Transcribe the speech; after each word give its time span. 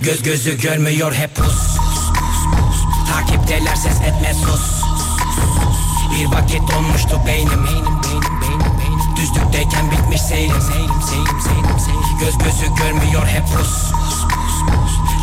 Göz 0.00 0.22
gözü 0.22 0.60
görmüyor 0.60 1.12
hep 1.12 1.36
pus. 1.36 1.76
Takipteler 3.12 3.76
ses 3.76 4.00
etme 4.00 4.34
sus 4.34 4.80
Bir 6.12 6.26
vakit 6.26 6.72
donmuştu 6.72 7.20
beynim 7.26 7.66
Düzlükteyken 9.16 9.90
bitmiş 9.90 10.22
seyrim 10.22 10.62
Göz 12.20 12.38
gözü 12.38 12.74
görmüyor 12.74 13.26
hep 13.26 13.44
pus 13.52 13.92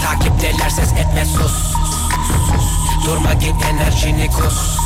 Takipteler 0.03 0.69
ses 0.69 0.93
etme 0.93 1.25
sus 1.25 1.73
Durma 3.05 3.33
git 3.33 3.55
enerjini 3.65 4.27
kus 4.31 4.77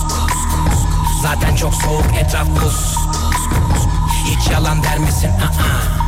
Zaten 1.21 1.55
çok 1.55 1.73
soğuk 1.73 2.15
etraf 2.19 2.47
buz 2.47 2.95
Hiç 4.25 4.51
yalan 4.51 4.83
der 4.83 4.99
misin? 4.99 5.29
Aa. 5.29 6.01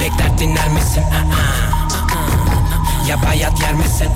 Bekler 0.00 0.38
dinler 0.38 0.68
misin? 0.68 1.02
Aa. 1.02 1.50
Ya 3.08 3.22
bayat 3.22 3.60
yer 3.60 3.74
misin? 3.74 4.08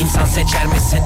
İnsan 0.00 0.24
seçer 0.24 0.66
misin? 0.66 1.02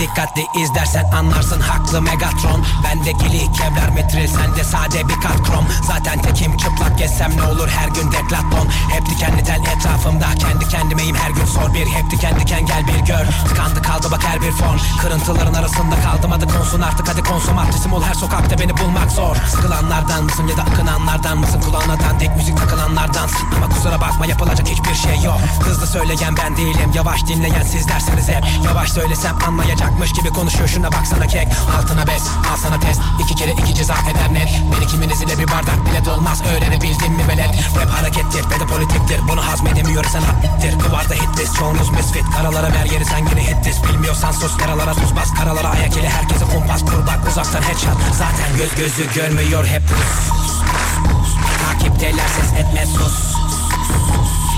Dikkatli 0.00 0.46
izlersen 0.62 1.04
anlarsın 1.04 1.60
haklı 1.60 2.02
Megatron. 2.02 2.64
Bendeki 2.84 3.52
kevlar 3.52 3.88
metril 3.88 4.28
sende 4.28 4.64
sade 4.64 5.08
bir 5.08 5.20
kat 5.20 5.42
krom. 5.42 5.66
Zaten 5.82 6.22
tekim 6.22 6.56
çıplak 6.56 6.98
gezsem 6.98 7.36
ne 7.36 7.42
olur 7.42 7.68
her 7.68 7.88
gün 7.88 8.12
deklaton. 8.12 8.68
Hep 8.90 9.06
dikenli 9.06 9.44
tel 9.44 9.60
etrafımda 9.76 10.26
kendi 10.38 10.68
kendimeyim 10.68 11.16
her 11.16 11.30
gün 11.30 11.44
sor 11.44 11.74
bir. 11.74 11.86
Hep 11.86 12.10
diken 12.10 12.40
diken 12.40 12.66
gel 12.66 12.86
bir 12.86 13.06
gör. 13.06 13.26
Tıkandı 13.48 13.82
kaldı 13.82 14.08
bak 14.10 14.24
her 14.24 14.42
bir 14.42 14.52
fon 14.52 14.78
Kırıntıların 15.00 15.54
arasında 15.54 16.00
kaldım 16.04 16.32
adı 16.32 16.48
konsun 16.48 16.80
artık 16.80 17.08
hadi 17.08 17.22
konsumatrisim 17.22 17.92
ol 17.92 18.02
her 18.02 18.14
sokakta 18.14 18.58
beni 18.58 18.76
bulmak 18.78 19.10
zor. 19.10 19.36
Sıkılanlardan 19.50 20.24
mısın 20.24 20.46
ya 20.46 20.56
da 20.56 20.62
akınanlardan 20.62 21.38
mısın? 21.38 21.60
Kulağına 21.60 22.18
tek 22.18 22.36
müzik 22.36 22.56
takılanlardansın 22.56 23.46
Ama 23.56 23.68
kusura 23.68 24.00
bakma 24.00 24.26
yapılacak 24.26 24.68
hiçbir 24.68 24.94
şey 24.94 25.20
yok. 25.24 25.40
Hızlı 25.60 25.86
söyleyen 25.86 26.34
ben 26.36 26.56
değilim. 26.56 26.90
Yavaş 26.94 27.26
dinleyen 27.26 27.62
sizlersiniz 27.62 28.28
hep. 28.28 28.44
Yavaş 28.64 28.92
söylesem 28.92 29.36
anlayacak 29.46 29.85
Yapacakmış 29.86 30.12
gibi 30.12 30.30
konuşuyor 30.30 30.68
şuna 30.68 30.92
baksana 30.92 31.26
kek. 31.26 31.48
Altına 31.78 32.06
bes 32.06 32.22
al 32.52 32.56
sana 32.56 32.80
test. 32.80 33.00
İki 33.20 33.34
kere 33.34 33.52
iki 33.52 33.74
ceza 33.74 33.94
eder 33.94 34.34
net. 34.34 34.48
Beni 34.72 34.86
kiminiz 34.86 35.22
ile 35.22 35.38
bir 35.38 35.48
bardak 35.48 35.86
bile 35.86 36.04
dolmaz. 36.04 36.42
Öğrenebildin 36.42 37.12
mi 37.12 37.28
velet. 37.28 37.50
Rap 37.80 37.90
harekettir 37.90 38.50
ve 38.50 38.60
de 38.60 38.66
politiktir. 38.66 39.20
Bunu 39.28 39.46
hazmedemiyorsan 39.46 40.22
hattir 40.22 40.80
Duvarda 40.80 41.14
hitlist 41.14 41.56
çoğunuz 41.58 41.90
misfit. 41.90 42.24
Karalara 42.36 42.72
ver 42.72 42.84
yeri 42.92 43.04
sen 43.04 43.18
yine 43.18 43.42
hitlis 43.46 43.84
Bilmiyorsan 43.84 44.32
sus 44.32 44.56
karalara 44.56 44.94
tuz 44.94 45.16
bas. 45.16 45.34
Karalara 45.34 45.68
ayak 45.68 45.96
ile 45.96 46.08
herkese 46.08 46.44
kumpas 46.44 46.80
kur 46.80 47.06
bak 47.06 47.20
uzaktan 47.28 47.62
headshot. 47.62 47.96
Zaten 48.12 48.56
göz 48.56 48.74
gözü 48.74 49.14
görmüyor 49.14 49.66
hep 49.66 49.82
Takipteler 51.66 52.28
ses 52.28 52.52
etme 52.52 52.86
sus. 52.86 53.36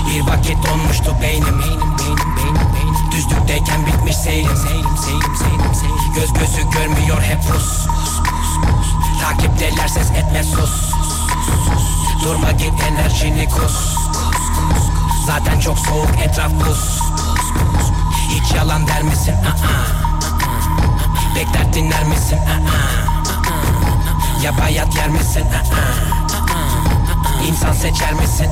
Bir 0.07 0.21
vakit 0.21 0.57
donmuştu 0.67 1.15
beynim, 1.21 1.59
beynim, 1.59 1.97
beynim, 1.99 2.37
beynim. 2.37 2.68
Düzlükteyken 3.11 3.85
bitmiş 3.85 4.15
seyrim 4.15 4.57
Seyrim 4.57 4.97
seyrim 4.97 5.35
seyrim 5.35 5.75
seyrim. 5.75 6.13
Göz 6.15 6.33
gözü 6.33 6.69
görmüyor 6.69 7.21
hep 7.21 7.39
Rus. 7.53 7.87
Takipteler 9.21 9.87
ses 9.87 10.11
etme 10.11 10.43
sus. 10.43 10.91
Durma 12.23 12.51
git 12.51 12.73
enerjini 12.91 13.49
kus. 13.49 13.95
Zaten 15.25 15.59
çok 15.59 15.79
soğuk 15.79 16.09
etraf 16.25 16.51
buz. 16.51 16.99
Hiç 18.29 18.55
yalan 18.55 18.87
der 18.87 19.03
misin? 19.03 19.35
Bekler 21.35 21.73
dinler 21.73 22.03
misin? 22.03 22.39
Ya 24.43 24.57
bayat 24.57 24.95
yer 24.95 25.09
misin? 25.09 25.45
İnsan 27.47 27.73
seçer 27.73 28.13
misin? 28.13 28.49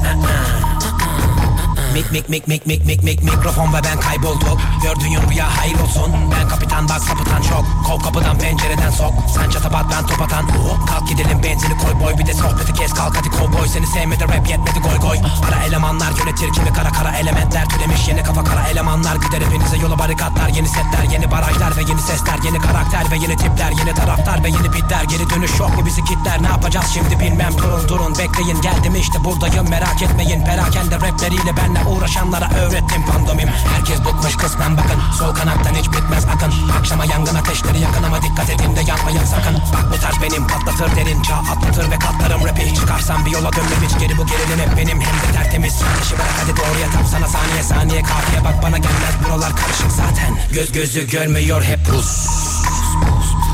Mik 1.93 2.11
mik 2.11 2.29
mik 2.29 2.47
mik 2.47 2.65
mik 2.67 2.85
mik 2.85 3.03
mik 3.03 3.23
mikrofon 3.23 3.73
ve 3.73 3.77
ben 3.83 3.99
kaybolduk 3.99 4.57
Gördüğün 4.83 5.29
rüya 5.29 5.57
hayır 5.57 5.79
olsun. 5.79 6.11
Ben 6.31 6.47
kapitan 6.49 6.89
bak 6.89 7.01
sapıtan 7.01 7.41
çok 7.41 7.65
Kov 7.87 7.99
kapıdan 7.99 8.37
pencereden 8.37 8.89
sok. 8.89 9.13
Sen 9.35 9.49
çata 9.49 9.73
bat 9.73 9.85
ben 9.91 10.07
top 10.07 10.21
atan. 10.21 10.45
Kalk 10.89 11.07
gidelim 11.07 11.43
benzini 11.43 11.77
koy 11.77 11.93
boy. 12.01 12.17
Bir 12.17 12.25
de 12.25 12.33
sohbeti 12.33 12.73
kes 12.73 12.93
kalk 12.93 13.17
hadi 13.17 13.29
kovboy. 13.29 13.67
Seni 13.67 13.87
sevmedi 13.87 14.23
rap 14.23 14.49
yetmedi 14.49 14.79
goy 14.79 14.97
goy. 14.97 15.17
Ara 15.47 15.63
elemanlar 15.63 16.11
yönetir 16.19 16.53
kimi 16.53 16.73
kara 16.73 16.91
kara 16.91 17.11
elementler. 17.17 17.69
Türemiş 17.69 18.07
yeni 18.07 18.23
kafa 18.23 18.43
kara 18.43 18.67
elemanlar. 18.67 19.15
Gider 19.15 19.41
hepinize 19.41 19.77
yola 19.77 19.99
barikatlar 19.99 20.47
Yeni 20.47 20.67
setler 20.67 21.03
yeni 21.11 21.31
barajlar 21.31 21.77
ve 21.77 21.81
yeni 21.81 22.01
sesler. 22.01 22.37
Yeni 22.45 22.59
karakter 22.59 23.11
ve 23.11 23.17
yeni 23.17 23.37
tipler 23.37 23.71
Yeni 23.71 23.93
taraftar 23.93 24.43
ve 24.43 24.49
yeni 24.49 24.73
bitler. 24.73 25.03
Geri 25.03 25.29
dönüş 25.29 25.59
yok 25.59 25.77
mu 25.77 25.85
bizi 25.85 26.03
kitler? 26.03 26.43
Ne 26.43 26.47
yapacağız 26.47 26.87
şimdi 26.93 27.19
bilmem. 27.19 27.53
Durun 27.57 27.89
durun 27.89 28.17
Bekleyin. 28.17 28.61
Geldim 28.61 28.95
işte 28.95 29.23
buradayım. 29.23 29.69
Merak 29.69 30.01
etmeyin. 30.01 30.45
Perakende 30.45 30.95
rapleriyle 30.95 31.57
benle 31.77 31.89
uğraşanlara 31.89 32.49
öğrettim 32.53 33.05
pandomim. 33.05 33.47
Herkes 33.47 33.99
bıkmış 33.99 34.35
kısmen 34.35 34.77
bakın. 34.77 35.01
Sol 35.19 35.35
kanattan 35.35 35.73
hiç 35.75 35.87
bitmez 35.87 36.25
akın. 36.25 36.53
Akşama 36.79 37.05
yangın 37.05 37.35
ateşleri 37.35 37.79
yakın 37.79 38.03
ama 38.03 38.21
dikkat 38.21 38.49
edin 38.49 38.75
de 38.75 38.81
yanmayın 38.87 39.25
sakın. 39.25 39.53
Bak 39.73 39.93
bu 39.93 40.01
tarz 40.01 40.21
benim 40.21 40.47
patlatır 40.47 40.95
derin. 40.95 41.21
Çağ 41.21 41.35
atlatır 41.35 41.91
ve 41.91 41.99
katlarım. 41.99 42.45
Rapi 42.47 42.75
Çıkarsam 42.75 43.25
bir 43.25 43.31
yola 43.31 43.53
dönmem. 43.53 43.81
Hiç 43.89 43.99
geri 43.99 44.17
bu 44.17 44.25
gerilim 44.25 44.59
hep 44.59 44.77
benim. 44.77 45.01
Hem 45.01 45.15
de 45.15 45.33
tertemiz. 45.33 45.73
İşi 46.03 46.15
bırak 46.15 46.33
hadi 46.41 46.57
doğruya 46.57 46.89
tam. 46.93 47.05
Sana 47.05 47.27
saniye 47.27 47.63
saniye 47.63 48.03
kafiye. 48.03 48.43
Bak 48.43 48.63
bana 48.63 48.77
gelmez. 48.77 49.13
Buralar 49.25 49.55
karışık 49.55 49.91
zaten. 49.91 50.37
Göz 50.53 50.71
gözü 50.71 51.09
görmüyor 51.09 51.63
hep 51.63 51.79
Rus 51.89 52.27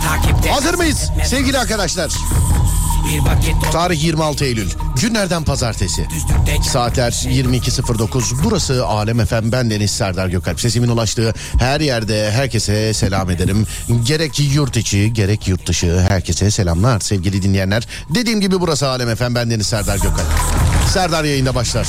Takipte. 0.08 0.52
Hazır 0.52 0.74
mıyız? 0.74 1.12
Sevgili 1.26 1.60
arkadaşlar? 1.60 2.12
Tarih 3.72 4.04
26 4.04 4.46
Eylül. 4.46 4.70
Günlerden 5.04 5.44
pazartesi. 5.44 6.08
Saatler 6.72 7.12
22.09. 7.12 8.44
Burası 8.44 8.86
Alem 8.86 9.20
Efem. 9.20 9.52
Ben 9.52 9.70
Deniz 9.70 9.92
Serdar 9.92 10.28
Gökalp. 10.28 10.62
Sesimin 10.62 10.88
ulaştığı 10.88 11.34
her 11.60 11.82
yerde 11.82 12.32
herkese 12.32 12.94
selam 12.94 13.30
ederim. 13.30 13.68
Gerek 14.06 14.40
yurt 14.40 14.78
içi 14.78 15.14
gerek 15.14 15.48
yurt 15.48 15.68
dışı 15.68 16.00
herkese 16.00 16.52
selamlar 16.52 17.00
sevgili 17.00 17.42
dinleyenler. 17.42 17.88
Dediğim 18.10 18.42
gibi 18.42 18.62
burası 18.62 18.88
Alem 18.88 19.10
Efem. 19.10 19.36
Ben 19.36 19.52
Deniz 19.52 19.68
Serdar 19.68 19.96
Gökalp. 19.96 20.28
Serdar 20.92 21.24
yayında 21.24 21.56
başlar. 21.56 21.88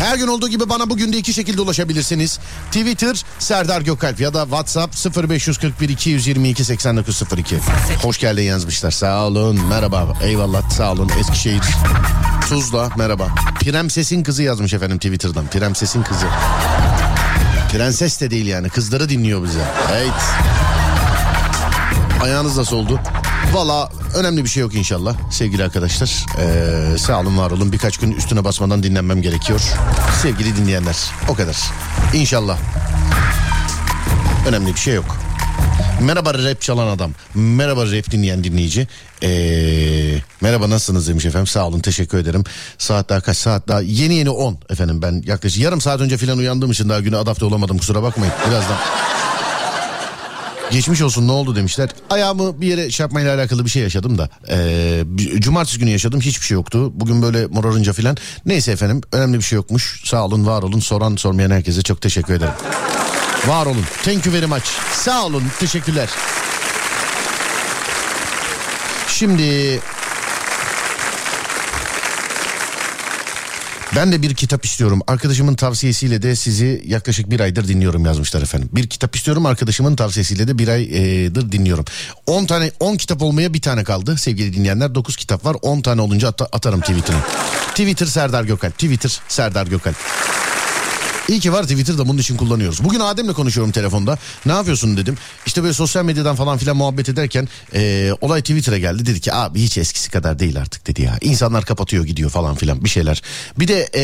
Her 0.00 0.16
gün 0.16 0.26
olduğu 0.26 0.48
gibi 0.48 0.68
bana 0.68 0.90
bugün 0.90 1.12
de 1.12 1.18
iki 1.18 1.34
şekilde 1.34 1.60
ulaşabilirsiniz. 1.60 2.38
Twitter 2.66 3.24
Serdar 3.38 3.80
Gökalp 3.80 4.20
ya 4.20 4.34
da 4.34 4.42
WhatsApp 4.42 5.16
0541 5.30 5.88
222 5.88 6.64
8902. 6.64 7.58
Hoş 8.02 8.18
geldin 8.18 8.42
yazmışlar. 8.42 8.90
Sağ 8.90 9.24
olun. 9.26 9.60
Merhaba. 9.68 10.06
Eyvallah. 10.22 10.70
Sağ 10.70 10.92
olun. 10.92 11.10
Eskişehir. 11.20 11.62
Tuzla. 12.48 12.90
Merhaba. 12.96 13.28
Prenses'in 13.60 14.22
kızı 14.22 14.42
yazmış 14.42 14.74
efendim 14.74 14.98
Twitter'dan. 14.98 15.46
Prenses'in 15.46 16.02
kızı. 16.02 16.26
Prenses 17.72 18.20
de 18.20 18.30
değil 18.30 18.46
yani. 18.46 18.68
Kızları 18.68 19.08
dinliyor 19.08 19.42
bize. 19.44 19.64
Evet. 19.92 20.12
Ayağınız 22.22 22.56
nasıl 22.56 22.76
oldu? 22.76 23.00
Valla 23.52 23.90
önemli 24.14 24.44
bir 24.44 24.48
şey 24.48 24.60
yok 24.60 24.74
inşallah 24.74 25.16
sevgili 25.30 25.64
arkadaşlar. 25.64 26.26
Ee, 26.38 26.98
sağ 26.98 27.20
olun 27.20 27.38
var 27.38 27.50
olun 27.50 27.72
birkaç 27.72 27.98
gün 27.98 28.12
üstüne 28.12 28.44
basmadan 28.44 28.82
dinlenmem 28.82 29.22
gerekiyor. 29.22 29.60
Sevgili 30.22 30.56
dinleyenler 30.56 30.96
o 31.28 31.34
kadar. 31.34 31.56
İnşallah. 32.14 32.58
Önemli 34.48 34.74
bir 34.74 34.80
şey 34.80 34.94
yok. 34.94 35.16
Merhaba 36.00 36.34
rap 36.34 36.60
çalan 36.60 36.86
adam. 36.86 37.10
Merhaba 37.34 37.86
rap 37.86 38.10
dinleyen 38.10 38.44
dinleyici. 38.44 38.88
Ee, 39.22 39.28
merhaba 40.40 40.70
nasılsınız 40.70 41.08
demiş 41.08 41.24
efendim. 41.24 41.46
Sağ 41.46 41.66
olun 41.66 41.80
teşekkür 41.80 42.18
ederim. 42.18 42.44
Saat 42.78 43.08
daha 43.08 43.20
kaç 43.20 43.36
saat 43.36 43.68
daha? 43.68 43.80
Yeni 43.80 44.14
yeni 44.14 44.30
10 44.30 44.58
efendim 44.70 45.02
ben 45.02 45.22
yaklaşık 45.26 45.62
yarım 45.62 45.80
saat 45.80 46.00
önce 46.00 46.16
falan 46.16 46.38
uyandığım 46.38 46.70
için 46.70 46.88
daha 46.88 47.00
güne 47.00 47.16
adapte 47.16 47.44
olamadım 47.44 47.78
kusura 47.78 48.02
bakmayın. 48.02 48.34
Birazdan 48.50 48.76
Geçmiş 50.70 51.02
olsun 51.02 51.28
ne 51.28 51.32
oldu 51.32 51.56
demişler. 51.56 51.90
Ayağımı 52.10 52.60
bir 52.60 52.66
yere 52.66 52.90
şey 52.90 53.04
yapmayla 53.04 53.34
alakalı 53.34 53.64
bir 53.64 53.70
şey 53.70 53.82
yaşadım 53.82 54.18
da. 54.18 54.28
Ee, 54.50 55.04
cumartesi 55.38 55.78
günü 55.78 55.90
yaşadım 55.90 56.20
hiçbir 56.20 56.46
şey 56.46 56.54
yoktu. 56.54 56.92
Bugün 56.94 57.22
böyle 57.22 57.46
morarınca 57.46 57.92
filan. 57.92 58.16
Neyse 58.46 58.72
efendim 58.72 59.00
önemli 59.12 59.38
bir 59.38 59.42
şey 59.42 59.56
yokmuş. 59.56 60.00
Sağ 60.04 60.24
olun 60.24 60.46
var 60.46 60.62
olun 60.62 60.80
soran 60.80 61.16
sormayan 61.16 61.50
herkese 61.50 61.82
çok 61.82 62.02
teşekkür 62.02 62.34
ederim. 62.34 62.52
Var 63.46 63.66
olun. 63.66 63.84
Thank 64.04 64.26
you 64.26 64.34
very 64.34 64.46
much. 64.46 64.64
Sağ 64.92 65.26
olun. 65.26 65.42
Teşekkürler. 65.60 66.08
Şimdi 69.08 69.80
Ben 73.96 74.12
de 74.12 74.22
bir 74.22 74.34
kitap 74.34 74.64
istiyorum. 74.64 75.00
Arkadaşımın 75.06 75.54
tavsiyesiyle 75.54 76.22
de 76.22 76.36
sizi 76.36 76.82
yaklaşık 76.86 77.30
bir 77.30 77.40
aydır 77.40 77.68
dinliyorum 77.68 78.04
yazmışlar 78.06 78.42
efendim. 78.42 78.68
Bir 78.72 78.86
kitap 78.88 79.16
istiyorum 79.16 79.46
arkadaşımın 79.46 79.96
tavsiyesiyle 79.96 80.48
de 80.48 80.58
bir 80.58 80.68
aydır 80.68 81.52
dinliyorum. 81.52 81.84
10 82.26 82.46
tane 82.46 82.70
10 82.80 82.96
kitap 82.96 83.22
olmaya 83.22 83.54
bir 83.54 83.60
tane 83.62 83.84
kaldı 83.84 84.16
sevgili 84.16 84.52
dinleyenler. 84.56 84.94
9 84.94 85.16
kitap 85.16 85.44
var 85.44 85.56
10 85.62 85.80
tane 85.80 86.00
olunca 86.00 86.28
at- 86.28 86.54
atarım 86.54 86.80
Twitter'a. 86.80 87.20
Twitter 87.70 88.06
Serdar 88.06 88.44
Gökalp. 88.44 88.72
Twitter 88.74 89.20
Serdar 89.28 89.66
Gökalp. 89.66 89.96
İyi 91.28 91.40
ki 91.40 91.52
var 91.52 91.62
Twitter'da 91.62 92.08
bunun 92.08 92.18
için 92.18 92.36
kullanıyoruz. 92.36 92.84
Bugün 92.84 93.00
Adem'le 93.00 93.32
konuşuyorum 93.32 93.72
telefonda. 93.72 94.18
Ne 94.46 94.52
yapıyorsun 94.52 94.96
dedim. 94.96 95.16
İşte 95.46 95.62
böyle 95.62 95.74
sosyal 95.74 96.04
medyadan 96.04 96.36
falan 96.36 96.58
filan 96.58 96.76
muhabbet 96.76 97.08
ederken 97.08 97.48
e, 97.74 98.10
olay 98.20 98.40
Twitter'a 98.40 98.78
geldi. 98.78 99.06
Dedi 99.06 99.20
ki 99.20 99.32
abi 99.34 99.62
hiç 99.62 99.78
eskisi 99.78 100.10
kadar 100.10 100.38
değil 100.38 100.60
artık 100.60 100.86
dedi 100.86 101.02
ya. 101.02 101.18
İnsanlar 101.20 101.64
kapatıyor 101.64 102.04
gidiyor 102.04 102.30
falan 102.30 102.54
filan 102.54 102.84
bir 102.84 102.88
şeyler. 102.88 103.22
Bir 103.58 103.68
de 103.68 103.88
e, 103.94 104.02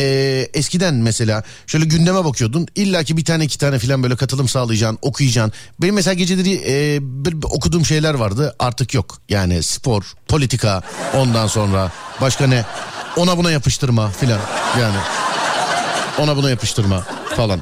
eskiden 0.53 0.93
mesela 0.95 1.43
şöyle 1.67 1.85
gündeme 1.85 2.25
bakıyordun. 2.25 2.67
İlla 2.75 3.03
ki 3.03 3.17
bir 3.17 3.25
tane 3.25 3.45
iki 3.45 3.57
tane 3.57 3.79
filan 3.79 4.03
böyle 4.03 4.15
katılım 4.15 4.47
sağlayacaksın, 4.49 4.99
okuyacaksın. 5.01 5.53
Benim 5.81 5.95
mesela 5.95 6.13
geceleri 6.13 6.53
e, 6.67 6.97
bir- 7.01 7.41
bir 7.41 7.47
okuduğum 7.49 7.85
şeyler 7.85 8.13
vardı 8.13 8.55
artık 8.59 8.93
yok. 8.93 9.17
Yani 9.29 9.63
spor, 9.63 10.03
politika 10.27 10.81
ondan 11.15 11.47
sonra 11.47 11.91
başka 12.21 12.47
ne? 12.47 12.65
Ona 13.17 13.37
buna 13.37 13.51
yapıştırma 13.51 14.09
filan 14.09 14.39
yani. 14.81 14.97
Ona 16.19 16.35
buna 16.37 16.49
yapıştırma 16.49 17.03
falan. 17.35 17.61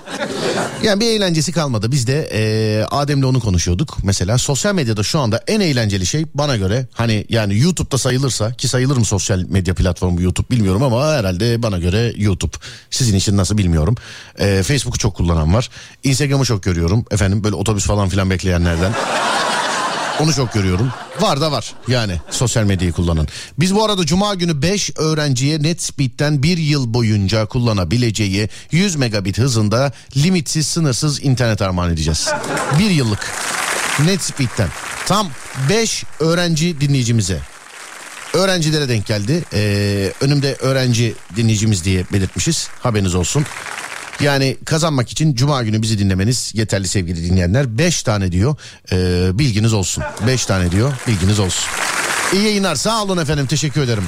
Yani 0.83 0.99
bir 0.99 1.05
eğlencesi 1.07 1.51
kalmadı. 1.51 1.91
Biz 1.91 2.07
de 2.07 2.29
eee 2.33 2.85
Adem'le 2.91 3.23
onu 3.23 3.39
konuşuyorduk. 3.39 3.97
Mesela 4.03 4.37
sosyal 4.37 4.73
medyada 4.75 5.03
şu 5.03 5.19
anda 5.19 5.43
en 5.47 5.59
eğlenceli 5.59 6.05
şey 6.05 6.25
bana 6.33 6.57
göre 6.57 6.87
hani 6.93 7.25
yani 7.29 7.59
YouTube'da 7.59 7.97
sayılırsa 7.97 8.53
ki 8.53 8.67
sayılır 8.67 8.97
mı 8.97 9.05
sosyal 9.05 9.39
medya 9.49 9.73
platformu 9.73 10.21
YouTube 10.21 10.49
bilmiyorum 10.51 10.83
ama 10.83 11.11
herhalde 11.11 11.63
bana 11.63 11.77
göre 11.77 12.13
YouTube. 12.17 12.55
Sizin 12.89 13.17
için 13.17 13.37
nasıl 13.37 13.57
bilmiyorum. 13.57 13.95
Eee 14.39 14.63
Facebook'u 14.63 14.97
çok 14.97 15.15
kullanan 15.15 15.53
var. 15.53 15.69
Instagram'ı 16.03 16.45
çok 16.45 16.63
görüyorum. 16.63 17.05
Efendim 17.11 17.43
böyle 17.43 17.55
otobüs 17.55 17.85
falan 17.85 18.09
filan 18.09 18.29
bekleyenlerden. 18.29 18.93
Onu 20.19 20.33
çok 20.33 20.53
görüyorum. 20.53 20.91
Var 21.19 21.41
da 21.41 21.51
var 21.51 21.73
yani 21.87 22.21
sosyal 22.29 22.63
medyayı 22.63 22.93
kullanan. 22.93 23.27
Biz 23.59 23.75
bu 23.75 23.85
arada 23.85 24.05
cuma 24.05 24.33
günü 24.35 24.61
5 24.61 24.91
öğrenciye 24.97 25.63
NetSpeed'den 25.63 26.43
bir 26.43 26.57
yıl 26.57 26.93
boyunca 26.93 27.45
kullanabileceği 27.45 28.49
100 28.71 28.95
megabit 28.95 29.37
hızında 29.37 29.91
limitsiz 30.17 30.67
sınırsız 30.67 31.23
internet 31.23 31.61
armağan 31.61 31.93
edeceğiz. 31.93 32.29
Bir 32.79 32.89
yıllık 32.89 33.31
NetSpeed'den 34.05 34.69
tam 35.05 35.29
5 35.69 36.03
öğrenci 36.19 36.81
dinleyicimize. 36.81 37.39
Öğrencilere 38.33 38.89
denk 38.89 39.05
geldi. 39.05 39.43
Ee, 39.53 40.11
önümde 40.21 40.55
öğrenci 40.55 41.15
dinleyicimiz 41.35 41.83
diye 41.83 42.05
belirtmişiz. 42.13 42.69
Haberiniz 42.79 43.15
olsun. 43.15 43.45
Yani 44.21 44.57
kazanmak 44.65 45.09
için 45.09 45.35
cuma 45.35 45.63
günü 45.63 45.81
bizi 45.81 45.99
dinlemeniz 45.99 46.51
yeterli 46.55 46.87
sevgili 46.87 47.23
dinleyenler. 47.29 47.77
5 47.77 48.03
tane 48.03 48.31
diyor. 48.31 48.55
Ee, 48.91 49.29
bilginiz 49.39 49.73
olsun. 49.73 50.03
5 50.27 50.45
tane 50.45 50.71
diyor. 50.71 50.93
Bilginiz 51.07 51.39
olsun. 51.39 51.65
İyi 52.33 52.43
yayınlar. 52.43 52.75
Sağ 52.75 53.03
olun 53.03 53.17
efendim. 53.17 53.47
Teşekkür 53.47 53.81
ederim. 53.81 54.03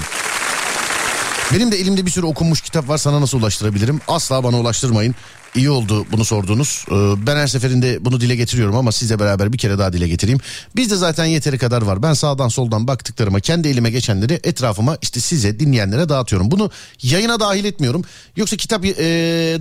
Benim 1.53 1.71
de 1.71 1.77
elimde 1.77 2.05
bir 2.05 2.11
sürü 2.11 2.25
okunmuş 2.25 2.61
kitap 2.61 2.89
var. 2.89 2.97
Sana 2.97 3.21
nasıl 3.21 3.39
ulaştırabilirim? 3.39 4.01
Asla 4.07 4.43
bana 4.43 4.59
ulaştırmayın. 4.59 5.15
İyi 5.55 5.69
oldu 5.69 6.05
bunu 6.11 6.25
sordunuz. 6.25 6.85
Ee, 6.91 6.93
ben 7.27 7.35
her 7.35 7.47
seferinde 7.47 8.05
bunu 8.05 8.21
dile 8.21 8.35
getiriyorum 8.35 8.75
ama 8.75 8.91
sizle 8.91 9.19
beraber 9.19 9.53
bir 9.53 9.57
kere 9.57 9.79
daha 9.79 9.93
dile 9.93 10.07
getireyim. 10.07 10.39
Bizde 10.75 10.95
zaten 10.95 11.25
yeteri 11.25 11.57
kadar 11.57 11.81
var. 11.81 12.03
Ben 12.03 12.13
sağdan 12.13 12.47
soldan 12.47 12.87
baktıklarıma 12.87 13.39
kendi 13.39 13.67
elime 13.67 13.91
geçenleri 13.91 14.39
etrafıma 14.43 14.97
işte 15.01 15.19
size 15.19 15.59
dinleyenlere 15.59 16.09
dağıtıyorum. 16.09 16.51
Bunu 16.51 16.71
yayına 17.01 17.39
dahil 17.39 17.65
etmiyorum. 17.65 18.03
Yoksa 18.35 18.57
kitap 18.57 18.85
e, 18.85 18.91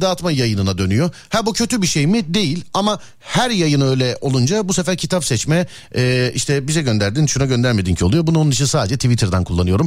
dağıtma 0.01 0.33
yayınına 0.33 0.79
dönüyor. 0.79 1.11
Ha 1.29 1.47
bu 1.47 1.53
kötü 1.53 1.83
bir 1.83 1.87
şey 1.87 2.07
mi? 2.07 2.35
Değil 2.35 2.65
ama 2.75 2.99
her 3.21 3.51
yayın 3.51 3.81
öyle 3.81 4.19
olunca 4.21 4.69
bu 4.69 4.73
sefer 4.73 4.97
kitap 4.97 5.25
seçme 5.25 5.67
e, 5.97 6.33
işte 6.35 6.69
bize 6.69 6.83
gönderdin 6.83 7.27
şuna 7.27 7.45
göndermedin 7.45 7.95
ki 7.95 8.05
oluyor. 8.05 8.27
Bunu 8.27 8.39
onun 8.39 8.51
için 8.51 8.65
sadece 8.65 8.97
Twitter'dan 8.97 9.45
kullanıyorum. 9.45 9.87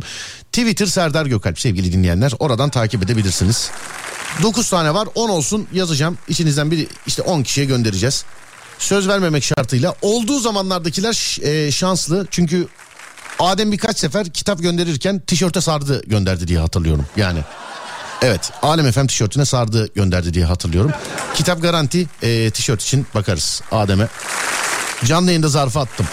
Twitter 0.51 0.85
Serdar 0.85 1.25
Gökalp 1.25 1.59
sevgili 1.59 1.93
dinleyenler. 1.93 2.31
Oradan 2.39 2.69
takip 2.69 3.03
edebilirsiniz. 3.03 3.71
9 4.41 4.69
tane 4.69 4.93
var 4.93 5.07
10 5.15 5.29
olsun 5.29 5.67
yazacağım. 5.73 6.17
İçinizden 6.27 6.71
biri 6.71 6.87
işte 7.07 7.21
10 7.21 7.43
kişiye 7.43 7.65
göndereceğiz. 7.65 8.25
Söz 8.79 9.07
vermemek 9.07 9.43
şartıyla. 9.43 9.95
Olduğu 10.01 10.39
zamanlardakiler 10.39 11.37
e, 11.41 11.71
şanslı. 11.71 12.27
Çünkü 12.31 12.67
Adem 13.39 13.71
birkaç 13.71 13.97
sefer 13.97 14.29
kitap 14.29 14.61
gönderirken 14.61 15.19
tişörte 15.19 15.61
sardı 15.61 16.01
gönderdi 16.07 16.47
diye 16.47 16.59
hatırlıyorum. 16.59 17.05
Yani 17.15 17.39
evet 18.21 18.51
Alem 18.61 18.91
FM 18.91 19.05
tişörtüne 19.05 19.45
sardı 19.45 19.93
gönderdi 19.95 20.33
diye 20.33 20.45
hatırlıyorum. 20.45 20.91
Kitap 21.35 21.61
garanti 21.61 22.07
e, 22.21 22.51
tişört 22.51 22.81
için 22.81 23.07
bakarız 23.15 23.61
Adem'e. 23.71 24.07
Canlı 25.05 25.27
yayında 25.27 25.47
zarfı 25.47 25.79
attım. 25.79 26.05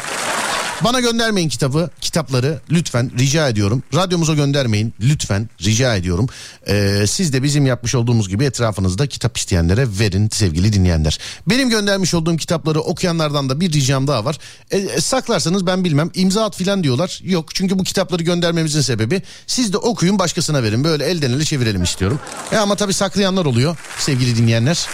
Bana 0.81 1.01
göndermeyin 1.01 1.49
kitabı, 1.49 1.91
kitapları 2.01 2.61
lütfen 2.71 3.11
rica 3.19 3.49
ediyorum. 3.49 3.83
Radyomuza 3.95 4.35
göndermeyin 4.35 4.95
lütfen 5.01 5.49
rica 5.63 5.97
ediyorum. 5.97 6.27
Ee, 6.69 7.05
siz 7.07 7.33
de 7.33 7.43
bizim 7.43 7.67
yapmış 7.67 7.95
olduğumuz 7.95 8.29
gibi 8.29 8.45
etrafınızda 8.45 9.07
kitap 9.07 9.37
isteyenlere 9.37 9.87
verin 9.99 10.29
sevgili 10.29 10.73
dinleyenler. 10.73 11.19
Benim 11.47 11.71
göndermiş 11.71 12.15
olduğum 12.15 12.37
kitapları 12.37 12.81
okuyanlardan 12.81 13.49
da 13.49 13.61
bir 13.61 13.73
ricam 13.73 14.07
daha 14.07 14.25
var. 14.25 14.39
E, 14.71 14.79
e, 14.79 15.01
saklarsanız 15.01 15.67
ben 15.67 15.85
bilmem 15.85 16.11
imza 16.15 16.45
at 16.45 16.57
filan 16.57 16.85
diyorlar. 16.85 17.21
Yok 17.25 17.55
çünkü 17.55 17.79
bu 17.79 17.85
kitapları 17.85 18.23
göndermemizin 18.23 18.81
sebebi 18.81 19.23
siz 19.47 19.73
de 19.73 19.79
okuyun 19.79 20.19
başkasına 20.19 20.63
verin. 20.63 20.85
Böyle 20.85 21.05
elden 21.05 21.31
ele 21.31 21.45
çevirelim 21.45 21.83
istiyorum. 21.83 22.21
E 22.53 22.57
ama 22.57 22.77
tabii 22.77 22.95
saklayanlar 22.95 23.45
oluyor 23.45 23.77
sevgili 23.99 24.37
dinleyenler. 24.37 24.89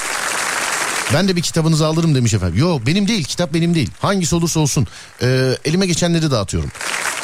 Ben 1.15 1.29
de 1.29 1.37
bir 1.37 1.43
kitabınızı 1.43 1.87
alırım 1.87 2.15
demiş 2.15 2.35
efendim. 2.35 2.59
Yok 2.59 2.87
benim 2.87 3.09
değil 3.09 3.25
kitap 3.25 3.55
benim 3.55 3.75
değil. 3.75 3.91
Hangisi 4.01 4.35
olursa 4.35 4.61
olsun 4.61 4.87
Ee, 5.23 5.57
elime 5.65 5.87
geçenleri 5.87 6.31
dağıtıyorum. 6.31 6.71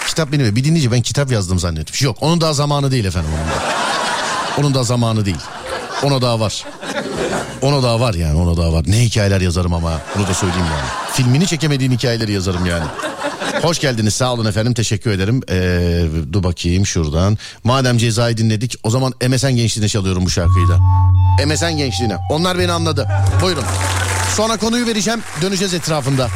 Kitap 0.09 0.33
benim. 0.33 0.57
Bir 0.57 0.65
dinleyici 0.65 0.93
ben 0.93 1.03
kitap 1.03 1.33
yazdım 1.33 1.59
zannetmiş. 1.59 2.03
Yok 2.03 2.17
onun 2.21 2.41
daha 2.41 2.53
zamanı 2.53 2.91
değil 2.91 3.05
efendim 3.05 3.31
onun 3.35 3.49
da. 3.51 3.63
Onun 4.59 4.75
da 4.75 4.83
zamanı 4.83 5.25
değil. 5.25 5.37
Ona 6.03 6.23
daha 6.23 6.41
var. 6.41 6.65
Ona 7.63 7.83
daha 7.83 8.01
var 8.01 8.15
yani 8.15 8.39
ona 8.41 8.57
daha 8.57 8.73
var. 8.73 8.85
Ne 8.89 9.01
hikayeler 9.01 9.41
yazarım 9.41 9.75
ama 9.75 10.01
bunu 10.17 10.27
da 10.29 10.35
söyleyeyim 10.35 10.67
yani. 10.71 11.13
Filmini 11.13 11.47
çekemediğim 11.47 11.93
hikayeleri 11.93 12.33
yazarım 12.33 12.67
yani. 12.67 12.85
Hoş 13.63 13.79
geldiniz 13.79 14.15
sağ 14.15 14.33
olun 14.33 14.47
efendim 14.47 14.75
teşekkür 14.75 15.11
ederim. 15.11 15.41
Ee, 15.51 16.03
dur 16.33 16.43
bakayım 16.43 16.87
şuradan. 16.87 17.39
Madem 17.65 17.99
cezayı 17.99 18.37
dinledik 18.37 18.75
o 18.83 18.91
zaman 18.91 19.15
MSN 19.29 19.57
gençliğine 19.57 19.89
çalıyorum 19.89 20.25
bu 20.25 20.31
şarkıyı 20.31 20.69
da. 20.69 20.79
MSN 21.47 21.77
gençliğine. 21.77 22.17
Onlar 22.31 22.59
beni 22.59 22.73
anladı. 22.73 23.09
Buyurun. 23.43 23.65
Sonra 24.37 24.57
konuyu 24.57 24.87
vereceğim 24.87 25.21
döneceğiz 25.43 25.75
etrafında. 25.75 26.29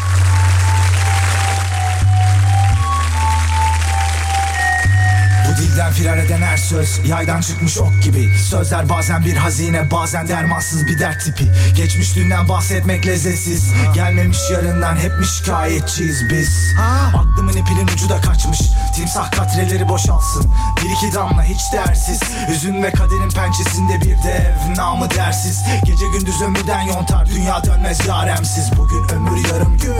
Dilden 5.80 5.92
firar 5.92 6.18
eden 6.18 6.42
her 6.42 6.56
söz 6.56 7.00
Yaydan 7.06 7.40
çıkmış 7.40 7.78
ok 7.78 8.02
gibi. 8.02 8.38
Sözler 8.38 8.88
bazen 8.88 9.24
bir 9.24 9.36
hazine 9.36 9.90
Bazen 9.90 10.28
dermansız 10.28 10.86
bir 10.86 10.98
dert 10.98 11.24
tipi. 11.24 11.44
Geçmiş 11.76 12.16
dünden 12.16 12.48
bahsetmek 12.48 13.06
lezzetsiz. 13.06 13.72
Gelmemiş 13.94 14.38
yarından 14.52 14.96
hep 14.96 15.18
mi 15.18 15.26
şikayetçiyiz 15.26 16.30
biz. 16.30 16.74
Aklımın 17.16 17.52
ipinin 17.52 17.88
ucu 17.94 18.08
da 18.08 18.20
kaçmış. 18.20 18.60
Timsah 18.96 19.30
katreleri 19.30 19.88
boşalsın. 19.88 20.52
Bir 20.76 20.90
iki 20.90 21.14
damla 21.14 21.42
hiç 21.44 21.60
değersiz. 21.72 22.20
Hüzün 22.48 22.82
ve 22.82 22.90
kaderin 22.90 23.30
pençesinde 23.30 24.00
bir 24.00 24.22
dev 24.22 24.76
Namı 24.76 25.10
dersiz. 25.10 25.62
Gece 25.84 26.06
gündüz 26.06 26.42
ömürden 26.42 26.80
yontar 26.80 27.26
Dünya 27.26 27.64
dönmez 27.64 28.06
yaremsiz. 28.06 28.70
Bugün 28.78 29.08
ömür 29.08 29.48
yarım 29.48 29.78
gün. 29.78 29.94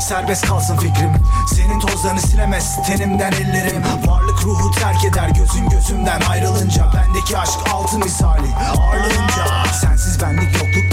Serbest 0.00 0.46
kalsın 0.46 0.76
fikrim. 0.76 1.12
Senin 1.54 1.80
tozlarını 1.80 2.20
silemez 2.20 2.76
tenimden 2.86 3.32
ellerim. 3.32 3.82
Varlık 4.06 4.44
ruhu 4.44 4.70
terk 4.70 5.04
eder 5.04 5.23
gözün 5.28 5.68
gözümden 5.68 6.20
ayrılınca 6.30 6.90
Bendeki 6.94 7.38
aşk 7.38 7.58
altın 7.72 8.00
misali. 8.00 8.54
Ağırlığınca 8.54 9.72
Sensiz 9.80 10.22
benlik 10.22 10.54
yokluk 10.54 10.83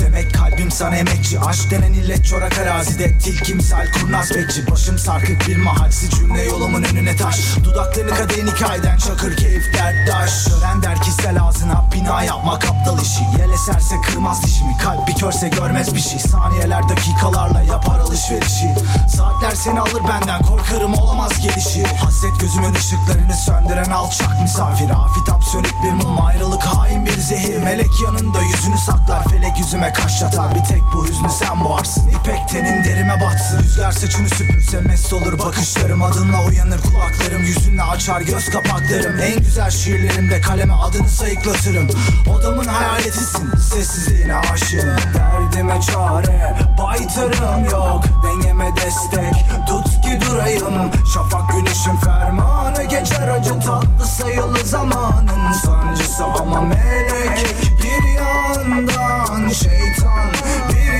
sana 0.71 0.95
emekçi? 0.95 1.39
Aşk 1.39 1.71
denen 1.71 1.93
illet 1.93 2.25
çorak 2.25 2.57
arazide. 2.57 3.17
Tilki 3.17 3.53
misal 3.53 3.85
kurnaz 3.91 4.31
bekçi. 4.35 4.71
Başım 4.71 4.99
sarkık 4.99 5.47
bir 5.47 5.57
mahalsi 5.57 6.09
cümle 6.09 6.43
yolumun 6.43 6.83
önüne 6.83 7.15
taş. 7.15 7.39
Dudaklarını 7.63 8.15
kadehin 8.15 8.47
hikayeden 8.47 8.97
çakır 8.97 9.35
keyif 9.37 9.73
derttaş 9.73 10.45
Gören 10.45 10.83
der 10.83 11.01
ki 11.01 11.11
sel 11.11 11.43
ağzına 11.43 11.85
bina 11.93 12.23
yapmak 12.23 12.65
aptal 12.65 13.01
işi. 13.01 13.23
Yel 13.39 13.51
eserse 13.51 13.95
kırmaz 14.01 14.43
dişimi. 14.43 14.77
Kalp 14.77 15.07
bir 15.07 15.15
körse 15.15 15.47
görmez 15.49 15.95
bir 15.95 15.99
şey. 15.99 16.19
Saniyeler 16.19 16.89
dakikalarla 16.89 17.61
yapar 17.61 17.99
alışverişi. 17.99 18.75
Saatler 19.15 19.55
seni 19.55 19.79
alır 19.79 20.01
benden. 20.09 20.41
Korkarım 20.41 20.93
olamaz 20.93 21.31
gelişi. 21.41 21.83
Hasret 21.83 22.39
gözümün 22.39 22.73
ışıklarını 22.73 23.33
söndüren 23.33 23.91
alçak 23.91 24.41
misafir. 24.41 24.89
Afitap 24.89 25.43
sönük 25.43 25.75
bir 25.83 25.91
mum. 25.91 26.25
Ayrılık 26.25 26.63
hain 26.63 27.05
bir 27.05 27.17
zehir. 27.17 27.63
Melek 27.63 28.01
yanında 28.05 28.41
yüzünü 28.41 28.77
saklar. 28.77 29.23
Felek 29.23 29.59
yüzüme 29.59 29.93
kaş 29.93 30.21
yatar 30.21 30.55
Bir 30.61 30.65
tek 30.65 30.83
bu 30.93 31.07
hüznü 31.07 31.29
sen 31.29 31.63
boğarsın. 31.63 32.07
İpek 32.07 32.49
tenin 32.49 32.83
derime 32.83 33.21
batsın. 33.21 33.59
Rüzgar 33.63 33.91
saçını 33.91 34.29
süpürse 34.29 34.81
mest 34.81 35.13
olur 35.13 35.39
bakışlarım. 35.39 36.03
Adınla 36.03 36.45
uyanır 36.45 36.79
kulaklarım. 36.81 37.43
Yüzünle 37.43 37.83
açar 37.83 38.21
göz 38.21 38.49
kapaklarım. 38.49 39.19
En 39.19 39.39
güzel 39.39 39.69
şiirlerimde 39.69 40.41
kaleme 40.41 40.73
adını 40.73 41.09
sayıklatırım. 41.09 41.87
Odamın 42.35 42.65
hayaletisin. 42.65 43.51
Sessizliğine 43.55 44.35
aşığım. 44.35 44.95
Derdime 45.13 45.81
çare 45.81 46.55
baytarım 46.77 47.65
yok. 47.65 48.03
Dengeme 48.23 48.75
destek. 48.75 49.45
Tut 49.67 50.01
ki 50.01 50.19
durayım. 50.29 50.91
Şafak 51.13 51.51
güneşin 51.51 51.95
fermanı. 51.95 52.83
Geçer 52.83 53.27
acı 53.27 53.59
tatlı 53.59 54.05
sayılı 54.05 54.65
zamanın. 54.65 55.53
Sancısı 55.65 56.23
ama 56.23 56.61
melek. 56.61 57.47
Bir 57.83 58.13
yandan 58.13 59.49
Şeytan 59.49 60.50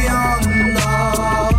yandan. 0.05 1.51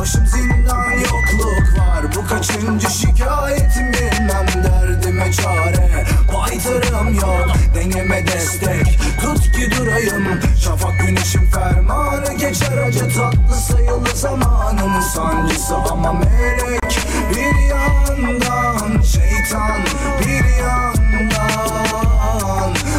Başım 0.00 0.26
zindan 0.26 0.90
yokluk 0.90 1.78
var. 1.78 2.04
Bu 2.16 2.26
kaçıncı 2.26 2.90
şikayetim 2.90 3.92
bilmem 3.92 4.46
derdime 4.64 5.32
çare 5.32 5.88
Baytarım 6.34 7.14
yok. 7.14 7.48
Dengeme 7.74 8.26
destek 8.26 8.98
Tut 9.22 9.52
ki 9.52 9.70
durayım. 9.70 10.40
Şafak 10.64 10.98
güneşin 11.00 11.46
fermanı 11.46 12.34
geçer. 12.34 12.78
Acı 12.78 13.08
tatlı 13.16 13.54
sayılı 13.68 14.08
zamanın 14.14 15.00
Sancısı 15.00 15.76
ama 15.76 16.12
melek 16.12 16.98
bir 17.30 17.68
yandan. 17.68 19.02
Şeytan 19.02 19.80
bir 20.20 20.62
yandan 20.62 21.67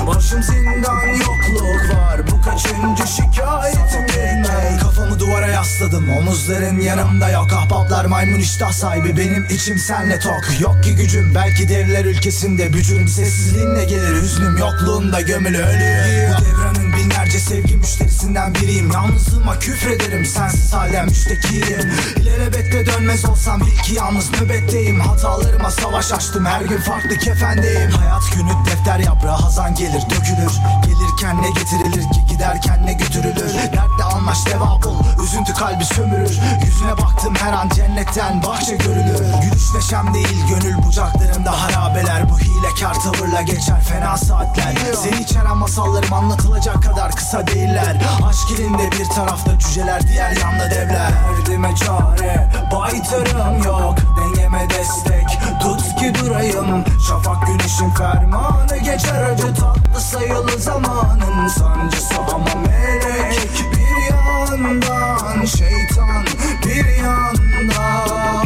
Başım 0.10 0.44
zindan 0.44 1.08
yokluk 1.08 1.96
var. 1.96 2.22
Bu 2.32 2.42
kaçıncı 2.42 3.08
şikayetim 3.08 4.08
bilmem 4.08 4.80
Kafamı 4.82 5.20
duvara 5.20 5.48
yasladım. 5.48 6.10
Omuzların 6.18 6.80
yanımda 6.80 7.30
yok. 7.30 7.54
Ahbaplar 7.54 8.06
maymun 8.06 8.40
iştah 8.40 8.72
sahibi. 8.72 9.18
Benim 9.18 9.46
içim 9.50 9.78
senle 9.78 10.20
tok. 10.20 10.44
Yok 10.60 10.84
ki 10.84 10.96
gücüm 10.96 11.36
belki 11.36 11.70
devler 11.70 12.06
ülkesinde. 12.06 12.74
Bücürüm 12.74 13.08
sessizliğinle 13.08 13.86
gelir. 13.86 14.22
Hüznüm 14.22 14.58
yokluğunda 14.58 15.22
gömülü 15.22 15.58
ölüyor 15.58 16.36
Bu 16.40 16.46
devranın 16.46 16.94
binlerce 16.94 17.40
sevgi 17.40 17.76
müşterisinden 17.76 18.56
biriyim. 18.56 18.92
Yalnızlığıma 18.92 19.60
küfrederim. 19.60 20.26
Sensiz 20.26 20.74
hala 20.74 21.04
müştekiyim 21.04 21.92
İlelebette 22.16 22.86
dönmez 22.86 23.26
olsam 23.26 23.62
bil 23.62 23.78
ki 23.84 23.94
yalnız 23.94 24.32
nöbetteyim. 24.42 25.00
Hatalarıma 25.00 25.72
savaş 25.72 26.12
açtım. 26.12 26.46
Her 26.46 26.62
gün 26.62 26.78
farklı 26.78 27.18
kefendeyim. 27.18 27.92
Hayat 27.92 28.24
günü 28.36 28.66
defter 28.66 29.00
yaprağı 29.00 29.38
hazan 29.38 29.76
gelir 29.76 29.99
dökülür 30.10 30.52
Gelirken 30.86 31.42
ne 31.42 31.50
getirilir 31.50 32.02
ki? 32.02 32.26
Giderken 32.30 32.86
ne 32.86 32.94
götürülür? 32.94 33.54
Dertle 33.54 34.04
almaş 34.04 34.46
deva 34.46 34.80
bul 34.84 35.24
üzüntü 35.24 35.54
kalbi 35.54 35.86
sömürür. 35.86 36.40
Yüzüne 36.66 36.98
baktım 36.98 37.36
her 37.36 37.54
an 37.54 37.70
cennetten 37.70 38.44
bahçe 38.44 38.76
görülür. 38.76 39.20
Gülüş 39.42 39.74
neşem 39.76 40.14
değil 40.14 40.48
gönül 40.50 40.84
bucaklarımda 40.84 41.62
harabeler. 41.62 42.30
Bu 42.30 42.40
hilekar 42.40 42.94
tavırla 42.94 43.42
geçer 43.42 43.82
fena 43.82 44.18
saatler. 44.18 44.76
Seni 45.04 45.22
içeren 45.22 45.58
masallarım 45.58 46.14
anlatılacak 46.14 46.84
kadar 46.84 47.12
kısa 47.12 47.48
değiller. 47.48 47.98
Aşk 48.30 48.60
elinde 48.60 48.92
bir 48.92 49.06
tarafta 49.06 49.60
cüceler 49.60 50.08
diğer 50.08 50.38
yanda 50.38 50.72
devler. 50.72 51.12
Derdime 51.38 51.76
çare 51.76 52.50
baytarım 52.72 53.64
yok. 53.64 53.96
Dengeme 54.18 54.70
destek 54.70 55.40
tut 55.62 55.99
ki 56.00 56.14
durayım. 56.16 56.84
Şafak 57.08 57.48
güneşin 57.48 57.90
fermanı 57.90 58.78
geçer 58.78 59.24
acı 59.24 59.54
tatlı 59.54 60.02
sayılı 60.02 60.60
zamanın. 60.60 61.48
Sancısı 61.48 62.14
ama 62.34 62.56
melek 62.56 63.50
bir 63.72 64.14
yandan 64.14 65.46
Şeytan 65.46 66.26
bir 66.66 67.04
yandan. 67.04 68.46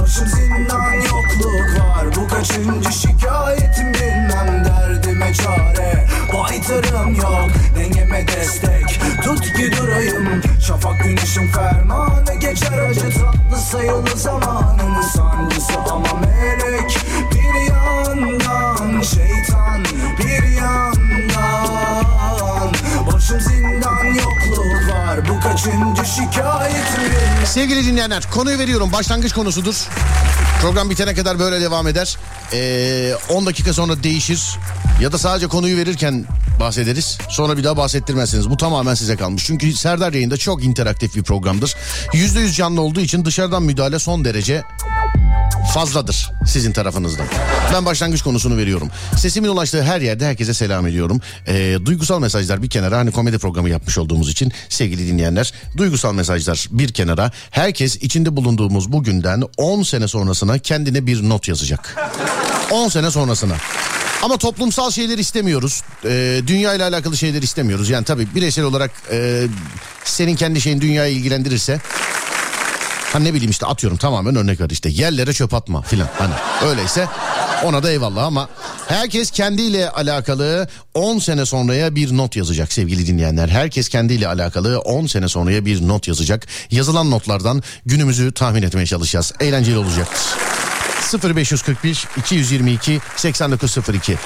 Başım 0.00 0.26
zindan 0.26 0.94
yokluk 0.94 1.80
var. 1.80 2.06
Bu 2.16 2.28
kaçıncı 2.28 2.92
şikayetim 2.92 3.94
bilmem. 3.94 4.64
Derdime 4.64 5.34
çare 5.34 6.06
Baytarım 6.32 7.14
yok. 7.14 7.48
Dengeme 7.78 8.28
destek 8.28 9.00
Tut 9.24 9.52
ki 9.52 9.72
durayım 9.76 10.42
Şafak 10.66 11.04
güneşin 11.04 11.46
fermanı 11.48 12.34
geçer 12.40 12.78
acı 12.78 13.00
tatlı 13.00 13.56
sayılı 13.70 14.16
zamanın 14.16 15.02
Sancısı 15.02 15.78
ama 15.92 16.20
melek 16.20 16.98
bir 17.32 17.70
yandan 17.70 19.00
Şeytan 19.02 19.84
bir 20.18 20.44
yandan. 20.56 22.04
Başım 23.12 23.40
zindan 23.40 24.04
yokluk 24.04 24.43
var 25.14 25.28
Bu 25.28 25.40
kaçıncı 25.40 26.04
şikayetim 26.04 27.46
Sevgili 27.46 27.86
dinleyenler 27.86 28.30
konuyu 28.30 28.58
veriyorum 28.58 28.92
başlangıç 28.92 29.32
konusudur. 29.32 29.88
Program 30.60 30.90
bitene 30.90 31.14
kadar 31.14 31.38
böyle 31.38 31.60
devam 31.60 31.88
eder. 31.88 32.18
Ee, 32.52 33.14
10 33.28 33.46
dakika 33.46 33.72
sonra 33.72 34.02
değişir. 34.02 34.58
Ya 35.00 35.12
da 35.12 35.18
sadece 35.18 35.46
konuyu 35.46 35.76
verirken 35.76 36.24
bahsederiz. 36.60 37.18
Sonra 37.28 37.56
bir 37.56 37.64
daha 37.64 37.76
bahsettirmezsiniz. 37.76 38.50
Bu 38.50 38.56
tamamen 38.56 38.94
size 38.94 39.16
kalmış. 39.16 39.44
Çünkü 39.46 39.72
Serdar 39.72 40.12
yayında 40.12 40.36
çok 40.36 40.64
interaktif 40.64 41.16
bir 41.16 41.22
programdır. 41.22 41.76
%100 42.12 42.52
canlı 42.52 42.80
olduğu 42.80 43.00
için 43.00 43.24
dışarıdan 43.24 43.62
müdahale 43.62 43.98
son 43.98 44.24
derece 44.24 44.62
fazladır 45.74 46.30
sizin 46.46 46.72
tarafınızdan. 46.72 47.26
Ben 47.72 47.84
başlangıç 47.84 48.22
konusunu 48.22 48.56
veriyorum. 48.56 48.90
Sesimin 49.16 49.48
ulaştığı 49.48 49.82
her 49.82 50.00
yerde 50.00 50.26
herkese 50.26 50.54
selam 50.54 50.86
ediyorum. 50.86 51.20
Ee, 51.46 51.78
duygusal 51.84 52.20
mesajlar 52.20 52.62
bir 52.62 52.70
kenara 52.70 52.98
hani 52.98 53.12
komedi 53.12 53.38
programı 53.38 53.70
yapmış 53.70 53.98
olduğumuz 53.98 54.30
için 54.30 54.52
sevgili 54.68 55.08
dinleyenler 55.08 55.52
duygusal 55.76 56.14
mesajlar 56.14 56.66
bir 56.70 56.92
kenara 56.92 57.30
herkes 57.50 57.96
içinde 57.96 58.36
bulunduğumuz 58.36 58.92
bugünden 58.92 59.42
10 59.56 59.82
sene 59.82 60.08
sonrasına 60.08 60.58
kendine 60.58 61.06
bir 61.06 61.28
not 61.28 61.48
yazacak. 61.48 61.96
10 62.70 62.88
sene 62.88 63.10
sonrasına. 63.10 63.54
Ama 64.22 64.36
toplumsal 64.36 64.90
şeyler 64.90 65.18
istemiyoruz. 65.18 65.82
Ee, 66.04 66.40
dünya 66.46 66.74
ile 66.74 66.84
alakalı 66.84 67.16
şeyler 67.16 67.42
istemiyoruz. 67.42 67.90
Yani 67.90 68.04
tabii 68.04 68.28
bireysel 68.34 68.64
olarak 68.64 68.90
e, 69.12 69.46
senin 70.04 70.36
kendi 70.36 70.60
şeyin 70.60 70.80
dünyayı 70.80 71.16
ilgilendirirse 71.16 71.80
Ha 73.14 73.20
ne 73.20 73.34
bileyim 73.34 73.50
işte 73.50 73.66
atıyorum 73.66 73.98
tamamen 73.98 74.36
örnek 74.36 74.60
ver 74.60 74.70
işte 74.70 74.88
yerlere 74.88 75.32
çöp 75.32 75.54
atma 75.54 75.82
filan 75.82 76.08
hani 76.18 76.34
öyleyse 76.70 77.08
ona 77.64 77.82
da 77.82 77.90
eyvallah 77.90 78.24
ama 78.24 78.48
herkes 78.88 79.30
kendiyle 79.30 79.90
alakalı 79.90 80.68
10 80.94 81.18
sene 81.18 81.46
sonraya 81.46 81.94
bir 81.94 82.16
not 82.16 82.36
yazacak 82.36 82.72
sevgili 82.72 83.06
dinleyenler. 83.06 83.48
Herkes 83.48 83.88
kendiyle 83.88 84.28
alakalı 84.28 84.78
10 84.78 85.06
sene 85.06 85.28
sonraya 85.28 85.64
bir 85.66 85.88
not 85.88 86.08
yazacak. 86.08 86.46
Yazılan 86.70 87.10
notlardan 87.10 87.62
günümüzü 87.86 88.32
tahmin 88.32 88.62
etmeye 88.62 88.86
çalışacağız. 88.86 89.32
Eğlenceli 89.40 89.78
olacaktır. 89.78 90.20
0541 91.36 92.06
222 92.16 93.00
8902 93.16 94.16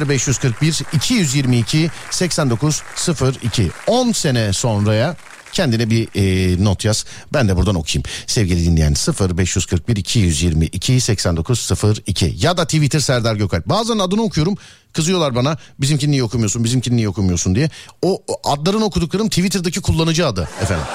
0541 0.00 0.82
222 0.92 1.90
8902 2.10 3.70
10 3.86 4.12
sene 4.12 4.52
sonraya 4.52 5.16
kendine 5.56 5.90
bir 5.90 6.08
e, 6.14 6.64
not 6.64 6.84
yaz. 6.84 7.04
Ben 7.32 7.48
de 7.48 7.56
buradan 7.56 7.74
okuyayım. 7.74 8.04
Sevgili 8.26 8.64
dinleyen 8.64 8.94
0541 9.38 9.96
222 9.96 11.00
8902 11.00 12.34
ya 12.38 12.56
da 12.56 12.64
Twitter 12.64 13.00
Serdar 13.00 13.36
Gökalp. 13.36 13.66
Bazen 13.66 13.98
adını 13.98 14.22
okuyorum 14.22 14.56
kızıyorlar 14.92 15.34
bana 15.34 15.56
bizimkini 15.78 16.10
niye 16.10 16.22
okumuyorsun 16.22 16.64
bizimkini 16.64 16.96
niye 16.96 17.08
okumuyorsun 17.08 17.54
diye. 17.54 17.70
O, 18.02 18.22
o 18.28 18.50
adların 18.50 18.80
okuduklarım 18.80 19.28
Twitter'daki 19.28 19.80
kullanıcı 19.80 20.26
adı 20.26 20.48
efendim. 20.62 20.86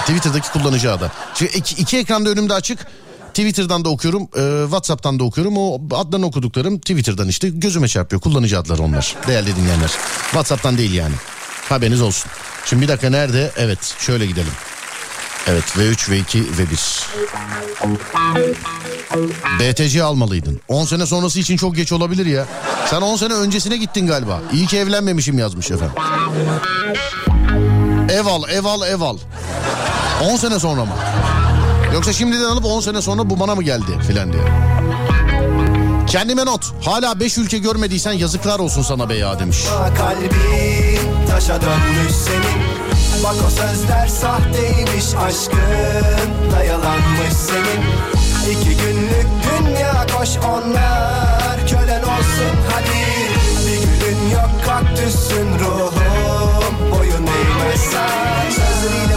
Twitter'daki 0.00 0.52
kullanıcı 0.52 0.92
adı. 0.92 1.12
Şimdi 1.34 1.52
iki, 1.56 1.82
iki 1.82 1.98
ekranda 1.98 2.30
önümde 2.30 2.54
açık. 2.54 2.86
Twitter'dan 3.28 3.84
da 3.84 3.88
okuyorum, 3.88 4.22
e, 4.22 4.62
WhatsApp'tan 4.62 5.18
da 5.18 5.24
okuyorum. 5.24 5.56
O 5.56 5.80
adlarını 5.90 6.26
okuduklarım 6.26 6.78
Twitter'dan 6.78 7.28
işte 7.28 7.48
gözüme 7.48 7.88
çarpıyor. 7.88 8.22
Kullanıcı 8.22 8.58
adları 8.58 8.82
onlar. 8.82 9.16
Değerli 9.28 9.56
dinleyenler. 9.56 9.90
WhatsApp'tan 10.22 10.78
değil 10.78 10.92
yani. 10.92 11.14
Haberiniz 11.68 12.00
olsun. 12.00 12.30
Şimdi 12.64 12.82
bir 12.82 12.88
dakika 12.88 13.10
nerede? 13.10 13.50
Evet 13.56 13.94
şöyle 13.98 14.26
gidelim. 14.26 14.52
Evet 15.46 15.64
V3, 15.64 15.94
V2, 15.94 16.44
V1. 16.58 17.04
BTC 19.60 20.02
almalıydın. 20.02 20.60
10 20.68 20.84
sene 20.84 21.06
sonrası 21.06 21.38
için 21.40 21.56
çok 21.56 21.76
geç 21.76 21.92
olabilir 21.92 22.26
ya. 22.26 22.46
Sen 22.86 23.00
10 23.00 23.16
sene 23.16 23.34
öncesine 23.34 23.76
gittin 23.76 24.06
galiba. 24.06 24.40
İyi 24.52 24.66
ki 24.66 24.78
evlenmemişim 24.78 25.38
yazmış 25.38 25.70
efendim. 25.70 25.94
Ev 28.12 28.26
al, 28.26 28.42
ev 28.50 28.64
al, 28.64 28.82
ev 28.88 29.00
al. 29.00 29.18
10 30.24 30.36
sene 30.36 30.58
sonra 30.58 30.84
mı? 30.84 30.92
Yoksa 31.94 32.12
şimdiden 32.12 32.44
alıp 32.44 32.64
10 32.64 32.80
sene 32.80 33.02
sonra 33.02 33.30
bu 33.30 33.40
bana 33.40 33.54
mı 33.54 33.62
geldi 33.62 33.98
filan 34.06 34.32
diye. 34.32 34.42
Kendime 36.06 36.46
not. 36.46 36.72
Hala 36.84 37.20
5 37.20 37.38
ülke 37.38 37.58
görmediysen 37.58 38.12
yazıklar 38.12 38.58
olsun 38.58 38.82
sana 38.82 39.08
be 39.08 39.14
ya 39.14 39.38
demiş. 39.38 39.58
Kalbin 39.98 40.30
taşa 41.40 41.60
dönmüş 41.60 42.12
senin. 42.12 42.62
Bak 43.24 43.34
o 43.46 43.50
sözler 43.50 44.06
sahteymiş 44.06 45.14
aşkın 45.26 46.52
da 46.52 46.64
yalanmış 46.64 47.32
senin. 47.32 47.82
İki 48.50 48.76
günlük 48.76 49.26
dünya 49.44 50.06
koş 50.18 50.28
onlar 50.36 51.66
kölen 51.70 52.02
olsun 52.02 52.56
hadi. 52.72 53.00
Bir 53.66 53.80
gülün 53.80 54.30
yok 54.30 54.50
kaktüsün 54.66 55.48
ruhum 55.58 56.90
boyun 56.90 57.26
eğmez 57.26 57.80
sen. 57.80 58.50
Sözün 58.50 59.09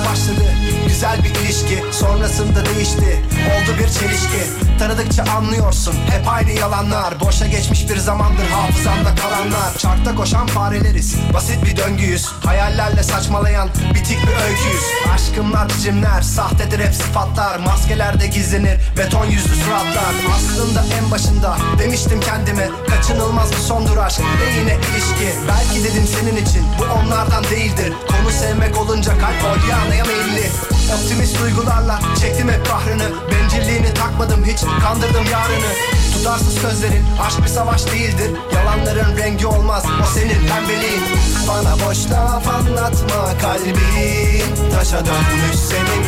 geçti 2.93 3.19
oldu 3.53 3.77
bir 3.79 3.89
çelişki. 3.89 4.43
Tanıdıkça 4.79 5.23
anlıyorsun 5.23 5.93
hep 6.09 6.27
aynı 6.27 6.51
yalanlar. 6.51 7.19
Boşa 7.19 7.47
geçmiş 7.47 7.89
bir 7.89 7.97
zamandır 7.97 8.47
hafızamda 8.47 9.15
kalanlar. 9.15 9.77
Çarkta 9.77 10.15
koşan 10.15 10.47
fareleriz 10.47 11.15
basit 11.33 11.65
bir 11.65 11.77
döngüyüz. 11.77 12.27
Hayallerle 12.45 13.03
saçmalayan 13.03 13.69
bitik 13.93 14.17
bir 14.27 14.43
öyküyüz. 14.43 14.83
Aşkımlar 15.13 15.69
biçimler 15.69 16.21
sahtedir 16.21 16.79
hep 16.79 16.95
sıfatlar 16.95 17.59
Maskelerde 17.59 18.27
gizlenir 18.27 18.79
beton 18.97 19.25
yüzlü 19.25 19.55
suratlar. 19.55 20.13
Aslında 20.35 20.83
en 20.99 21.11
başında 21.11 21.57
demiştim 21.79 22.19
kendime 22.19 22.69
Kaçınılmaz 22.89 23.51
bir 23.51 23.57
sondur 23.57 23.97
aşk 23.97 24.21
ve 24.21 24.59
yine 24.59 24.73
ilişki 24.73 25.39
Belki 25.47 25.83
dedim 25.83 26.07
senin 26.07 26.45
için 26.45 26.63
bu 26.79 26.83
onlardan 26.83 27.43
değildir. 27.43 27.93
Konu 28.07 28.31
sevmek 28.31 28.77
olunca 28.77 29.11
kalp 29.11 29.43
olyanaya 29.43 30.03
meyilli 30.03 30.49
Optimist 30.93 31.39
duygularla 31.41 31.99
çektim 32.21 32.49
hep 32.49 32.65
kahrını. 32.65 33.09
Bencilliğini 33.31 33.93
takmadım 33.93 34.45
hiç 34.45 34.61
kandırdım 34.83 35.25
yarını. 35.31 35.73
Tutarsız 36.13 36.53
sözlerin 36.53 37.05
aşk 37.27 37.43
bir 37.43 37.47
savaş 37.47 37.91
değildir. 37.91 38.31
Yalanların 38.55 39.17
rengi 39.17 39.47
olmaz 39.47 39.83
o 40.03 40.05
senin 40.13 40.47
pembeliğin. 40.47 41.03
Bana 41.47 41.73
boş 41.73 42.11
laf 42.11 42.47
anlatma 42.47 43.37
kalbin 43.41 44.71
Taşa 44.71 45.05
dönmüş 45.05 45.59
senin. 45.69 46.03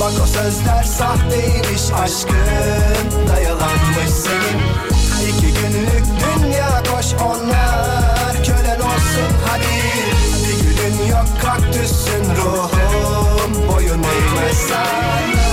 Bak 0.00 0.12
o 0.22 0.26
sözler 0.26 0.82
sahteymiş 0.82 1.82
aşkın. 2.02 3.28
Da 3.28 3.40
yalanmış 3.40 4.10
senin. 4.24 4.58
İki 5.28 5.46
günlük 5.46 6.04
dünya 6.20 6.82
koş 6.92 7.06
onlar. 7.20 8.44
Kölen 8.46 8.80
olsun 8.80 9.28
hadi 9.46 9.76
Bir 10.44 10.58
günün 10.64 11.06
yok 11.10 11.26
kaktüsün 11.42 12.24
ruhum 12.36 12.75
Boyun 14.46 14.54
eğmez 14.54 14.68
sana 14.68 15.26
Bilirsin 15.26 15.45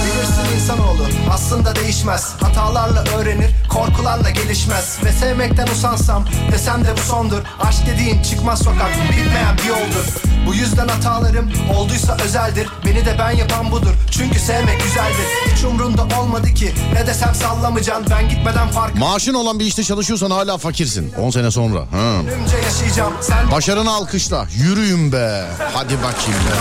insanoğlu. 0.63 1.07
Aslında 1.31 1.75
değişmez. 1.75 2.33
Hatalarla 2.41 3.03
öğrenir 3.17 3.51
korkularla 3.69 4.29
gelişmez. 4.29 4.97
Ve 5.05 5.11
sevmekten 5.11 5.67
usansam 5.67 6.25
desem 6.51 6.85
de 6.85 6.97
bu 6.97 7.01
sondur. 7.01 7.41
Aşk 7.61 7.85
dediğin 7.87 8.23
çıkmaz 8.23 8.59
sokak 8.59 8.89
bitmeyen 9.09 9.57
bir 9.57 9.63
yoldur. 9.69 10.05
Bu 10.47 10.53
yüzden 10.53 10.87
hatalarım 10.87 11.51
olduysa 11.75 12.17
özeldir. 12.25 12.67
Beni 12.85 13.05
de 13.05 13.15
ben 13.19 13.31
yapan 13.31 13.71
budur. 13.71 13.93
Çünkü 14.11 14.39
sevmek 14.39 14.83
güzeldir. 14.83 15.27
Hiç 15.55 15.63
umrunda 15.63 16.19
olmadı 16.19 16.53
ki. 16.53 16.73
Ne 16.93 17.07
desem 17.07 17.35
sallamacan 17.35 18.03
Ben 18.09 18.29
gitmeden 18.29 18.67
fark 18.67 18.95
Maaşın 18.95 19.33
olan 19.33 19.59
bir 19.59 19.65
işte 19.65 19.83
çalışıyorsan 19.83 20.31
hala 20.31 20.57
fakirsin. 20.57 21.13
10 21.13 21.29
sene 21.29 21.51
sonra. 21.51 21.79
Ha. 21.79 22.21
Yaşayacağım. 22.65 23.13
Sen 23.21 23.51
Başarını 23.51 23.91
alkışla. 23.91 24.47
Yürüyün 24.55 25.11
be. 25.11 25.45
Hadi 25.73 25.97
bakayım 25.97 26.39
be. 26.49 26.53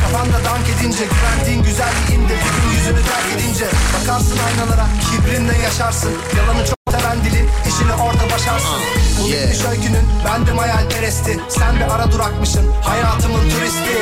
Kafanda 0.00 0.44
dank 0.44 0.66
edince 0.78 1.04
Güvendiğin 1.04 1.62
güzelliğinde 1.62 2.34
bir 2.34 2.62
gün 2.62 2.78
yüzünü 2.78 3.00
terk 3.14 3.40
edince 3.40 3.66
Bakarsın 3.94 4.38
aynalara 4.46 4.86
kibrinle 5.10 5.58
yaşarsın. 5.58 6.12
Yalanı 6.36 6.66
çok 6.66 6.78
seven 6.90 7.24
dilin 7.24 7.48
işini 7.68 7.92
orada 7.92 8.24
başarsın. 8.34 8.80
Bu 9.20 9.28
yeah. 9.28 9.42
bitmiş 9.42 9.64
öykünün 9.64 10.06
bendim 10.24 10.58
hayalperesti. 10.58 11.40
Sen 11.48 11.76
bir 11.76 11.94
ara 11.94 12.12
durakmışsın 12.12 12.72
hayatımın 12.82 13.50
turisti. 13.50 13.96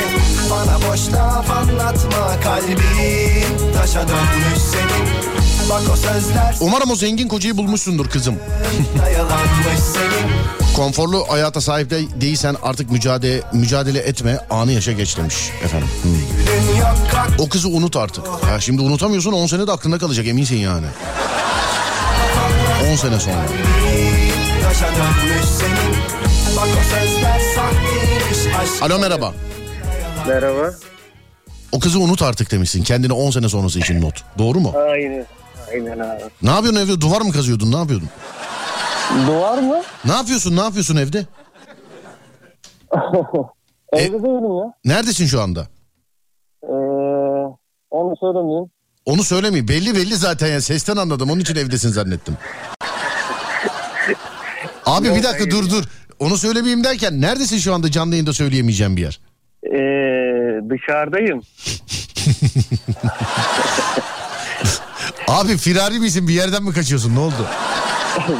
Bana 0.51 0.91
boş 0.91 1.13
laf 1.13 1.51
anlatma 1.51 2.41
kalbin 2.43 3.73
Taşa 3.73 4.07
dönmüş 4.07 4.61
senin 4.71 5.42
Umarım 6.59 6.91
o 6.91 6.95
zengin 6.95 7.27
kocayı 7.27 7.57
bulmuşsundur 7.57 8.09
kızım 8.09 8.35
Konforlu 10.75 11.25
hayata 11.29 11.61
sahip 11.61 11.89
de 11.89 12.21
değilsen 12.21 12.55
artık 12.63 12.91
mücadele 12.91 13.41
mücadele 13.53 13.99
etme 13.99 14.37
anı 14.49 14.71
yaşa 14.71 14.91
geç 14.91 15.17
demiş 15.17 15.35
efendim. 15.65 15.87
Hmm. 16.03 16.11
O 17.39 17.49
kızı 17.49 17.67
unut 17.69 17.95
artık. 17.95 18.25
Ya 18.51 18.59
şimdi 18.59 18.81
unutamıyorsun 18.81 19.31
10 19.31 19.47
sene 19.47 19.67
de 19.67 19.71
aklında 19.71 19.97
kalacak 19.97 20.27
eminsin 20.27 20.55
yani. 20.57 20.85
10 22.91 22.95
sene 22.95 23.19
sonra. 23.19 23.35
Alo 28.81 28.99
merhaba. 28.99 29.33
Merhaba. 30.27 30.73
O 31.71 31.79
kızı 31.79 31.99
unut 31.99 32.21
artık 32.21 32.51
demişsin. 32.51 32.83
Kendine 32.83 33.13
10 33.13 33.31
sene 33.31 33.49
sonrası 33.49 33.79
için 33.79 34.01
not. 34.01 34.23
Doğru 34.37 34.59
mu? 34.59 34.73
Aynen. 34.91 35.25
Aynen 35.73 35.99
abi. 35.99 36.21
Ne 36.41 36.49
yapıyorsun 36.49 36.79
evde? 36.81 37.01
Duvar 37.01 37.21
mı 37.21 37.31
kazıyordun? 37.31 37.71
Ne 37.71 37.77
yapıyordun? 37.77 38.09
Duvar 39.27 39.57
mı? 39.57 39.81
Ne 40.05 40.11
yapıyorsun? 40.11 40.55
Ne 40.55 40.61
yapıyorsun 40.61 40.95
evde? 40.95 41.25
Evde 43.93 44.13
değilim 44.23 44.57
ya. 44.57 44.73
Neredesin 44.85 45.25
şu 45.25 45.41
anda? 45.41 45.67
Ee, 46.63 46.67
onu 47.91 48.15
söylemeyeyim. 48.19 48.65
Onu 49.05 49.23
söylemeyeyim. 49.23 49.67
Belli 49.67 49.95
belli 49.95 50.15
zaten 50.15 50.47
ya. 50.47 50.61
Sesten 50.61 50.97
anladım. 50.97 51.29
Onun 51.29 51.39
için 51.39 51.55
evdesin 51.55 51.89
zannettim. 51.89 52.37
Abi 54.85 55.15
bir 55.15 55.23
dakika 55.23 55.51
dur 55.51 55.69
dur. 55.69 55.83
Onu 56.19 56.37
söylemeyeyim 56.37 56.83
derken 56.83 57.21
neredesin 57.21 57.57
şu 57.57 57.73
anda 57.73 57.91
canlı 57.91 58.11
yayında 58.11 58.33
söyleyemeyeceğim 58.33 58.97
bir 58.97 59.01
yer? 59.01 59.19
Ee, 59.65 60.69
dışarıdayım. 60.69 61.41
Abi 65.33 65.57
firari 65.57 65.99
misin? 65.99 66.27
Bir 66.27 66.33
yerden 66.33 66.63
mi 66.63 66.73
kaçıyorsun? 66.73 67.15
Ne 67.15 67.19
oldu? 67.19 67.33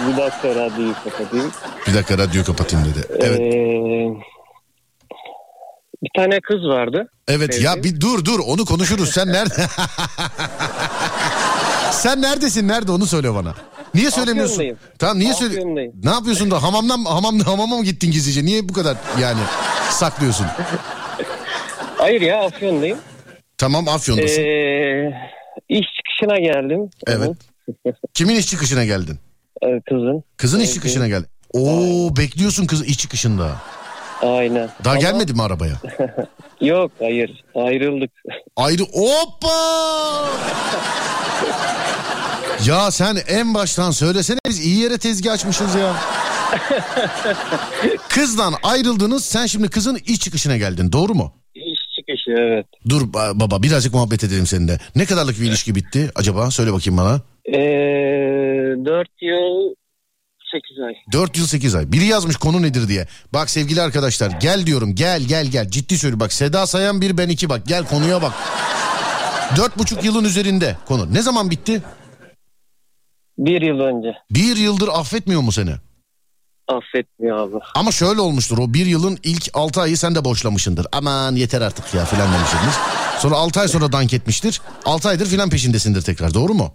bir 0.07 0.17
dakika 0.17 0.49
radyoyu 0.49 0.93
kapatayım. 1.03 1.51
Bir 1.87 1.93
dakika 1.93 2.17
radyoyu 2.17 2.45
kapatayım 2.45 2.85
dedi. 2.85 3.07
Evet. 3.19 3.39
Ee, 3.39 4.09
bir 6.03 6.09
tane 6.15 6.39
kız 6.41 6.63
vardı. 6.63 7.07
Evet 7.27 7.61
ya 7.61 7.83
bir 7.83 8.01
dur 8.01 8.25
dur 8.25 8.39
onu 8.47 8.65
konuşuruz. 8.65 9.11
Sen 9.11 9.27
nerede? 9.27 9.53
Sen 11.91 12.21
neredesin? 12.21 12.67
Nerede 12.67 12.91
onu 12.91 13.05
söyle 13.05 13.33
bana. 13.33 13.55
Niye 13.93 14.11
söylemiyorsun? 14.11 14.53
Afyon'dayım. 14.53 14.77
Tamam 14.99 15.19
niye 15.19 15.33
söyle? 15.33 15.53
Afyon'dayım. 15.53 15.93
Ne 16.03 16.09
yapıyorsun 16.09 16.51
da 16.51 16.63
hamamdan 16.63 17.05
hamam 17.05 17.39
hamama 17.39 17.77
mı 17.77 17.83
gittin 17.83 18.11
gizlice? 18.11 18.45
Niye 18.45 18.69
bu 18.69 18.73
kadar 18.73 18.97
yani 19.21 19.39
saklıyorsun? 19.89 20.45
Hayır 21.97 22.21
ya 22.21 22.45
Afyon'dayım. 22.45 22.97
Tamam 23.57 23.87
Afyon'dasın. 23.87 24.41
Ee, 24.41 25.13
iş 25.69 25.87
çıkışına 26.13 26.39
geldim. 26.39 26.89
Evet. 27.07 27.37
Kimin 28.13 28.35
iş 28.35 28.47
çıkışına 28.47 28.85
geldin? 28.85 29.19
Ee, 29.63 29.81
kızın. 29.89 30.23
Kızın 30.37 30.59
iş 30.59 30.73
çıkışına 30.73 31.07
geldin. 31.07 31.27
Oo 31.53 32.15
bekliyorsun 32.17 32.65
kız 32.65 32.85
iş 32.85 32.97
çıkışında. 32.97 33.51
Aynen. 34.21 34.69
Daha 34.83 34.93
Ama- 34.93 35.01
gelmedi 35.01 35.33
mi 35.33 35.41
arabaya? 35.43 35.73
Yok 36.61 36.91
hayır 36.99 37.43
ayrıldık. 37.55 38.11
Ayrı 38.55 38.83
hoppa! 38.83 39.49
ya 42.65 42.91
sen 42.91 43.17
en 43.27 43.53
baştan 43.53 43.91
söylesene 43.91 44.39
biz 44.47 44.65
iyi 44.65 44.79
yere 44.79 44.97
tezgah 44.97 45.33
açmışız 45.33 45.75
ya. 45.75 45.95
Kızdan 48.09 48.53
ayrıldınız 48.63 49.25
sen 49.25 49.45
şimdi 49.45 49.69
kızın 49.69 49.95
iş 50.05 50.19
çıkışına 50.19 50.57
geldin 50.57 50.91
doğru 50.91 51.13
mu? 51.15 51.33
Çıkışı 52.09 52.31
evet. 52.31 52.65
Dur 52.89 53.01
ba- 53.01 53.39
baba 53.39 53.63
birazcık 53.63 53.93
muhabbet 53.93 54.23
edelim 54.23 54.47
seninle. 54.47 54.79
Ne 54.95 55.05
kadarlık 55.05 55.39
bir 55.41 55.45
ilişki 55.45 55.75
bitti 55.75 56.11
acaba? 56.15 56.51
Söyle 56.51 56.73
bakayım 56.73 56.97
bana. 56.97 57.21
Ee, 57.45 57.59
4 58.85 59.07
yıl 59.21 59.75
8 60.51 60.83
ay. 60.87 60.93
4 61.11 61.37
yıl 61.37 61.45
8 61.47 61.75
ay. 61.75 61.91
Biri 61.91 62.05
yazmış 62.05 62.35
konu 62.37 62.61
nedir 62.61 62.87
diye. 62.87 63.07
Bak 63.33 63.49
sevgili 63.49 63.81
arkadaşlar 63.81 64.31
gel 64.31 64.65
diyorum 64.65 64.95
gel 64.95 65.21
gel 65.21 65.45
gel. 65.47 65.69
Ciddi 65.69 65.97
söylüyorum 65.97 66.19
bak 66.19 66.33
Seda 66.33 66.67
Sayan 66.67 67.01
bir 67.01 67.17
ben 67.17 67.29
iki 67.29 67.49
bak 67.49 67.61
gel 67.67 67.85
konuya 67.85 68.21
bak. 68.21 68.33
Dört 69.57 69.79
buçuk 69.79 70.03
yılın 70.03 70.23
üzerinde 70.23 70.77
konu. 70.85 71.13
Ne 71.13 71.21
zaman 71.21 71.51
bitti? 71.51 71.81
Bir 73.37 73.61
yıl 73.61 73.79
önce. 73.79 74.13
Bir 74.31 74.57
yıldır 74.57 74.87
affetmiyor 74.87 75.41
mu 75.41 75.51
seni? 75.51 75.71
Affetmiyor 76.67 77.37
abi. 77.37 77.55
Ama 77.75 77.91
şöyle 77.91 78.21
olmuştur 78.21 78.57
o 78.57 78.73
bir 78.73 78.85
yılın 78.85 79.17
ilk 79.23 79.49
6 79.53 79.81
ayı 79.81 79.97
sen 79.97 80.15
de 80.15 80.25
boşlamışsındır. 80.25 80.87
Aman 80.91 81.35
yeter 81.35 81.61
artık 81.61 81.93
ya 81.93 82.05
filan 82.05 82.33
demişsiniz. 82.33 82.73
Sonra 83.19 83.35
6 83.35 83.59
ay 83.59 83.67
sonra 83.67 83.91
dank 83.91 84.13
etmiştir. 84.13 84.61
6 84.85 85.09
aydır 85.09 85.25
filan 85.25 85.49
peşindesindir 85.49 86.01
tekrar 86.01 86.33
doğru 86.33 86.53
mu? 86.53 86.73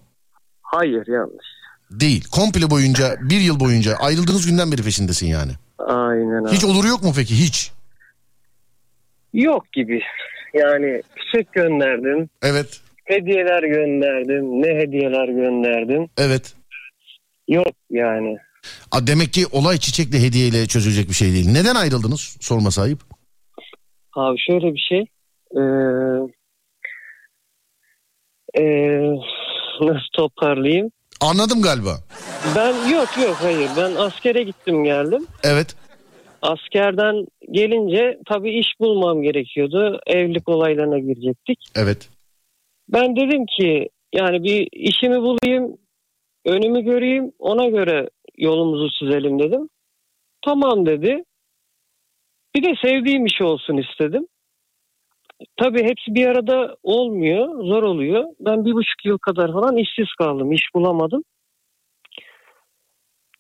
Hayır 0.63 1.07
yanlış. 1.07 1.47
Değil. 1.91 2.25
Komple 2.33 2.71
boyunca 2.71 3.17
bir 3.21 3.41
yıl 3.41 3.61
boyunca 3.61 3.95
ayrıldığınız 3.95 4.47
günden 4.47 4.73
beri 4.73 4.83
peşindesin 4.83 5.27
yani. 5.27 5.53
Aynen 5.79 6.45
abi. 6.45 6.53
Hiç 6.57 6.65
olur 6.65 6.85
yok 6.85 7.03
mu 7.03 7.13
peki 7.17 7.35
hiç? 7.35 7.73
Yok 9.33 9.73
gibi. 9.73 10.01
Yani 10.55 11.03
çiçek 11.17 11.53
gönderdim. 11.53 12.29
Evet. 12.43 12.81
Hediyeler 13.05 13.63
gönderdim. 13.63 14.63
Ne 14.63 14.69
hediyeler 14.83 15.29
gönderdim. 15.29 16.09
Evet. 16.19 16.55
Yok 17.49 17.73
yani. 17.91 18.37
A, 18.93 19.07
demek 19.07 19.33
ki 19.33 19.47
olay 19.53 19.79
çiçekle 19.79 20.23
hediyeyle 20.23 20.67
çözülecek 20.67 21.09
bir 21.09 21.15
şey 21.15 21.33
değil. 21.33 21.49
Neden 21.53 21.75
ayrıldınız 21.75 22.37
sorma 22.41 22.71
sahip? 22.71 22.99
Abi 24.15 24.39
şöyle 24.47 24.75
bir 24.75 24.87
şey. 24.89 25.05
Ee, 25.57 25.63
ee, 28.61 29.01
nasıl 29.81 30.09
toparlayayım? 30.17 30.91
Anladım 31.21 31.63
galiba. 31.63 31.99
Ben 32.57 32.89
yok 32.89 33.09
yok 33.23 33.37
hayır. 33.41 33.71
Ben 33.77 33.95
askere 33.95 34.43
gittim 34.43 34.85
geldim. 34.85 35.27
Evet. 35.45 35.77
Askerden 36.43 37.27
gelince 37.51 38.19
tabii 38.29 38.59
iş 38.59 38.67
bulmam 38.81 39.23
gerekiyordu. 39.23 40.01
Evlilik 40.07 40.49
olaylarına 40.49 40.99
girecektik. 40.99 41.59
Evet. 41.77 42.09
Ben 42.89 43.17
dedim 43.17 43.47
ki 43.59 43.89
Yani 44.13 44.43
bir 44.43 44.69
işimi 44.73 45.23
bulayım, 45.23 45.79
önümü 46.45 46.81
göreyim, 46.81 47.33
ona 47.39 47.69
göre 47.69 48.09
yolumuzu 48.39 48.91
çizelim 48.91 49.39
dedim. 49.39 49.69
Tamam 50.45 50.87
dedi. 50.87 51.25
Bir 52.55 52.63
de 52.63 52.75
sevdiğim 52.83 53.27
iş 53.27 53.43
olsun 53.43 53.77
istedim. 53.77 54.27
Tabii 55.57 55.83
hepsi 55.83 56.15
bir 56.15 56.27
arada 56.27 56.77
olmuyor, 56.83 57.65
zor 57.65 57.83
oluyor. 57.83 58.25
Ben 58.41 58.65
bir 58.65 58.73
buçuk 58.73 59.05
yıl 59.05 59.19
kadar 59.19 59.53
falan 59.53 59.77
işsiz 59.77 60.15
kaldım, 60.19 60.53
iş 60.53 60.63
bulamadım. 60.75 61.23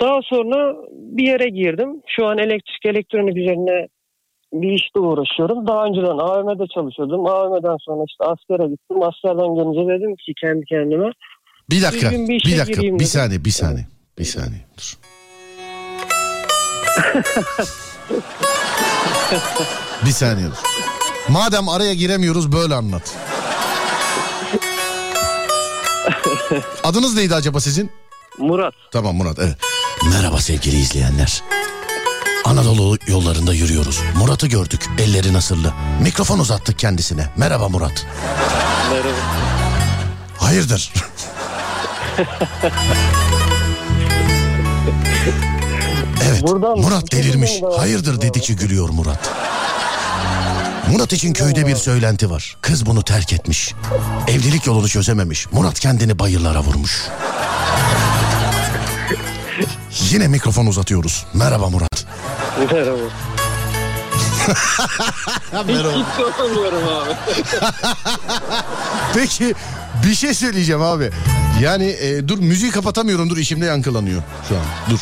Daha 0.00 0.20
sonra 0.22 0.76
bir 0.92 1.26
yere 1.26 1.48
girdim. 1.48 2.02
Şu 2.06 2.26
an 2.26 2.38
elektrik 2.38 2.86
elektronik 2.86 3.36
üzerine 3.36 3.88
bir 4.52 4.72
işte 4.72 5.00
uğraşıyorum. 5.00 5.66
Daha 5.66 5.86
önceden 5.86 6.18
AVM'de 6.18 6.66
çalışıyordum. 6.74 7.26
AVM'den 7.26 7.76
sonra 7.80 8.04
işte 8.08 8.24
askere 8.24 8.68
gittim. 8.68 9.02
Askerden 9.02 9.54
gelince 9.54 9.94
dedim 9.94 10.16
ki 10.16 10.32
kendi 10.40 10.64
kendime. 10.64 11.12
Bir 11.70 11.82
dakika, 11.82 12.10
bir, 12.10 12.28
bir, 12.28 12.40
bir 12.46 12.58
dakika, 12.58 12.82
bir 12.82 13.04
saniye, 13.04 13.44
bir 13.44 13.50
saniye, 13.50 13.86
bir 14.18 14.24
saniye. 14.24 14.66
Dur. 14.78 14.96
bir 20.06 20.10
saniye 20.10 20.46
dur. 20.46 20.56
Madem 21.28 21.68
araya 21.68 21.94
giremiyoruz 21.94 22.52
böyle 22.52 22.74
anlat. 22.74 23.14
Adınız 26.84 27.14
neydi 27.14 27.34
acaba 27.34 27.60
sizin? 27.60 27.90
Murat. 28.38 28.74
Tamam 28.92 29.16
Murat 29.16 29.38
evet. 29.38 29.56
Merhaba 30.10 30.38
sevgili 30.40 30.76
izleyenler. 30.76 31.42
Anadolu 32.44 32.98
yollarında 33.06 33.54
yürüyoruz. 33.54 34.00
Murat'ı 34.16 34.46
gördük. 34.46 34.86
Elleri 34.98 35.32
nasırlı. 35.32 35.72
Mikrofon 36.02 36.38
uzattık 36.38 36.78
kendisine. 36.78 37.32
Merhaba 37.36 37.68
Murat. 37.68 38.06
Merhaba. 38.90 39.18
Hayırdır? 40.38 40.92
evet. 46.28 46.42
Buradan 46.42 46.78
Murat 46.78 47.12
delirmiş. 47.12 47.50
Hayırdır 47.78 48.20
dedikçe 48.20 48.54
gülüyor 48.54 48.88
Murat. 48.88 49.30
Murat 50.92 51.12
için 51.12 51.32
köyde 51.32 51.66
bir 51.66 51.76
söylenti 51.76 52.30
var. 52.30 52.56
Kız 52.62 52.86
bunu 52.86 53.02
terk 53.02 53.32
etmiş. 53.32 53.74
Evlilik 54.28 54.66
yolunu 54.66 54.88
çözememiş. 54.88 55.52
Murat 55.52 55.80
kendini 55.80 56.18
bayırlara 56.18 56.60
vurmuş. 56.60 57.02
Yine 60.10 60.28
mikrofon 60.28 60.66
uzatıyoruz. 60.66 61.26
Merhaba 61.34 61.68
Murat. 61.68 62.06
Merhaba. 62.72 62.98
Merhaba. 65.66 65.92
Hiç 65.92 66.20
abi. 66.20 67.14
Peki 69.14 69.54
bir 70.06 70.14
şey 70.14 70.34
söyleyeceğim 70.34 70.82
abi. 70.82 71.10
Yani 71.62 71.84
e, 71.84 72.28
dur 72.28 72.38
müziği 72.38 72.72
kapatamıyorum 72.72 73.30
dur 73.30 73.36
işimde 73.36 73.64
yankılanıyor 73.64 74.22
şu 74.48 74.56
an. 74.56 74.64
Dur. 74.90 74.98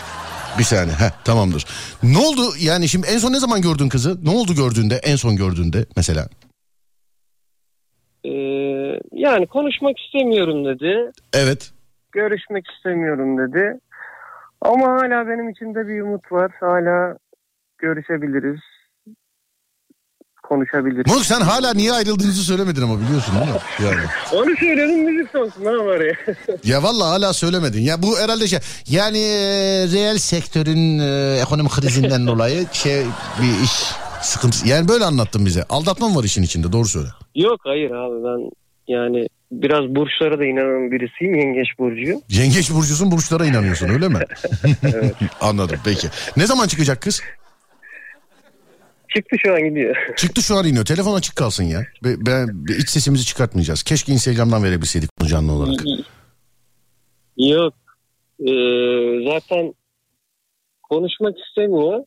Bir 0.58 0.64
saniye. 0.64 0.96
Heh, 0.96 1.10
tamamdır. 1.24 1.64
Ne 2.02 2.18
oldu 2.18 2.42
yani 2.60 2.88
şimdi 2.88 3.06
en 3.06 3.18
son 3.18 3.32
ne 3.32 3.38
zaman 3.38 3.62
gördün 3.62 3.88
kızı? 3.88 4.24
Ne 4.24 4.30
oldu 4.30 4.54
gördüğünde 4.54 4.94
en 4.94 5.16
son 5.16 5.36
gördüğünde 5.36 5.86
mesela? 5.96 6.28
Ee, 8.24 8.30
yani 9.12 9.46
konuşmak 9.46 9.96
istemiyorum 10.00 10.64
dedi. 10.64 11.10
Evet. 11.32 11.72
Görüşmek 12.12 12.64
istemiyorum 12.76 13.38
dedi. 13.38 13.80
Ama 14.60 14.86
hala 14.86 15.28
benim 15.28 15.48
içimde 15.48 15.88
bir 15.88 16.00
umut 16.00 16.32
var. 16.32 16.52
Hala 16.60 17.16
görüşebiliriz. 17.78 18.60
Konuşabiliriz. 20.48 21.06
Moruk 21.06 21.24
sen 21.26 21.40
hala 21.40 21.74
niye 21.74 21.92
ayrıldığınızı 21.92 22.42
söylemedin 22.42 22.82
ama 22.82 23.00
biliyorsun 23.00 23.35
değil 23.35 23.46
mi? 23.52 23.59
Yani. 23.85 24.06
Onu 24.32 24.56
söyledim 24.56 25.04
müzik 25.04 25.30
sonsun 25.32 25.64
ne 25.64 25.70
var 25.70 26.00
ya. 26.04 26.14
ya 26.64 26.82
valla 26.82 27.06
hala 27.11 27.32
söylemedin. 27.32 27.80
Ya 27.80 28.02
bu 28.02 28.18
herhalde 28.18 28.48
şey 28.48 28.59
yani 28.88 29.18
e, 29.18 29.38
reel 29.92 30.18
sektörün 30.18 30.98
e, 30.98 31.38
ekonomik 31.42 31.72
krizinden 31.72 32.26
dolayı 32.26 32.66
şey 32.72 33.02
bir 33.42 33.64
iş 33.64 33.72
sıkıntısı. 34.22 34.68
Yani 34.68 34.88
böyle 34.88 35.04
anlattın 35.04 35.46
bize. 35.46 35.64
Aldatma 35.68 36.09
mı 36.09 36.18
var 36.18 36.24
işin 36.24 36.42
içinde 36.42 36.72
doğru 36.72 36.85
söyle. 36.88 37.09
Yok 37.35 37.61
hayır 37.64 37.90
abi 37.90 38.24
ben 38.24 38.50
yani 38.88 39.28
biraz 39.52 39.94
burçlara 39.96 40.38
da 40.38 40.44
inanan 40.44 40.90
birisiyim. 40.90 41.35
Yengeç 41.35 41.78
burcuyum. 41.78 42.20
Yengeç 42.28 42.70
burcusun 42.70 43.11
burçlara 43.11 43.46
inanıyorsun 43.46 43.88
öyle 43.88 44.09
mi? 44.09 44.18
evet. 44.82 45.14
Anladım 45.40 45.78
peki. 45.85 46.09
Ne 46.37 46.46
zaman 46.46 46.66
çıkacak 46.66 47.02
kız? 47.02 47.20
Çıktı 49.16 49.37
şu 49.38 49.55
an 49.55 49.64
gidiyor. 49.64 49.96
Çıktı 50.16 50.42
şu 50.42 50.57
an 50.57 50.66
iniyor. 50.66 50.85
Telefon 50.85 51.14
açık 51.14 51.37
kalsın 51.37 51.64
ya. 51.64 51.87
Ben, 52.05 52.64
iç 52.79 52.90
sesimizi 52.90 53.24
çıkartmayacağız. 53.24 53.83
Keşke 53.83 54.12
Instagram'dan 54.12 54.64
verebilseydik 54.64 55.11
bunu 55.20 55.29
canlı 55.29 55.52
olarak. 55.52 55.81
Yok. 57.37 57.74
Ee, 58.40 58.44
zaten 59.31 59.74
konuşmak 60.83 61.35
istemiyor. 61.48 62.05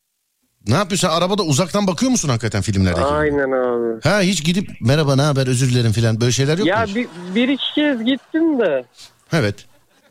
Ne 0.68 0.76
yapıyorsun? 0.76 1.08
Arabada 1.08 1.44
uzaktan 1.44 1.88
bakıyor 1.88 2.12
musun 2.12 2.30
hakikaten 2.30 2.62
filmlerdeki? 2.62 3.06
Aynen 3.06 3.52
abi. 3.52 4.02
Ha 4.04 4.22
hiç 4.22 4.46
gidip 4.46 4.70
merhaba 4.82 5.16
ne 5.16 5.22
haber 5.22 5.48
özür 5.48 5.72
dilerim 5.72 5.92
falan 5.92 6.22
böyle 6.22 6.32
şeyler 6.32 6.58
yok 6.58 6.68
ya 6.68 6.76
mu? 6.76 6.82
Ya 6.90 6.96
bir, 6.96 7.08
bir 7.36 7.48
iki 7.48 7.74
kez 7.76 8.04
gittim 8.04 8.60
de. 8.60 8.86
Evet. 9.34 9.66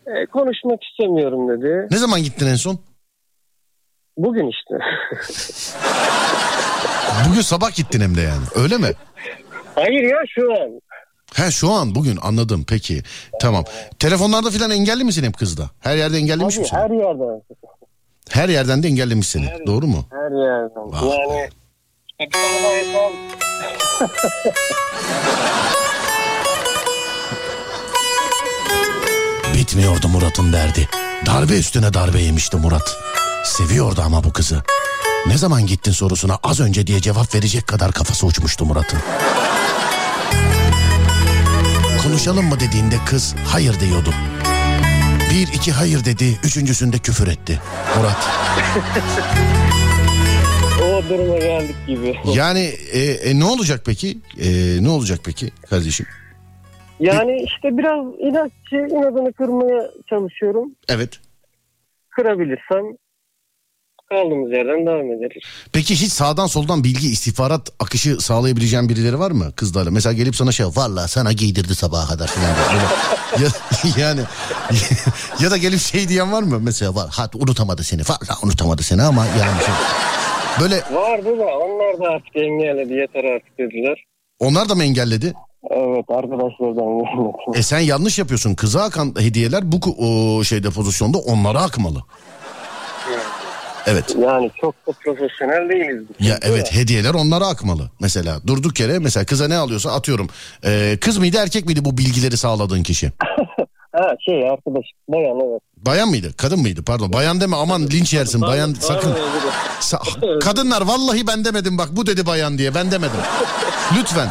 E, 0.06 0.26
konuşmak 0.26 0.84
istemiyorum 0.84 1.48
dedi. 1.48 1.86
Ne 1.90 1.96
zaman 1.96 2.22
gittin 2.22 2.46
en 2.46 2.54
son? 2.54 2.78
Bugün 4.16 4.50
işte. 4.50 4.74
Bugün 7.28 7.40
sabah 7.40 7.74
gittin 7.74 8.00
hem 8.00 8.16
de 8.16 8.20
yani 8.20 8.42
öyle 8.54 8.78
mi? 8.78 8.92
Hayır 9.74 10.02
ya 10.02 10.18
şu 10.34 10.52
an. 10.52 10.80
He 11.34 11.50
şu 11.50 11.70
an 11.70 11.94
bugün 11.94 12.18
anladım 12.22 12.64
peki. 12.68 13.02
Tamam. 13.40 13.64
Telefonlarda 13.98 14.50
falan 14.50 14.70
engelli 14.70 15.04
misin 15.04 15.24
hep 15.24 15.38
kızda? 15.38 15.70
Her 15.80 15.96
yerde 15.96 16.16
engellemiş 16.16 16.54
Abi, 16.54 16.62
misin? 16.62 16.76
Her 16.76 16.90
yerden. 16.90 17.42
Her 18.30 18.48
yerden 18.48 18.82
de 18.82 18.88
engellemiş 18.88 19.26
seni. 19.28 19.46
Her, 19.46 19.66
Doğru 19.66 19.86
mu? 19.86 20.06
Her 20.10 20.30
yerden. 20.30 20.92
Vah 20.92 21.02
yani 21.18 21.50
Bitmiyordu 29.54 30.08
Murat'ın 30.08 30.52
derdi. 30.52 30.88
Darbe 31.26 31.58
üstüne 31.58 31.94
darbe 31.94 32.20
yemişti 32.20 32.56
Murat. 32.56 32.98
Seviyordu 33.44 34.02
ama 34.06 34.24
bu 34.24 34.32
kızı. 34.32 34.62
Ne 35.26 35.38
zaman 35.38 35.66
gittin 35.66 35.92
sorusuna 35.92 36.38
az 36.42 36.60
önce 36.60 36.86
diye 36.86 37.00
cevap 37.00 37.34
verecek 37.34 37.66
kadar 37.66 37.92
kafası 37.92 38.26
uçmuştu 38.26 38.64
Murat'ın. 38.64 38.98
Konuşalım 42.02 42.46
mı 42.46 42.60
dediğinde 42.60 42.94
kız 43.06 43.34
hayır 43.46 43.80
diyordu. 43.80 44.14
Bir 45.30 45.48
iki 45.54 45.72
hayır 45.72 46.04
dedi, 46.04 46.38
üçüncüsünde 46.44 46.98
küfür 46.98 47.28
etti. 47.28 47.60
Murat. 47.96 48.28
o 50.82 51.08
duruma 51.08 51.38
geldik 51.38 51.76
gibi. 51.86 52.18
Yani 52.34 52.72
e, 52.92 53.00
e, 53.00 53.38
ne 53.38 53.44
olacak 53.44 53.82
peki? 53.86 54.18
E, 54.40 54.48
ne 54.82 54.88
olacak 54.88 55.20
peki 55.24 55.50
kardeşim? 55.70 56.06
Yani 57.00 57.42
işte 57.42 57.78
biraz 57.78 58.06
inatçı, 58.18 58.76
inadını 58.76 59.32
kırmaya 59.32 59.90
çalışıyorum. 60.10 60.70
Evet. 60.88 61.20
Kırabilirsem 62.10 62.84
kaldığımız 64.10 64.52
yerden 64.52 64.86
devam 64.86 65.12
ederiz. 65.12 65.42
Peki 65.72 65.94
hiç 65.94 66.12
sağdan 66.12 66.46
soldan 66.46 66.84
bilgi 66.84 67.08
istihbarat 67.08 67.72
akışı 67.80 68.20
sağlayabileceğin 68.20 68.88
birileri 68.88 69.18
var 69.18 69.30
mı 69.30 69.52
kızlarla? 69.56 69.90
Mesela 69.90 70.12
gelip 70.12 70.36
sana 70.36 70.52
şey 70.52 70.66
valla 70.66 71.08
sana 71.08 71.32
giydirdi 71.32 71.74
sabaha 71.74 72.08
kadar 72.08 72.26
falan. 72.26 72.48
ya, 73.42 73.48
yani 73.98 74.20
ya 75.42 75.50
da 75.50 75.56
gelip 75.56 75.80
şey 75.80 76.08
diyen 76.08 76.32
var 76.32 76.42
mı? 76.42 76.60
Mesela 76.60 76.94
var 76.94 77.08
hat 77.10 77.34
unutamadı 77.34 77.82
seni 77.82 78.00
valla 78.00 78.38
unutamadı 78.44 78.82
seni 78.82 79.02
ama 79.02 79.26
yani 79.26 79.62
şey. 79.64 79.74
Böyle... 80.60 80.76
Vardı 80.76 81.38
da 81.38 81.44
onlar 81.44 82.00
da 82.00 82.10
artık 82.10 82.36
engelledi 82.36 82.92
yeter 82.92 83.24
artık 83.24 83.58
dediler. 83.58 84.04
Onlar 84.38 84.68
da 84.68 84.74
mı 84.74 84.84
engelledi? 84.84 85.34
Evet 85.70 86.04
arkadaşlardan 86.08 87.54
E 87.54 87.62
sen 87.62 87.78
yanlış 87.78 88.18
yapıyorsun. 88.18 88.54
Kıza 88.54 88.82
akan 88.82 89.14
hediyeler 89.18 89.72
bu 89.72 89.80
o 89.98 90.44
şeyde 90.44 90.70
pozisyonda 90.70 91.18
onlara 91.18 91.62
akmalı. 91.62 91.98
Evet. 93.88 94.16
Yani 94.22 94.50
çok 94.60 94.74
da 94.86 94.92
profesyonel 94.92 95.68
değiliz. 95.68 96.04
Ya 96.20 96.38
evet 96.42 96.72
ya. 96.72 96.80
hediyeler 96.80 97.14
onlara 97.14 97.46
akmalı. 97.46 97.90
Mesela 98.00 98.40
durduk 98.46 98.80
yere 98.80 98.98
mesela 98.98 99.26
kıza 99.26 99.48
ne 99.48 99.56
alıyorsa 99.56 99.92
atıyorum. 99.92 100.28
Ee, 100.64 100.98
kız 101.00 101.18
mıydı 101.18 101.36
erkek 101.40 101.66
miydi 101.66 101.84
bu 101.84 101.98
bilgileri 101.98 102.36
sağladığın 102.36 102.82
kişi? 102.82 103.12
ha 103.92 104.16
şey 104.26 104.50
arkadaş 104.50 104.84
bayan 105.08 105.40
evet. 105.50 105.62
Bayan 105.76 106.08
mıydı? 106.08 106.32
Kadın 106.36 106.60
mıydı? 106.60 106.82
Pardon. 106.82 107.12
Bayan 107.12 107.40
deme 107.40 107.56
aman 107.56 107.82
linç 107.82 108.14
yersin. 108.14 108.40
Bayan 108.40 108.74
sakın. 108.80 109.14
Sa- 109.80 110.38
kadınlar 110.38 110.82
vallahi 110.82 111.26
ben 111.26 111.44
demedim 111.44 111.78
bak 111.78 111.88
bu 111.92 112.06
dedi 112.06 112.26
bayan 112.26 112.58
diye. 112.58 112.74
Ben 112.74 112.90
demedim. 112.90 113.20
Lütfen. 113.98 114.28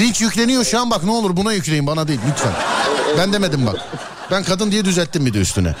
Linç 0.00 0.20
yükleniyor 0.20 0.64
şu 0.64 0.80
an 0.80 0.90
bak 0.90 1.04
ne 1.04 1.10
olur 1.10 1.36
buna 1.36 1.52
yükleyin 1.52 1.86
bana 1.86 2.08
değil 2.08 2.20
lütfen. 2.30 2.52
Ben 3.18 3.32
demedim 3.32 3.66
bak. 3.66 3.76
Ben 4.30 4.42
kadın 4.42 4.70
diye 4.70 4.84
düzelttim 4.84 5.26
bir 5.26 5.34
de 5.34 5.38
üstüne. 5.38 5.74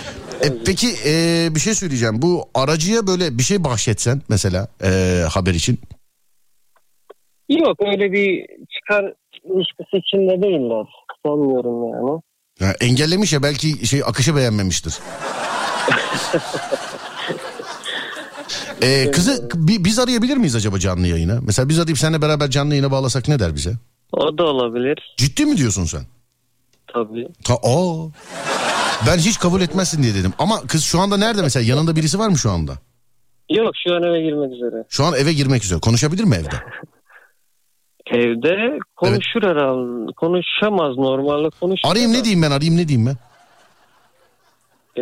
E, 0.44 0.52
peki 0.66 0.88
e, 1.06 1.48
bir 1.54 1.60
şey 1.60 1.74
söyleyeceğim. 1.74 2.22
Bu 2.22 2.44
aracıya 2.54 3.06
böyle 3.06 3.38
bir 3.38 3.42
şey 3.42 3.64
bahşetsen 3.64 4.22
mesela 4.28 4.68
e, 4.84 5.22
haber 5.30 5.54
için. 5.54 5.80
Yok 7.48 7.76
öyle 7.80 8.12
bir 8.12 8.46
çıkar 8.74 9.04
ilişkisi 9.44 9.96
içinde 9.96 10.42
değiller. 10.42 10.86
sanmıyorum 11.26 11.88
yani. 11.92 12.20
Ya 12.60 12.76
engellemiş 12.80 13.32
ya 13.32 13.42
belki 13.42 13.86
şey 13.86 14.02
akışı 14.06 14.36
beğenmemiştir. 14.36 14.94
ee, 18.82 19.10
kızı 19.10 19.48
bi- 19.54 19.84
biz 19.84 19.98
arayabilir 19.98 20.36
miyiz 20.36 20.56
acaba 20.56 20.78
canlı 20.78 21.06
yayına? 21.06 21.38
Mesela 21.46 21.68
biz 21.68 21.78
arayıp 21.78 21.98
seninle 21.98 22.22
beraber 22.22 22.50
canlı 22.50 22.74
yayına 22.74 22.90
bağlasak 22.90 23.28
ne 23.28 23.38
der 23.38 23.54
bize? 23.54 23.72
O 24.12 24.38
da 24.38 24.44
olabilir 24.44 25.14
Ciddi 25.16 25.46
mi 25.46 25.56
diyorsun 25.56 25.84
sen? 25.84 26.02
tabii. 26.92 27.28
Ta 27.44 27.54
o. 27.62 28.10
Ben 29.06 29.18
hiç 29.18 29.38
kabul 29.38 29.60
etmezsin 29.60 30.02
diye 30.02 30.14
dedim. 30.14 30.32
Ama 30.38 30.60
kız 30.60 30.84
şu 30.84 31.00
anda 31.00 31.16
nerede 31.16 31.42
mesela? 31.42 31.66
Yanında 31.66 31.96
birisi 31.96 32.18
var 32.18 32.28
mı 32.28 32.38
şu 32.38 32.50
anda? 32.50 32.72
Yok 33.50 33.72
şu 33.86 33.94
an 33.94 34.02
eve 34.02 34.22
girmek 34.22 34.52
üzere. 34.52 34.84
Şu 34.88 35.04
an 35.04 35.14
eve 35.14 35.32
girmek 35.32 35.64
üzere. 35.64 35.80
Konuşabilir 35.80 36.24
mi 36.24 36.34
evde? 36.36 36.56
Evde 38.06 38.78
konuşur 38.96 39.42
herhalde. 39.42 40.12
Konuşamaz 40.16 40.96
normalde 40.96 41.48
konuşur. 41.60 41.88
Arayayım 41.88 42.12
ne 42.12 42.24
diyeyim 42.24 42.42
ben? 42.42 42.50
Arayayım 42.50 42.76
ne 42.76 42.88
diyeyim 42.88 43.06
ben? 43.06 43.16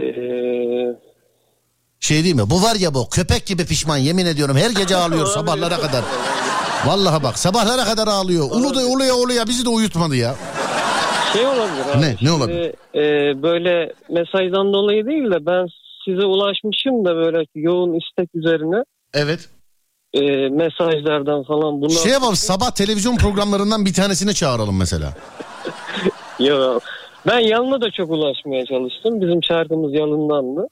Ee, 0.01 0.97
Şey 2.01 2.25
değil 2.25 2.35
mi? 2.35 2.51
Bu 2.51 2.63
var 2.63 2.75
ya 2.77 2.95
bu 2.95 3.09
köpek 3.11 3.47
gibi 3.47 3.67
pişman 3.67 3.97
yemin 3.97 4.27
ediyorum 4.27 4.57
her 4.57 4.71
gece 4.71 4.97
ağlıyor 4.97 5.27
sabahlara 5.27 5.77
kadar. 5.81 6.05
Vallahi 6.87 7.23
bak 7.23 7.39
sabahlara 7.39 7.85
kadar 7.85 8.09
ağlıyor. 8.09 8.51
Ulu 8.51 8.75
da 8.75 8.81
uluya 8.87 9.15
uluya 9.15 9.47
bizi 9.49 9.65
de 9.65 9.69
uyutmadı 9.69 10.17
ya. 10.17 10.35
Şey 11.33 11.47
olabilir 11.47 11.85
abi. 11.95 12.01
Ne? 12.03 12.17
Ne 12.23 12.33
olabilir? 12.33 12.75
e, 12.95 13.03
böyle 13.43 13.93
mesajdan 14.11 14.73
dolayı 14.73 15.07
değil 15.07 15.31
de 15.31 15.47
ben 15.47 15.67
size 16.05 16.27
ulaşmışım 16.27 17.05
da 17.05 17.17
böyle 17.17 17.45
yoğun 17.55 17.95
istek 18.01 18.29
üzerine 18.35 18.85
Evet. 19.15 19.49
e, 20.15 20.21
mesajlardan 20.49 21.43
falan 21.45 21.81
bunlar. 21.81 21.91
Şey 22.03 22.13
yapalım 22.13 22.37
sabah 22.37 22.71
televizyon 22.71 23.17
programlarından 23.17 23.85
bir 23.87 23.95
tanesini 23.95 24.35
çağıralım 24.35 24.79
mesela. 24.79 25.15
Yok. 26.39 26.83
Ben 27.27 27.39
Yalın'a 27.39 27.81
da 27.81 27.91
çok 27.91 28.11
ulaşmaya 28.11 28.67
çalıştım. 28.67 29.21
Bizim 29.21 29.43
şarkımız 29.45 29.95
Yalın'dandı. 29.95 30.67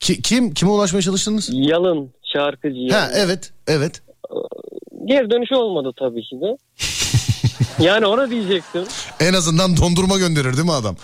Ki, 0.00 0.22
kim? 0.22 0.54
Kime 0.54 0.70
ulaşmaya 0.70 1.02
çalıştınız? 1.02 1.50
Yalın 1.52 2.10
şarkıcı. 2.32 2.88
Ha 2.94 2.98
Yalın. 2.98 3.12
evet. 3.16 3.52
Evet. 3.66 4.02
Geri 5.04 5.30
dönüşü 5.30 5.54
olmadı 5.54 5.92
tabii 5.98 6.22
ki 6.22 6.40
de. 6.40 6.56
yani 7.78 8.06
ona 8.06 8.30
diyecektim. 8.30 8.84
En 9.20 9.34
azından 9.34 9.76
dondurma 9.76 10.18
gönderir 10.18 10.52
değil 10.56 10.64
mi 10.64 10.72
adam? 10.72 10.96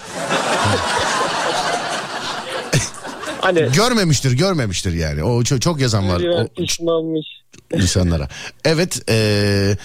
Hani 3.40 3.72
Görmemiştir, 3.72 4.32
görmemiştir 4.32 4.92
yani. 4.92 5.24
O 5.24 5.44
çok, 5.44 5.62
çok 5.62 5.80
yazan 5.80 6.08
var 6.08 6.20
o 6.20 6.48
pişmanmış. 6.62 7.26
insanlara. 7.74 8.28
Evet, 8.64 9.00
eee, 9.08 9.76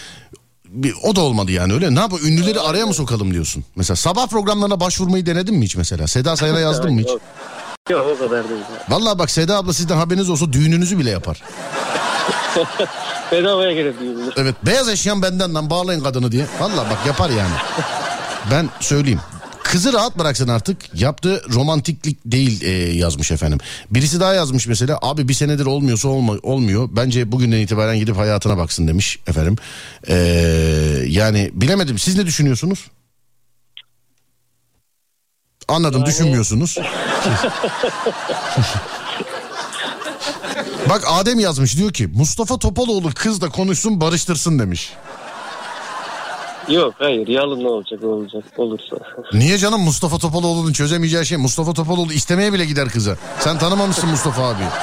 bir, 0.66 0.94
o 1.04 1.16
da 1.16 1.22
olmadı 1.22 1.52
yani 1.52 1.74
öyle. 1.74 1.96
Ne 1.96 2.00
yapalım? 2.00 2.26
Ünlüleri 2.26 2.60
araya 2.60 2.86
mı 2.86 2.94
sokalım 2.94 3.34
diyorsun? 3.34 3.66
Mesela 3.76 3.96
sabah 3.96 4.28
programlarına 4.28 4.80
başvurmayı 4.80 5.26
denedin 5.26 5.56
mi 5.56 5.66
hiç 5.66 5.76
mesela? 5.76 6.08
Seda 6.08 6.36
Sayan'a 6.36 6.60
yazdın 6.70 6.94
mı 6.94 7.02
hiç? 7.02 7.10
Yok. 7.10 7.22
Yok 7.90 8.08
o 8.16 8.20
kadar 8.20 8.50
değil. 8.50 8.62
Vallahi 8.90 9.20
bak 9.20 9.32
Seda 9.32 9.58
abla 9.58 9.74
sizden 9.74 9.98
haberiniz 9.98 10.30
olsa 10.30 10.54
düğününüzü 10.54 11.00
bile 11.00 11.10
yapar. 11.10 11.44
Bedavaya 13.32 13.76
düğünler. 13.76 14.34
Evet 14.38 14.56
beyaz 14.66 14.90
eşyan 14.90 15.22
benden 15.22 15.54
lan 15.54 15.70
bağlayın 15.70 16.04
kadını 16.04 16.32
diye. 16.32 16.46
Vallahi 16.60 16.90
bak 16.90 17.06
yapar 17.06 17.30
yani. 17.30 17.54
Ben 18.52 18.70
söyleyeyim. 18.80 19.20
Kızı 19.64 19.94
rahat 19.94 20.20
bıraksın 20.20 20.48
artık. 20.48 20.78
Yaptığı 21.02 21.42
romantiklik 21.54 22.18
değil 22.26 22.62
e, 22.62 22.70
yazmış 22.94 23.32
efendim. 23.32 23.60
Birisi 23.92 24.20
daha 24.20 24.34
yazmış 24.34 24.68
mesela. 24.68 25.00
Abi 25.02 25.28
bir 25.28 25.34
senedir 25.34 25.66
olmuyorsa 25.66 26.08
olma, 26.08 26.34
olmuyor. 26.44 26.90
Bence 26.92 27.32
bugünden 27.32 27.60
itibaren 27.60 28.00
gidip 28.00 28.18
hayatına 28.18 28.58
baksın 28.58 28.88
demiş 28.88 29.20
efendim. 29.28 29.56
Ee, 30.08 30.16
yani 31.08 31.52
bilemedim. 31.54 32.00
Siz 32.00 32.18
ne 32.18 32.26
düşünüyorsunuz? 32.26 32.88
Anladım 35.68 36.06
düşünmüyorsunuz. 36.06 36.78
Bak 40.90 41.04
Adem 41.08 41.40
yazmış 41.40 41.78
diyor 41.78 41.94
ki 41.94 42.08
Mustafa 42.08 42.60
Topaloğlu 42.60 43.10
kızla 43.16 43.50
konuşsun 43.50 44.02
barıştırsın 44.02 44.60
demiş. 44.60 44.94
Yok 46.70 46.94
hayır 46.98 47.28
Yalın 47.28 47.64
ne 47.64 47.68
olacak 47.68 48.04
olacak 48.04 48.44
olursa. 48.58 48.96
Niye 49.34 49.58
canım 49.58 49.82
Mustafa 49.82 50.18
Topaloğlu'nun 50.18 50.74
çözemeyeceği 50.74 51.26
şey 51.26 51.38
Mustafa 51.38 51.74
Topaloğlu 51.74 52.14
istemeye 52.14 52.54
bile 52.54 52.66
gider 52.66 52.90
kıza. 52.90 53.18
Sen 53.40 53.58
tanımamışsın 53.58 54.10
Mustafa 54.10 54.50
abi. 54.50 54.64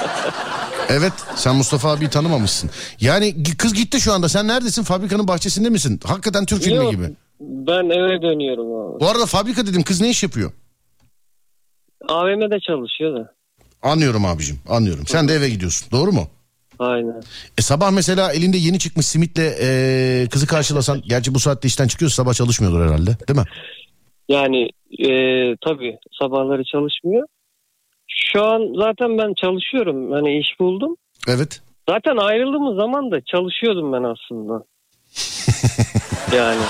Evet 0.89 1.13
sen 1.37 1.57
Mustafa 1.57 1.93
abiyi 1.93 2.11
tanımamışsın. 2.11 2.71
Yani 3.01 3.43
kız 3.59 3.75
gitti 3.75 4.01
şu 4.01 4.13
anda 4.13 4.29
sen 4.29 4.49
neredesin 4.49 4.83
fabrikanın 4.83 5.29
bahçesinde 5.29 5.71
misin? 5.71 6.01
Hakikaten 6.05 6.47
Türk 6.47 6.63
filmi 6.63 6.77
Yok, 6.77 6.91
gibi. 6.91 7.11
Ben 7.41 7.85
eve 7.91 8.23
dönüyorum 8.23 8.67
abi. 8.67 9.01
Bu 9.01 9.09
arada 9.09 9.27
fabrika 9.27 9.67
dedim 9.67 9.83
kız 9.83 10.01
ne 10.01 10.11
iş 10.11 10.23
yapıyor? 10.23 10.53
AVM'de 12.09 12.61
çalışıyor 12.61 13.21
da. 13.21 13.33
Anlıyorum 13.83 14.25
abicim 14.25 14.61
anlıyorum. 14.69 15.07
Sen 15.07 15.29
de 15.29 15.33
eve 15.33 15.49
gidiyorsun 15.49 15.91
doğru 15.91 16.13
mu? 16.13 16.27
Aynen. 16.79 17.23
E 17.59 17.63
sabah 17.63 17.91
mesela 17.91 18.33
elinde 18.33 18.57
yeni 18.57 18.79
çıkmış 18.79 19.07
simitle 19.07 19.55
e, 19.61 20.27
kızı 20.29 20.47
karşılasan. 20.47 21.03
gerçi 21.07 21.35
bu 21.35 21.39
saatte 21.41 21.69
işten 21.69 21.89
çıkıyorsa 21.89 22.23
sabah 22.23 22.35
çalışmıyordur 22.35 22.81
herhalde 22.81 23.17
değil 23.29 23.39
mi? 23.39 23.45
Yani 24.29 24.69
e, 24.99 25.11
tabii 25.67 25.99
sabahları 26.21 26.65
çalışmıyor. 26.65 27.27
Şu 28.09 28.45
an 28.45 28.61
zaten 28.79 29.19
ben 29.19 29.35
çalışıyorum. 29.35 30.13
Hani 30.13 30.39
iş 30.39 30.61
buldum. 30.61 30.97
Evet. 31.29 31.63
Zaten 31.89 32.17
ayrıldığımız 32.17 32.77
zaman 32.77 33.11
da 33.11 33.21
çalışıyordum 33.21 33.93
ben 33.93 34.03
aslında. 34.03 34.65
yani 36.37 36.63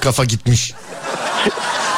Kafa 0.00 0.24
gitmiş. 0.24 0.72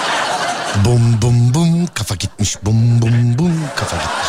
bum 0.85 1.23
bum 1.23 1.55
bum 1.55 1.87
kafa 1.95 2.15
gitmiş. 2.15 2.57
Bum 2.63 3.03
bum 3.03 3.39
bum 3.39 3.53
kafa 3.77 3.97
gitmiş. 3.97 4.29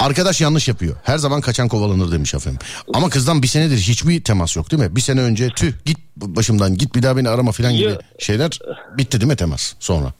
Arkadaş 0.00 0.40
yanlış 0.40 0.68
yapıyor. 0.68 0.96
Her 1.02 1.18
zaman 1.18 1.40
kaçan 1.40 1.68
kovalanır 1.68 2.12
demiş 2.12 2.34
efendim. 2.34 2.60
Ama 2.94 3.08
kızdan 3.08 3.42
bir 3.42 3.46
senedir 3.46 3.76
hiçbir 3.76 4.24
temas 4.24 4.56
yok 4.56 4.70
değil 4.70 4.82
mi? 4.82 4.96
Bir 4.96 5.00
sene 5.00 5.20
önce 5.20 5.48
tüh 5.56 5.72
git 5.84 5.98
başımdan 6.16 6.74
git 6.74 6.94
bir 6.94 7.02
daha 7.02 7.16
beni 7.16 7.28
arama 7.28 7.52
falan 7.52 7.72
gibi 7.72 7.96
şeyler 8.18 8.58
bitti 8.98 9.20
değil 9.20 9.30
mi 9.30 9.36
temas 9.36 9.74
sonra? 9.80 10.12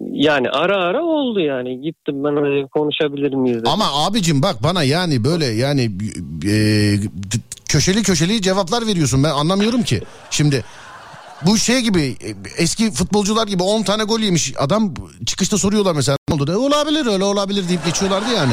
yani 0.00 0.50
ara 0.50 0.76
ara 0.76 1.02
oldu 1.02 1.40
yani. 1.40 1.80
Gittim 1.80 2.24
ben 2.24 2.68
konuşabilir 2.68 3.34
miyiz? 3.34 3.58
dedim. 3.58 3.70
Ama 3.70 4.06
abicim 4.06 4.42
bak 4.42 4.62
bana 4.62 4.82
yani 4.82 5.24
böyle 5.24 5.46
yani 5.46 5.90
e, 6.48 6.54
köşeli 7.68 8.02
köşeli 8.02 8.42
cevaplar 8.42 8.86
veriyorsun 8.86 9.24
ben 9.24 9.30
anlamıyorum 9.30 9.82
ki. 9.82 10.02
Şimdi 10.30 10.64
bu 11.42 11.58
şey 11.58 11.80
gibi 11.80 12.16
eski 12.56 12.92
futbolcular 12.92 13.46
gibi 13.46 13.62
10 13.62 13.82
tane 13.82 14.04
gol 14.04 14.20
yemiş 14.20 14.52
adam 14.58 14.94
çıkışta 15.26 15.58
soruyorlar 15.58 15.92
mesela 15.92 16.16
ne 16.28 16.34
oldu? 16.34 16.46
De, 16.46 16.56
olabilir 16.56 17.06
öyle 17.06 17.24
olabilir 17.24 17.68
deyip 17.68 17.84
geçiyorlardı 17.84 18.30
yani. 18.34 18.52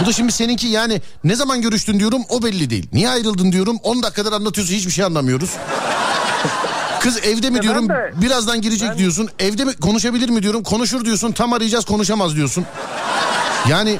Bu 0.00 0.06
da 0.06 0.12
şimdi 0.12 0.32
seninki 0.32 0.66
yani 0.66 1.00
ne 1.24 1.36
zaman 1.36 1.62
görüştün 1.62 1.98
diyorum 1.98 2.22
o 2.28 2.42
belli 2.42 2.70
değil. 2.70 2.88
Niye 2.92 3.08
ayrıldın 3.08 3.52
diyorum 3.52 3.78
10 3.82 4.02
dakikadır 4.02 4.32
anlatıyorsun 4.32 4.74
hiçbir 4.74 4.90
şey 4.90 5.04
anlamıyoruz. 5.04 5.50
Kız 7.00 7.18
evde 7.24 7.50
mi 7.50 7.56
ben 7.56 7.62
diyorum 7.62 7.88
de- 7.88 8.12
birazdan 8.22 8.60
girecek 8.60 8.98
diyorsun. 8.98 9.28
Evde 9.38 9.64
mi 9.64 9.76
konuşabilir 9.76 10.28
mi 10.28 10.42
diyorum 10.42 10.62
konuşur 10.62 11.04
diyorsun 11.04 11.32
tam 11.32 11.52
arayacağız 11.52 11.84
konuşamaz 11.84 12.36
diyorsun. 12.36 12.64
Yani 13.68 13.98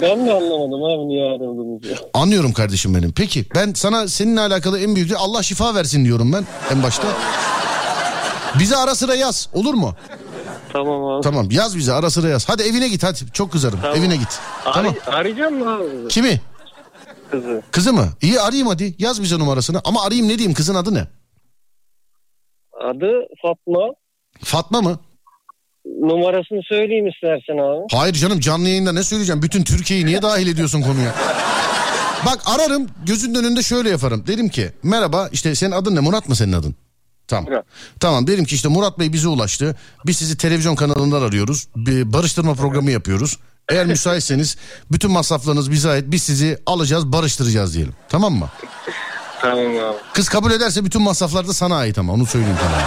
Ben 0.00 0.26
de 0.26 0.32
anlamadım 0.32 0.84
abi 0.84 1.08
niye 1.08 1.24
ayrıldığımızı. 1.30 1.96
Anlıyorum 2.14 2.52
kardeşim 2.52 2.94
benim. 2.94 3.12
Peki 3.12 3.44
ben 3.54 3.72
sana 3.72 4.08
seninle 4.08 4.40
alakalı 4.40 4.80
en 4.80 4.96
büyük 4.96 5.12
Allah 5.18 5.42
şifa 5.42 5.74
versin 5.74 6.04
diyorum 6.04 6.32
ben 6.32 6.46
en 6.72 6.82
başta. 6.82 7.06
Bize 8.58 8.76
ara 8.76 8.94
sıra 8.94 9.14
yaz 9.14 9.48
olur 9.52 9.74
mu? 9.74 9.94
Tamam 10.72 11.04
abi. 11.04 11.22
Tamam 11.22 11.48
yaz 11.50 11.76
bize 11.76 11.92
ara 11.92 12.10
sıra 12.10 12.28
yaz. 12.28 12.48
Hadi 12.48 12.62
evine 12.62 12.88
git 12.88 13.02
hadi 13.04 13.18
çok 13.32 13.52
kızarım. 13.52 13.78
Tamam. 13.82 13.96
Evine 13.96 14.16
git. 14.16 14.38
Ar- 14.66 14.72
Tamam. 14.72 14.94
Arayacağım 15.06 15.54
mı 15.58 15.74
abi 15.74 16.08
Kimi? 16.08 16.40
kızı? 17.30 17.62
Kızı 17.70 17.92
mı? 17.92 18.08
İyi 18.22 18.40
arayayım 18.40 18.68
hadi. 18.68 18.94
Yaz 18.98 19.22
bize 19.22 19.38
numarasını. 19.38 19.80
Ama 19.84 20.02
arayayım 20.04 20.28
ne 20.28 20.38
diyeyim 20.38 20.54
kızın 20.54 20.74
adı 20.74 20.94
ne? 20.94 21.06
Adı 22.84 23.26
Fatma. 23.42 23.80
Fatma 24.44 24.80
mı? 24.82 24.98
Numarasını 25.86 26.60
söyleyeyim 26.68 27.06
istersen 27.08 27.58
abi. 27.58 27.86
Hayır 27.92 28.14
canım 28.14 28.40
canlı 28.40 28.68
yayında 28.68 28.92
ne 28.92 29.02
söyleyeceğim? 29.02 29.42
Bütün 29.42 29.64
Türkiye'yi 29.64 30.06
niye 30.06 30.22
dahil 30.22 30.46
ediyorsun 30.46 30.82
konuya? 30.82 31.14
Bak 32.26 32.40
ararım 32.46 32.86
gözünün 33.06 33.34
önünde 33.34 33.62
şöyle 33.62 33.90
yaparım. 33.90 34.24
Derim 34.26 34.48
ki 34.48 34.72
merhaba 34.82 35.28
işte 35.32 35.54
senin 35.54 35.72
adın 35.72 35.96
ne? 35.96 36.00
Murat 36.00 36.28
mı 36.28 36.36
senin 36.36 36.52
adın? 36.52 36.74
Tamam. 37.28 37.50
Tamam 38.00 38.26
derim 38.26 38.44
ki 38.44 38.54
işte 38.54 38.68
Murat 38.68 38.98
Bey 38.98 39.12
bize 39.12 39.28
ulaştı. 39.28 39.76
Biz 40.06 40.16
sizi 40.16 40.36
televizyon 40.36 40.74
kanalından 40.74 41.22
arıyoruz. 41.22 41.68
Bir 41.76 42.12
barıştırma 42.12 42.54
programı 42.54 42.90
yapıyoruz. 42.90 43.38
Eğer 43.68 43.86
müsaitseniz 43.86 44.56
bütün 44.92 45.10
masraflarınız 45.10 45.70
bize 45.70 45.90
ait. 45.90 46.04
Biz 46.06 46.22
sizi 46.22 46.58
alacağız 46.66 47.12
barıştıracağız 47.12 47.74
diyelim. 47.74 47.94
Tamam 48.08 48.34
mı? 48.34 48.48
Tamam 49.40 49.66
abi. 49.66 49.96
Kız 50.14 50.28
kabul 50.28 50.50
ederse 50.50 50.84
bütün 50.84 51.02
masraflar 51.02 51.48
da 51.48 51.52
sana 51.52 51.76
ait 51.76 51.98
ama 51.98 52.12
onu 52.12 52.26
söyleyeyim 52.26 52.56
sana. 52.60 52.82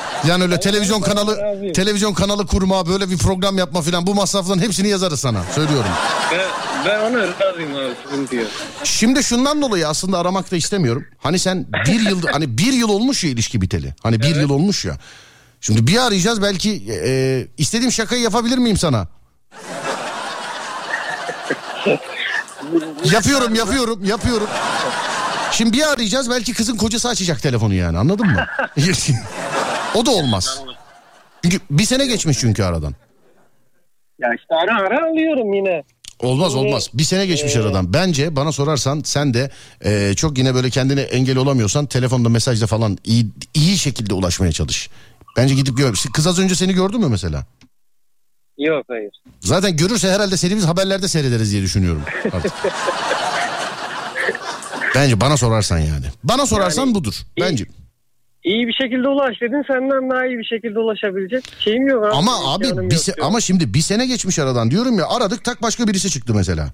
Yani 0.28 0.42
öyle 0.42 0.60
televizyon 0.60 1.00
kanalı 1.00 1.36
televizyon 1.72 2.14
kanalı 2.14 2.46
kurma 2.46 2.86
böyle 2.86 3.10
bir 3.10 3.18
program 3.18 3.58
yapma 3.58 3.82
filan 3.82 4.06
bu 4.06 4.14
masrafların 4.14 4.62
hepsini 4.62 4.88
yazarız 4.88 5.20
sana 5.20 5.42
söylüyorum. 5.54 5.90
Ben, 6.32 6.40
Ben 6.86 7.00
ona 7.00 7.18
razıyım 7.20 7.74
abi 7.74 7.94
sıkıntı 8.04 8.36
yok. 8.36 8.46
Şimdi 8.84 9.24
şundan 9.24 9.62
dolayı 9.62 9.88
aslında 9.88 10.18
aramak 10.18 10.50
da 10.52 10.56
istemiyorum. 10.56 11.04
Hani 11.18 11.38
sen 11.38 11.66
bir 11.86 12.00
yıl 12.00 12.22
hani 12.32 12.58
bir 12.58 12.72
yıl 12.72 12.88
olmuş 12.88 13.24
ya 13.24 13.30
ilişki 13.30 13.60
biteli. 13.60 13.94
Hani 14.02 14.20
bir 14.20 14.26
evet. 14.26 14.36
yıl 14.36 14.50
olmuş 14.50 14.84
ya. 14.84 14.98
Şimdi 15.60 15.86
bir 15.86 16.06
arayacağız 16.06 16.42
belki 16.42 16.86
e, 17.04 17.46
istediğim 17.58 17.92
şakayı 17.92 18.22
yapabilir 18.22 18.58
miyim 18.58 18.76
sana? 18.76 19.08
yapıyorum 23.12 23.54
yapıyorum 23.54 24.04
yapıyorum. 24.04 24.48
Şimdi 25.52 25.72
bir 25.72 25.92
arayacağız 25.92 26.30
belki 26.30 26.54
kızın 26.54 26.76
kocası 26.76 27.08
açacak 27.08 27.42
telefonu 27.42 27.74
yani 27.74 27.98
anladın 27.98 28.26
mı? 28.26 28.46
o 29.96 30.06
da 30.06 30.10
olmaz. 30.10 30.62
Çünkü 31.42 31.60
bir 31.70 31.84
sene 31.84 32.06
geçmiş 32.06 32.38
çünkü 32.38 32.62
aradan. 32.62 32.94
Ya 34.18 34.28
işte 34.34 34.54
ara 34.54 34.80
ara 34.80 35.10
alıyorum 35.10 35.54
yine. 35.54 35.82
Olmaz 36.22 36.54
olmaz. 36.54 36.90
Bir 36.94 37.02
sene 37.02 37.26
geçmiş 37.26 37.56
ee... 37.56 37.60
aradan. 37.60 37.92
Bence 37.92 38.36
bana 38.36 38.52
sorarsan 38.52 39.00
sen 39.04 39.34
de 39.34 39.50
e, 39.84 40.14
çok 40.14 40.38
yine 40.38 40.54
böyle 40.54 40.70
kendine 40.70 41.00
engel 41.00 41.36
olamıyorsan 41.36 41.86
telefonda 41.86 42.28
mesajda 42.28 42.66
falan 42.66 42.98
iyi 43.04 43.26
iyi 43.54 43.78
şekilde 43.78 44.14
ulaşmaya 44.14 44.52
çalış. 44.52 44.90
Bence 45.36 45.54
gidip 45.54 45.78
gör. 45.78 45.94
Kız 46.12 46.26
az 46.26 46.38
önce 46.38 46.54
seni 46.54 46.74
gördü 46.74 46.98
mü 46.98 47.08
mesela? 47.08 47.44
Yok 48.58 48.84
hayır. 48.88 49.10
Zaten 49.40 49.76
görürse 49.76 50.10
herhalde 50.10 50.36
seni 50.36 50.56
biz 50.56 50.64
haberlerde 50.64 51.08
seyrederiz 51.08 51.52
diye 51.52 51.62
düşünüyorum 51.62 52.02
artık. 52.32 52.52
Bence 54.94 55.20
bana 55.20 55.36
sorarsan 55.36 55.78
yani. 55.78 56.06
Bana 56.24 56.46
sorarsan 56.46 56.86
yani, 56.86 56.94
budur. 56.94 57.14
Bence. 57.40 57.64
İyi, 58.46 58.66
bir 58.68 58.72
şekilde 58.72 59.08
ulaş 59.08 59.40
dedin. 59.40 59.62
Senden 59.66 60.10
daha 60.10 60.26
iyi 60.26 60.38
bir 60.38 60.44
şekilde 60.44 60.78
ulaşabilecek 60.78 61.44
şeyim 61.58 61.88
yok. 61.88 62.04
Abi. 62.04 62.12
Ama 62.14 62.54
abi 62.54 62.64
bir 62.64 62.96
se- 62.96 63.22
ama 63.22 63.40
şimdi 63.40 63.74
bir 63.74 63.80
sene 63.80 64.06
geçmiş 64.06 64.38
aradan 64.38 64.70
diyorum 64.70 64.98
ya 64.98 65.08
aradık 65.08 65.44
tak 65.44 65.62
başka 65.62 65.86
birisi 65.88 66.10
çıktı 66.10 66.34
mesela. 66.34 66.68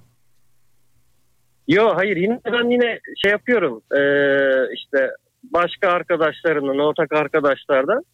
Yok 1.68 1.92
hayır 1.96 2.16
yine 2.16 2.40
ben 2.46 2.70
yine 2.70 2.98
şey 3.22 3.30
yapıyorum. 3.32 3.82
Ee, 3.92 4.74
işte 4.74 5.10
başka 5.42 5.88
arkadaşlarından, 5.88 6.78
ortak 6.78 7.12
arkadaşlardan 7.12 8.04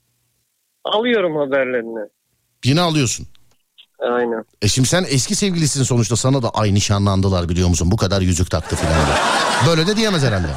alıyorum 0.84 1.36
haberlerini. 1.36 2.08
Yine 2.64 2.80
alıyorsun. 2.80 3.26
Aynen. 3.98 4.44
E 4.62 4.68
şimdi 4.68 4.88
sen 4.88 5.04
eski 5.08 5.34
sevgilisin 5.34 5.82
sonuçta 5.82 6.16
sana 6.16 6.42
da 6.42 6.50
ay 6.50 6.74
nişanlandılar 6.74 7.48
biliyor 7.48 7.68
musun? 7.68 7.90
Bu 7.90 7.96
kadar 7.96 8.20
yüzük 8.20 8.50
taktı 8.50 8.76
filan. 8.76 8.94
Böyle 9.68 9.86
de 9.86 9.96
diyemez 9.96 10.24
herhalde. 10.24 10.48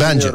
Bence. 0.00 0.32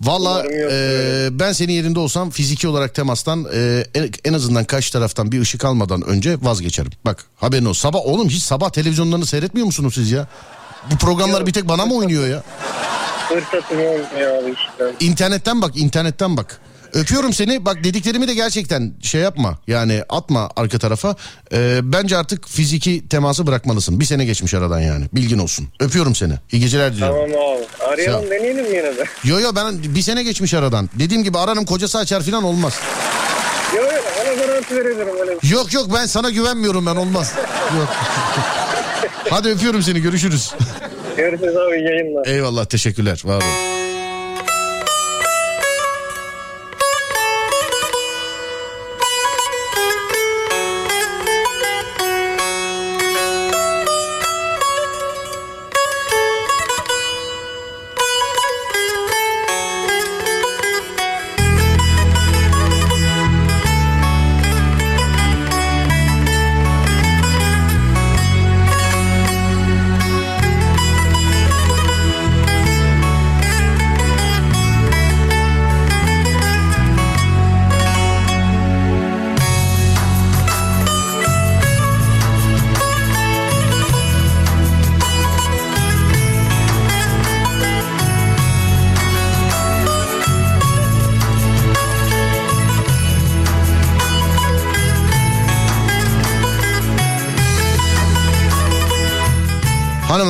Valla 0.00 0.44
e, 0.52 1.28
ben 1.30 1.52
senin 1.52 1.72
yerinde 1.72 1.98
olsam 1.98 2.30
fiziki 2.30 2.68
olarak 2.68 2.94
temastan 2.94 3.46
e, 3.54 3.84
en 4.24 4.32
azından 4.32 4.64
karşı 4.64 4.92
taraftan 4.92 5.32
bir 5.32 5.40
ışık 5.40 5.64
almadan 5.64 6.02
önce 6.02 6.36
vazgeçerim. 6.42 6.92
Bak 7.04 7.24
haberin 7.36 7.64
o. 7.64 7.74
Sabah 7.74 8.06
oğlum 8.06 8.28
hiç 8.28 8.42
sabah 8.42 8.70
televizyonlarını 8.70 9.26
seyretmiyor 9.26 9.66
musunuz 9.66 9.94
siz 9.94 10.10
ya? 10.10 10.26
Bu 10.92 10.96
programlar 10.96 11.46
bir 11.46 11.52
tek 11.52 11.68
bana 11.68 11.86
mı 11.86 11.94
oynuyor 11.94 12.28
ya? 12.28 12.42
Fırsatım 13.28 13.78
olmuyor 13.78 14.42
abi 14.42 14.50
işte. 14.50 15.06
İnternetten 15.06 15.62
bak 15.62 15.76
internetten 15.76 16.36
bak. 16.36 16.60
Öpüyorum 16.92 17.32
seni. 17.32 17.64
Bak 17.64 17.84
dediklerimi 17.84 18.28
de 18.28 18.34
gerçekten 18.34 18.92
şey 19.02 19.20
yapma. 19.20 19.58
Yani 19.66 20.02
atma 20.08 20.50
arka 20.56 20.78
tarafa. 20.78 21.16
Ee, 21.52 21.80
bence 21.82 22.16
artık 22.16 22.48
fiziki 22.48 23.08
teması 23.08 23.46
bırakmalısın. 23.46 24.00
Bir 24.00 24.04
sene 24.04 24.24
geçmiş 24.24 24.54
aradan 24.54 24.80
yani. 24.80 25.04
Bilgin 25.12 25.38
olsun. 25.38 25.68
Öpüyorum 25.80 26.14
seni. 26.14 26.32
İyi 26.52 26.60
geceler 26.60 26.92
diliyorum. 26.94 27.32
Tamam 27.32 27.46
abi. 27.56 27.84
Arayalım 27.94 28.24
Sağ. 28.24 28.30
deneyelim 28.30 28.64
yine 28.66 28.96
de. 28.96 29.04
Yo 29.24 29.40
yo 29.40 29.52
ben 29.56 29.82
bir 29.94 30.02
sene 30.02 30.22
geçmiş 30.22 30.54
aradan. 30.54 30.90
Dediğim 30.98 31.24
gibi 31.24 31.38
aranın 31.38 31.64
kocası 31.64 31.98
açar 31.98 32.22
falan 32.22 32.44
olmaz. 32.44 32.74
Yo 33.76 33.82
yo 33.82 33.88
ona 34.24 34.34
garanti 34.46 34.76
verebilirim 34.76 35.08
öyle. 35.20 35.40
Şey. 35.40 35.50
Yok 35.50 35.72
yok 35.72 35.86
ben 35.94 36.06
sana 36.06 36.30
güvenmiyorum 36.30 36.86
ben 36.86 36.96
olmaz. 36.96 37.32
yok. 37.78 37.88
Hadi 39.30 39.48
öpüyorum 39.48 39.82
seni 39.82 40.00
görüşürüz. 40.00 40.52
Görüşürüz 41.16 41.56
abi 41.56 41.82
yayınlar. 41.82 42.26
Eyvallah 42.26 42.64
teşekkürler 42.64 43.22
var 43.24 43.36
olun. 43.36 43.77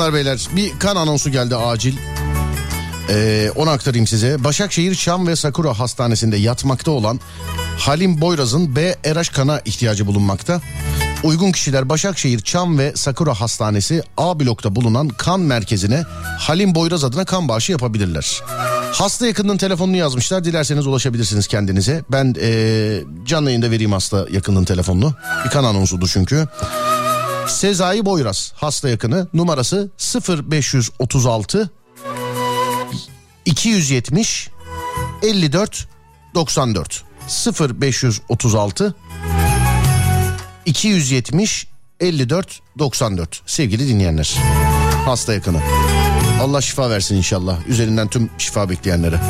Hanımlar 0.08 0.24
beyler 0.24 0.48
bir 0.56 0.78
kan 0.78 0.96
anonsu 0.96 1.30
geldi 1.30 1.56
acil. 1.56 1.96
Ee, 3.10 3.50
onu 3.56 3.70
aktarayım 3.70 4.06
size. 4.06 4.44
Başakşehir 4.44 4.94
Şam 4.94 5.26
ve 5.26 5.36
Sakura 5.36 5.78
Hastanesi'nde 5.78 6.36
yatmakta 6.36 6.90
olan 6.90 7.20
Halim 7.78 8.20
Boyraz'ın 8.20 8.76
B 8.76 8.94
RH 9.06 9.32
kana 9.32 9.60
ihtiyacı 9.64 10.06
bulunmakta. 10.06 10.60
Uygun 11.22 11.52
kişiler 11.52 11.88
Başakşehir 11.88 12.40
Çam 12.40 12.78
ve 12.78 12.92
Sakura 12.94 13.34
Hastanesi 13.34 14.02
A 14.16 14.40
blokta 14.40 14.76
bulunan 14.76 15.08
kan 15.08 15.40
merkezine 15.40 16.02
Halim 16.38 16.74
Boyraz 16.74 17.04
adına 17.04 17.24
kan 17.24 17.48
bağışı 17.48 17.72
yapabilirler. 17.72 18.42
Hasta 18.92 19.26
yakınının 19.26 19.56
telefonunu 19.56 19.96
yazmışlar. 19.96 20.44
Dilerseniz 20.44 20.86
ulaşabilirsiniz 20.86 21.46
kendinize. 21.46 22.04
Ben 22.12 22.34
ee, 22.40 23.00
canlı 23.24 23.48
yayında 23.48 23.70
vereyim 23.70 23.92
hasta 23.92 24.26
yakınının 24.30 24.64
telefonunu. 24.64 25.14
Bir 25.44 25.50
kan 25.50 25.64
anonsudur 25.64 26.08
çünkü. 26.12 26.46
Sezai 27.48 28.04
Boyraz 28.04 28.52
hasta 28.56 28.88
yakını 28.88 29.28
numarası 29.34 29.90
0536 30.50 31.70
270 33.44 34.50
54 35.22 35.88
94 36.34 37.04
0536 37.70 38.94
270 40.66 41.66
54 42.00 42.60
94 42.78 43.42
sevgili 43.46 43.88
dinleyenler 43.88 44.36
hasta 45.04 45.34
yakını. 45.34 45.60
Allah 46.42 46.60
şifa 46.60 46.90
versin 46.90 47.16
inşallah. 47.16 47.66
Üzerinden 47.68 48.08
tüm 48.08 48.30
şifa 48.38 48.70
bekleyenlere. 48.70 49.20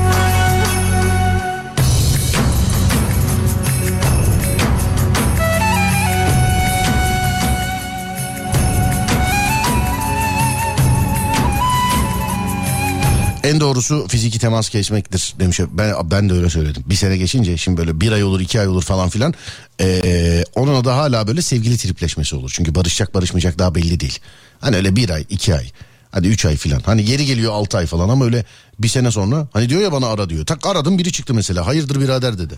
En 13.45 13.61
doğrusu 13.61 14.09
fiziki 14.09 14.39
temas 14.39 14.69
kesmektir 14.69 15.35
demiş. 15.39 15.61
Ben 15.71 16.11
ben 16.11 16.29
de 16.29 16.33
öyle 16.33 16.51
söyledim. 16.51 16.85
Bir 16.87 16.95
sene 16.95 17.17
geçince 17.17 17.57
şimdi 17.57 17.77
böyle 17.77 18.01
bir 18.01 18.13
ay 18.13 18.25
olur 18.25 18.41
iki 18.41 18.61
ay 18.61 18.69
olur 18.69 18.83
falan 18.83 19.09
filan. 19.09 19.35
Ee, 19.81 20.45
onun 20.55 20.85
da 20.85 20.97
hala 20.97 21.27
böyle 21.27 21.43
sevgili 21.43 21.79
tripleşmesi 21.79 22.37
olur. 22.37 22.51
Çünkü 22.55 22.75
barışacak 22.75 23.15
barışmayacak 23.15 23.59
daha 23.59 23.75
belli 23.75 24.01
değil. 24.01 24.19
Hani 24.61 24.77
öyle 24.77 24.97
bir 24.97 25.11
ay 25.11 25.25
iki 25.29 25.55
ay. 25.55 25.71
Hadi 26.11 26.29
üç 26.29 26.45
ay 26.45 26.57
filan. 26.57 26.81
Hani 26.81 27.05
geri 27.05 27.27
geliyor 27.27 27.53
altı 27.53 27.79
ay 27.79 27.87
falan 27.87 28.09
ama 28.09 28.25
öyle 28.25 28.45
bir 28.79 28.89
sene 28.89 29.11
sonra. 29.11 29.49
Hani 29.53 29.69
diyor 29.69 29.81
ya 29.81 29.93
bana 29.93 30.07
ara 30.07 30.29
diyor. 30.31 30.47
Tak 30.47 30.67
aradım 30.67 30.99
biri 30.99 31.13
çıktı 31.13 31.35
mesela. 31.35 31.67
Hayırdır 31.67 32.01
birader 32.01 32.39
dedi. 32.39 32.55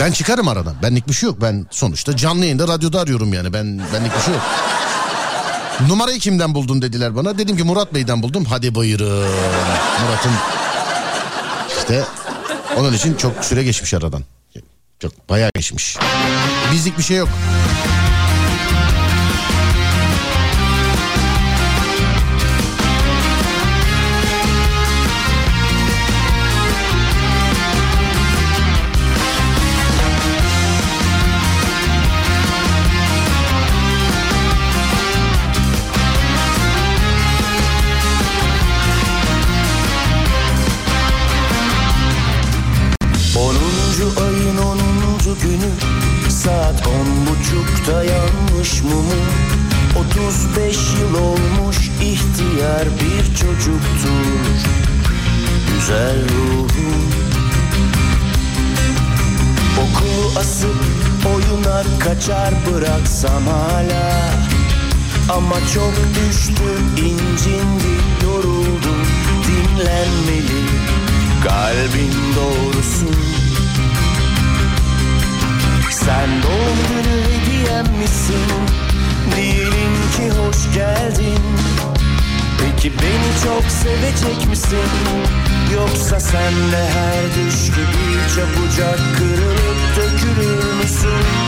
Ben 0.00 0.12
çıkarım 0.12 0.48
aradan. 0.48 0.74
Benlik 0.82 1.08
bir 1.08 1.12
şey 1.12 1.26
yok. 1.26 1.38
Ben 1.42 1.66
sonuçta 1.70 2.16
canlı 2.16 2.44
yayında 2.44 2.68
radyoda 2.68 3.00
arıyorum 3.00 3.32
yani. 3.32 3.52
Ben 3.52 3.78
benlik 3.94 4.16
bir 4.16 4.22
şey 4.22 4.34
yok. 4.34 4.42
Numarayı 5.88 6.18
kimden 6.18 6.54
buldun 6.54 6.82
dediler 6.82 7.16
bana. 7.16 7.38
Dedim 7.38 7.56
ki 7.56 7.62
Murat 7.64 7.94
Bey'den 7.94 8.22
buldum. 8.22 8.44
Hadi 8.44 8.74
buyurun. 8.74 9.28
Murat'ın 10.02 10.32
işte 11.78 12.04
onun 12.76 12.92
için 12.92 13.14
çok 13.14 13.44
süre 13.44 13.62
geçmiş 13.64 13.94
aradan. 13.94 14.22
Çok 15.00 15.28
bayağı 15.28 15.50
geçmiş. 15.54 15.96
Bizlik 16.72 16.98
bir 16.98 17.02
şey 17.02 17.16
yok. 17.16 17.28
Kaçar 62.06 62.54
bıraksam 62.66 63.46
hala. 63.46 64.30
Ama 65.30 65.56
çok 65.74 65.92
düştüm 66.14 66.96
incindi 66.96 67.94
yoruldum. 68.24 69.06
Dinlenmeli 69.46 70.66
Kalbin 71.44 72.14
doğrusu 72.36 73.06
Sen 75.90 76.28
doğum 76.42 76.78
günü 76.88 77.22
hediyem 77.22 77.98
misin? 77.98 78.46
Değilim 79.36 79.94
ki 80.16 80.38
hoş 80.38 80.74
geldin. 80.74 81.42
Peki 82.60 82.92
beni 82.92 83.44
çok 83.44 83.70
sevecek 83.70 84.48
misin? 84.48 84.88
Yoksa 85.74 86.20
sen 86.20 86.52
de 86.72 86.88
her 86.90 87.24
düş 87.34 87.66
gibi 87.66 88.06
çabucak 88.34 88.98
kırılıp 89.18 89.96
dökülür 89.96 90.74
müsün 90.82 91.45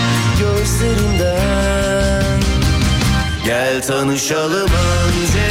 gözlerinden. 0.59 2.41
Gel 3.45 3.83
tanışalım 3.83 4.71
önce. 4.71 5.49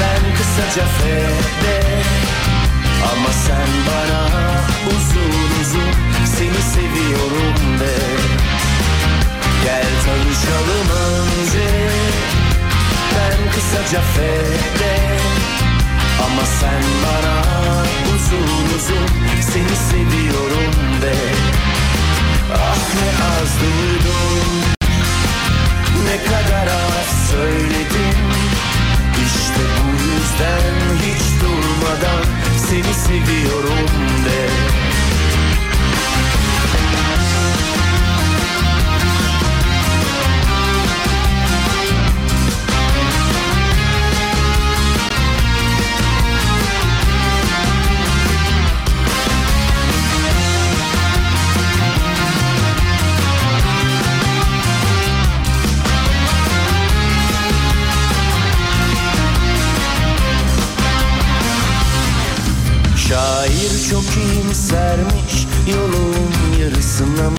Ben 0.00 0.36
kısaca 0.36 0.86
fede 0.86 1.82
Ama 3.12 3.28
sen 3.46 3.68
bana 3.86 4.28
uzun 4.86 5.60
uzun 5.62 5.92
Seni 6.24 6.62
seviyorum 6.74 7.80
de. 7.80 7.96
Gel 9.64 9.86
tanışalım 10.06 10.88
önce. 11.06 11.68
Ben 13.14 13.52
kısaca 13.54 14.00
fede 14.00 14.96
ama 16.26 16.42
sen 16.60 16.82
bana 17.04 17.42
uzun 18.14 18.76
uzun 18.76 19.08
seni 19.40 19.76
seviyorum 19.90 21.02
de 21.02 21.51
Ah 22.72 22.94
ne 22.94 23.08
az 23.24 23.50
duydum. 23.60 24.48
Ne 26.04 26.16
kadar 26.24 26.66
az 26.66 27.30
söyledim. 27.30 28.18
İşte 29.26 29.62
bu 29.78 29.90
yüzden 29.90 30.72
hiç 31.06 31.40
durmadan 31.42 32.24
seni 32.68 32.94
seviyorum 32.94 33.88
de 34.24 34.48
iyimsermiş 64.72 65.46
yolun 65.68 66.14
yarısına 66.60 67.30
mı 67.30 67.36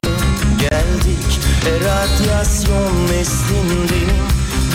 geldik? 0.60 1.40
E 1.68 1.74
radyasyon 1.86 3.08
neslindeyim 3.08 4.24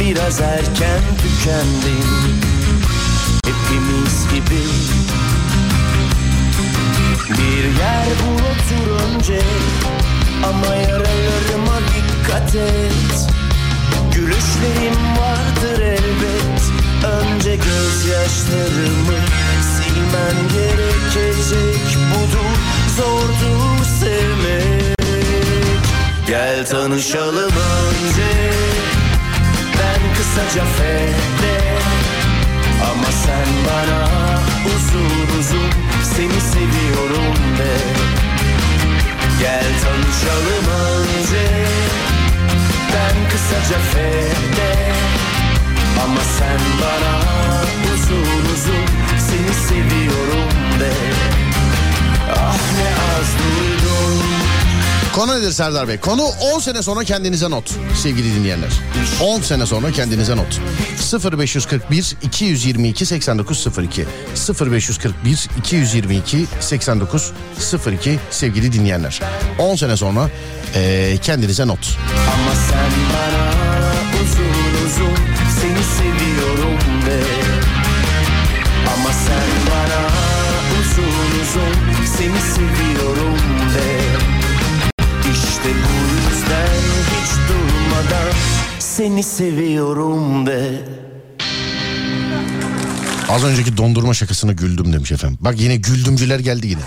biraz 0.00 0.40
erken 0.40 1.00
tükendim. 1.22 2.40
Hepimiz 3.44 4.26
gibi. 4.34 4.62
Bir 7.28 7.64
yer 7.64 8.06
bul 8.20 8.34
otur 8.34 9.04
önce 9.04 9.40
ama 10.44 10.74
yaralarıma 10.74 11.78
dikkat 11.78 12.54
et. 12.54 13.28
Gülüşlerim 14.14 15.16
vardır 15.18 15.82
elbet. 15.82 16.62
Önce 17.04 17.56
gözyaşlarımı 17.56 19.18
silmen 19.88 20.48
gerekecek 20.52 21.98
Budur 22.10 22.58
zordur 22.96 23.84
sevmek. 24.00 24.98
Gel 26.26 26.66
tanışalım 26.66 27.52
önce 27.52 28.32
Ben 29.78 30.14
kısaca 30.16 30.64
fede 30.64 31.58
Ama 32.90 33.10
sen 33.24 33.48
bana 33.66 34.08
uzun 34.66 35.38
uzun 35.40 35.70
Seni 36.16 36.40
seviyorum 36.40 37.36
de. 37.58 37.76
Gel 39.40 39.64
tanışalım 39.84 40.66
önce 40.84 41.46
Ben 42.94 43.30
kısaca 43.30 43.80
fede 43.92 44.92
Ama 46.04 46.20
sen 46.38 46.60
bana 46.80 47.18
uzun 47.94 48.54
uzun 48.54 49.07
Seni 49.38 49.54
seviyorum 49.68 50.48
de 50.80 50.92
Ah 52.32 52.56
ne 52.78 52.88
az 53.18 53.26
duydum 53.38 54.22
Konu 55.14 55.34
nedir 55.40 55.52
Serdar 55.52 55.88
Bey? 55.88 55.96
Konu 56.00 56.22
10 56.40 56.58
sene 56.60 56.82
sonra 56.82 57.04
kendinize 57.04 57.50
not 57.50 57.74
sevgili 58.02 58.34
dinleyenler. 58.34 58.70
10 59.20 59.40
sene 59.40 59.66
sonra 59.66 59.92
kendinize 59.92 60.36
not. 60.36 60.60
0541 61.32 62.16
222 62.22 63.06
8902 63.06 64.06
0541 64.60 65.48
222 65.62 66.46
8902 66.60 68.18
sevgili 68.30 68.72
dinleyenler. 68.72 69.20
10 69.58 69.76
sene 69.76 69.96
sonra 69.96 70.30
eee, 70.74 71.16
kendinize 71.22 71.66
not. 71.66 71.98
Ama 72.34 72.54
Seni 88.98 89.22
seviyorum 89.22 90.46
de 90.46 90.84
Az 93.28 93.44
önceki 93.44 93.76
dondurma 93.76 94.14
şakasına 94.14 94.52
güldüm 94.52 94.92
demiş 94.92 95.12
efendim. 95.12 95.38
Bak 95.40 95.60
yine 95.60 95.76
güldümcüler 95.76 96.38
geldi 96.38 96.66
yine. 96.66 96.80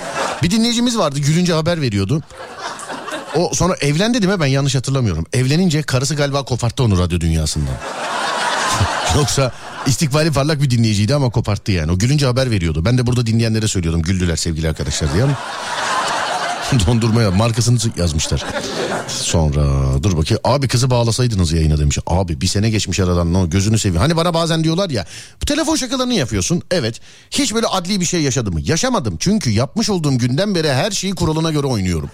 Bir 0.44 0.52
dinleyicimiz 0.52 0.98
vardı 0.98 1.20
gülünce 1.20 1.54
haber 1.54 1.82
veriyordu. 1.82 2.24
O 3.36 3.52
sonra 3.54 3.76
evlendi 3.82 4.22
değil 4.22 4.34
mi 4.34 4.40
ben 4.40 4.46
yanlış 4.46 4.76
hatırlamıyorum. 4.76 5.26
Evlenince 5.34 5.82
karısı 5.82 6.16
galiba 6.16 6.46
koparttı 6.46 6.84
onu 6.84 7.00
radyo 7.00 7.20
dünyasından. 7.20 7.76
Yoksa 9.16 9.52
istikbali 9.88 10.32
parlak 10.32 10.62
bir 10.62 10.70
dinleyiciydi 10.70 11.16
ama 11.16 11.30
koparttı 11.30 11.72
yani. 11.72 11.92
O 11.92 11.98
gülünce 11.98 12.26
haber 12.26 12.52
veriyordu. 12.52 12.86
Ben 12.86 12.98
de 12.98 13.08
burada 13.08 13.26
dinleyenlere 13.26 13.68
söylüyordum 13.68 14.02
güldüler 14.02 14.36
sevgili 14.36 14.70
arkadaşlar 14.70 15.14
diye 15.14 15.24
ama. 15.24 15.34
Dondurmaya 16.88 17.32
markasını 17.32 17.78
yazmışlar. 17.98 18.46
Sonra 19.08 19.64
dur 20.04 20.18
bakayım. 20.18 20.42
Abi 20.44 20.68
kızı 20.68 20.90
bağlasaydınız 20.90 21.52
yayına 21.52 21.78
demiş. 21.78 22.00
Abi 22.08 22.42
bir 22.42 22.48
sene 22.48 22.70
geçmiş 22.70 23.00
aradan 23.00 23.34
no, 23.34 23.50
gözünü 23.50 23.80
seveyim. 23.80 24.02
Hani 24.02 24.18
bana 24.18 24.34
bazen 24.34 24.64
diyorlar 24.64 24.90
ya 24.90 25.06
bu 25.42 25.46
telefon 25.46 25.76
şakalarını 25.76 26.14
yapıyorsun. 26.14 26.62
Evet. 26.72 27.00
Hiç 27.32 27.54
böyle 27.54 27.68
adli 27.68 28.00
bir 28.00 28.06
şey 28.06 28.22
yaşadım 28.22 28.54
mı? 28.54 28.62
Yaşamadım. 28.64 29.18
Çünkü 29.20 29.50
yapmış 29.50 29.90
olduğum 29.90 30.18
günden 30.18 30.56
beri 30.56 30.74
her 30.74 30.92
şeyi 30.92 31.16
kuralına 31.16 31.52
göre 31.52 31.68
oynuyorum. 31.68 32.10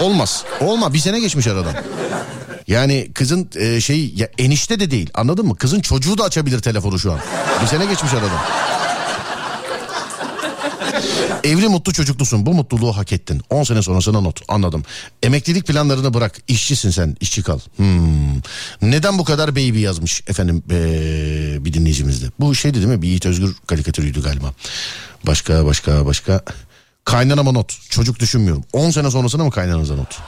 Olmaz. 0.00 0.44
Olma 0.60 0.92
bir 0.94 0.98
sene 0.98 1.20
geçmiş 1.20 1.46
aradan. 1.46 1.74
Yani 2.66 3.10
kızın 3.14 3.50
e, 3.56 3.80
şey 3.80 4.12
ya 4.16 4.28
enişte 4.38 4.80
de 4.80 4.90
değil 4.90 5.10
anladın 5.14 5.46
mı? 5.46 5.56
Kızın 5.56 5.80
çocuğu 5.80 6.18
da 6.18 6.24
açabilir 6.24 6.60
telefonu 6.60 6.98
şu 6.98 7.12
an. 7.12 7.18
Bir 7.62 7.66
sene 7.66 7.86
geçmiş 7.86 8.12
aradan. 8.12 8.40
Evli 11.44 11.68
mutlu 11.68 11.92
çocuklusun. 11.92 12.46
Bu 12.46 12.54
mutluluğu 12.54 12.96
hak 12.96 13.12
ettin. 13.12 13.42
10 13.50 13.64
sene 13.64 13.82
sonrasına 13.82 14.20
not. 14.20 14.40
Anladım. 14.48 14.82
Emeklilik 15.22 15.66
planlarını 15.66 16.14
bırak. 16.14 16.38
İşçisin 16.48 16.90
sen. 16.90 17.16
işçi 17.20 17.42
kal. 17.42 17.58
Hmm. 17.76 18.36
Neden 18.82 19.18
bu 19.18 19.24
kadar 19.24 19.50
baby 19.50 19.80
yazmış 19.80 20.22
efendim 20.26 20.62
ee, 20.70 21.64
bir 21.64 21.72
dinleyicimizde. 21.72 22.26
Bu 22.40 22.54
şeydi 22.54 22.74
değil 22.74 22.86
mi? 22.86 23.02
Bir 23.02 23.08
Yiğit 23.08 23.26
Özgür 23.26 23.54
karikatürüydü 23.66 24.22
galiba. 24.22 24.54
Başka 25.26 25.66
başka 25.66 26.06
başka. 26.06 26.40
Kaynanama 27.04 27.52
not. 27.52 27.90
Çocuk 27.90 28.20
düşünmüyorum. 28.20 28.64
10 28.72 28.90
sene 28.90 29.10
sonrasına 29.10 29.44
mı 29.44 29.50
kaynananıza 29.50 29.94
not? 29.94 30.18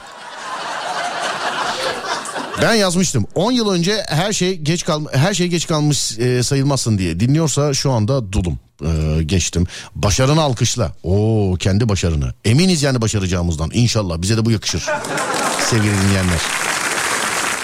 Ben 2.61 2.73
yazmıştım. 2.73 3.27
10 3.35 3.51
yıl 3.51 3.69
önce 3.69 4.05
her 4.09 4.33
şey 4.33 4.57
geç 4.57 4.85
kal 4.85 5.05
her 5.13 5.33
şey 5.33 5.47
geç 5.47 5.67
kalmış 5.67 6.19
e, 6.19 6.43
sayılmasın 6.43 6.97
diye. 6.97 7.19
Dinliyorsa 7.19 7.73
şu 7.73 7.91
anda 7.91 8.31
dulum. 8.33 8.59
E, 8.85 9.23
geçtim. 9.23 9.67
Başarını 9.95 10.41
alkışla. 10.41 10.91
Oo 11.03 11.55
kendi 11.59 11.89
başarını. 11.89 12.33
Eminiz 12.45 12.83
yani 12.83 13.01
başaracağımızdan. 13.01 13.69
İnşallah 13.73 14.21
bize 14.21 14.37
de 14.37 14.45
bu 14.45 14.51
yakışır. 14.51 14.83
Sevgili 15.69 15.91
dinleyenler. 15.91 16.41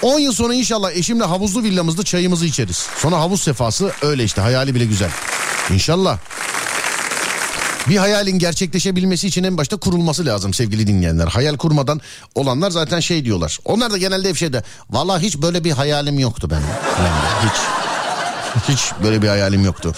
10 0.01 0.19
yıl 0.19 0.33
sonra 0.33 0.53
inşallah 0.53 0.91
eşimle 0.91 1.23
havuzlu 1.23 1.63
villamızda 1.63 2.03
çayımızı 2.03 2.45
içeriz. 2.45 2.87
Sonra 2.97 3.19
havuz 3.19 3.41
sefası 3.41 3.91
öyle 4.01 4.23
işte 4.23 4.41
hayali 4.41 4.75
bile 4.75 4.85
güzel. 4.85 5.09
İnşallah. 5.73 6.17
Bir 7.89 7.97
hayalin 7.97 8.39
gerçekleşebilmesi 8.39 9.27
için 9.27 9.43
en 9.43 9.57
başta 9.57 9.77
kurulması 9.77 10.25
lazım 10.25 10.53
sevgili 10.53 10.87
dinleyenler. 10.87 11.27
Hayal 11.27 11.57
kurmadan 11.57 12.01
olanlar 12.35 12.71
zaten 12.71 12.99
şey 12.99 13.25
diyorlar. 13.25 13.59
Onlar 13.65 13.91
da 13.91 13.97
genelde 13.97 14.29
hep 14.29 14.37
şeyde 14.37 14.63
valla 14.89 15.19
hiç 15.19 15.37
böyle 15.37 15.63
bir 15.63 15.71
hayalim 15.71 16.19
yoktu 16.19 16.49
benim. 16.49 16.67
Yani 16.99 17.49
hiç. 17.49 17.61
Hiç 18.69 18.91
böyle 19.03 19.21
bir 19.21 19.27
hayalim 19.27 19.65
yoktu. 19.65 19.95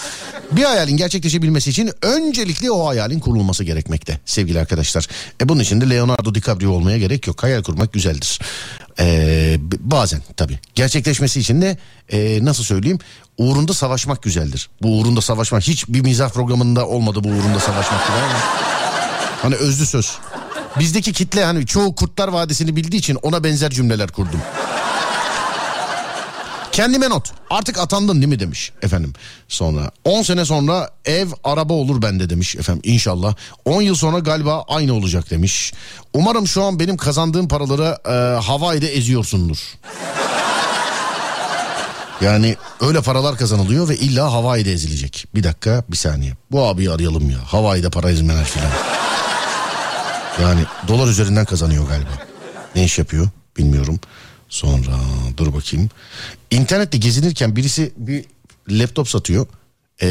Bir 0.52 0.64
hayalin 0.64 0.96
gerçekleşebilmesi 0.96 1.70
için 1.70 1.90
öncelikle 2.02 2.70
o 2.70 2.86
hayalin 2.88 3.20
kurulması 3.20 3.64
gerekmekte 3.64 4.20
sevgili 4.24 4.60
arkadaşlar. 4.60 5.08
E 5.42 5.48
bunun 5.48 5.60
için 5.60 5.80
de 5.80 5.90
Leonardo 5.90 6.34
DiCaprio 6.34 6.70
olmaya 6.70 6.98
gerek 6.98 7.26
yok. 7.26 7.42
Hayal 7.42 7.62
kurmak 7.62 7.92
güzeldir. 7.92 8.40
Ee, 9.00 9.56
bazen 9.80 10.20
tabii. 10.36 10.58
Gerçekleşmesi 10.74 11.40
için 11.40 11.62
de 11.62 11.78
e, 12.08 12.44
nasıl 12.44 12.64
söyleyeyim 12.64 12.98
uğrunda 13.38 13.74
savaşmak 13.74 14.22
güzeldir. 14.22 14.70
Bu 14.82 14.98
uğrunda 14.98 15.20
savaşmak 15.20 15.62
hiç 15.62 15.88
bir 15.88 16.00
mizah 16.00 16.30
programında 16.30 16.86
olmadı 16.86 17.24
bu 17.24 17.28
uğrunda 17.28 17.60
savaşmak. 17.60 18.00
Hani 19.42 19.54
özlü 19.54 19.86
söz. 19.86 20.18
Bizdeki 20.78 21.12
kitle 21.12 21.44
hani 21.44 21.66
çoğu 21.66 21.94
Kurtlar 21.94 22.28
Vadisi'ni 22.28 22.76
bildiği 22.76 22.96
için 22.96 23.14
ona 23.14 23.44
benzer 23.44 23.70
cümleler 23.70 24.10
kurdum. 24.10 24.40
Kendime 26.76 27.10
not. 27.10 27.32
Artık 27.50 27.78
atandın 27.78 28.14
değil 28.14 28.28
mi 28.28 28.40
demiş 28.40 28.72
efendim. 28.82 29.12
Sonra 29.48 29.90
10 30.04 30.22
sene 30.22 30.44
sonra 30.44 30.90
ev 31.04 31.28
araba 31.44 31.72
olur 31.72 32.02
bende 32.02 32.30
demiş 32.30 32.56
efendim 32.56 32.82
inşallah. 32.84 33.34
10 33.64 33.82
yıl 33.82 33.94
sonra 33.94 34.18
galiba 34.18 34.64
aynı 34.68 34.94
olacak 34.94 35.30
demiş. 35.30 35.72
Umarım 36.14 36.46
şu 36.46 36.62
an 36.62 36.80
benim 36.80 36.96
kazandığım 36.96 37.48
paraları 37.48 37.98
e, 38.08 38.40
havayda 38.40 38.86
eziyorsundur. 38.86 39.58
Yani 42.20 42.56
öyle 42.80 43.00
paralar 43.00 43.36
kazanılıyor 43.36 43.88
ve 43.88 43.96
illa 43.96 44.32
Hawaii'de 44.32 44.72
ezilecek. 44.72 45.26
Bir 45.34 45.44
dakika 45.44 45.84
bir 45.88 45.96
saniye. 45.96 46.32
Bu 46.50 46.66
abiyi 46.66 46.90
arayalım 46.90 47.30
ya. 47.30 47.38
Hawaii'de 47.46 47.90
para 47.90 48.10
ezmeler 48.10 48.44
filan. 48.44 48.70
Yani 50.42 50.60
dolar 50.88 51.08
üzerinden 51.08 51.44
kazanıyor 51.44 51.88
galiba. 51.88 52.10
Ne 52.74 52.84
iş 52.84 52.98
yapıyor 52.98 53.28
bilmiyorum. 53.58 54.00
Sonra 54.56 54.96
dur 55.36 55.54
bakayım. 55.54 55.90
İnternette 56.50 56.98
gezinirken 56.98 57.56
birisi 57.56 57.92
bir 57.96 58.24
laptop 58.70 59.08
satıyor. 59.08 59.46
Ee, 60.02 60.06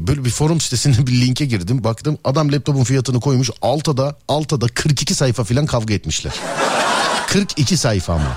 böyle 0.00 0.24
bir 0.24 0.30
forum 0.30 0.60
sitesinde 0.60 1.06
bir 1.06 1.20
linke 1.20 1.44
girdim. 1.44 1.84
Baktım 1.84 2.18
adam 2.24 2.52
laptopun 2.52 2.84
fiyatını 2.84 3.20
koymuş. 3.20 3.50
Altada, 3.62 4.16
altada 4.28 4.66
42 4.68 5.14
sayfa 5.14 5.44
filan 5.44 5.66
kavga 5.66 5.94
etmişler. 5.94 6.32
42 7.26 7.76
sayfa 7.76 8.12
ama. 8.12 8.36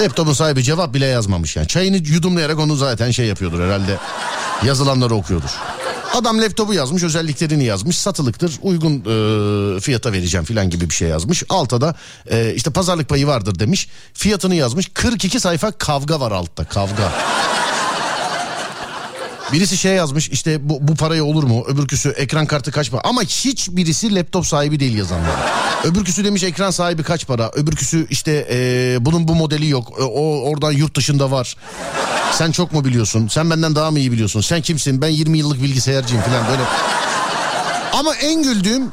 Laptopun 0.00 0.32
sahibi 0.32 0.62
cevap 0.62 0.94
bile 0.94 1.06
yazmamış 1.06 1.56
yani. 1.56 1.68
Çayını 1.68 1.96
yudumlayarak 1.96 2.58
onu 2.58 2.76
zaten 2.76 3.10
şey 3.10 3.26
yapıyordur 3.26 3.60
herhalde. 3.60 3.98
Yazılanları 4.64 5.14
okuyordur. 5.14 5.50
Adam 6.14 6.40
laptopu 6.42 6.74
yazmış 6.74 7.02
özelliklerini 7.02 7.64
yazmış 7.64 7.98
satılıktır 7.98 8.58
uygun 8.62 8.92
e, 8.94 9.80
fiyata 9.80 10.12
vereceğim 10.12 10.44
filan 10.44 10.70
gibi 10.70 10.88
bir 10.90 10.94
şey 10.94 11.08
yazmış. 11.08 11.42
Altta 11.48 11.80
da 11.80 11.94
e, 12.30 12.52
işte 12.54 12.70
pazarlık 12.70 13.08
payı 13.08 13.26
vardır 13.26 13.58
demiş 13.58 13.88
fiyatını 14.14 14.54
yazmış 14.54 14.90
42 14.94 15.40
sayfa 15.40 15.70
kavga 15.70 16.20
var 16.20 16.32
altta 16.32 16.64
kavga. 16.64 17.12
Birisi 19.52 19.76
şey 19.76 19.94
yazmış 19.94 20.28
işte 20.28 20.68
bu, 20.68 20.88
bu 20.88 20.94
paraya 20.94 21.24
olur 21.24 21.44
mu? 21.44 21.64
Öbürküsü 21.68 22.08
ekran 22.08 22.46
kartı 22.46 22.72
kaç 22.72 22.90
para? 22.90 23.00
Ama 23.04 23.22
hiç 23.22 23.68
birisi 23.70 24.14
laptop 24.14 24.46
sahibi 24.46 24.80
değil 24.80 24.98
yazanlar. 24.98 25.34
Öbürküsü 25.84 26.24
demiş 26.24 26.42
ekran 26.42 26.70
sahibi 26.70 27.02
kaç 27.02 27.26
para? 27.26 27.50
Öbürküsü 27.54 28.06
işte 28.10 28.46
ee, 28.50 28.96
bunun 29.00 29.28
bu 29.28 29.34
modeli 29.34 29.68
yok. 29.68 29.92
E, 30.00 30.02
o 30.02 30.50
oradan 30.50 30.72
yurt 30.72 30.96
dışında 30.96 31.30
var. 31.30 31.56
Sen 32.32 32.52
çok 32.52 32.72
mu 32.72 32.84
biliyorsun? 32.84 33.28
Sen 33.28 33.50
benden 33.50 33.74
daha 33.74 33.90
mı 33.90 33.98
iyi 33.98 34.12
biliyorsun? 34.12 34.40
Sen 34.40 34.60
kimsin? 34.60 35.02
Ben 35.02 35.08
20 35.08 35.38
yıllık 35.38 35.62
bilgisayarcıyım 35.62 36.22
falan 36.22 36.48
böyle. 36.48 36.62
Ama 37.92 38.14
en 38.14 38.42
güldüğüm 38.42 38.92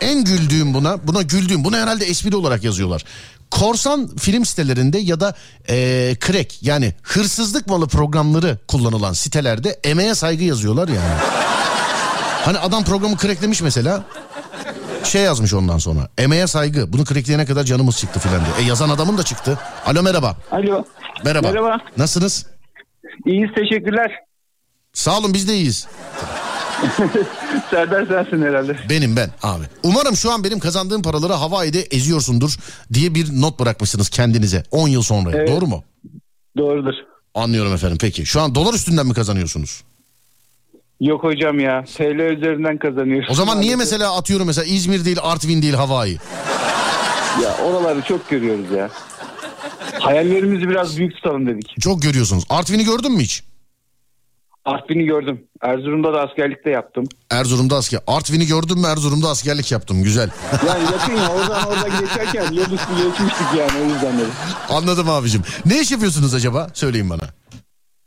en 0.00 0.24
güldüğüm 0.24 0.74
buna 0.74 1.06
buna 1.06 1.22
güldüğüm 1.22 1.64
bunu 1.64 1.76
herhalde 1.76 2.04
espri 2.04 2.36
olarak 2.36 2.64
yazıyorlar 2.64 3.04
korsan 3.50 4.16
film 4.16 4.44
sitelerinde 4.44 4.98
ya 4.98 5.20
da 5.20 5.34
e, 5.68 5.76
crack 6.26 6.62
yani 6.62 6.94
hırsızlık 7.02 7.66
malı 7.66 7.88
programları 7.88 8.58
kullanılan 8.68 9.12
sitelerde 9.12 9.80
emeğe 9.84 10.14
saygı 10.14 10.44
yazıyorlar 10.44 10.88
yani. 10.88 11.20
Hani 12.44 12.58
adam 12.58 12.84
programı 12.84 13.16
cracklemiş 13.16 13.62
mesela 13.62 14.04
şey 15.04 15.22
yazmış 15.22 15.54
ondan 15.54 15.78
sonra. 15.78 16.08
Emeğe 16.18 16.46
saygı. 16.46 16.92
Bunu 16.92 17.04
crackleyene 17.04 17.46
kadar 17.46 17.64
canımız 17.64 17.98
çıktı 17.98 18.20
filan 18.20 18.40
diye. 18.44 18.66
E 18.66 18.68
yazan 18.68 18.88
adamın 18.88 19.18
da 19.18 19.22
çıktı. 19.22 19.58
Alo 19.86 20.02
merhaba. 20.02 20.36
Alo. 20.50 20.84
Merhaba. 21.24 21.50
Merhaba. 21.50 21.78
Nasılsınız? 21.96 22.46
İyiyiz 23.26 23.50
teşekkürler. 23.54 24.10
Sağ 24.92 25.18
olun 25.18 25.34
biz 25.34 25.48
de 25.48 25.54
iyiyiz. 25.54 25.86
Serdar 27.70 28.06
sensin 28.06 28.42
herhalde. 28.42 28.76
Benim 28.90 29.16
ben 29.16 29.30
abi. 29.42 29.64
Umarım 29.82 30.16
şu 30.16 30.30
an 30.32 30.44
benim 30.44 30.58
kazandığım 30.58 31.02
paraları 31.02 31.32
Hawaii'de 31.32 31.80
eziyorsundur 31.80 32.56
diye 32.92 33.14
bir 33.14 33.40
not 33.40 33.60
bırakmışsınız 33.60 34.08
kendinize 34.08 34.62
10 34.70 34.88
yıl 34.88 35.02
sonra. 35.02 35.30
Evet. 35.36 35.48
Doğru 35.48 35.66
mu? 35.66 35.84
Doğrudur. 36.56 36.94
Anlıyorum 37.34 37.74
efendim 37.74 37.98
peki. 38.00 38.26
Şu 38.26 38.40
an 38.40 38.54
dolar 38.54 38.74
üstünden 38.74 39.06
mi 39.06 39.14
kazanıyorsunuz? 39.14 39.82
Yok 41.00 41.24
hocam 41.24 41.60
ya. 41.60 41.84
TL 41.96 42.18
üzerinden 42.18 42.78
kazanıyoruz. 42.78 43.30
O 43.30 43.34
zaman 43.34 43.60
niye 43.60 43.76
mesela 43.76 44.16
atıyorum 44.16 44.46
mesela 44.46 44.64
İzmir 44.64 45.04
değil 45.04 45.18
Artvin 45.22 45.62
değil 45.62 45.74
Hawaii? 45.74 46.18
Ya 47.42 47.56
oraları 47.64 48.02
çok 48.02 48.30
görüyoruz 48.30 48.70
ya. 48.70 48.90
Hayallerimizi 50.00 50.68
biraz 50.68 50.98
büyük 50.98 51.14
tutalım 51.16 51.46
dedik. 51.46 51.74
Çok 51.80 52.02
görüyorsunuz. 52.02 52.44
Artvin'i 52.48 52.84
gördün 52.84 53.12
mü 53.12 53.22
hiç? 53.22 53.42
Artvin'i 54.64 55.04
gördüm. 55.04 55.44
Erzurum'da 55.62 56.12
da 56.12 56.20
askerlikte 56.20 56.70
yaptım. 56.70 57.04
Erzurum'da 57.30 57.76
asker. 57.76 58.00
Artvin'i 58.06 58.46
gördüm 58.46 58.78
mü 58.80 58.86
Erzurum'da 58.86 59.28
askerlik 59.28 59.72
yaptım. 59.72 60.02
Güzel. 60.02 60.30
Yani 60.66 60.82
yakın 60.92 61.12
ya 61.16 61.28
oradan 61.32 61.66
oradan 61.66 62.00
geçerken 62.00 62.52
yol 62.52 62.70
üstü 62.70 62.96
geçmiştik 62.96 63.46
yani 63.58 63.72
o 63.82 63.84
yüzden 63.94 64.18
dedim. 64.18 64.32
Anladım 64.68 65.08
abicim. 65.08 65.42
Ne 65.66 65.80
iş 65.80 65.90
yapıyorsunuz 65.92 66.34
acaba? 66.34 66.68
Söyleyin 66.74 67.10
bana. 67.10 67.22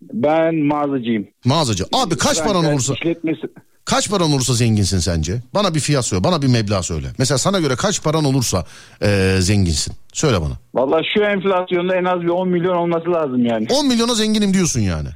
Ben 0.01 0.55
mağazacıyım. 0.55 1.27
Mağazacı. 1.45 1.85
Abi 1.93 2.17
kaç 2.17 2.43
paran 2.43 2.65
olursa... 2.65 2.93
İşletmesi... 2.93 3.41
Kaç 3.85 4.09
paran 4.09 4.31
olursa 4.31 4.53
zenginsin 4.53 4.99
sence? 4.99 5.41
Bana 5.53 5.75
bir 5.75 5.79
fiyat 5.79 6.05
söyle. 6.05 6.23
Bana 6.23 6.41
bir 6.41 6.47
meblağ 6.47 6.83
söyle. 6.83 7.07
Mesela 7.17 7.37
sana 7.37 7.59
göre 7.59 7.75
kaç 7.75 8.03
paran 8.03 8.25
olursa 8.25 8.65
e, 9.01 9.37
zenginsin? 9.39 9.93
Söyle 10.13 10.41
bana. 10.41 10.53
Valla 10.73 11.01
şu 11.13 11.23
enflasyonda 11.23 11.95
en 11.95 12.05
az 12.05 12.21
bir 12.21 12.27
10 12.27 12.49
milyon 12.49 12.75
olması 12.75 13.11
lazım 13.11 13.45
yani. 13.45 13.67
10 13.71 13.87
milyona 13.87 14.15
zenginim 14.15 14.53
diyorsun 14.53 14.79
yani. 14.79 15.09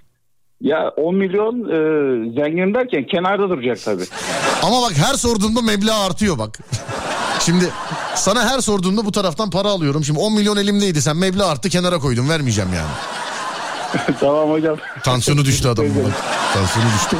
Ya 0.61 0.89
10 0.97 1.15
milyon 1.15 1.55
e, 1.59 1.77
zengin 2.39 2.73
derken 2.73 3.05
kenarda 3.05 3.49
duracak 3.49 3.83
tabii. 3.85 4.03
Ama 4.63 4.81
bak 4.81 4.93
her 4.97 5.13
sorduğumda 5.13 5.61
meblağ 5.61 6.05
artıyor 6.05 6.37
bak. 6.37 6.59
Şimdi 7.39 7.69
sana 8.15 8.49
her 8.49 8.59
sorduğumda 8.59 9.05
bu 9.05 9.11
taraftan 9.11 9.49
para 9.49 9.67
alıyorum. 9.67 10.03
Şimdi 10.03 10.19
10 10.19 10.33
milyon 10.33 10.57
elimdeydi 10.57 11.01
sen 11.01 11.17
meblağ 11.17 11.47
arttı 11.47 11.69
kenara 11.69 11.99
koydum 11.99 12.29
vermeyeceğim 12.29 12.69
yani. 12.75 13.20
tamam 14.19 14.49
hocam. 14.49 14.77
Tansiyonu 15.03 15.45
düştü 15.45 15.67
adamın 15.67 15.95
bak. 15.95 16.13
Tansiyonu 16.53 16.89
düştü. 16.95 17.17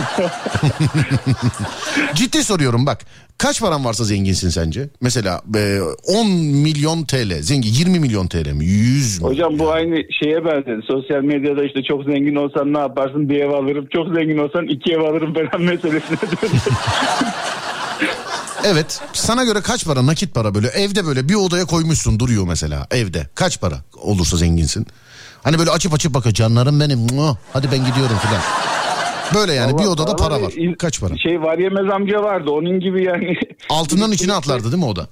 Ciddi 2.16 2.44
soruyorum 2.44 2.86
bak. 2.86 3.06
Kaç 3.38 3.62
paran 3.62 3.86
varsa 3.86 4.04
zenginsin 4.04 4.50
sence? 4.50 4.90
Mesela 5.02 5.42
e, 5.56 5.80
10 6.08 6.28
milyon 6.38 7.04
TL 7.04 7.42
zengin 7.42 7.70
20 7.70 8.00
milyon 8.00 8.28
TL 8.28 8.52
mi? 8.52 8.66
100 8.66 9.22
mi? 9.22 9.28
Hocam 9.28 9.60
bu 9.60 9.72
aynı 9.72 9.96
şeye 10.20 10.46
benzedi. 10.46 10.82
Sosyal 10.88 11.22
medyada 11.22 11.64
işte 11.64 11.84
çok 11.84 12.04
zengin 12.04 12.36
olsan 12.36 12.74
ne 12.74 12.80
yaparsın 12.80 13.30
bir 13.30 13.40
ev 13.40 13.50
alırım. 13.50 13.88
Çok 13.94 14.08
zengin 14.16 14.38
olsan 14.38 14.66
iki 14.68 14.94
ev 14.94 15.00
alırım 15.00 15.34
falan 15.34 15.62
meselesine 15.62 16.18
Evet 18.64 19.02
sana 19.14 19.44
göre 19.44 19.62
kaç 19.62 19.86
para 19.86 20.06
nakit 20.06 20.36
para 20.36 20.56
böyle 20.56 20.68
evde 20.68 21.06
böyle 21.06 21.30
bir 21.30 21.36
odaya 21.36 21.66
koymuşsun 21.66 22.20
duruyor 22.20 22.48
mesela 22.48 22.88
evde 22.92 23.28
kaç 23.36 23.62
para 23.62 23.76
olursa 24.02 24.38
zenginsin. 24.38 24.88
Hani 25.44 25.60
böyle 25.60 25.70
açıp 25.70 25.94
açıp 25.94 26.14
bakıyor 26.14 26.34
canlarım 26.34 26.80
benim 26.80 27.00
hadi 27.54 27.68
ben 27.72 27.86
gidiyorum 27.86 28.18
filan. 28.18 28.42
Böyle 29.36 29.54
yani 29.54 29.74
Allah, 29.74 29.82
bir 29.82 29.88
odada 29.88 30.16
para 30.16 30.42
var. 30.42 30.54
Kaç 30.80 31.02
para? 31.02 31.18
Şey 31.18 31.42
var 31.42 31.58
yemez 31.58 31.94
amca 31.94 32.24
vardı 32.24 32.52
onun 32.52 32.80
gibi 32.80 33.04
yani. 33.04 33.36
Altından 33.70 34.12
içine 34.12 34.34
atlardı 34.34 34.64
değil 34.64 34.84
mi 34.84 34.90
o 34.90 34.96
da? 34.96 35.08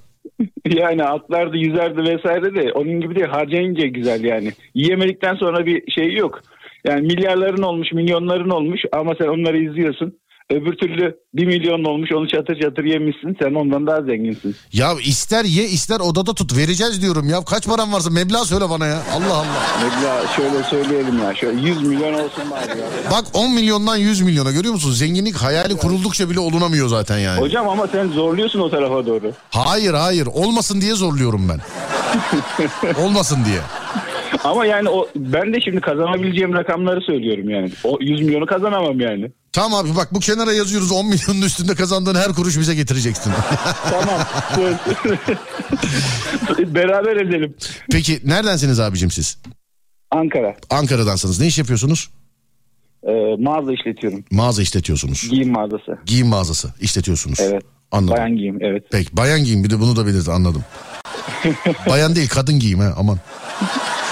Yani 0.66 1.04
atlardı 1.04 1.56
yüzerdi 1.56 2.02
vesaire 2.02 2.54
de 2.54 2.72
onun 2.72 3.00
gibi 3.00 3.14
değil 3.14 3.26
harcayınca 3.26 3.86
güzel 3.86 4.24
yani. 4.24 4.52
Yiyemedikten 4.74 5.34
sonra 5.34 5.66
bir 5.66 5.92
şey 5.92 6.14
yok. 6.14 6.40
Yani 6.86 7.00
milyarların 7.00 7.62
olmuş 7.62 7.92
milyonların 7.92 8.50
olmuş 8.50 8.80
ama 8.92 9.14
sen 9.18 9.26
onları 9.26 9.58
izliyorsun. 9.58 10.18
Öbür 10.50 10.76
türlü 10.76 11.16
bir 11.34 11.46
milyon 11.46 11.84
olmuş 11.84 12.10
onu 12.12 12.28
çatır 12.28 12.60
çatır 12.60 12.84
yemişsin. 12.84 13.36
Sen 13.42 13.54
ondan 13.54 13.86
daha 13.86 14.02
zenginsin. 14.02 14.56
Ya 14.72 14.92
ister 15.04 15.44
ye 15.44 15.64
ister 15.64 16.00
odada 16.00 16.34
tut 16.34 16.56
vereceğiz 16.56 17.02
diyorum 17.02 17.28
ya. 17.28 17.44
Kaç 17.44 17.66
param 17.66 17.92
varsa 17.92 18.10
meblağ 18.10 18.44
söyle 18.44 18.70
bana 18.70 18.86
ya. 18.86 18.98
Allah 19.14 19.34
Allah. 19.34 19.46
Meblağ 19.84 20.26
şöyle 20.36 20.62
söyleyelim 20.62 21.18
ya. 21.18 21.34
Şöyle 21.34 21.60
100 21.68 21.82
milyon 21.82 22.12
olsun 22.14 22.50
bari 22.50 22.78
ya. 22.80 22.86
Bak 23.10 23.24
10 23.34 23.54
milyondan 23.54 23.96
100 23.96 24.20
milyona 24.20 24.50
görüyor 24.50 24.74
musun? 24.74 24.92
Zenginlik 24.92 25.36
hayali 25.36 25.76
kuruldukça 25.76 26.30
bile 26.30 26.40
olunamıyor 26.40 26.88
zaten 26.88 27.18
yani. 27.18 27.40
Hocam 27.40 27.68
ama 27.68 27.86
sen 27.86 28.08
zorluyorsun 28.08 28.60
o 28.60 28.70
tarafa 28.70 29.06
doğru. 29.06 29.32
Hayır 29.50 29.94
hayır 29.94 30.26
olmasın 30.26 30.80
diye 30.80 30.94
zorluyorum 30.94 31.48
ben. 31.48 31.60
olmasın 33.04 33.38
diye. 33.44 33.60
Ama 34.44 34.66
yani 34.66 34.88
o 34.88 35.08
ben 35.16 35.54
de 35.54 35.60
şimdi 35.60 35.80
kazanabileceğim 35.80 36.54
rakamları 36.54 37.00
söylüyorum 37.00 37.50
yani. 37.50 37.72
O 37.84 37.98
100 38.00 38.22
milyonu 38.22 38.46
kazanamam 38.46 39.00
yani. 39.00 39.32
Tamam 39.52 39.84
abi 39.84 39.96
bak 39.96 40.14
bu 40.14 40.20
kenara 40.20 40.52
yazıyoruz 40.52 40.92
10 40.92 41.06
milyonun 41.06 41.42
üstünde 41.42 41.74
kazandığın 41.74 42.14
her 42.14 42.32
kuruş 42.32 42.58
bize 42.58 42.74
getireceksin. 42.74 43.32
tamam. 43.90 44.20
Beraber 46.74 47.16
edelim. 47.16 47.54
Peki 47.92 48.20
neredensiniz 48.24 48.80
abicim 48.80 49.10
siz? 49.10 49.38
Ankara. 50.10 50.56
Ankara'dansınız. 50.70 51.40
Ne 51.40 51.46
iş 51.46 51.58
yapıyorsunuz? 51.58 52.10
Ee, 53.08 53.36
mağaza 53.38 53.72
işletiyorum. 53.72 54.24
Mağaza 54.30 54.62
işletiyorsunuz. 54.62 55.28
Giyim 55.30 55.52
mağazası. 55.52 55.98
Giyim 56.06 56.26
mağazası 56.26 56.74
işletiyorsunuz. 56.80 57.40
Evet. 57.40 57.62
Anladım. 57.92 58.16
Bayan 58.16 58.36
giyim 58.36 58.58
evet. 58.60 58.84
Peki 58.90 59.16
bayan 59.16 59.44
giyim 59.44 59.64
bir 59.64 59.70
de 59.70 59.80
bunu 59.80 59.96
da 59.96 60.06
belirtti 60.06 60.30
anladım. 60.30 60.64
bayan 61.88 62.16
değil 62.16 62.28
kadın 62.28 62.58
giyim 62.58 62.78
ha 62.78 62.94
aman. 62.98 63.18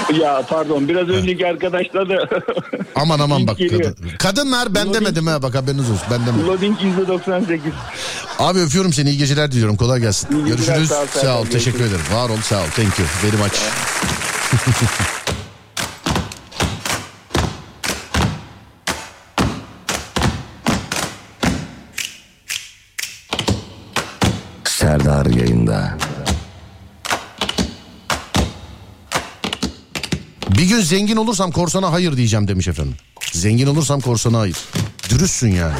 Ya 0.20 0.42
pardon 0.48 0.88
biraz 0.88 1.08
önceki 1.08 1.46
arkadaşla 1.46 2.08
da 2.08 2.28
Aman 2.94 3.18
aman 3.18 3.46
bak 3.46 3.58
kadın. 3.70 3.96
Kadınlar 4.18 4.74
ben 4.74 4.86
Loading- 4.86 4.94
demedim 4.94 5.26
ha 5.26 5.42
bak 5.42 5.54
haberiniz 5.54 5.90
olsun 5.90 6.06
ben 6.10 6.26
demedim. 6.26 6.46
loading 6.48 6.76
%98. 6.80 7.58
Abi 8.38 8.58
öpüyorum 8.58 8.92
seni 8.92 9.10
iyi 9.10 9.18
geceler 9.18 9.52
diliyorum 9.52 9.76
kolay 9.76 10.00
gelsin. 10.00 10.28
İyi 10.32 10.44
geceler, 10.44 10.56
Görüşürüz. 10.76 10.88
sağ 10.88 11.02
ol, 11.02 11.06
Sağ 11.22 11.38
ol, 11.40 11.44
teşekkür 11.46 11.78
görüşürüz. 11.78 12.02
ederim. 12.04 12.16
Var 12.22 12.28
ol 12.30 12.36
sağ 12.42 12.56
ol 12.56 12.66
thank 12.76 12.98
you 12.98 13.08
very 13.24 13.36
much. 13.36 13.54
Serdar 24.64 25.26
yayında. 25.26 25.96
Bir 30.58 30.64
gün 30.64 30.80
zengin 30.80 31.16
olursam 31.16 31.52
korsana 31.52 31.92
hayır 31.92 32.16
diyeceğim 32.16 32.48
demiş 32.48 32.68
efendim. 32.68 32.94
Zengin 33.32 33.66
olursam 33.66 34.00
korsana 34.00 34.38
hayır. 34.38 34.56
Dürüstsün 35.10 35.48
yani. 35.48 35.74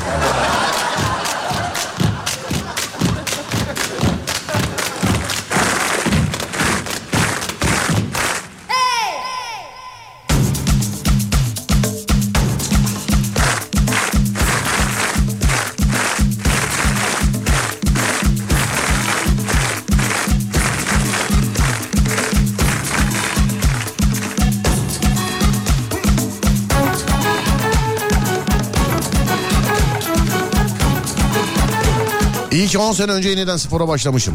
Ki 32.68 32.78
10 32.78 32.92
sene 32.92 33.12
önce 33.12 33.28
yeniden 33.28 33.56
spora 33.56 33.88
başlamışım. 33.88 34.34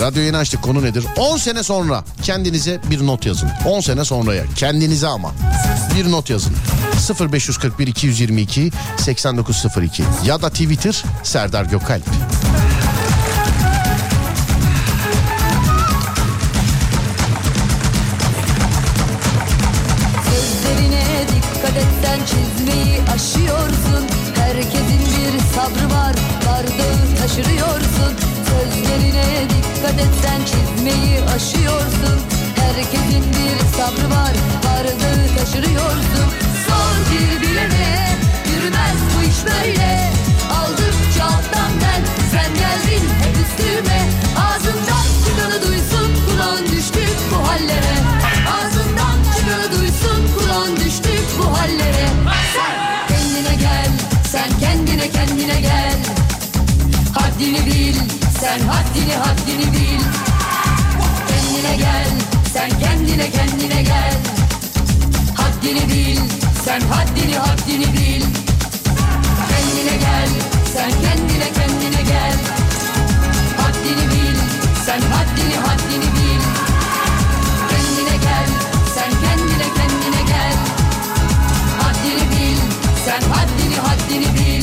Radyo 0.00 0.22
yeni 0.22 0.36
açtık 0.36 0.62
konu 0.62 0.82
nedir? 0.82 1.04
10 1.16 1.36
sene 1.36 1.62
sonra 1.62 2.04
kendinize 2.22 2.80
bir 2.90 3.06
not 3.06 3.26
yazın. 3.26 3.50
10 3.66 3.80
sene 3.80 4.04
sonraya 4.04 4.44
kendinize 4.56 5.06
ama 5.08 5.32
bir 5.96 6.10
not 6.10 6.30
yazın. 6.30 6.52
0541 7.32 7.86
222 7.86 8.70
8902 8.98 10.04
ya 10.26 10.42
da 10.42 10.50
Twitter 10.50 11.02
Serdar 11.22 11.64
Gökalp. 11.64 12.04
Bardağı 27.32 27.44
taşırıyorsun 27.44 28.16
Sözlerine 28.48 29.48
dikkat 29.48 29.94
etsen 29.94 30.40
çizmeyi 30.44 31.20
aşıyorsun. 31.36 32.18
Herkesin 32.56 33.24
bir 33.32 33.76
sabrı 33.76 34.10
var 34.10 34.32
bardağı 34.64 35.36
taşırıyorsun. 35.38 36.28
Sor 36.66 36.94
bir 37.10 37.40
bilene 37.42 38.18
yürümez 38.54 38.98
bu 39.16 39.22
iş 39.22 39.44
böyle. 39.44 40.10
Aldıkça 40.58 41.24
alttan 41.24 41.72
ben 41.82 42.02
sen 42.30 42.54
geldin 42.54 43.08
hep 43.22 43.36
üstüme. 43.44 44.00
Ağzından 44.36 45.06
çıkanı 45.24 45.62
duysun 45.62 46.10
kulağın 46.26 46.66
düştük 46.66 47.16
bu 47.30 47.48
hallere. 47.48 47.96
Ağzından 48.56 49.16
çıkanı 49.36 49.80
duysun 49.80 50.38
kulağın 50.38 50.76
düştük 50.76 51.26
bu 51.38 51.58
hallere. 51.58 52.08
Sen 52.54 52.91
Haddini 57.42 57.66
bil. 57.66 57.96
Sen 58.40 58.60
haddini 58.60 59.14
haddini 59.14 59.66
bil. 59.72 60.02
Kendine 61.28 61.76
gel 61.76 62.10
sen 62.52 62.70
kendine 62.80 63.30
kendine 63.30 63.82
gel. 63.82 64.16
Haddini 65.36 65.82
bil 65.90 66.20
sen 66.64 66.80
haddini 66.80 67.34
haddini 67.34 67.88
bil. 67.94 68.22
Kendine 69.50 69.96
gel 70.04 70.30
sen 70.74 70.90
kendine 71.02 71.48
kendine 71.58 72.02
gel. 72.10 72.36
Haddini 73.58 74.06
bil 74.12 74.38
sen 74.86 75.02
haddini 75.12 75.56
haddini 75.66 76.08
bil. 76.14 76.42
Kendine 77.70 78.16
gel 78.26 78.50
sen 78.94 79.10
kendine 79.24 79.68
kendine 79.78 80.22
gel. 80.30 80.56
Haddini 81.80 82.24
bil 82.32 82.58
sen 83.04 83.22
haddini 83.34 83.76
haddini 83.86 84.34
bil 84.36 84.61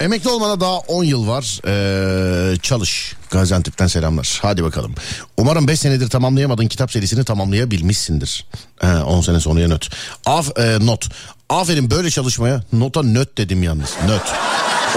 Emekli 0.00 0.30
olmana 0.30 0.60
daha 0.60 0.78
10 0.78 1.04
yıl 1.04 1.28
var. 1.28 1.60
Ee, 1.66 2.56
çalış. 2.56 3.14
Gaziantep'ten 3.30 3.86
selamlar. 3.86 4.38
Hadi 4.42 4.64
bakalım. 4.64 4.94
Umarım 5.36 5.68
5 5.68 5.80
senedir 5.80 6.08
tamamlayamadığın 6.08 6.66
kitap 6.66 6.92
serisini 6.92 7.24
tamamlayabilmişsindir. 7.24 8.46
He, 8.80 8.96
10 8.96 9.20
sene 9.20 9.40
sonraya 9.40 9.68
not. 9.68 9.90
Af, 10.26 10.58
e, 10.58 10.86
not. 10.86 11.08
Aferin 11.48 11.90
böyle 11.90 12.10
çalışmaya. 12.10 12.62
Nota 12.72 13.02
nöt 13.02 13.38
dedim 13.38 13.62
yalnız. 13.62 13.90
Nöt. 14.06 14.22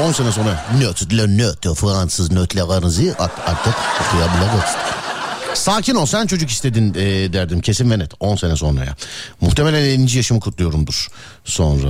10 0.01 0.11
sene 0.11 0.31
sonra 0.31 0.65
nöt, 0.79 1.13
le 1.13 1.37
nöt, 1.37 1.75
Fransız 1.75 2.31
nötlerinizi 2.31 3.13
artık 3.17 3.73
okuyabiliriz. 4.01 4.75
Sakin 5.53 5.95
ol 5.95 6.05
sen 6.05 6.27
çocuk 6.27 6.49
istedin 6.49 6.93
e, 6.93 7.33
derdim 7.33 7.61
kesin 7.61 7.91
ve 7.91 7.99
net 7.99 8.11
10 8.19 8.35
sene 8.35 8.55
sonraya. 8.55 8.95
Muhtemelen 9.41 9.79
50. 9.79 10.17
yaşımı 10.17 10.39
kutluyorumdur. 10.39 11.07
Sonra 11.45 11.89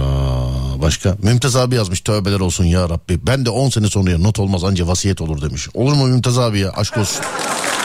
başka 0.84 1.16
Mümtaz 1.22 1.56
abi 1.56 1.76
yazmış 1.76 2.02
tövbeler 2.02 2.40
olsun 2.40 2.66
ya 2.66 2.90
Rabbi. 2.90 3.28
Ben 3.28 3.46
de 3.46 3.50
10 3.50 3.70
sene 3.70 3.88
sonraya 3.88 4.18
not 4.18 4.40
olmaz 4.40 4.64
anca 4.64 4.88
vasiyet 4.88 5.22
olur 5.22 5.42
demiş. 5.42 5.68
Olur 5.74 5.94
mu 5.94 6.08
Mümtaz 6.08 6.40
abi 6.40 6.60
ya 6.60 6.72
aşk 6.72 6.98
olsun. 6.98 7.26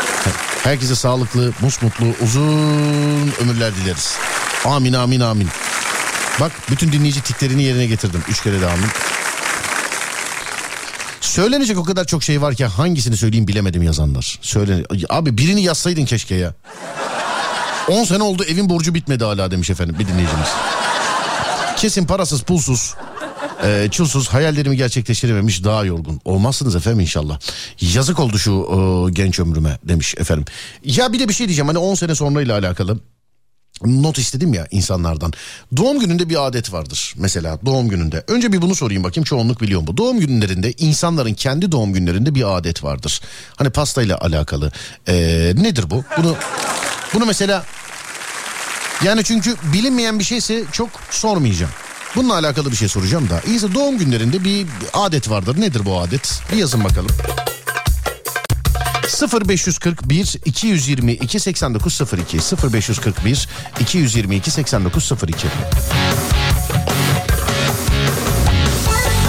Herkese 0.65 0.95
sağlıklı, 0.95 1.53
musmutlu, 1.61 2.07
uzun 2.25 3.33
ömürler 3.43 3.73
dileriz. 3.77 4.17
Amin 4.65 4.93
amin 4.93 5.21
amin. 5.21 5.49
Bak 6.41 6.53
bütün 6.71 6.93
dinleyici 6.93 7.21
tiklerini 7.21 7.63
yerine 7.63 7.87
getirdim. 7.87 8.23
Üç 8.29 8.43
kere 8.43 8.61
de 8.61 8.67
amin. 8.67 8.89
Söylenecek 11.21 11.79
o 11.79 11.85
kadar 11.85 12.05
çok 12.05 12.23
şey 12.23 12.43
var 12.43 12.55
ki 12.55 12.67
hangisini 12.67 13.17
söyleyeyim 13.17 13.49
bilemedim 13.49 13.83
yazanlar. 13.83 14.39
Söyle 14.43 14.85
abi 15.09 15.39
birini 15.39 15.63
yazsaydın 15.63 16.05
keşke 16.05 16.35
ya. 16.35 16.55
10 17.89 18.05
sene 18.05 18.23
oldu 18.23 18.45
evin 18.45 18.69
borcu 18.69 18.95
bitmedi 18.95 19.25
hala 19.25 19.51
demiş 19.51 19.71
efendim 19.71 19.97
bir 19.99 20.09
dinleyicimiz. 20.09 20.49
Kesin 21.79 22.07
parasız 22.07 22.43
pulsuz 22.43 22.95
e, 23.65 23.89
çulsuz 23.91 24.29
hayallerimi 24.29 24.77
gerçekleştirememiş 24.77 25.65
daha 25.65 25.85
yorgun. 25.85 26.21
Olmazsınız 26.25 26.77
efendim 26.77 27.01
inşallah. 27.01 27.39
Yazık 27.81 28.21
oldu 28.21 28.39
şu 28.39 28.53
e, 28.53 29.11
genç 29.13 29.41
ömrüme 29.41 29.79
demiş 29.85 30.15
efendim. 30.19 30.45
Ya 30.85 31.13
bir 31.13 31.19
de 31.19 31.29
bir 31.29 31.35
şey 31.35 31.49
diyeceğim 31.49 31.69
hani 31.69 31.79
10 31.79 31.95
sene 31.95 32.15
sonra 32.15 32.43
ile 32.43 32.53
alakalı 32.53 32.99
not 33.85 34.19
istedim 34.19 34.55
ya 34.55 34.67
insanlardan. 34.71 35.33
Doğum 35.77 36.01
gününde 36.01 36.29
bir 36.29 36.47
adet 36.47 36.73
vardır 36.73 37.15
mesela 37.17 37.59
doğum 37.67 37.89
gününde. 37.89 38.25
Önce 38.29 38.53
bir 38.53 38.63
bunu 38.63 38.75
sorayım 38.75 39.05
bakayım 39.05 39.25
çoğunluk 39.25 39.61
biliyor 39.61 39.81
mu? 39.81 39.97
Doğum 39.97 40.21
günlerinde 40.21 40.73
insanların 40.73 41.35
kendi 41.35 41.73
doğum 41.73 41.93
günlerinde 41.93 42.35
bir 42.35 42.57
adet 42.57 42.85
vardır. 42.85 43.21
Hani 43.57 43.71
pastayla 43.71 44.19
alakalı. 44.19 44.73
Ee, 45.09 45.53
nedir 45.57 45.91
bu? 45.91 46.05
Bunu 46.19 46.37
bunu 47.15 47.27
mesela 47.27 47.65
yani 49.05 49.25
çünkü 49.25 49.57
bilinmeyen 49.73 50.19
bir 50.19 50.25
şeyse 50.25 50.65
çok 50.73 50.89
sormayacağım. 51.11 51.73
Bununla 52.17 52.35
alakalı 52.35 52.71
bir 52.71 52.77
şey 52.77 52.89
soracağım 52.89 53.31
da. 53.31 53.41
İyisi 53.47 53.75
doğum 53.75 53.99
günlerinde 53.99 54.45
bir 54.45 54.67
adet 54.93 55.31
vardır. 55.31 55.61
Nedir 55.61 55.85
bu 55.85 56.01
adet? 56.01 56.41
Bir 56.53 56.57
yazın 56.57 56.85
bakalım. 56.85 57.11
0541 59.49 60.37
222 60.45 61.41
8902 61.41 62.39
0541 62.73 63.49
222 63.81 64.51
8902 64.51 65.47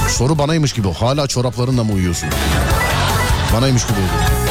Soru 0.09 0.37
banaymış 0.37 0.73
gibi 0.73 0.93
hala 0.93 1.27
çoraplarınla 1.27 1.83
mı 1.83 1.93
uyuyorsun? 1.93 2.29
Banaymış 3.53 3.83
gibi 3.83 3.99
oldu. 3.99 4.48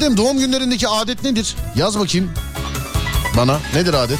Adem 0.00 0.16
doğum 0.16 0.38
günlerindeki 0.38 0.88
adet 0.88 1.24
nedir? 1.24 1.56
Yaz 1.76 1.98
bakayım 1.98 2.30
bana 3.36 3.60
nedir 3.74 3.94
adet? 3.94 4.18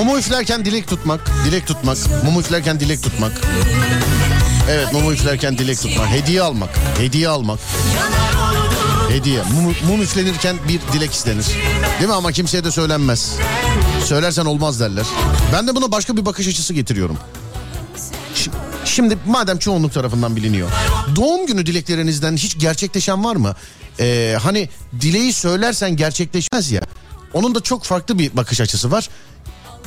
Mumu 0.00 0.18
üflerken 0.18 0.64
dilek 0.64 0.88
tutmak, 0.88 1.20
dilek 1.44 1.66
tutmak, 1.66 1.96
mumu 2.24 2.40
üflerken 2.40 2.80
dilek 2.80 3.02
tutmak. 3.02 3.32
Evet 4.70 4.92
mumu 4.92 5.12
üflerken 5.12 5.58
dilek 5.58 5.80
tutmak, 5.80 6.08
hediye 6.08 6.42
almak, 6.42 6.70
hediye 6.98 7.28
almak. 7.28 7.58
Hediye. 9.10 9.42
Mum, 9.42 9.74
mum 9.88 10.02
üflenirken 10.02 10.56
bir 10.68 10.80
dilek 10.92 11.12
istenir. 11.12 11.46
Değil 11.98 12.08
mi 12.08 12.14
ama 12.14 12.32
kimseye 12.32 12.64
de 12.64 12.70
söylenmez. 12.70 13.32
Söylersen 14.04 14.44
olmaz 14.44 14.80
derler. 14.80 15.06
Ben 15.52 15.66
de 15.68 15.74
buna 15.74 15.92
başka 15.92 16.16
bir 16.16 16.26
bakış 16.26 16.48
açısı 16.48 16.74
getiriyorum. 16.74 17.18
Şimdi 18.84 19.18
madem 19.26 19.58
çoğunluk 19.58 19.92
tarafından 19.94 20.36
biliniyor. 20.36 20.70
Doğum 21.16 21.46
günü 21.46 21.66
dileklerinizden 21.66 22.36
hiç 22.36 22.58
gerçekleşen 22.58 23.24
var 23.24 23.36
mı? 23.36 23.54
Ee, 24.00 24.36
hani 24.42 24.68
dileği 25.00 25.32
söylersen 25.32 25.96
gerçekleşmez 25.96 26.70
ya. 26.70 26.82
Onun 27.34 27.54
da 27.54 27.60
çok 27.60 27.84
farklı 27.84 28.18
bir 28.18 28.36
bakış 28.36 28.60
açısı 28.60 28.90
var 28.90 29.08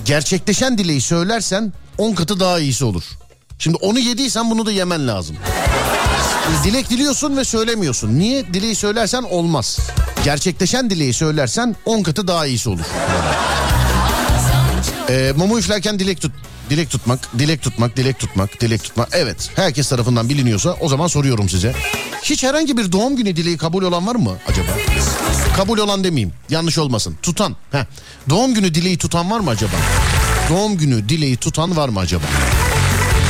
gerçekleşen 0.06 0.78
dileği 0.78 1.02
söylersen 1.02 1.74
10 1.98 2.14
katı 2.14 2.40
daha 2.40 2.60
iyisi 2.60 2.86
olur. 2.86 3.04
Şimdi 3.60 3.78
onu 3.78 4.00
yediysen 4.00 4.50
bunu 4.50 4.66
da 4.66 4.72
yemen 4.72 5.08
lazım. 5.08 5.36
Dilek 6.64 6.90
diliyorsun 6.90 7.38
ve 7.38 7.44
söylemiyorsun. 7.44 8.20
Niye? 8.20 8.54
Dileği 8.54 8.76
söylersen 8.76 9.24
olmaz. 9.24 9.80
Gerçekleşen 10.24 10.90
dileği 10.90 11.14
söylersen 11.14 11.76
10 11.86 12.04
katı 12.04 12.28
daha 12.28 12.46
iyisi 12.46 12.70
olur. 12.70 12.86
Ee, 15.10 15.34
mumu 15.36 15.60
üflerken 15.60 16.00
dilek 16.00 16.22
tut. 16.22 16.32
Dilek 16.74 16.90
tutmak, 16.90 17.40
dilek 17.40 17.62
tutmak, 17.62 17.98
dilek 17.98 18.20
tutmak, 18.20 18.62
dilek 18.62 18.84
tutmak. 18.84 19.10
Evet, 19.12 19.50
herkes 19.56 19.90
tarafından 19.90 20.30
biliniyorsa 20.30 20.78
o 20.80 20.90
zaman 20.90 21.08
soruyorum 21.08 21.50
size. 21.50 21.74
Hiç 22.24 22.44
herhangi 22.44 22.78
bir 22.78 22.92
doğum 22.92 23.16
günü 23.16 23.36
dileği 23.36 23.58
kabul 23.58 23.84
olan 23.84 24.08
var 24.08 24.16
mı 24.16 24.38
acaba? 24.48 24.68
Kabul 25.56 25.78
olan 25.78 26.04
demeyeyim. 26.04 26.34
Yanlış 26.50 26.78
olmasın. 26.78 27.18
Tutan. 27.22 27.56
Heh. 27.72 27.86
Doğum 28.30 28.54
günü 28.54 28.74
dileği 28.74 28.98
tutan 28.98 29.32
var 29.32 29.40
mı 29.40 29.50
acaba? 29.50 29.72
Doğum 30.50 30.78
günü 30.78 31.10
dileği 31.10 31.38
tutan 31.38 31.76
var 31.76 31.90
mı 31.90 32.00
acaba? 32.00 32.26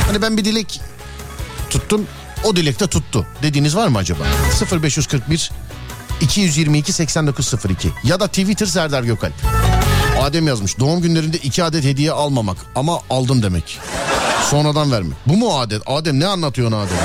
Hani 0.06 0.22
ben 0.22 0.36
bir 0.36 0.44
dilek 0.44 0.80
tuttum. 1.70 2.06
O 2.44 2.56
dilekte 2.56 2.86
tuttu. 2.86 3.26
Dediğiniz 3.42 3.76
var 3.76 3.88
mı 3.88 3.98
acaba? 3.98 4.24
0541 4.82 5.50
222 6.20 6.92
8902 6.92 7.88
ya 8.04 8.20
da 8.20 8.26
Twitter 8.28 8.66
Serdar 8.66 9.02
Gökalp. 9.02 9.34
Adem 10.24 10.46
yazmış. 10.46 10.78
Doğum 10.78 11.02
günlerinde 11.02 11.36
iki 11.36 11.64
adet 11.64 11.84
hediye 11.84 12.12
almamak 12.12 12.56
ama 12.74 13.00
aldım 13.10 13.42
demek. 13.42 13.78
Sonradan 14.50 14.92
vermek. 14.92 15.16
Bu 15.26 15.36
mu 15.36 15.58
adet? 15.58 15.82
Adem 15.86 16.20
ne 16.20 16.26
anlatıyorsun 16.26 16.76
Adem? 16.78 16.96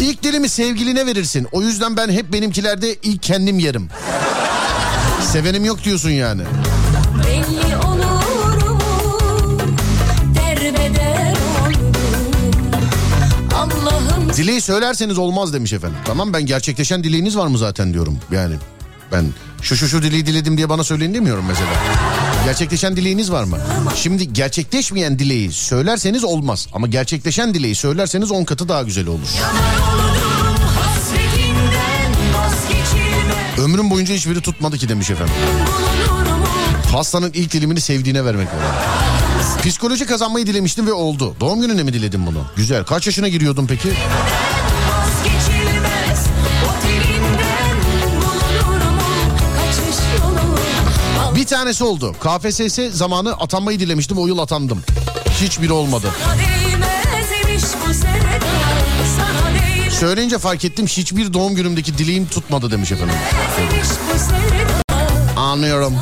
İlk 0.00 0.22
dilimi 0.22 0.48
sevgiline 0.48 1.06
verirsin. 1.06 1.46
O 1.52 1.62
yüzden 1.62 1.96
ben 1.96 2.08
hep 2.08 2.32
benimkilerde 2.32 2.94
ilk 2.94 3.22
kendim 3.22 3.58
yerim. 3.58 3.88
Sevenim 5.22 5.64
yok 5.64 5.84
diyorsun 5.84 6.10
yani. 6.10 6.42
Belli. 7.24 7.58
Dileği 14.38 14.60
söylerseniz 14.60 15.18
olmaz 15.18 15.52
demiş 15.52 15.72
efendim. 15.72 15.98
Tamam 16.04 16.32
ben 16.32 16.46
gerçekleşen 16.46 17.04
dileğiniz 17.04 17.36
var 17.36 17.46
mı 17.46 17.58
zaten 17.58 17.92
diyorum. 17.92 18.18
Yani 18.32 18.54
ben 19.12 19.24
şu 19.62 19.76
şu 19.76 19.88
şu 19.88 20.02
dileği 20.02 20.26
diledim 20.26 20.56
diye 20.56 20.68
bana 20.68 20.84
söyleyin 20.84 21.14
demiyorum 21.14 21.44
mesela. 21.48 21.70
Gerçekleşen 22.44 22.96
dileğiniz 22.96 23.32
var 23.32 23.44
mı? 23.44 23.58
Şimdi 23.96 24.32
gerçekleşmeyen 24.32 25.18
dileği 25.18 25.52
söylerseniz 25.52 26.24
olmaz. 26.24 26.66
Ama 26.72 26.86
gerçekleşen 26.86 27.54
dileği 27.54 27.74
söylerseniz 27.74 28.30
on 28.30 28.44
katı 28.44 28.68
daha 28.68 28.82
güzel 28.82 29.06
olur. 29.06 29.28
Ömrüm 33.58 33.90
boyunca 33.90 34.14
hiçbiri 34.14 34.40
tutmadı 34.40 34.78
ki 34.78 34.88
demiş 34.88 35.10
efendim. 35.10 35.34
Pastanın 36.92 37.30
ilk 37.34 37.52
dilimini 37.52 37.80
sevdiğine 37.80 38.24
vermek 38.24 38.46
var. 38.46 38.54
Psikoloji 39.62 40.06
kazanmayı 40.06 40.46
dilemiştim 40.46 40.86
ve 40.86 40.92
oldu. 40.92 41.36
Doğum 41.40 41.60
gününe 41.60 41.82
mi 41.82 41.92
diledim 41.92 42.26
bunu? 42.26 42.44
Güzel. 42.56 42.84
Kaç 42.84 43.06
yaşına 43.06 43.28
giriyordun 43.28 43.66
peki? 43.66 43.88
Tanesi 51.48 51.84
oldu. 51.84 52.16
KPSS 52.20 52.78
zamanı 52.92 53.32
atanmayı 53.32 53.80
dilemiştim. 53.80 54.18
O 54.18 54.26
yıl 54.26 54.38
atandım. 54.38 54.82
Hiçbiri 55.40 55.72
olmadı. 55.72 56.10
Söyleyince 59.90 60.38
fark 60.38 60.64
ettim 60.64 60.86
hiçbir 60.86 61.32
doğum 61.32 61.54
günümdeki 61.54 61.98
dileğim 61.98 62.26
tutmadı 62.26 62.70
demiş 62.70 62.92
efendim. 62.92 63.14
Anlıyorum. 65.36 65.94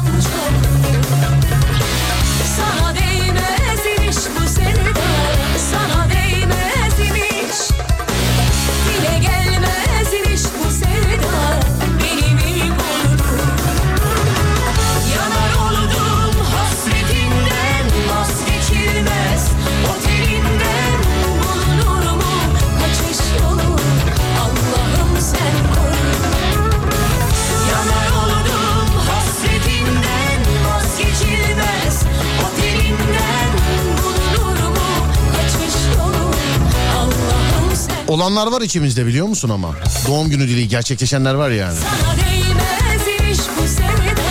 Olanlar 38.16 38.46
var 38.46 38.60
içimizde 38.60 39.06
biliyor 39.06 39.26
musun 39.26 39.48
ama? 39.48 39.74
Doğum 40.08 40.30
günü 40.30 40.48
dileği 40.48 40.68
gerçekleşenler 40.68 41.34
var 41.34 41.50
yani. 41.50 41.78
Sana 41.78 42.16
değmez 42.16 43.30
iş 43.30 43.38
bu 43.58 43.68
sevda 43.68 44.22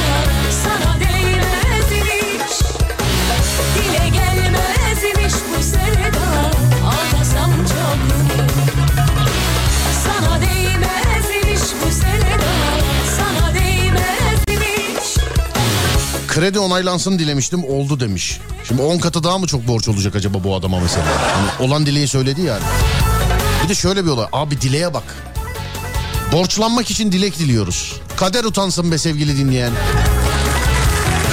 Sana 0.64 1.00
değmez 1.00 1.92
iş 1.92 2.60
Dile 3.76 4.10
gelmez 4.10 5.04
iş 5.28 5.34
bu 5.58 5.64
sevda 5.64 6.52
Ağlasam 6.86 7.52
çok 7.52 7.98
Sana 10.06 10.42
değmez 10.42 11.30
iş 11.54 11.62
bu 11.86 11.92
sevda 11.92 12.52
Sana 13.18 13.54
değmez 13.54 14.64
iş 15.04 15.18
Kredi 16.28 16.60
onaylansın 16.60 17.20
dilemiştim 17.20 17.64
oldu 17.64 18.00
demiş. 18.00 18.40
Şimdi 18.68 18.82
10 18.82 18.98
katı 18.98 19.24
daha 19.24 19.38
mı 19.38 19.48
çok 19.48 19.68
borç 19.68 19.88
olacak 19.88 20.16
acaba 20.16 20.44
bu 20.44 20.56
adama 20.56 20.80
mesela? 20.80 21.06
Hani 21.36 21.68
olan 21.68 21.86
dileği 21.86 22.08
söyledi 22.08 22.42
yani. 22.42 22.64
Bir 23.66 23.70
de 23.70 23.76
şöyle 23.76 24.06
bir 24.06 24.10
olay. 24.10 24.28
Abi 24.34 24.62
dileğe 24.62 24.94
bak. 24.94 25.04
Borçlanmak 26.32 26.92
için 26.92 27.12
dilek 27.12 27.40
diliyoruz. 27.40 27.94
Kader 28.18 28.44
utansın 28.44 28.92
be 28.92 28.98
sevgili 28.98 29.38
dinleyen. 29.38 29.72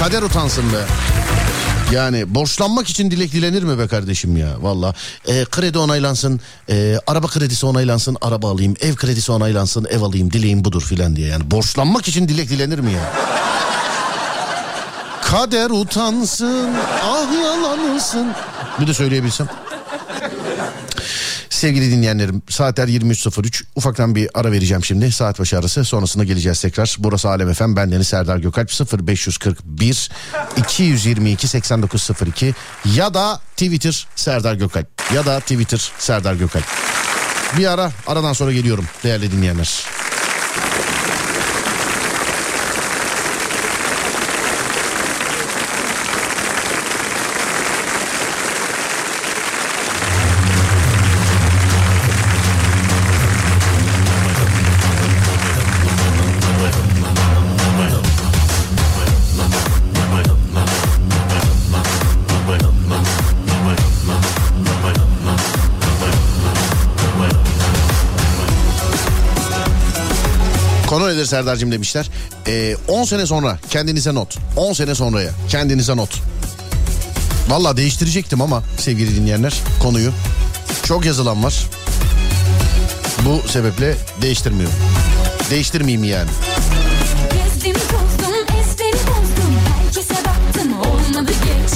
Kader 0.00 0.22
utansın 0.22 0.72
be. 0.72 0.76
Yani 1.94 2.34
borçlanmak 2.34 2.88
için 2.88 3.10
dilek 3.10 3.32
dilenir 3.32 3.62
mi 3.62 3.78
be 3.78 3.86
kardeşim 3.86 4.36
ya 4.36 4.48
valla. 4.60 4.94
Ee, 5.28 5.44
kredi 5.44 5.78
onaylansın, 5.78 6.40
e, 6.68 6.98
araba 7.06 7.26
kredisi 7.26 7.66
onaylansın, 7.66 8.16
araba 8.20 8.50
alayım, 8.50 8.74
ev 8.80 8.94
kredisi 8.94 9.32
onaylansın, 9.32 9.84
ev 9.90 10.02
alayım, 10.02 10.32
dileğim 10.32 10.64
budur 10.64 10.82
filan 10.82 11.16
diye. 11.16 11.28
Yani 11.28 11.50
borçlanmak 11.50 12.08
için 12.08 12.28
dilek 12.28 12.48
dilenir 12.48 12.78
mi 12.78 12.92
ya? 12.92 13.12
Kader 15.22 15.70
utansın, 15.70 16.70
ah 17.04 17.42
yalanırsın. 17.42 18.26
Bir 18.80 18.86
de 18.86 18.94
söyleyebilsem. 18.94 19.48
Sevgili 21.62 21.90
dinleyenlerim 21.90 22.42
saatler 22.48 22.88
23.03 22.88 23.64
ufaktan 23.76 24.14
bir 24.14 24.28
ara 24.34 24.52
vereceğim 24.52 24.84
şimdi 24.84 25.12
saat 25.12 25.40
başı 25.40 25.58
arası 25.58 25.84
sonrasında 25.84 26.24
geleceğiz 26.24 26.60
tekrar. 26.60 26.96
Burası 26.98 27.28
Alem 27.28 27.48
Efem 27.48 27.76
bendeniz 27.76 28.08
Serdar 28.08 28.38
Gökalp 28.38 28.70
0541 29.08 30.10
222 30.56 31.48
8902 31.48 32.54
ya 32.94 33.14
da 33.14 33.40
Twitter 33.56 34.06
Serdar 34.16 34.54
Gökalp 34.54 34.88
ya 35.14 35.26
da 35.26 35.40
Twitter 35.40 35.90
Serdar 35.98 36.34
Gökalp. 36.34 36.64
Bir 37.58 37.66
ara 37.66 37.92
aradan 38.06 38.32
sonra 38.32 38.52
geliyorum 38.52 38.84
değerli 39.04 39.32
dinleyenler. 39.32 39.84
Konu 71.12 71.20
nedir 71.20 71.30
Serdar'cığım 71.30 71.72
demişler. 71.72 72.10
Ee, 72.46 72.76
10 72.88 73.04
sene 73.04 73.26
sonra 73.26 73.58
kendinize 73.70 74.14
not. 74.14 74.38
10 74.56 74.72
sene 74.72 74.94
sonraya 74.94 75.30
kendinize 75.48 75.96
not. 75.96 76.22
Valla 77.48 77.76
değiştirecektim 77.76 78.40
ama 78.40 78.62
sevgili 78.78 79.16
dinleyenler 79.16 79.54
konuyu. 79.82 80.12
Çok 80.82 81.04
yazılan 81.04 81.44
var. 81.44 81.66
Bu 83.24 83.48
sebeple 83.48 83.94
değiştirmiyorum. 84.22 84.74
Değiştirmeyeyim 85.50 86.04
yani. 86.04 86.30
Gezdim 87.32 87.74
tozdum 87.74 88.34
Herkese 89.78 90.14
baktım 90.14 90.72
olmadı 90.80 91.32
geç 91.44 91.72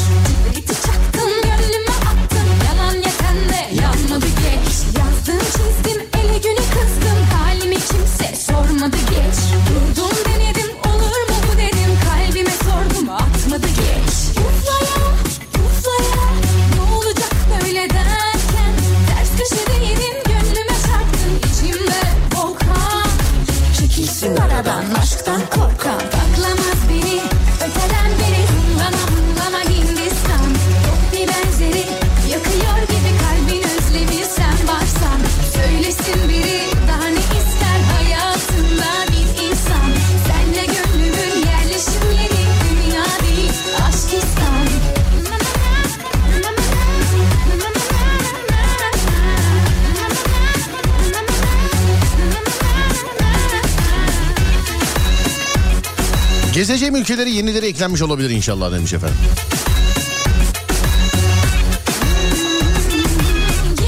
Gezeceğim 56.57 56.97
ülkeleri 56.97 57.31
yenileri 57.31 57.67
eklenmiş 57.67 58.03
olabilir 58.03 58.31
inşallah 58.31 58.73
demiş 58.73 58.93
efendim. 58.93 59.17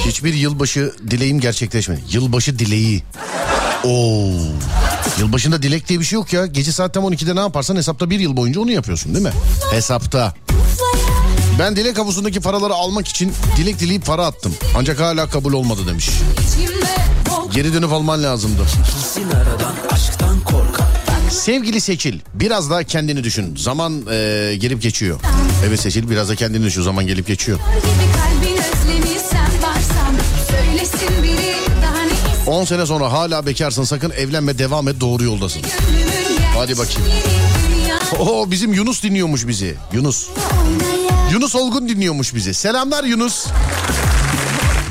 Hiçbir 0.07 0.35
yılbaşı 0.35 0.93
dileğim 1.11 1.41
gerçekleşmedi. 1.41 2.01
Yılbaşı 2.11 2.59
dileği. 2.59 3.03
Oo. 3.85 4.31
Yılbaşında 5.19 5.63
dilek 5.63 5.89
diye 5.89 6.01
bir 6.01 6.05
şey 6.05 6.17
yok 6.17 6.33
ya. 6.33 6.47
Gece 6.47 6.73
saat 6.73 6.95
tam 6.95 7.05
12'de 7.05 7.37
ne 7.37 7.41
yaparsan 7.41 7.77
hesapta 7.77 8.11
bir 8.11 8.21
yıl 8.21 8.37
boyunca 8.37 8.61
onu 8.61 8.71
yapıyorsun 8.73 9.15
değil 9.15 9.25
mi? 9.25 9.33
Hesapta. 9.71 10.35
Ben 11.59 11.77
dilek 11.77 11.99
havuzundaki 11.99 12.41
paraları 12.41 12.75
almak 12.75 13.09
için 13.09 13.33
dilek 13.57 13.81
dileyip 13.81 14.07
para 14.07 14.27
attım. 14.27 14.55
Ancak 14.79 15.01
hala 15.01 15.27
kabul 15.29 15.53
olmadı 15.53 15.81
demiş. 15.89 16.11
Geri 17.55 17.75
dönüp 17.75 17.93
alman 17.93 18.23
lazımdı. 18.23 18.63
Sevgili 21.31 21.81
Seçil 21.81 22.21
biraz 22.35 22.71
daha 22.71 22.83
kendini 22.83 23.25
düşün. 23.25 23.57
Zaman 23.57 24.03
e, 24.11 24.55
gelip 24.59 24.83
geçiyor. 24.83 25.21
Evet 25.67 25.81
Seçil 25.81 26.11
biraz 26.11 26.29
da 26.29 26.35
kendini 26.37 26.65
düşün. 26.65 26.83
Zaman 26.83 27.07
gelip 27.07 27.27
geçiyor. 27.27 27.59
gibi 27.59 28.13
kalbin 28.13 28.57
özlemi 28.57 29.19
sen 29.31 29.63
varsan 29.63 30.15
Söylesin 30.51 31.23
biri 31.23 31.55
daha 31.83 32.03
ne 32.03 32.13
ister 32.41 32.53
10 32.53 32.65
sene 32.65 32.87
sonra 32.87 33.13
hala 33.13 33.47
bekarsın 33.47 33.85
sakın 33.85 34.11
evlenme 34.11 34.59
devam 34.59 34.89
et 34.89 35.01
doğru 35.01 35.25
yoldasın. 35.25 35.63
Hadi 36.55 36.79
bakayım. 36.79 37.03
Oo 38.19 38.51
bizim 38.51 38.73
Yunus 38.73 39.03
dinliyormuş 39.03 39.47
bizi. 39.47 39.75
Yunus. 39.93 40.29
Yunus 41.33 41.55
Olgun 41.55 41.89
dinliyormuş 41.89 42.35
bizi. 42.35 42.55
Selamlar 42.55 43.05
Yunus. 43.05 43.47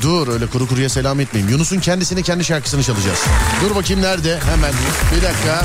Dur 0.02 0.28
öyle 0.28 0.46
kuru 0.46 0.68
kuruya 0.68 0.88
selam 0.88 1.20
etmeyeyim. 1.20 1.52
Yunus'un 1.52 1.80
kendisine 1.80 2.22
kendi 2.22 2.44
şarkısını 2.44 2.82
çalacağız. 2.82 3.18
Dur 3.64 3.74
bakayım 3.74 4.02
nerede? 4.02 4.38
Hemen 4.40 4.72
bir 5.16 5.22
dakika. 5.22 5.64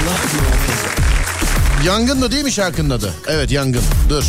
Allah 0.00 0.16
Yangın 1.84 2.22
da 2.22 2.32
değil 2.32 2.44
mi 2.44 2.52
şarkının 2.52 2.90
adı? 2.90 3.14
Evet 3.28 3.50
yangın. 3.50 3.82
Dur. 4.08 4.24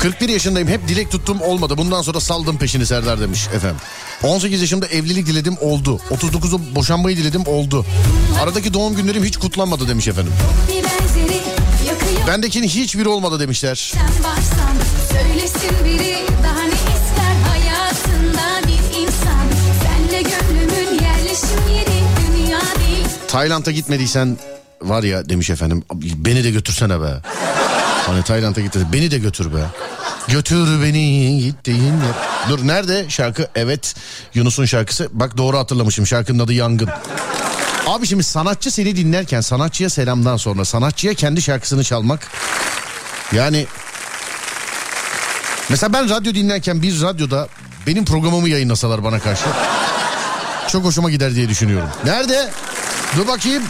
...41 0.00 0.30
yaşındayım 0.30 0.68
hep 0.68 0.88
dilek 0.88 1.10
tuttum 1.10 1.40
olmadı. 1.42 1.78
Bundan 1.78 2.02
sonra 2.02 2.20
saldım 2.20 2.58
peşini 2.58 2.86
Serdar 2.86 3.20
demiş 3.20 3.48
efendim. 3.54 3.76
18 4.26 4.60
yaşımda 4.60 4.86
evlilik 4.86 5.26
diledim 5.26 5.56
oldu. 5.60 6.00
39'u 6.10 6.74
boşanmayı 6.74 7.16
diledim 7.16 7.46
oldu. 7.46 7.86
Aradaki 8.42 8.74
doğum 8.74 8.96
günlerim 8.96 9.24
hiç 9.24 9.36
kutlanmadı 9.36 9.88
demiş 9.88 10.08
efendim. 10.08 10.32
Bendekinin 12.26 12.68
hiçbiri 12.68 13.08
olmadı 13.08 13.40
demişler. 13.40 13.74
sen 13.74 14.24
varsan 14.24 14.76
Söylesin 15.12 15.84
biri 15.84 16.16
daha 16.44 16.62
ne 16.62 16.72
ister 16.74 17.34
hayatında 17.48 18.68
bir 18.68 19.00
insan 19.00 19.46
Senle 19.82 20.22
gönlümün 20.22 21.04
yerleşim 21.04 21.74
yeri 21.76 22.02
dünya 22.36 22.60
değil 22.60 23.06
Tayland'a 23.28 23.70
gitmediysen 23.70 24.38
var 24.82 25.02
ya 25.02 25.28
demiş 25.28 25.50
efendim. 25.50 25.84
Beni 25.94 26.44
de 26.44 26.50
götürsene 26.50 27.00
be. 27.00 27.20
Hani 28.06 28.22
Tayland'a 28.22 28.60
gitti. 28.60 28.78
Beni 28.92 29.10
de 29.10 29.18
götür 29.18 29.54
be. 29.54 29.58
Götür 30.28 30.82
beni 30.82 31.38
gittiğin 31.40 31.82
yer. 31.82 32.14
Dur 32.48 32.66
nerede 32.66 33.06
şarkı? 33.08 33.48
Evet 33.54 33.94
Yunus'un 34.34 34.64
şarkısı. 34.64 35.08
Bak 35.12 35.36
doğru 35.36 35.58
hatırlamışım 35.58 36.06
şarkının 36.06 36.38
adı 36.38 36.52
Yangın. 36.52 36.88
Abi 37.86 38.06
şimdi 38.06 38.22
sanatçı 38.22 38.70
seni 38.70 38.96
dinlerken 38.96 39.40
sanatçıya 39.40 39.90
selamdan 39.90 40.36
sonra 40.36 40.64
sanatçıya 40.64 41.14
kendi 41.14 41.42
şarkısını 41.42 41.84
çalmak. 41.84 42.28
Yani 43.32 43.66
mesela 45.68 45.92
ben 45.92 46.10
radyo 46.10 46.34
dinlerken 46.34 46.82
bir 46.82 47.02
radyoda 47.02 47.48
benim 47.86 48.04
programımı 48.04 48.48
yayınlasalar 48.48 49.04
bana 49.04 49.18
karşı 49.18 49.44
çok 50.68 50.84
hoşuma 50.84 51.10
gider 51.10 51.34
diye 51.34 51.48
düşünüyorum. 51.48 51.88
Nerede? 52.04 52.50
Dur 53.16 53.28
bakayım. 53.28 53.62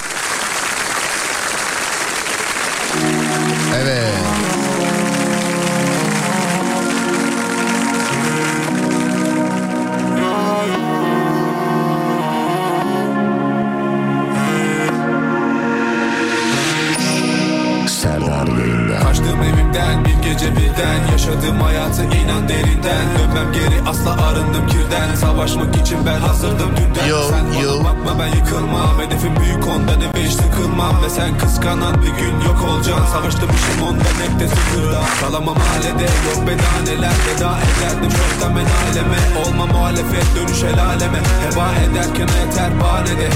Ve 31.06 31.10
sen 31.10 31.38
kıskanan 31.38 32.02
bir 32.02 32.14
gün 32.22 32.40
yok 32.46 32.58
olacaksın. 32.68 33.06
Savaştım 33.12 33.50
işim 33.50 33.82
ondan 33.82 34.16
hep 34.22 34.40
de 34.40 34.48
sıfırda. 34.48 35.00
Kalamam 35.20 35.56
mahallede 35.58 36.02
yok 36.02 36.40
bedaneler. 36.46 37.12
Veda 37.26 37.58
ederdim 37.68 38.10
çoktan 38.10 38.56
ben 38.56 38.66
aileme. 38.80 39.18
Olma 39.44 39.66
muhalefet 39.66 40.26
dönüş 40.36 40.62
el 40.62 40.84
aleme. 40.84 41.20
Heba 41.44 41.66
ederken 41.84 42.28
yeter 42.40 42.80
bahanede 42.80 43.28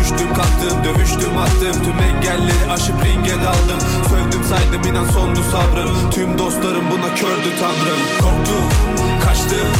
Düştüm 0.00 0.34
kalktım 0.34 0.84
dövüştüm 0.84 1.38
attım. 1.38 1.84
Tüm 1.84 1.98
engelleri 2.08 2.72
aşıp 2.72 3.04
ringe 3.04 3.34
daldım. 3.44 3.80
Sövdüm 4.10 4.44
saydım 4.44 4.90
inan 4.90 5.08
sondu 5.08 5.40
sabrım. 5.52 6.10
Tüm 6.10 6.38
dostlarım 6.38 6.84
buna 6.90 7.14
kördü 7.14 7.50
tanrım. 7.60 8.00
Korktum 8.20 9.13
kaçtım 9.34 9.72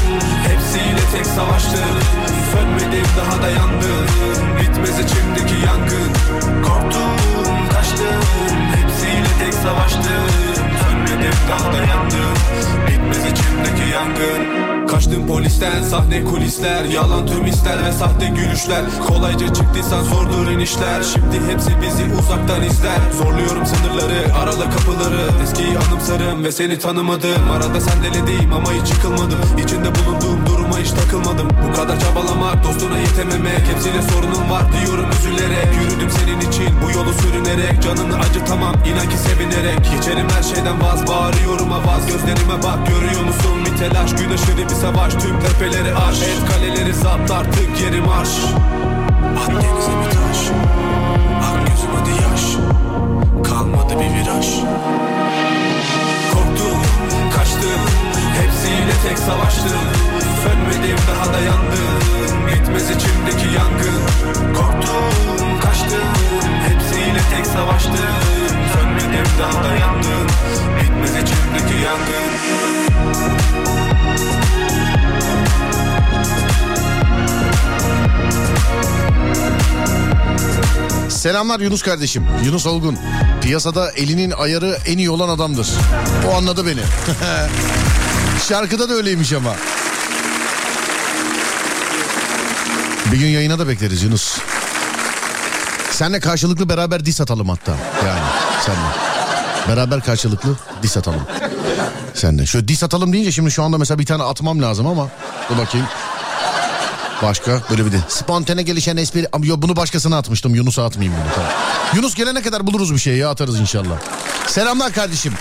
Hepsiyle 0.49 1.01
tek 1.13 1.27
savaştım 1.27 1.99
Sönmedim 2.53 3.07
daha 3.19 3.43
da 3.43 3.51
yandım 3.51 4.07
Bitmez 4.61 4.99
içimdeki 4.99 5.67
yangın 5.67 6.13
Korktum 6.63 7.69
kaçtım 7.73 8.23
Hepsiyle 8.75 9.45
tek 9.45 9.55
savaştım 9.55 10.29
Sönmedim 10.83 11.35
daha 11.51 11.73
da 11.73 11.79
yandım 11.79 12.35
Bitmez 12.89 13.33
içimdeki 13.33 13.91
yangın 13.95 14.84
Kaçtım 14.95 15.27
polisten 15.27 15.83
sahne 15.83 16.25
kulisler 16.25 16.85
Yalan 16.85 17.27
tüm 17.27 17.47
ister 17.47 17.85
ve 17.85 17.93
sahte 17.93 18.27
gülüşler. 18.27 18.83
Kolayca 19.09 19.55
çıktıysan 19.55 20.03
zordur 20.03 20.51
inişler 20.51 21.03
Şimdi 21.03 21.53
hepsi 21.53 21.71
bizi 21.83 22.05
uzaktan 22.19 22.63
izler. 22.63 22.99
Zorluyorum 23.19 23.67
sınırları 23.67 24.35
arala 24.35 24.71
kapıları 24.71 25.43
Eskiyi 25.43 25.79
anımsarım 25.79 26.45
ve 26.45 26.53
seni 26.53 26.79
tanımadım. 26.79 27.51
Arada 27.53 27.81
sendelediğim 27.81 28.53
ama 28.53 28.73
hiç 28.73 28.91
yıkılmadım. 28.91 29.39
İçinde 29.65 29.89
bulunduğum 29.95 30.47
duruma 30.47 30.79
hiç 30.79 30.91
takılmadım. 30.91 31.49
Bu 31.69 31.77
kadar 31.77 32.01
çabalamak 32.01 32.65
dostuna 32.65 32.99
yetememek 32.99 33.63
Hepsiyle 33.73 34.03
sorunum 34.03 34.51
var 34.51 34.65
diyorum 34.73 35.07
üzülerek. 35.19 35.69
Yürüdüm 35.81 36.11
senin 36.11 36.41
için 36.51 36.71
bu 36.83 36.99
yolu 36.99 37.13
sürünerek. 37.13 37.83
Canını 37.83 38.17
acıtamam 38.19 38.75
inan 38.89 39.09
ki 39.11 39.19
sevinerek. 39.19 39.79
Geçerim 39.93 40.29
her 40.37 40.43
şeyden 40.43 40.83
vaz 40.83 41.07
bağırıyorum 41.09 41.73
avaz 41.73 42.07
Gözlerime 42.07 42.57
bak 42.63 42.79
görüyor 42.89 43.25
musun? 43.25 43.57
Bir 43.65 43.79
telaş 43.79 44.11
Gün 44.11 44.31
aşırı 44.31 44.65
bir 44.71 44.75
savaş 44.85 45.12
tüm 45.12 45.41
tepeleri 45.41 45.95
aş 45.95 46.22
El 46.22 46.47
kaleleri 46.49 46.95
zapt 46.95 47.30
artık 47.30 47.80
yerim 47.82 48.09
arş 48.09 48.28
At 49.41 49.49
denize 49.49 49.93
bir 50.01 50.11
taş 50.11 50.41
Ak 51.47 51.66
gözüm 51.66 51.91
hadi 51.97 52.11
yaş. 52.11 52.45
Kalmadı 53.49 53.95
bir 54.01 54.11
viraj. 54.16 54.49
Korktum 56.32 56.80
kaçtım 57.37 57.82
Hepsiyle 58.41 58.95
tek 59.09 59.18
savaştım. 59.18 59.85
Sönmedim 60.43 60.99
daha 61.09 61.35
da 61.35 61.41
yandım 61.41 62.01
Bitmez 62.47 62.91
içimdeki 62.91 63.47
yangın. 63.57 64.03
Korktum 64.55 65.61
kaçtım 65.62 66.09
Hepsiyle 66.68 67.20
tek 67.37 67.47
savaştım. 67.47 68.14
Sönmedim 68.74 69.28
daha 69.41 69.64
da 69.64 69.74
yandım 69.74 70.26
Bitmez 70.80 71.11
içimdeki 71.11 71.85
yangın 71.85 72.35
Selamlar 81.09 81.61
Yunus 81.61 81.82
kardeşim. 81.82 82.26
Yunus 82.45 82.66
Olgun. 82.66 82.99
Piyasada 83.43 83.91
elinin 83.91 84.30
ayarı 84.30 84.78
en 84.87 84.99
iyi 84.99 85.11
olan 85.11 85.28
adamdır. 85.28 85.68
O 86.30 86.37
anladı 86.37 86.66
beni. 86.66 86.80
Şarkıda 88.49 88.89
da 88.89 88.93
öyleymiş 88.95 89.32
ama. 89.32 89.55
Bir 93.12 93.18
gün 93.18 93.26
yayına 93.26 93.59
da 93.59 93.68
bekleriz 93.68 94.03
Yunus. 94.03 94.39
Senle 95.91 96.20
karşılıklı 96.20 96.68
beraber 96.68 97.05
dis 97.05 97.20
atalım 97.20 97.49
hatta. 97.49 97.72
Yani 98.07 98.20
senle. 98.66 99.14
Beraber 99.68 100.01
karşılıklı 100.01 100.57
dis 100.82 100.97
atalım. 100.97 101.22
Senle. 102.14 102.47
Şöyle 102.47 102.68
dis 102.68 102.82
atalım 102.82 103.12
deyince 103.12 103.32
şimdi 103.32 103.51
şu 103.51 103.62
anda 103.62 103.78
mesela 103.78 103.99
bir 103.99 104.07
tane 104.07 104.22
atmam 104.22 104.62
lazım 104.62 104.87
ama. 104.87 105.09
Dur 105.51 105.59
bakayım. 105.59 105.87
Başka 107.25 107.62
böyle 107.70 107.87
bir 107.87 107.93
de 107.93 107.97
spontane 108.09 108.62
gelişen 108.62 108.97
espri. 108.97 109.29
Ama 109.33 109.47
yo, 109.47 109.55
bunu 109.59 109.77
başkasına 109.77 110.18
atmıştım. 110.18 110.55
Yunus'a 110.55 110.85
atmayayım 110.85 111.20
bunu. 111.22 111.33
Tamam. 111.35 111.51
Yunus 111.95 112.14
gelene 112.14 112.43
kadar 112.43 112.66
buluruz 112.66 112.95
bir 112.95 112.99
şey 112.99 113.16
ya 113.16 113.31
atarız 113.31 113.61
inşallah. 113.61 113.99
Selamlar 114.47 114.93
kardeşim. 114.93 115.33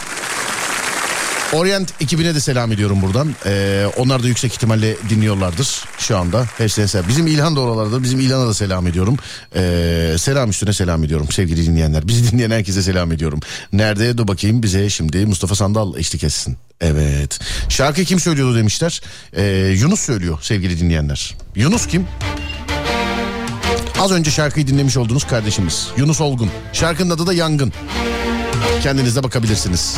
Orient 1.54 1.94
ekibine 2.02 2.36
de 2.36 2.40
selam 2.40 2.72
ediyorum 2.72 3.02
buradan. 3.02 3.36
Ee, 3.46 3.86
onlar 3.98 4.24
da 4.24 4.28
yüksek 4.28 4.54
ihtimalle 4.54 4.96
dinliyorlardır 5.10 5.86
şu 5.98 6.18
anda. 6.18 6.46
Hepsine 6.58 6.88
selam. 6.88 7.08
Bizim 7.08 7.28
İlhan 7.28 7.56
da 7.56 7.60
oralarda. 7.60 8.04
Bizim 8.04 8.20
İlhan'a 8.20 8.48
da 8.48 8.54
selam 8.54 8.88
ediyorum. 8.88 9.18
Ee, 9.56 10.16
selam 10.18 10.50
üstüne 10.50 10.74
selam 10.74 11.04
ediyorum 11.04 11.28
sevgili 11.32 11.66
dinleyenler. 11.66 12.08
Bizi 12.08 12.32
dinleyen 12.32 12.52
herkese 12.52 12.82
selam 12.84 13.12
ediyorum. 13.12 13.40
Nerede? 13.74 14.18
Dur 14.18 14.28
bakayım 14.28 14.64
bize 14.64 14.90
şimdi 14.90 15.26
Mustafa 15.26 15.56
Sandal 15.56 15.98
eşlik 15.98 16.24
etsin. 16.24 16.58
Evet. 16.82 17.40
Şarkı 17.70 18.04
kim 18.04 18.20
söylüyordu 18.20 18.56
demişler. 18.58 19.02
Ee, 19.34 19.76
Yunus 19.80 20.00
söylüyor 20.00 20.38
sevgili 20.42 20.80
dinleyenler. 20.80 21.36
Yunus 21.56 21.88
kim? 21.88 22.08
Az 24.00 24.12
önce 24.12 24.32
şarkıyı 24.32 24.68
dinlemiş 24.68 24.98
olduğunuz 24.98 25.28
kardeşimiz. 25.28 25.88
Yunus 25.98 26.22
Olgun. 26.22 26.50
Şarkının 26.74 27.10
adı 27.10 27.28
da 27.28 27.34
Yangın. 27.34 27.74
Kendiniz 28.84 29.16
de 29.16 29.24
bakabilirsiniz. 29.24 29.98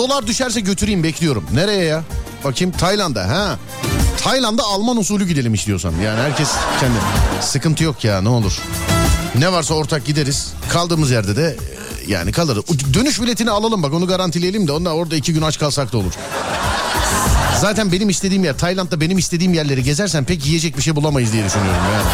Dolar 0.00 0.26
düşerse 0.26 0.60
götüreyim 0.60 1.02
bekliyorum. 1.02 1.44
Nereye 1.52 1.84
ya? 1.84 2.02
Bakayım 2.44 2.72
Tayland'a 2.72 3.28
ha. 3.28 3.58
Tayland'a 4.22 4.62
Alman 4.62 4.96
usulü 4.96 5.26
gidelim 5.28 5.54
istiyorsan. 5.54 5.92
Yani 6.04 6.20
herkes 6.20 6.48
kendi. 6.80 6.94
Sıkıntı 7.40 7.84
yok 7.84 8.04
ya 8.04 8.20
ne 8.22 8.28
olur. 8.28 8.58
Ne 9.34 9.52
varsa 9.52 9.74
ortak 9.74 10.04
gideriz. 10.04 10.52
Kaldığımız 10.72 11.10
yerde 11.10 11.36
de 11.36 11.56
e, 12.06 12.12
yani 12.12 12.32
kalırız. 12.32 12.64
Dönüş 12.94 13.20
biletini 13.20 13.50
alalım 13.50 13.82
bak 13.82 13.94
onu 13.94 14.06
garantileyelim 14.06 14.68
de 14.68 14.72
ondan 14.72 14.92
orada 14.92 15.16
iki 15.16 15.32
gün 15.32 15.42
aç 15.42 15.58
kalsak 15.58 15.92
da 15.92 15.98
olur. 15.98 16.12
Zaten 17.60 17.92
benim 17.92 18.08
istediğim 18.08 18.44
yer 18.44 18.58
Tayland'da 18.58 19.00
benim 19.00 19.18
istediğim 19.18 19.54
yerleri 19.54 19.82
gezersen 19.82 20.24
pek 20.24 20.46
yiyecek 20.46 20.76
bir 20.76 20.82
şey 20.82 20.96
bulamayız 20.96 21.32
diye 21.32 21.44
düşünüyorum 21.44 21.82
yani. 21.92 22.06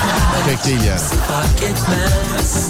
Pek 0.51 0.65
değil 0.65 0.83
yani. 0.83 1.01
fark 1.29 1.63
etmez 1.63 2.69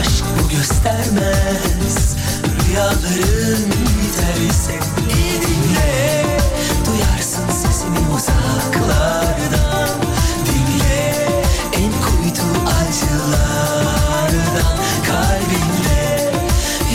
Aşk 0.00 0.24
bu 0.38 0.56
göstermez 0.56 2.16
Rüyaların 2.68 3.99
biterse 4.40 4.72
iyi 5.08 5.42
dinle. 5.42 6.24
Duyarsın 6.86 7.48
Dinle 10.46 11.14
en 11.72 11.92
kuytu 12.02 12.46
acılardan. 12.80 14.76
Kalbinle 15.06 16.32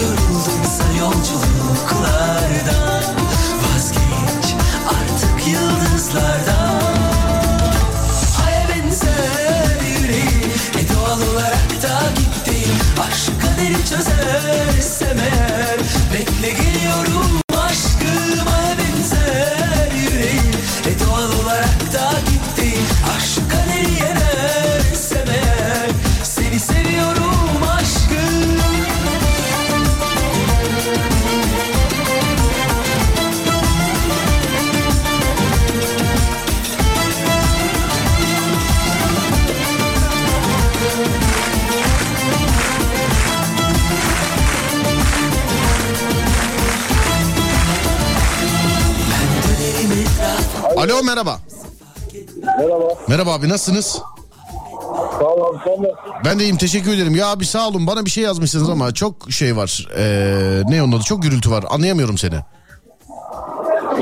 yoruldunsa 0.01 0.83
yolculuklardan. 0.99 3.03
Vazgeç 3.63 4.47
artık 4.87 5.47
yıldızlardan. 5.47 6.81
Aya 8.45 8.63
benzer 8.69 9.79
yüreğim 10.01 10.51
E 10.79 10.81
doğal 10.93 11.21
olarak 11.33 11.67
Aşk 12.99 13.41
kaderi 13.41 13.85
eğer 15.19 15.64
Alo 50.95 51.03
merhaba. 51.03 51.39
Merhaba. 52.57 52.87
Merhaba 53.07 53.33
abi 53.33 53.49
nasılsınız? 53.49 53.85
Sağ 55.19 55.25
ol 55.25 55.41
abi 55.55 55.57
sen 55.63 55.73
nasılsın? 55.73 55.95
Ben 56.25 56.39
de 56.39 56.43
iyiyim 56.43 56.57
teşekkür 56.57 56.93
ederim. 56.93 57.15
Ya 57.15 57.27
abi 57.27 57.45
sağ 57.45 57.67
olun 57.67 57.87
bana 57.87 58.05
bir 58.05 58.09
şey 58.09 58.23
yazmışsınız 58.23 58.69
ama 58.69 58.93
çok 58.93 59.31
şey 59.31 59.57
var. 59.57 59.87
Ee, 59.97 60.61
ne 60.67 60.83
onun 60.83 60.91
adı 60.91 61.03
çok 61.03 61.23
gürültü 61.23 61.51
var 61.51 61.65
anlayamıyorum 61.69 62.17
seni. 62.17 62.35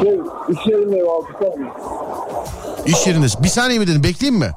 Şey, 0.02 0.12
iş 0.50 0.68
yerindeyim 0.68 1.06
abi. 1.10 1.26
Sen 1.40 2.92
İş 2.92 3.08
yerindesin. 3.08 3.44
Bir 3.44 3.50
saniye 3.50 3.80
mi 3.80 3.88
dedin 3.88 4.04
bekleyeyim 4.04 4.40
mi? 4.40 4.52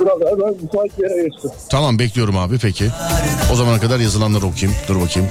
Burada 0.00 0.30
hemen 0.30 0.54
müsait 0.62 0.98
bir 0.98 1.10
yere 1.10 1.28
geçtim. 1.28 1.50
Tamam 1.68 1.98
bekliyorum 1.98 2.38
abi 2.38 2.58
peki. 2.58 2.90
O 3.52 3.56
zamana 3.56 3.80
kadar 3.80 3.98
yazılanları 4.00 4.46
okuyayım. 4.46 4.80
Dur 4.88 5.00
bakayım. 5.00 5.28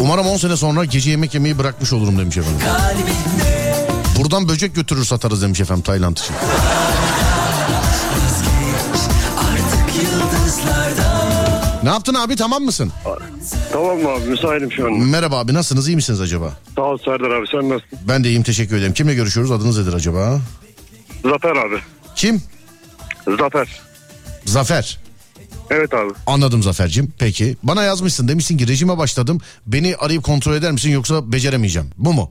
Umarım 0.00 0.26
10 0.26 0.36
sene 0.36 0.56
sonra 0.56 0.84
gece 0.84 1.10
yemek 1.10 1.34
yemeyi 1.34 1.58
bırakmış 1.58 1.92
olurum 1.92 2.18
demiş 2.18 2.36
efendim. 2.36 2.60
Buradan 4.18 4.48
böcek 4.48 4.74
götürür 4.74 5.04
satarız 5.04 5.42
demiş 5.42 5.60
efendim 5.60 5.82
Tayland 5.82 6.16
için. 6.16 6.34
Ne 11.82 11.88
yaptın 11.88 12.14
abi 12.14 12.36
tamam 12.36 12.62
mısın? 12.62 12.92
Tamam 13.72 14.06
abi 14.06 14.24
müsaitim 14.26 14.72
şu 14.72 14.86
an. 14.86 14.92
Merhaba 14.92 15.38
abi 15.38 15.54
nasılsınız 15.54 15.88
iyi 15.88 15.96
misiniz 15.96 16.20
acaba? 16.20 16.52
Sağ 16.76 16.82
ol 16.82 16.98
Serdar 16.98 17.30
abi 17.30 17.46
sen 17.52 17.68
nasılsın? 17.68 17.98
Ben 18.08 18.24
de 18.24 18.28
iyiyim 18.28 18.42
teşekkür 18.42 18.76
ederim. 18.76 18.92
Kimle 18.92 19.14
görüşüyoruz 19.14 19.50
adınız 19.52 19.78
nedir 19.78 19.92
acaba? 19.92 20.40
Zafer 21.24 21.50
abi. 21.56 21.76
Kim? 22.16 22.42
Zafer. 23.38 23.80
Zafer. 24.44 24.98
Evet 25.70 25.94
abi. 25.94 26.12
Anladım 26.26 26.62
Zafer'cim. 26.62 27.12
Peki. 27.18 27.56
Bana 27.62 27.82
yazmışsın 27.82 28.28
demişsin 28.28 28.58
ki 28.58 28.68
rejime 28.68 28.98
başladım. 28.98 29.40
Beni 29.66 29.96
arayıp 29.96 30.24
kontrol 30.24 30.54
eder 30.54 30.72
misin 30.72 30.90
yoksa 30.90 31.32
beceremeyeceğim. 31.32 31.90
Bu 31.96 32.12
mu? 32.12 32.30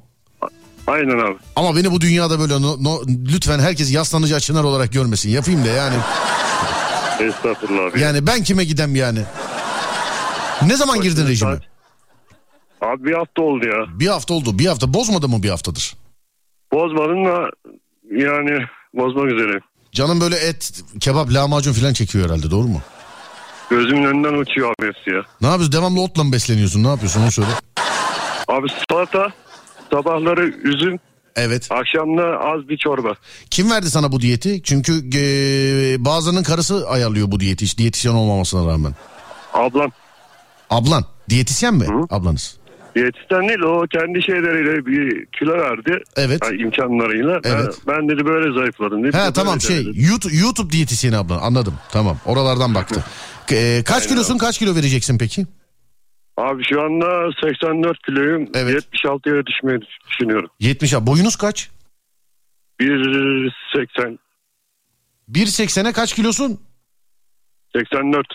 Aynen 0.91 1.19
abi. 1.19 1.37
Ama 1.55 1.75
beni 1.75 1.91
bu 1.91 2.01
dünyada 2.01 2.39
böyle 2.39 2.61
no, 2.61 2.83
no- 2.83 3.01
lütfen 3.07 3.59
herkes 3.59 3.93
yaslanıcı 3.93 4.35
açınar 4.35 4.63
olarak 4.63 4.93
görmesin. 4.93 5.29
Yapayım 5.29 5.65
da 5.65 5.69
yani. 5.69 5.95
Estağfurullah 7.19 7.91
abi. 7.91 7.99
Yani 7.99 8.27
ben 8.27 8.43
kime 8.43 8.63
gidem 8.63 8.95
yani? 8.95 9.19
Ne 10.61 10.75
zaman 10.75 11.01
girdin 11.01 11.27
rejime? 11.27 11.59
Abi 12.81 13.03
bir 13.05 13.13
hafta 13.13 13.41
oldu 13.41 13.67
ya. 13.67 13.99
Bir 13.99 14.07
hafta 14.07 14.33
oldu. 14.33 14.59
Bir 14.59 14.65
hafta 14.65 14.93
bozmadı 14.93 15.27
mı 15.29 15.43
bir 15.43 15.49
haftadır? 15.49 15.95
Bozmadın 16.73 17.25
da 17.25 17.49
yani 18.11 18.59
bozmak 18.93 19.31
üzereyim. 19.31 19.61
Canım 19.91 20.21
böyle 20.21 20.35
et, 20.35 20.71
kebap, 20.99 21.29
lahmacun 21.33 21.73
falan 21.73 21.93
çekiyor 21.93 22.25
herhalde 22.25 22.51
doğru 22.51 22.67
mu? 22.67 22.81
Gözümün 23.69 24.03
önünden 24.05 24.33
uçuyor 24.33 24.73
abi 24.79 24.87
hepsi 24.87 25.09
ya. 25.09 25.21
Ne 25.41 25.47
yapıyorsun? 25.47 25.71
Devamlı 25.71 26.01
otla 26.01 26.23
mı 26.23 26.31
besleniyorsun? 26.31 26.83
Ne 26.83 26.87
yapıyorsun 26.87 27.21
onu 27.21 27.31
söyle. 27.31 27.49
Abi 28.47 28.67
salata, 28.89 29.27
sabahları 29.93 30.47
üzüm, 30.47 30.99
Evet. 31.35 31.67
akşamda 31.71 32.23
az 32.23 32.69
bir 32.69 32.77
çorba. 32.77 33.13
Kim 33.49 33.71
verdi 33.71 33.89
sana 33.89 34.11
bu 34.11 34.21
diyeti? 34.21 34.63
Çünkü 34.63 34.93
e, 35.15 36.05
bazılarının 36.05 36.43
karısı 36.43 36.89
ayarlıyor 36.89 37.31
bu 37.31 37.39
diyeti. 37.39 37.65
Hiç 37.65 37.77
diyetisyen 37.77 38.13
olmamasına 38.13 38.71
rağmen. 38.71 38.93
Ablam. 39.53 39.91
Ablan. 40.69 41.05
Diyetisyen 41.29 41.73
mi 41.73 41.85
ablanız? 42.09 42.57
Diyetisyen 42.95 43.47
değil 43.49 43.59
o 43.59 43.85
kendi 43.87 44.21
şeyleriyle 44.23 44.85
bir 44.85 45.25
kilo 45.25 45.53
verdi. 45.53 46.03
Evet. 46.17 46.39
Yani 46.43 46.61
imkanlarıyla. 46.61 47.39
Evet. 47.43 47.75
Ben, 47.87 48.09
dedi 48.09 48.25
böyle 48.25 48.59
zayıfladım. 48.59 49.03
Dedi, 49.03 49.17
He 49.17 49.21
böyle 49.21 49.33
tamam 49.33 49.61
şey. 49.61 49.91
YouTube, 49.95 50.35
YouTube 50.35 50.71
diyetisyeni 50.71 51.17
ablan 51.17 51.39
anladım. 51.39 51.73
Tamam 51.91 52.17
oralardan 52.25 52.75
baktı. 52.75 53.03
E, 53.51 53.83
kaç 53.85 54.07
kilosun 54.07 54.37
kaç 54.37 54.57
kilo 54.59 54.75
vereceksin 54.75 55.17
peki? 55.17 55.45
Abi 56.41 56.63
şu 56.63 56.81
anda 56.81 57.31
84 57.43 57.97
kiloyum. 58.05 58.49
Evet. 58.53 58.83
76'ya 58.93 59.45
düşmeyi 59.45 59.79
düşünüyorum. 60.09 60.49
70 60.59 60.93
abi. 60.93 61.07
Boyunuz 61.07 61.35
kaç? 61.35 61.69
1.80 62.79 64.17
1.80'e 65.31 65.91
kaç 65.91 66.13
kilosun? 66.13 66.59
84. 67.75 68.27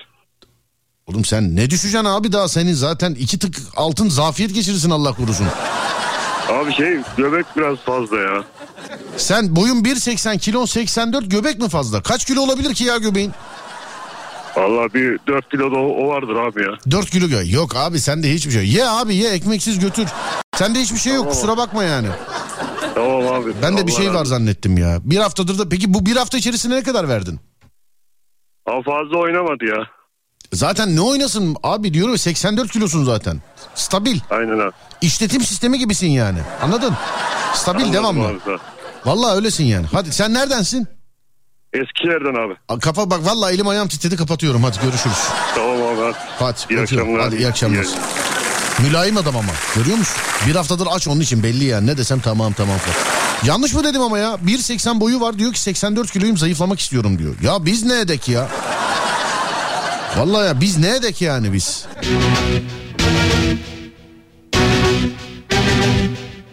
Oğlum 1.07 1.25
sen 1.25 1.57
ne 1.57 1.71
düşeceksin 1.71 2.05
abi 2.05 2.33
daha 2.33 2.49
senin 2.49 2.73
zaten 2.73 3.15
iki 3.15 3.39
tık 3.39 3.57
altın 3.77 4.09
zafiyet 4.09 4.55
geçirirsin 4.55 4.91
Allah 4.91 5.13
korusun. 5.13 5.47
Abi 6.49 6.73
şey 6.73 6.99
göbek 7.17 7.47
biraz 7.57 7.79
fazla 7.79 8.17
ya. 8.17 8.45
Sen 9.17 9.57
boyun 9.57 9.85
1.80 9.85 10.39
kilon 10.39 10.65
84 10.65 11.31
göbek 11.31 11.59
mi 11.59 11.69
fazla? 11.69 12.03
Kaç 12.03 12.25
kilo 12.25 12.41
olabilir 12.41 12.75
ki 12.75 12.85
ya 12.85 12.97
göbeğin? 12.97 13.33
Vallahi 14.57 14.95
bir 14.95 15.19
4 15.27 15.51
kilo 15.51 15.73
da 15.73 15.77
o, 15.77 16.09
vardır 16.09 16.37
abi 16.37 16.63
ya. 16.63 16.69
4 16.91 17.11
kilo 17.11 17.27
gö- 17.27 17.53
Yok 17.55 17.77
abi 17.77 18.01
sende 18.01 18.33
hiçbir 18.35 18.51
şey 18.53 18.65
yok. 18.67 18.75
Ye 18.75 18.89
abi 18.89 19.15
ye 19.15 19.31
ekmeksiz 19.31 19.79
götür. 19.79 20.09
Sende 20.57 20.79
hiçbir 20.81 20.99
şey 20.99 21.13
yok 21.15 21.23
Tamam. 21.23 21.35
kusura 21.35 21.57
bakma 21.57 21.85
yani. 21.85 22.09
Tamam 22.95 23.27
abi. 23.35 23.53
Ben 23.63 23.77
de 23.77 23.87
bir 23.87 23.93
Allah 23.93 23.97
şey 23.99 24.07
razı 24.07 24.15
var 24.17 24.21
olsun. 24.21 24.31
zannettim 24.31 24.79
ya. 24.79 24.99
Bir 25.05 25.17
haftadır 25.17 25.59
da 25.59 25.69
peki 25.69 25.95
bu 25.95 26.07
bir 26.07 26.17
hafta 26.17 26.39
içerisinde 26.39 26.77
ne 26.77 26.83
kadar 26.83 27.09
verdin? 27.09 27.41
Ama 28.67 28.83
fazla 28.83 29.19
oynamadı 29.19 29.65
ya. 29.65 29.87
Zaten 30.53 30.97
ne 30.97 31.01
oynasın 31.01 31.57
abi 31.63 31.95
diyorum 31.95 32.13
ya, 32.13 32.19
84 32.19 32.73
kilosun 32.73 33.05
zaten. 33.05 33.41
Stabil. 33.75 34.21
Aynen 34.31 34.59
abi. 34.59 34.73
İşletim 35.01 35.43
sistemi 35.43 35.79
gibisin 35.79 36.07
yani. 36.11 36.39
Anladın? 36.63 36.95
Stabil 37.55 37.81
Anladım 37.85 37.93
devamlı. 38.03 38.27
abi. 38.27 38.39
Vallahi 39.05 39.37
öylesin 39.37 39.65
yani. 39.65 39.87
Hadi 39.93 40.13
sen 40.13 40.35
neredensin? 40.35 40.87
Eskişehir'den 41.83 42.47
abi. 42.47 42.55
A, 42.69 42.79
Kafa 42.79 43.11
bak 43.11 43.25
vallahi 43.25 43.55
elim 43.55 43.69
ayağım 43.69 43.89
titredi 43.89 44.17
kapatıyorum. 44.17 44.63
Hadi 44.65 44.77
görüşürüz. 44.83 45.17
Tamam 45.55 45.83
abi. 45.83 46.01
Hadi. 46.03 46.17
Hadi 46.39 46.73
İyi 46.73 46.79
öpüyorum. 46.81 47.09
akşamlar. 47.09 47.21
Hadi 47.25 47.37
iyi 47.37 47.49
akşamlar. 47.49 47.83
İyi- 47.85 48.87
Mülayim 48.89 49.17
adam 49.17 49.37
ama. 49.37 49.53
Görüyor 49.77 49.97
musun? 49.97 50.17
Bir 50.47 50.55
haftadır 50.55 50.89
aç 50.91 51.09
onun 51.09 51.21
için 51.21 51.43
belli 51.43 51.65
yani. 51.65 51.87
Ne 51.87 51.97
desem 51.97 52.21
tamam 52.21 52.53
tamam. 52.53 52.77
Yanlış 53.45 53.75
mı 53.75 53.85
dedim 53.85 54.03
ama 54.03 54.19
ya? 54.19 54.37
1.80 54.47 55.01
boyu 55.01 55.21
var 55.21 55.39
diyor 55.39 55.53
ki 55.53 55.61
84 55.61 56.11
kiloyum 56.13 56.37
zayıflamak 56.37 56.81
istiyorum 56.81 57.19
diyor. 57.19 57.35
Ya 57.43 57.65
biz 57.65 57.85
ne 57.85 58.01
edek 58.01 58.29
ya? 58.29 58.49
Vallahi 60.17 60.47
ya 60.47 60.61
biz 60.61 60.79
ne 60.79 60.97
edek 60.97 61.23
yani 61.23 61.53
biz? 61.53 61.85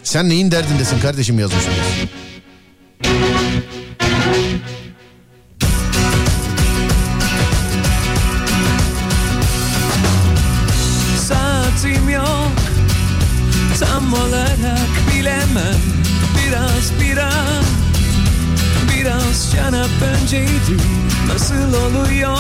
Sen 0.04 0.30
neyin 0.30 0.52
derdindesin 0.52 1.00
kardeşim 1.00 1.40
yazmışsınız. 1.40 1.78
Tam 13.80 14.14
olarak 14.14 14.90
bilemem. 15.14 15.76
Biraz 16.38 16.92
biraz 17.02 17.64
Biraz 18.94 19.52
şarap 19.52 19.90
önceydi. 20.22 20.78
Nasıl 21.28 21.74
oluyor? 21.74 22.38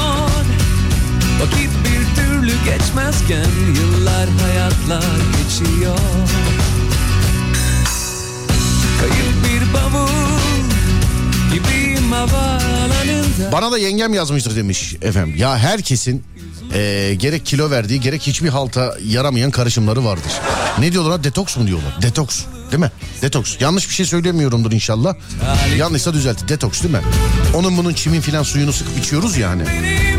Vakit 1.41 1.69
bir 1.84 2.15
türlü 2.22 2.51
geçmezken 2.65 3.45
Yıllar 3.81 4.30
hayatlar 4.30 5.03
geçiyor. 5.43 5.97
Kayıp 8.99 9.35
bir 9.43 9.73
bavul 9.73 10.07
Gibiyim 11.53 12.11
havaalanında 12.11 13.51
Bana 13.51 13.72
da 13.72 13.77
yengem 13.77 14.14
yazmıştır 14.14 14.55
demiş 14.55 14.95
efendim. 15.01 15.35
Ya 15.38 15.57
herkesin 15.57 16.23
eee, 16.73 17.15
gerek 17.15 17.45
kilo 17.45 17.71
verdiği 17.71 17.99
gerek 17.99 18.21
hiçbir 18.21 18.49
halta 18.49 18.95
yaramayan 19.05 19.51
karışımları 19.51 20.05
vardır. 20.05 20.31
Ne 20.79 20.91
diyorlar? 20.91 21.23
Detoks 21.23 21.57
mu 21.57 21.67
diyorlar? 21.67 22.01
Detoks 22.01 22.41
değil 22.71 22.81
mi? 22.83 22.91
Detoks. 23.21 23.55
Yanlış 23.61 23.89
bir 23.89 23.93
şey 23.93 24.05
söylemiyorumdur 24.05 24.71
inşallah. 24.71 25.15
Yanlışsa 25.77 26.13
düzelt. 26.13 26.49
Detoks 26.49 26.83
değil 26.83 26.93
mi? 26.93 27.01
Onun 27.55 27.77
bunun 27.77 27.93
çimin 27.93 28.21
filan 28.21 28.43
suyunu 28.43 28.73
sıkıp 28.73 28.97
içiyoruz 28.99 29.37
yani. 29.37 29.63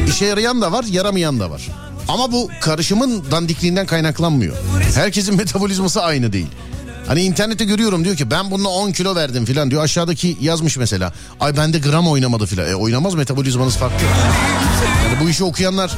İşe 0.09 0.25
yarayan 0.27 0.63
da 0.63 0.73
var 0.73 0.85
yaramayan 0.85 1.41
da 1.41 1.51
var. 1.51 1.63
Ama 2.09 2.33
bu 2.33 2.51
karışımın 2.61 3.25
dandikliğinden 3.31 3.87
kaynaklanmıyor. 3.87 4.57
Herkesin 4.95 5.37
metabolizması 5.37 6.03
aynı 6.03 6.33
değil. 6.33 6.47
Hani 7.07 7.23
internette 7.23 7.65
görüyorum 7.65 8.05
diyor 8.05 8.17
ki 8.17 8.31
ben 8.31 8.51
bununla 8.51 8.69
10 8.69 8.93
kilo 8.93 9.15
verdim 9.15 9.45
filan 9.45 9.71
diyor. 9.71 9.83
Aşağıdaki 9.83 10.37
yazmış 10.41 10.77
mesela. 10.77 11.13
Ay 11.41 11.57
bende 11.57 11.79
gram 11.79 12.09
oynamadı 12.09 12.47
filan. 12.47 12.69
E 12.69 12.75
oynamaz 12.75 13.15
metabolizmanız 13.15 13.77
farklı. 13.77 14.07
Yani 15.05 15.21
bu 15.25 15.31
işi 15.31 15.45
okuyanlar, 15.45 15.91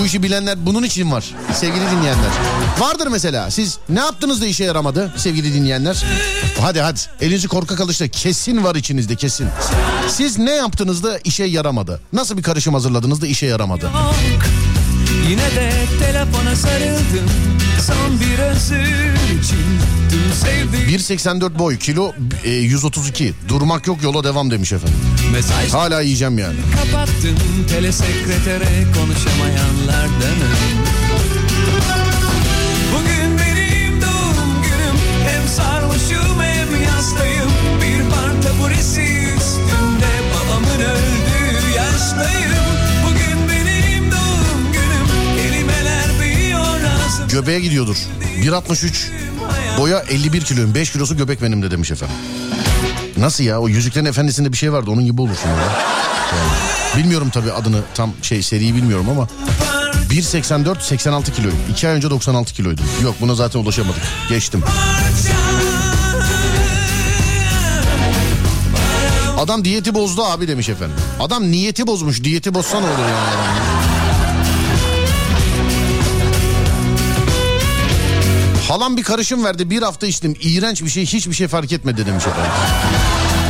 bu 0.00 0.06
işi 0.06 0.22
bilenler 0.22 0.66
bunun 0.66 0.82
için 0.82 1.12
var 1.12 1.34
sevgili 1.54 1.80
dinleyenler. 1.90 2.30
Vardır 2.78 3.06
mesela 3.06 3.50
siz 3.50 3.78
ne 3.88 4.00
yaptınız 4.00 4.40
da 4.40 4.46
işe 4.46 4.64
yaramadı 4.64 5.12
sevgili 5.16 5.54
dinleyenler? 5.54 6.04
Hadi 6.60 6.80
hadi 6.80 7.00
elinizi 7.20 7.48
korkak 7.48 7.80
alıştı. 7.80 8.08
Kesin 8.08 8.64
var 8.64 8.74
içinizde 8.74 9.16
kesin. 9.16 9.48
Siz 10.08 10.38
ne 10.38 10.54
yaptınız 10.54 11.02
da 11.04 11.18
işe 11.18 11.44
yaramadı? 11.44 12.00
Nasıl 12.12 12.36
bir 12.36 12.42
karışım 12.42 12.74
hazırladınız 12.74 13.20
da 13.22 13.26
işe 13.26 13.46
yaramadı? 13.46 13.90
Yine 15.28 15.50
de 15.50 15.72
telefona 16.00 16.56
sarıldım 16.56 17.53
Son 17.86 18.20
bir 18.20 18.38
özür 18.38 19.14
için 19.38 19.64
Dün 20.10 20.32
sevdim 20.32 20.80
1.84 20.88 21.58
boy 21.58 21.78
kilo 21.78 22.12
e, 22.44 22.50
132 22.50 23.34
durmak 23.48 23.86
yok 23.86 24.02
yola 24.02 24.24
devam 24.24 24.50
demiş 24.50 24.72
efendim. 24.72 24.96
Mesaj 25.32 25.72
Hala 25.72 26.00
yiyeceğim 26.00 26.38
yani. 26.38 26.56
kapattım 26.76 27.36
Telesekretere 27.70 28.84
konuşamayanlardanım 28.94 30.83
göbeğe 47.34 47.60
gidiyordur. 47.60 47.96
1.63 48.42 48.92
boya 49.78 50.00
51 50.00 50.40
kiloyum 50.40 50.74
5 50.74 50.92
kilosu 50.92 51.16
göbek 51.16 51.42
benim 51.42 51.62
de 51.62 51.70
demiş 51.70 51.90
efendim. 51.90 52.16
Nasıl 53.16 53.44
ya 53.44 53.60
o 53.60 53.68
Yüzüklerin 53.68 54.04
Efendisi'nde 54.04 54.52
bir 54.52 54.56
şey 54.56 54.72
vardı 54.72 54.90
onun 54.90 55.04
gibi 55.04 55.20
olursun 55.20 55.48
ya. 55.48 55.54
Yani, 55.56 57.02
bilmiyorum 57.04 57.30
tabii 57.30 57.52
adını 57.52 57.82
tam 57.94 58.12
şey 58.22 58.42
seriyi 58.42 58.74
bilmiyorum 58.74 59.06
ama 59.10 59.28
1.84 60.10 60.82
86 60.82 61.32
kiloyum. 61.32 61.58
2 61.70 61.88
ay 61.88 61.94
önce 61.94 62.10
96 62.10 62.54
kiloydum. 62.54 62.84
Yok 63.02 63.14
buna 63.20 63.34
zaten 63.34 63.60
ulaşamadık. 63.60 64.02
Geçtim. 64.28 64.62
Adam 69.38 69.64
diyeti 69.64 69.94
bozdu 69.94 70.24
abi 70.24 70.48
demiş 70.48 70.68
efendim. 70.68 70.96
Adam 71.20 71.50
niyeti 71.50 71.86
bozmuş. 71.86 72.24
Diyeti 72.24 72.54
bozsa 72.54 72.80
ne 72.80 72.86
olur 72.86 72.98
yani 72.98 73.93
Halam 78.74 78.96
bir 78.96 79.02
karışım 79.02 79.44
verdi 79.44 79.70
bir 79.70 79.82
hafta 79.82 80.06
içtim. 80.06 80.36
İğrenç 80.40 80.82
bir 80.82 80.88
şey 80.88 81.06
hiçbir 81.06 81.34
şey 81.34 81.48
fark 81.48 81.72
etmedi 81.72 82.06
demiş 82.06 82.26
efendim. 82.26 82.50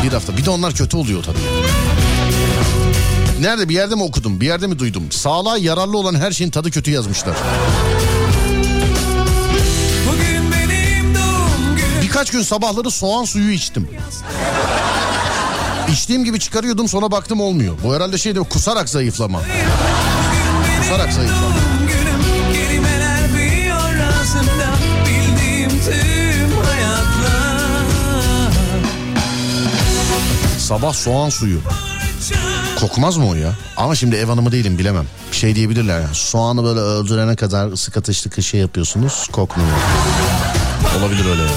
Bir 0.03 0.13
hafta. 0.13 0.37
Bir 0.37 0.45
de 0.45 0.51
onlar 0.51 0.75
kötü 0.75 0.97
oluyor 0.97 1.23
tabii. 1.23 1.39
Nerede 3.41 3.69
bir 3.69 3.75
yerde 3.75 3.95
mi 3.95 4.03
okudum 4.03 4.41
bir 4.41 4.47
yerde 4.47 4.67
mi 4.67 4.79
duydum? 4.79 5.13
Sağlığa 5.13 5.59
yararlı 5.59 5.99
olan 5.99 6.15
her 6.15 6.33
şeyin 6.33 6.51
tadı 6.51 6.71
kötü 6.71 6.91
yazmışlar. 6.91 7.37
Birkaç 12.03 12.31
gün 12.31 12.43
sabahları 12.43 12.91
soğan 12.91 13.25
suyu 13.25 13.51
içtim. 13.51 13.89
İçtiğim 15.93 16.25
gibi 16.25 16.41
çıkarıyordum 16.41 16.89
sonra 16.89 17.11
baktım 17.11 17.41
olmuyor. 17.41 17.75
Bu 17.85 17.95
herhalde 17.95 18.19
şeyde 18.19 18.41
kusarak 18.41 18.89
zayıflama. 18.89 19.41
Kusarak 20.81 21.13
zayıflama. 21.13 21.64
Sabah 30.65 30.93
soğan 30.93 31.29
suyu. 31.29 31.61
Kokmaz 32.81 33.17
mı 33.17 33.29
o 33.29 33.35
ya? 33.35 33.53
Ama 33.77 33.95
şimdi 33.95 34.17
ev 34.17 34.27
hanımı 34.27 34.53
değilim 34.53 34.79
bilemem. 34.79 35.07
Şey 35.33 35.55
diyebilirler 35.55 36.01
ya. 36.01 36.09
Soğanı 36.13 36.65
böyle 36.65 36.81
öldürene 36.81 37.37
kadar 37.37 37.73
ısık 37.73 37.97
ateşli 37.97 38.43
şey 38.43 38.61
yapıyorsunuz 38.61 39.29
kokmuyor. 39.33 39.71
Olabilir 40.99 41.25
öyle 41.31 41.43
yani. 41.43 41.53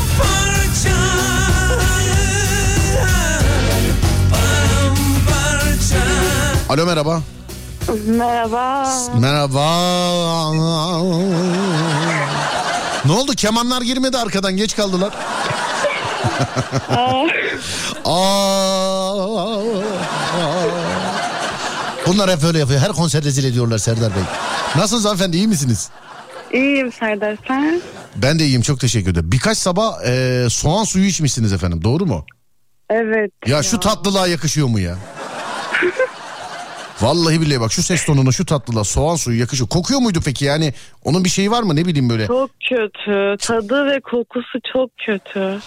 Alo 6.70 6.86
merhaba. 6.86 7.22
Merhaba. 8.08 8.94
Merhaba. 9.20 9.68
Ne 13.06 13.12
oldu 13.12 13.32
kemanlar 13.36 13.82
girmedi 13.82 14.18
arkadan 14.18 14.58
geç 14.58 14.76
kaldılar. 14.76 15.14
Aa. 18.06 18.78
Bunlar 22.08 22.30
hep 22.32 22.44
öyle 22.44 22.60
yapıyor. 22.60 22.80
Her 22.80 22.92
konser 22.92 23.24
rezil 23.24 23.44
ediyorlar 23.44 23.78
Serdar 23.78 24.16
Bey. 24.16 24.24
Nasılsınız 24.76 25.06
hanımefendi 25.06 25.38
iyi 25.38 25.48
misiniz? 25.48 25.90
İyiyim 26.54 26.92
Serdar 26.92 27.38
sen? 27.48 27.82
Ben 28.16 28.40
de 28.40 28.46
iyiyim 28.46 28.62
çok 28.62 28.80
teşekkür 28.80 29.12
ederim. 29.12 29.32
Birkaç 29.32 29.58
sabah 29.58 29.94
e, 30.06 30.46
soğan 30.50 30.84
suyu 30.84 31.06
içmişsiniz 31.06 31.54
efendim 31.54 31.84
doğru 31.84 32.06
mu? 32.06 32.26
Evet. 32.90 33.32
Ya 33.48 33.64
şu 33.64 33.80
tatlılığa 33.80 34.28
yakışıyor 34.28 34.68
mu 34.68 34.80
ya? 34.80 34.96
Vallahi 37.02 37.42
billahi 37.42 37.62
bak 37.62 37.72
şu 37.72 37.84
ses 37.84 38.06
tonuna 38.06 38.32
şu 38.32 38.46
tatlılığa 38.46 38.84
soğan 38.84 39.16
suyu 39.16 39.40
yakışıyor. 39.40 39.70
Kokuyor 39.70 40.00
muydu 40.00 40.20
peki 40.26 40.46
yani? 40.46 40.74
Onun 41.04 41.24
bir 41.24 41.30
şeyi 41.30 41.52
var 41.52 41.64
mı 41.64 41.76
ne 41.76 41.86
bileyim 41.86 42.10
böyle? 42.10 42.28
Çok 42.28 42.50
kötü. 42.70 43.36
Tadı 43.48 43.86
ve 43.86 44.00
kokusu 44.00 44.60
çok 44.74 44.90
kötü. 45.06 45.60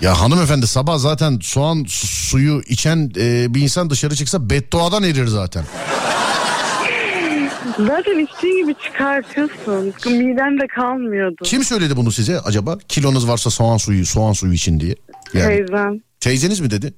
Ya 0.00 0.20
hanımefendi 0.20 0.66
sabah 0.66 0.98
zaten 0.98 1.38
soğan 1.42 1.84
su- 1.88 2.06
suyu 2.06 2.62
içen 2.68 3.10
e, 3.16 3.54
bir 3.54 3.60
insan 3.62 3.90
dışarı 3.90 4.14
çıksa 4.14 4.50
bedduadan 4.50 5.02
erir 5.02 5.26
zaten. 5.26 5.64
Zaten 7.78 8.18
içtiğin 8.18 8.62
gibi 8.62 8.74
çıkartıyorsun. 8.84 9.84
Miden 10.06 10.60
de 10.60 10.66
kalmıyordu. 10.66 11.36
Kim 11.44 11.64
söyledi 11.64 11.96
bunu 11.96 12.12
size 12.12 12.40
acaba? 12.40 12.78
Kilonuz 12.88 13.28
varsa 13.28 13.50
soğan 13.50 13.76
suyu, 13.76 14.06
soğan 14.06 14.32
suyu 14.32 14.52
için 14.52 14.80
diye. 14.80 14.94
Yani 15.34 15.46
Teyzem. 15.56 16.00
teyzeniz 16.20 16.60
mi 16.60 16.70
dedi? 16.70 16.94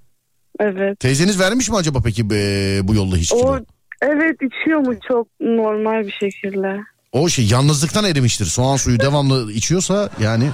Evet. 0.60 1.00
Teyzeniz 1.00 1.40
vermiş 1.40 1.68
mi 1.68 1.76
acaba 1.76 1.98
peki 2.04 2.22
e, 2.32 2.80
bu 2.84 2.94
yolla 2.94 3.16
hiç 3.16 3.30
kilo? 3.30 3.40
O 3.40 3.58
evet 4.02 4.36
içiyor 4.42 4.78
mu 4.80 4.94
çok 5.08 5.28
normal 5.40 6.06
bir 6.06 6.12
şekilde. 6.20 6.80
O 7.16 7.28
şey 7.28 7.46
yalnızlıktan 7.46 8.04
erimiştir. 8.04 8.46
Soğan 8.46 8.76
suyu 8.76 9.00
devamlı 9.00 9.52
içiyorsa 9.52 10.10
yani 10.20 10.50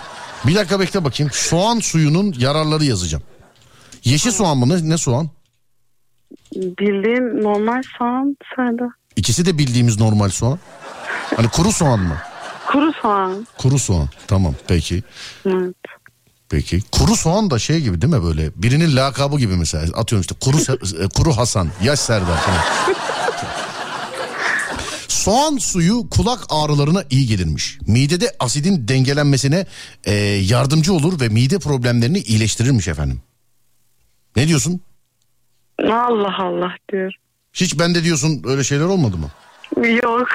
bir 0.46 0.54
dakika 0.54 0.80
bekle 0.80 1.04
bakayım. 1.04 1.32
Soğan 1.34 1.80
suyunun 1.80 2.34
yararları 2.38 2.84
yazacağım. 2.84 3.24
Yeşil 4.04 4.30
soğan 4.30 4.58
mı 4.58 4.68
ne, 4.68 4.88
ne 4.88 4.98
soğan? 4.98 5.30
Bildiğin 6.56 7.42
normal 7.42 7.82
soğan 7.98 8.36
Serdar. 8.56 8.88
İkisi 9.16 9.46
de 9.46 9.58
bildiğimiz 9.58 10.00
normal 10.00 10.28
soğan. 10.28 10.58
Hani 11.36 11.48
kuru 11.48 11.72
soğan 11.72 12.00
mı? 12.00 12.16
Kuru 12.66 12.92
soğan. 13.02 13.46
Kuru 13.58 13.78
soğan. 13.78 14.08
Tamam 14.26 14.54
peki. 14.68 15.02
Evet. 15.46 15.74
Peki. 16.48 16.82
Kuru 16.92 17.16
soğan 17.16 17.50
da 17.50 17.58
şey 17.58 17.80
gibi 17.80 18.02
değil 18.02 18.12
mi 18.12 18.22
böyle? 18.24 18.50
Birinin 18.56 18.96
lakabı 18.96 19.38
gibi 19.38 19.56
mesela. 19.56 19.96
Atıyorum 19.96 20.20
işte 20.20 20.34
kuru 20.40 20.56
e, 21.04 21.08
kuru 21.08 21.36
Hasan, 21.36 21.68
yaş 21.82 22.00
Serdar 22.00 22.36
falan. 22.36 22.96
Soğan 25.22 25.56
suyu 25.56 26.08
kulak 26.10 26.40
ağrılarına 26.50 27.02
iyi 27.10 27.26
gelirmiş. 27.26 27.78
Midede 27.86 28.26
asidin 28.40 28.88
dengelenmesine 28.88 29.66
e, 30.04 30.12
yardımcı 30.50 30.92
olur 30.92 31.20
ve 31.20 31.28
mide 31.28 31.58
problemlerini 31.58 32.18
iyileştirirmiş 32.18 32.88
efendim. 32.88 33.20
Ne 34.36 34.48
diyorsun? 34.48 34.80
Allah 35.82 36.36
Allah 36.38 36.74
diyor. 36.92 37.12
Hiç 37.52 37.78
bende 37.78 38.04
diyorsun 38.04 38.42
öyle 38.46 38.64
şeyler 38.64 38.84
olmadı 38.84 39.16
mı? 39.16 39.30
Yok. 40.04 40.28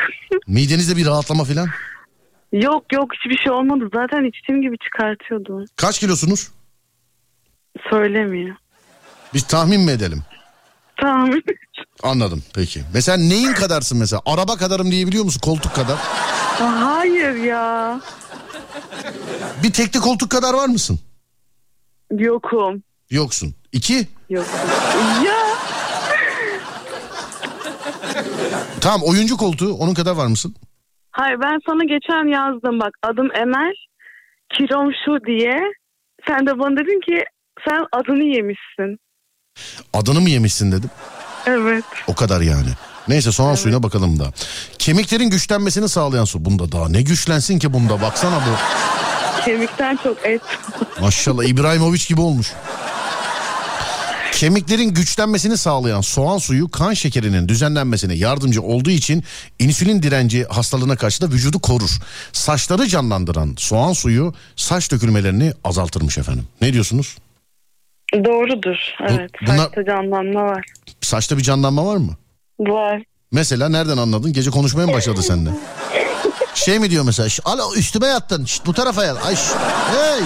Midenizde 0.47 0.97
bir 0.97 1.05
rahatlama 1.05 1.43
falan? 1.43 1.67
Yok 2.51 2.93
yok 2.93 3.11
hiçbir 3.13 3.37
şey 3.37 3.51
olmadı. 3.51 3.89
Zaten 3.93 4.29
içtiğim 4.29 4.61
gibi 4.61 4.77
çıkartıyordum. 4.77 5.65
Kaç 5.75 5.99
kilosunuz? 5.99 6.51
Söylemiyor. 7.89 8.55
Biz 9.33 9.43
tahmin 9.43 9.81
mi 9.81 9.91
edelim? 9.91 10.23
Tahmin. 11.01 11.43
Anladım 12.03 12.43
peki. 12.55 12.81
Mesela 12.93 13.17
neyin 13.17 13.53
kadarsın 13.53 13.97
mesela? 13.97 14.21
Araba 14.25 14.57
kadarım 14.57 14.91
diyebiliyor 14.91 15.23
musun? 15.23 15.41
Koltuk 15.43 15.75
kadar. 15.75 15.97
Hayır 16.59 17.35
ya. 17.35 17.99
Bir 19.63 19.73
tekli 19.73 19.99
koltuk 19.99 20.31
kadar 20.31 20.53
var 20.53 20.67
mısın? 20.67 20.99
Yokum. 22.11 22.83
Yoksun. 23.09 23.55
İki. 23.71 24.07
Yokum. 24.29 24.53
Ya. 25.25 25.35
Tamam 28.81 29.01
oyuncu 29.03 29.37
koltuğu 29.37 29.73
onun 29.73 29.93
kadar 29.93 30.15
var 30.15 30.27
mısın? 30.27 30.55
Hayır 31.11 31.37
ben 31.41 31.59
sana 31.69 31.83
geçen 31.83 32.27
yazdım 32.31 32.79
bak 32.79 32.91
adım 33.03 33.35
Emel. 33.35 33.73
Kilom 34.57 34.91
şu 35.05 35.25
diye. 35.25 35.59
Sen 36.27 36.47
de 36.47 36.59
bana 36.59 36.71
dedin 36.77 36.99
ki 37.05 37.23
sen 37.67 37.85
adını 37.91 38.23
yemişsin. 38.23 38.99
Adını 39.93 40.21
mı 40.21 40.29
yemişsin 40.29 40.71
dedim. 40.71 40.89
Evet. 41.47 41.83
O 42.07 42.15
kadar 42.15 42.41
yani. 42.41 42.69
Neyse 43.07 43.31
soğan 43.31 43.55
suyuna 43.55 43.83
bakalım 43.83 44.19
da. 44.19 44.33
Kemiklerin 44.79 45.29
güçlenmesini 45.29 45.89
sağlayan 45.89 46.25
su. 46.25 46.45
Bunda 46.45 46.71
daha 46.71 46.89
ne 46.89 47.01
güçlensin 47.01 47.59
ki 47.59 47.73
bunda 47.73 48.01
baksana 48.01 48.35
bu. 48.35 48.51
Kemikten 49.45 49.99
çok 50.03 50.25
et. 50.25 50.41
Maşallah 51.01 51.43
İbrahimovic 51.43 52.03
gibi 52.07 52.21
olmuş. 52.21 52.53
Kemiklerin 54.31 54.93
güçlenmesini 54.93 55.57
sağlayan 55.57 56.01
soğan 56.01 56.37
suyu 56.37 56.71
kan 56.71 56.93
şekerinin 56.93 57.49
düzenlenmesine 57.49 58.13
yardımcı 58.13 58.61
olduğu 58.61 58.89
için 58.89 59.23
insülin 59.59 60.03
direnci 60.03 60.45
hastalığına 60.45 60.95
karşı 60.95 61.21
da 61.21 61.27
vücudu 61.31 61.59
korur. 61.59 61.89
Saçları 62.33 62.87
canlandıran 62.87 63.53
soğan 63.57 63.93
suyu 63.93 64.33
saç 64.55 64.91
dökülmelerini 64.91 65.53
azaltırmış 65.63 66.17
efendim. 66.17 66.47
Ne 66.61 66.73
diyorsunuz? 66.73 67.17
Doğrudur. 68.13 68.75
Evet. 69.09 69.31
bunlar- 69.47 69.57
Saçta 69.57 69.85
canlanma 69.85 70.43
var. 70.43 70.65
Saçta 71.01 71.37
bir 71.37 71.43
canlanma 71.43 71.85
var 71.85 71.97
mı? 71.97 72.11
Var. 72.59 73.03
Mesela 73.31 73.69
nereden 73.69 73.97
anladın? 73.97 74.33
Gece 74.33 74.49
konuşmaya 74.49 74.85
mı 74.87 74.93
başladı 74.93 75.21
seninle? 75.21 75.49
Şey 76.53 76.79
mi 76.79 76.89
diyor 76.89 77.03
mesela? 77.05 77.29
"Şş, 77.29 77.39
Alo 77.45 77.73
üstüme 77.75 78.07
yattın. 78.07 78.45
Şşt, 78.45 78.65
bu 78.65 78.73
tarafa 78.73 79.03
yat. 79.05 79.25
Ay 79.25 79.35
şşt, 79.35 79.55
hey. 79.91 80.19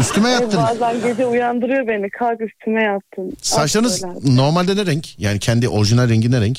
Üstüme 0.00 0.28
Ay, 0.28 0.32
yattın. 0.34 0.60
bazen 0.62 1.02
gece 1.02 1.26
uyandırıyor 1.26 1.86
beni. 1.88 2.10
Kalk 2.10 2.40
üstüme 2.40 2.82
yattın. 2.82 3.32
Saçlarınız 3.42 4.04
normalde 4.24 4.76
ne 4.76 4.86
renk? 4.86 5.18
Yani 5.18 5.38
kendi 5.38 5.68
orijinal 5.68 6.08
rengi 6.08 6.30
ne 6.30 6.40
renk? 6.40 6.58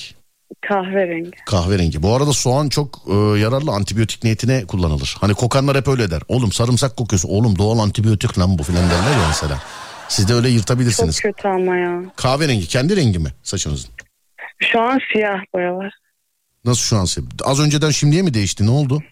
Kahverengi. 0.68 1.32
Kahverengi. 1.46 2.04
Bu 2.04 2.16
arada 2.16 2.34
soğan 2.34 2.70
çok 2.70 3.02
e, 3.08 3.14
yararlı 3.40 3.72
antibiyotik 3.72 4.24
niyetine 4.24 4.66
kullanılır. 4.66 5.16
Hani 5.22 5.34
kokanlar 5.34 5.78
hep 5.78 5.88
öyle 5.88 6.12
der. 6.12 6.22
Oğlum 6.28 6.52
sarımsak 6.52 6.98
kokuyorsun. 6.98 7.30
Oğlum 7.30 7.58
doğal 7.58 7.80
antibiyotik 7.80 8.40
lan 8.40 8.58
bu 8.58 8.64
filan 8.64 8.84
derler 8.90 9.12
ya 9.22 9.28
mesela. 9.28 9.60
Siz 10.10 10.30
de 10.30 10.34
öyle 10.34 10.48
Çok 10.48 10.56
yırtabilirsiniz. 10.58 11.20
kötü 11.20 11.48
ama 11.48 11.76
ya. 11.78 12.02
Kahverengi 12.16 12.68
kendi 12.68 12.96
rengi 12.96 13.20
mi 13.20 13.30
saçınızın? 13.44 13.90
Şu 14.72 14.82
an 14.82 15.00
siyah 15.14 15.40
boya 15.56 15.76
var. 15.76 15.94
Nasıl 16.66 16.82
şu 16.82 16.98
an 16.98 17.06
siyah? 17.06 17.28
Az 17.46 17.60
önceden 17.60 17.90
şimdiye 17.90 18.22
mi 18.22 18.34
değişti? 18.34 18.66
Ne 18.66 18.72
oldu? 18.72 19.04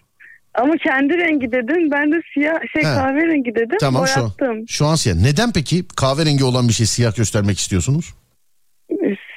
Ama 0.54 0.72
kendi 0.84 1.14
rengi 1.14 1.52
dedin. 1.52 1.90
Ben 1.90 2.12
de 2.12 2.16
siyah 2.34 2.54
şey 2.72 2.82
He. 2.82 2.94
kahverengi 2.94 3.54
dedim. 3.54 3.76
Tamam 3.80 4.06
şu 4.06 4.24
an. 4.24 4.30
Şu 4.68 4.86
an 4.86 4.94
siyah. 4.94 5.16
Neden 5.16 5.52
peki 5.52 5.88
kahverengi 5.96 6.44
olan 6.44 6.68
bir 6.68 6.72
şey 6.72 6.86
siyah 6.86 7.16
göstermek 7.16 7.58
istiyorsunuz? 7.58 8.14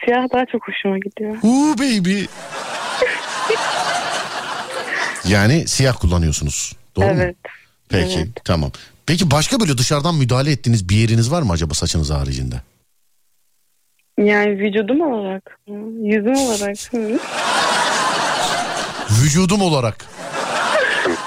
Siyah 0.05 0.23
daha 0.34 0.45
çok 0.45 0.67
hoşuma 0.67 0.97
gidiyor. 0.97 1.35
Huu 1.41 1.77
baby. 1.77 2.23
yani 5.27 5.67
siyah 5.67 5.95
kullanıyorsunuz. 5.99 6.73
Doğru 6.95 7.05
mu? 7.05 7.11
evet. 7.15 7.35
Peki 7.89 8.17
Evet. 8.17 8.27
tamam. 8.45 8.71
Peki 9.05 9.31
başka 9.31 9.59
böyle 9.59 9.77
dışarıdan 9.77 10.15
müdahale 10.15 10.51
ettiğiniz 10.51 10.89
bir 10.89 10.95
yeriniz 10.95 11.31
var 11.31 11.41
mı 11.41 11.51
acaba 11.53 11.73
saçınız 11.73 12.09
haricinde? 12.09 12.55
Yani 14.17 14.49
vücudum 14.59 15.01
olarak. 15.01 15.57
Yüzüm 16.01 16.35
olarak. 16.35 16.77
Vücudum 19.23 19.61
olarak. 19.61 20.05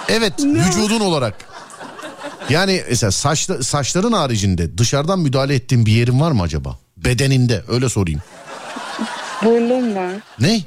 Evet 0.08 0.32
vücudun 0.44 1.00
olarak. 1.00 1.34
Yani 2.50 2.82
mesela 2.90 3.10
saçla, 3.10 3.62
saçların 3.62 4.12
haricinde 4.12 4.78
dışarıdan 4.78 5.18
müdahale 5.18 5.54
ettiğin 5.54 5.86
bir 5.86 5.92
yerin 5.92 6.20
var 6.20 6.30
mı 6.32 6.42
acaba? 6.42 6.78
Bedeninde 6.96 7.62
öyle 7.68 7.88
sorayım. 7.88 8.20
Burnum 9.44 9.96
var. 9.96 10.12
Ne? 10.40 10.60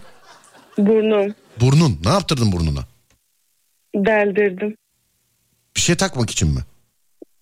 Burnum. 0.78 1.36
Burnun. 1.62 2.00
Ne 2.06 2.10
yaptırdın 2.12 2.52
burnuna? 2.52 2.80
Deldirdim. 3.96 4.76
Bir 5.76 5.82
şey 5.82 5.96
takmak 5.96 6.30
için 6.30 6.48
mi? 6.48 6.62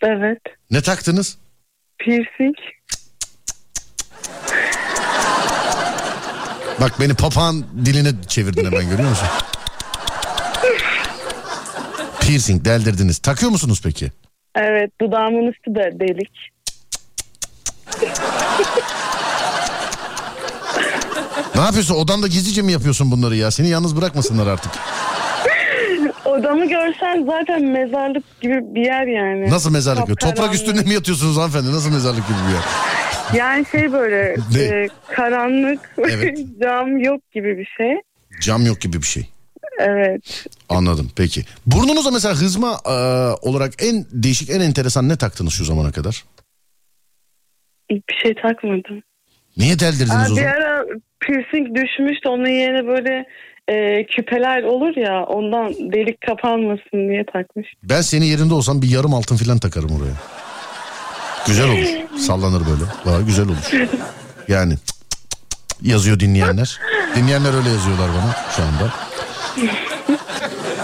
Evet. 0.02 0.40
Ne 0.72 0.82
taktınız? 0.82 1.38
Piercing. 2.00 2.56
Bak 6.82 7.00
beni 7.00 7.14
papağan 7.14 7.66
diline 7.86 8.10
çevirdin 8.28 8.66
hemen 8.66 8.90
görüyor 8.90 9.10
musun? 9.10 9.28
Piercing 12.22 12.66
deldirdiniz. 12.66 13.18
Takıyor 13.20 13.52
musunuz 13.52 13.82
peki? 13.84 14.12
Evet. 14.56 14.92
Dudağımın 15.02 15.52
üstü 15.52 15.76
de 15.76 15.92
delik. 16.00 16.32
Ne 21.58 21.64
yapıyorsun? 21.64 21.96
Odanda 21.96 22.28
gizlice 22.28 22.62
mi 22.62 22.72
yapıyorsun 22.72 23.12
bunları 23.12 23.36
ya? 23.36 23.52
Seni 23.52 23.68
yalnız 23.70 23.98
bırakmasınlar 23.98 24.48
artık. 24.48 24.72
Odamı 26.26 26.70
görsen 26.70 27.26
zaten 27.26 27.66
mezarlık 27.66 28.42
gibi 28.42 28.76
bir 28.76 28.82
yer 28.86 29.08
yani. 29.08 29.50
Nasıl 29.50 29.72
mezarlık 29.72 30.08
gibi? 30.08 30.16
Toprak 30.16 30.54
üstünde 30.56 30.82
mi 30.82 30.94
yatıyorsunuz 30.94 31.38
hanımefendi? 31.38 31.72
Nasıl 31.72 31.92
mezarlık 31.92 32.28
gibi 32.28 32.38
bir 32.48 32.54
yer? 32.54 32.64
Yani 33.34 33.66
şey 33.72 33.92
böyle 33.94 34.36
Ne? 34.54 34.60
e, 34.62 34.88
karanlık 35.16 35.96
Evet. 35.98 36.38
cam 36.62 36.98
yok 36.98 37.22
gibi 37.32 37.58
bir 37.58 37.70
şey. 37.78 37.96
Cam 38.42 38.66
yok 38.66 38.82
gibi 38.82 38.98
bir 39.02 39.08
şey. 39.08 39.30
Evet. 39.80 40.46
Anladım 40.70 41.12
peki. 41.16 41.44
Burnunuza 41.66 42.12
mesela 42.12 42.36
hızma 42.36 42.80
e, 42.86 42.92
olarak 43.48 43.74
en 43.84 44.06
değişik 44.12 44.50
en 44.50 44.60
enteresan 44.60 45.10
ne 45.10 45.16
taktınız 45.16 45.54
şu 45.54 45.66
zamana 45.66 45.92
kadar? 45.92 46.24
Bir 47.90 48.02
şey 48.24 48.34
takmadım. 48.36 49.04
Niye 49.58 49.80
deldirdiniz 49.80 50.12
Aa, 50.16 50.26
o 50.28 50.36
bir 50.36 50.42
zaman? 50.42 50.48
ara 50.52 50.86
piercing 51.28 51.76
düşmüştü. 51.76 52.30
Onun 52.30 52.50
yerine 52.50 52.88
böyle 52.88 53.26
e, 53.68 54.06
küpeler 54.06 54.64
olur 54.64 54.96
ya 54.98 55.24
ondan 55.24 55.74
delik 55.74 56.22
kapanmasın 56.22 57.10
diye 57.10 57.26
takmış. 57.34 57.68
Ben 57.84 58.02
senin 58.02 58.26
yerinde 58.26 58.54
olsam 58.54 58.82
bir 58.82 58.90
yarım 58.90 59.14
altın 59.14 59.36
falan 59.38 59.58
takarım 59.58 59.90
oraya. 59.90 60.16
Güzel 61.48 61.70
olur. 61.70 62.18
Sallanır 62.20 62.62
böyle. 62.62 62.84
Valla 63.06 63.22
güzel 63.22 63.46
olur. 63.46 63.88
Yani 64.48 64.74
yazıyor 65.82 66.20
dinleyenler. 66.20 66.80
Dinleyenler 67.16 67.54
öyle 67.54 67.70
yazıyorlar 67.70 68.10
bana 68.10 68.36
şu 68.56 68.64
anda. 68.64 68.94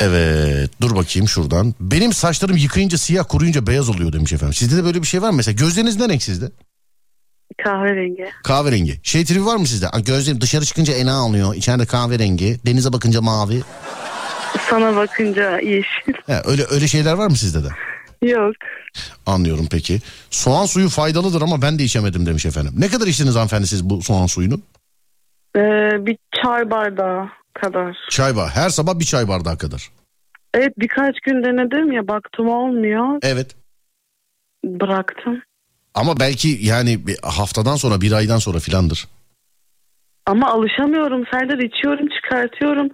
Evet 0.01 0.69
dur 0.81 0.95
bakayım 0.95 1.27
şuradan. 1.27 1.73
Benim 1.79 2.13
saçlarım 2.13 2.57
yıkayınca 2.57 2.97
siyah 2.97 3.25
kuruyunca 3.29 3.67
beyaz 3.67 3.89
oluyor 3.89 4.13
demiş 4.13 4.33
efendim. 4.33 4.53
Sizde 4.53 4.77
de 4.77 4.83
böyle 4.83 5.01
bir 5.01 5.07
şey 5.07 5.21
var 5.21 5.29
mı? 5.29 5.35
Mesela 5.35 5.55
gözleriniz 5.55 5.99
ne 5.99 6.09
renk 6.09 6.23
sizde? 6.23 6.45
Kahverengi. 7.63 8.29
Kahverengi. 8.43 8.99
Şey 9.03 9.25
tribi 9.25 9.45
var 9.45 9.55
mı 9.55 9.67
sizde? 9.67 9.89
Aa, 9.89 9.99
Gözlerim 9.99 10.41
dışarı 10.41 10.65
çıkınca 10.65 10.93
ena 10.93 11.25
oluyor. 11.27 11.55
İçeride 11.55 11.85
kahverengi. 11.85 12.57
Denize 12.65 12.93
bakınca 12.93 13.21
mavi. 13.21 13.61
Sana 14.69 14.95
bakınca 14.95 15.59
yeşil. 15.59 16.13
He, 16.25 16.41
öyle 16.45 16.63
öyle 16.71 16.87
şeyler 16.87 17.13
var 17.13 17.27
mı 17.27 17.35
sizde 17.35 17.63
de? 17.63 17.67
Yok. 18.31 18.55
Anlıyorum 19.25 19.67
peki. 19.71 19.99
Soğan 20.29 20.65
suyu 20.65 20.89
faydalıdır 20.89 21.41
ama 21.41 21.61
ben 21.61 21.79
de 21.79 21.83
içemedim 21.83 22.25
demiş 22.25 22.45
efendim. 22.45 22.73
Ne 22.77 22.87
kadar 22.87 23.07
içtiniz 23.07 23.35
hanımefendi 23.35 23.67
siz 23.67 23.89
bu 23.89 24.01
soğan 24.01 24.25
suyunu? 24.27 24.59
Ee, 25.55 25.59
bir 26.05 26.17
çay 26.43 26.69
bardağı 26.71 27.29
kadar. 27.53 27.97
Çay 28.09 28.35
var. 28.35 28.49
Her 28.49 28.69
sabah 28.69 28.99
bir 28.99 29.05
çay 29.05 29.27
bardağı 29.27 29.57
kadar. 29.57 29.89
Evet 30.53 30.73
birkaç 30.77 31.19
gün 31.19 31.43
denedim 31.43 31.91
ya 31.91 32.07
baktım 32.07 32.49
olmuyor. 32.49 33.19
Evet. 33.21 33.55
Bıraktım. 34.65 35.41
Ama 35.93 36.19
belki 36.19 36.59
yani 36.61 37.07
bir 37.07 37.17
haftadan 37.23 37.75
sonra 37.75 38.01
bir 38.01 38.11
aydan 38.11 38.37
sonra 38.37 38.59
filandır. 38.59 39.07
Ama 40.25 40.51
alışamıyorum. 40.51 41.23
Serdar 41.31 41.57
içiyorum 41.57 42.07
çıkartıyorum. 42.07 42.89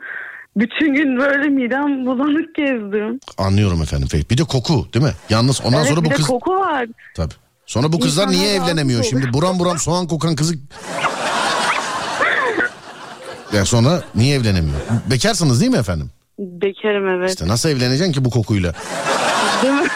Bütün 0.58 0.94
gün 0.94 1.20
böyle 1.20 1.50
midem 1.50 2.06
bulanık 2.06 2.56
gezdim. 2.56 3.20
Anlıyorum 3.38 3.82
efendim. 3.82 4.08
Peki. 4.12 4.30
Bir 4.30 4.38
de 4.38 4.44
koku 4.44 4.88
değil 4.94 5.06
mi? 5.06 5.14
Yalnız 5.30 5.62
ondan 5.62 5.80
evet, 5.80 5.90
sonra 5.90 6.02
bir 6.02 6.06
bu 6.06 6.12
de 6.12 6.16
kız... 6.16 6.28
koku 6.28 6.52
var. 6.52 6.86
Tabii. 7.16 7.34
Sonra 7.66 7.92
bu 7.92 8.00
kızlar 8.00 8.28
İnsanlar 8.28 8.46
niye 8.46 8.56
evlenemiyor? 8.56 9.00
olur. 9.00 9.10
Şimdi 9.10 9.34
buram 9.34 9.60
buram 9.60 9.78
soğan 9.78 10.08
kokan 10.08 10.36
kızı... 10.36 10.56
Ya 13.54 13.66
sonra 13.66 14.04
niye 14.16 14.36
evlenemiyor? 14.36 14.78
Bekarsınız 15.12 15.62
değil 15.62 15.72
mi 15.72 15.78
efendim? 15.78 16.12
Bekarım 16.40 17.08
evet. 17.08 17.30
İşte 17.30 17.48
nasıl 17.48 17.70
evleneceksin 17.70 18.14
ki 18.14 18.26
bu 18.26 18.30
kokuyla? 18.30 18.74
Değil 19.64 19.74
mi? 19.74 19.88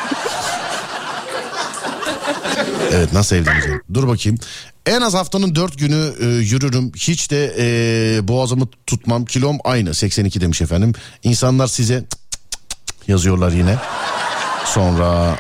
Evet 2.94 3.14
nasıl 3.14 3.36
evleneceksin? 3.36 3.82
Dur 3.94 4.08
bakayım. 4.08 4.38
En 4.86 5.02
az 5.02 5.14
haftanın 5.14 5.56
dört 5.56 5.80
günü 5.80 6.14
e, 6.20 6.26
yürürüm. 6.26 6.92
Hiç 6.96 7.32
de 7.32 7.56
e, 7.58 8.28
boğazımı 8.28 8.68
tutmam. 8.88 9.26
Kilom 9.26 9.58
aynı 9.64 9.94
82 9.94 10.42
demiş 10.42 10.62
efendim. 10.62 10.94
İnsanlar 11.24 11.68
size 11.68 12.00
cık 12.00 12.10
cık 12.12 12.20
cık 12.32 12.88
cık 12.88 13.10
yazıyorlar 13.10 13.52
yine. 13.52 13.78
Sonra 14.66 15.40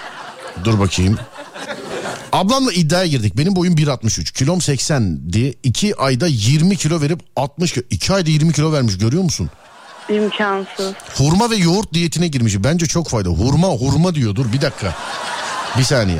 dur 0.63 0.79
bakayım. 0.79 1.17
Ablamla 2.31 2.73
iddiaya 2.73 3.07
girdik. 3.07 3.37
Benim 3.37 3.55
boyum 3.55 3.75
1.63. 3.75 4.33
Kilom 4.33 4.61
80 4.61 5.33
diye 5.33 5.53
2 5.63 5.95
ayda 5.95 6.27
20 6.27 6.77
kilo 6.77 7.01
verip 7.01 7.19
60 7.35 7.71
kilo. 7.71 7.83
2 7.89 8.13
ayda 8.13 8.29
20 8.29 8.53
kilo 8.53 8.73
vermiş 8.73 8.97
görüyor 8.97 9.23
musun? 9.23 9.49
İmkansız. 10.09 10.93
Hurma 11.17 11.49
ve 11.49 11.55
yoğurt 11.55 11.93
diyetine 11.93 12.27
girmiş. 12.27 12.55
Bence 12.63 12.85
çok 12.85 13.09
fayda. 13.09 13.29
Hurma 13.29 13.67
hurma 13.67 14.15
diyor. 14.15 14.35
Dur 14.35 14.53
bir 14.53 14.61
dakika. 14.61 14.95
Bir 15.77 15.83
saniye. 15.83 16.19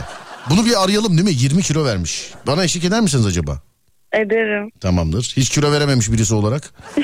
Bunu 0.50 0.66
bir 0.66 0.84
arayalım 0.84 1.12
değil 1.18 1.24
mi? 1.24 1.34
20 1.44 1.62
kilo 1.62 1.86
vermiş. 1.86 2.32
Bana 2.48 2.64
eşlik 2.64 2.84
eder 2.86 3.02
misiniz 3.02 3.26
acaba? 3.26 3.62
Ederim. 4.14 4.72
Tamamdır. 4.80 5.34
Hiç 5.38 5.50
kilo 5.50 5.72
verememiş 5.72 6.12
birisi 6.12 6.34
olarak. 6.36 6.74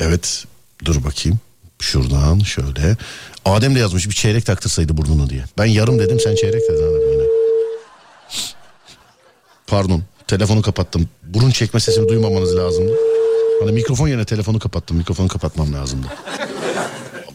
evet. 0.00 0.44
Dur 0.84 1.04
bakayım. 1.04 1.38
Şuradan 1.80 2.38
şöyle. 2.38 2.96
Adem 3.44 3.74
de 3.74 3.78
yazmış 3.78 4.08
bir 4.08 4.14
çeyrek 4.14 4.46
taktırsaydı 4.46 4.96
burnunu 4.96 5.30
diye. 5.30 5.44
Ben 5.58 5.64
yarım 5.64 5.98
dedim 5.98 6.20
sen 6.20 6.34
çeyrek 6.34 6.62
dedin 6.70 6.82
Adem 6.82 7.12
yine. 7.12 7.24
Pardon. 9.66 10.02
Telefonu 10.26 10.62
kapattım. 10.62 11.08
Burun 11.22 11.50
çekme 11.50 11.80
sesini 11.80 12.08
duymamanız 12.08 12.56
lazımdı. 12.56 12.92
Hani 13.60 13.72
mikrofon 13.72 14.08
yerine 14.08 14.24
telefonu 14.24 14.58
kapattım. 14.58 14.96
Mikrofonu 14.96 15.28
kapatmam 15.28 15.72
lazımdı. 15.72 16.06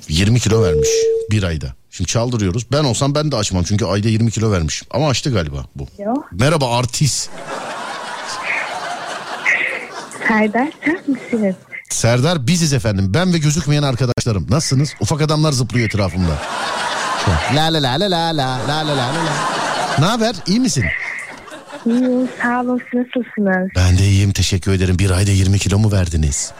20 0.09 0.39
kilo 0.39 0.63
vermiş 0.63 0.89
bir 1.31 1.43
ayda. 1.43 1.73
Şimdi 1.91 2.07
çaldırıyoruz. 2.09 2.65
Ben 2.71 2.83
olsam 2.83 3.15
ben 3.15 3.31
de 3.31 3.35
açmam 3.35 3.63
çünkü 3.63 3.85
ayda 3.85 4.09
20 4.09 4.31
kilo 4.31 4.51
vermiş. 4.51 4.83
Ama 4.91 5.09
açtı 5.09 5.31
galiba 5.33 5.65
bu. 5.75 5.87
Merhaba 6.31 6.77
artist. 6.77 7.29
Serdar 10.27 10.67
sen 10.85 10.99
misiniz? 11.07 11.55
Serdar 11.89 12.47
biziz 12.47 12.73
efendim. 12.73 13.11
Ben 13.13 13.33
ve 13.33 13.37
gözükmeyen 13.37 13.83
arkadaşlarım. 13.83 14.47
Nasılsınız? 14.49 14.93
Ufak 14.99 15.21
adamlar 15.21 15.51
zıplıyor 15.51 15.87
etrafımda. 15.87 16.37
La 17.55 17.63
la 17.73 17.83
la 17.83 17.93
la 17.99 18.11
la 18.11 18.37
la 18.37 18.59
la 18.67 18.87
la 18.87 18.87
la 18.87 18.97
la. 18.97 19.13
Ne 19.99 20.05
haber? 20.05 20.35
İyi 20.47 20.59
misin? 20.59 20.85
İyiyim 21.85 22.29
sağ 22.41 22.61
olun 22.61 22.81
nasılsınız? 22.93 23.69
Ben 23.75 23.97
de 23.97 24.03
iyiyim 24.03 24.31
teşekkür 24.31 24.71
ederim. 24.71 24.99
Bir 24.99 25.11
ayda 25.11 25.31
20 25.31 25.59
kilo 25.59 25.79
mu 25.79 25.91
verdiniz? 25.91 26.51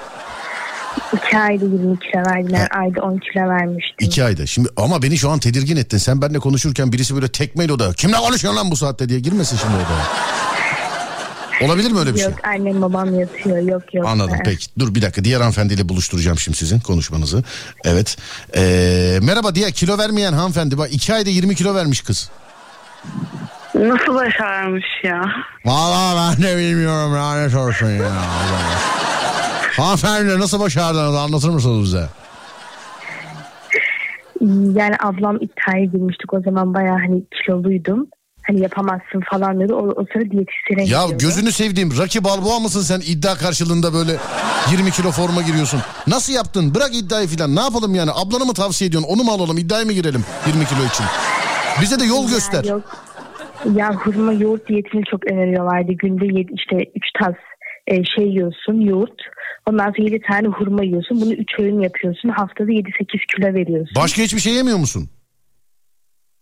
İki 1.35 1.41
ayda 1.43 1.65
20 1.65 1.99
kilo 1.99 2.21
verdiler. 2.25 2.67
Ayda 2.71 3.01
10 3.01 3.17
kilo 3.17 3.49
vermiştim. 3.49 3.95
İki 4.07 4.23
ayda. 4.23 4.45
Şimdi 4.45 4.69
ama 4.77 5.01
beni 5.01 5.17
şu 5.17 5.29
an 5.29 5.39
tedirgin 5.39 5.77
ettin. 5.77 5.97
Sen 5.97 6.21
benimle 6.21 6.39
konuşurken 6.39 6.91
birisi 6.93 7.15
böyle 7.15 7.27
tekmeyle 7.27 7.73
odaya. 7.73 7.93
Kimle 7.93 8.15
konuşuyorsun 8.17 8.59
lan 8.59 8.71
bu 8.71 8.75
saatte 8.75 9.09
diye 9.09 9.19
girmesin 9.19 9.57
şimdi 9.57 9.73
odaya. 9.75 10.05
Olabilir 11.61 11.91
mi 11.91 11.99
öyle 11.99 12.13
bir 12.13 12.19
şey? 12.19 12.27
Yok 12.29 12.39
annem 12.43 12.81
babam 12.81 13.19
yatıyor 13.19 13.57
yok 13.57 13.93
yok. 13.93 14.07
Anladım 14.07 14.35
Ee, 14.35 14.43
peki. 14.45 14.67
Dur 14.79 14.95
bir 14.95 15.01
dakika 15.01 15.23
diğer 15.23 15.37
hanımefendiyle 15.39 15.89
buluşturacağım 15.89 16.39
şimdi 16.39 16.57
sizin 16.57 16.79
konuşmanızı. 16.79 17.43
Evet. 17.85 18.17
Ee, 18.55 19.19
merhaba 19.21 19.55
diğer 19.55 19.71
kilo 19.71 19.97
vermeyen 19.97 20.33
hanımefendi. 20.33 20.77
Bak 20.77 20.93
iki 20.93 21.13
ayda 21.13 21.29
20 21.29 21.55
kilo 21.55 21.75
vermiş 21.75 22.01
kız. 22.01 22.29
Nasıl 23.75 24.15
başarmış 24.15 24.85
ya? 25.03 25.21
Valla 25.65 26.15
ben 26.37 26.43
de 26.43 26.57
bilmiyorum 26.57 27.13
lanet 27.13 27.55
olsun 27.55 27.89
ya. 27.89 28.11
Hanımefendi 29.77 30.39
nasıl 30.39 30.59
başardınız 30.59 31.15
anlatır 31.15 31.49
mısınız 31.49 31.83
bize? 31.83 32.05
Yani 34.79 34.95
ablam 35.03 35.35
iddiaya 35.35 35.85
girmiştik 35.85 36.33
o 36.33 36.41
zaman 36.41 36.73
bayağı 36.73 36.97
hani 36.97 37.23
kiloluydum. 37.31 38.07
Hani 38.47 38.59
yapamazsın 38.61 39.21
falan 39.31 39.59
dedi. 39.59 39.73
O, 39.73 39.77
o 39.87 40.05
sırada 40.13 40.31
diyetisyene 40.31 40.79
Ya 40.81 40.85
gidiyordu. 40.85 41.13
gözünü 41.19 41.51
sevdiğim 41.51 41.89
Rocky 41.97 42.23
Balboa 42.23 42.59
mısın 42.59 42.81
sen 42.81 42.99
iddia 42.99 43.35
karşılığında 43.35 43.93
böyle 43.93 44.11
20 44.71 44.91
kilo 44.91 45.11
forma 45.11 45.41
giriyorsun. 45.41 45.79
Nasıl 46.07 46.33
yaptın? 46.33 46.75
Bırak 46.75 46.95
iddiayı 46.95 47.27
filan. 47.27 47.55
Ne 47.55 47.59
yapalım 47.61 47.95
yani? 47.95 48.11
Ablanı 48.15 48.45
mı 48.45 48.53
tavsiye 48.53 48.87
ediyorsun? 48.87 49.09
Onu 49.09 49.23
mu 49.23 49.31
alalım? 49.31 49.57
İddiaya 49.57 49.85
mı 49.85 49.91
girelim 49.91 50.25
20 50.47 50.65
kilo 50.65 50.79
için? 50.85 51.05
Bize 51.81 51.99
de 51.99 52.05
yol 52.05 52.29
göster. 52.29 52.63
Ya, 52.63 52.71
yok. 52.71 52.83
ya 53.75 53.93
hurma 53.93 54.33
yoğurt 54.33 54.67
diyetini 54.67 55.01
çok 55.11 55.25
öneriyorlardı. 55.31 55.91
Günde 55.91 56.25
yedi, 56.25 56.51
işte 56.53 56.75
3 56.95 57.03
tas 57.19 57.35
e, 57.87 58.03
şey 58.03 58.27
yiyorsun 58.27 58.81
yoğurt. 58.81 59.21
Ondan 59.69 59.85
sonra 59.85 60.03
7 60.03 60.19
tane 60.19 60.47
hurma 60.47 60.83
yiyorsun. 60.83 61.21
Bunu 61.21 61.33
3 61.33 61.59
öğün 61.59 61.79
yapıyorsun. 61.79 62.29
Haftada 62.29 62.71
7-8 62.71 63.35
kilo 63.35 63.53
veriyorsun. 63.53 63.95
Başka 63.95 64.21
hiçbir 64.21 64.39
şey 64.39 64.53
yemiyor 64.53 64.77
musun? 64.77 65.09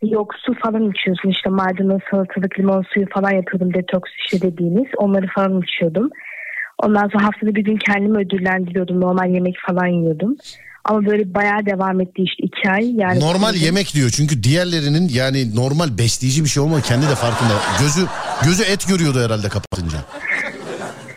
Yok 0.04 0.32
su 0.46 0.54
falan 0.64 0.92
içiyorsun 0.92 1.30
işte 1.30 1.50
maydanoz, 1.50 2.02
salatalık, 2.12 2.60
limon 2.60 2.84
suyu 2.94 3.06
falan 3.14 3.32
yapıyordum 3.32 3.74
detoks 3.74 4.12
işte 4.26 4.42
dediğiniz. 4.42 4.88
Onları 4.98 5.28
falan 5.36 5.62
içiyordum. 5.62 6.10
Ondan 6.84 7.10
sonra 7.10 7.24
haftada 7.24 7.56
bir 7.56 7.64
gün 7.64 7.78
kendimi 7.78 8.18
ödüllendiriyordum. 8.18 9.02
Normal 9.02 9.30
yemek 9.30 9.56
falan 9.68 9.88
yiyordum. 9.88 10.36
Ama 10.86 11.06
böyle 11.06 11.34
bayağı 11.34 11.66
devam 11.66 12.02
etti 12.02 12.22
işte 12.22 12.44
iki 12.44 12.70
ay. 12.70 12.92
Yani 12.96 13.20
Normal 13.20 13.56
yemek 13.56 13.94
diyor 13.94 14.10
çünkü 14.10 14.44
diğerlerinin 14.44 15.10
yani 15.10 15.56
normal 15.56 15.98
besleyici 15.98 16.44
bir 16.44 16.50
şey 16.50 16.64
olmadı 16.64 16.82
kendi 16.86 17.06
de 17.06 17.16
farkında. 17.16 17.54
Gözü 17.80 18.02
gözü 18.46 18.64
et 18.64 18.88
görüyordu 18.88 19.20
herhalde 19.26 19.50
kapatınca. 19.50 19.98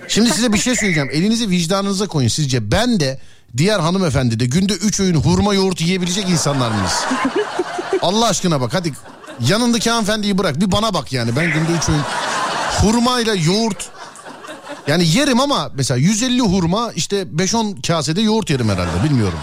Şimdi 0.08 0.30
size 0.30 0.52
bir 0.52 0.58
şey 0.58 0.76
söyleyeceğim. 0.76 1.08
Elinizi 1.12 1.50
vicdanınıza 1.50 2.06
koyun 2.06 2.28
sizce. 2.28 2.70
Ben 2.70 3.00
de 3.00 3.20
diğer 3.56 3.80
hanımefendi 3.80 4.40
de 4.40 4.46
günde 4.46 4.72
3 4.72 5.00
öğün 5.00 5.14
hurma 5.14 5.54
yoğurt 5.54 5.80
yiyebilecek 5.80 6.28
insanlar 6.28 6.70
mıyız? 6.70 7.04
Allah 8.02 8.26
aşkına 8.26 8.60
bak 8.60 8.74
hadi 8.74 8.92
yanındaki 9.48 9.90
hanımefendiyi 9.90 10.38
bırak 10.38 10.60
bir 10.60 10.72
bana 10.72 10.94
bak 10.94 11.12
yani. 11.12 11.36
Ben 11.36 11.44
günde 11.44 11.78
3 11.78 11.88
öğün 11.88 12.00
hurmayla 12.80 13.34
yoğurt 13.34 13.88
yani 14.86 15.08
yerim 15.08 15.40
ama 15.40 15.70
mesela 15.74 15.98
150 15.98 16.40
hurma 16.40 16.92
işte 16.92 17.22
5-10 17.22 17.86
kasede 17.86 18.20
yoğurt 18.20 18.50
yerim 18.50 18.68
herhalde 18.68 19.04
bilmiyorum. 19.04 19.38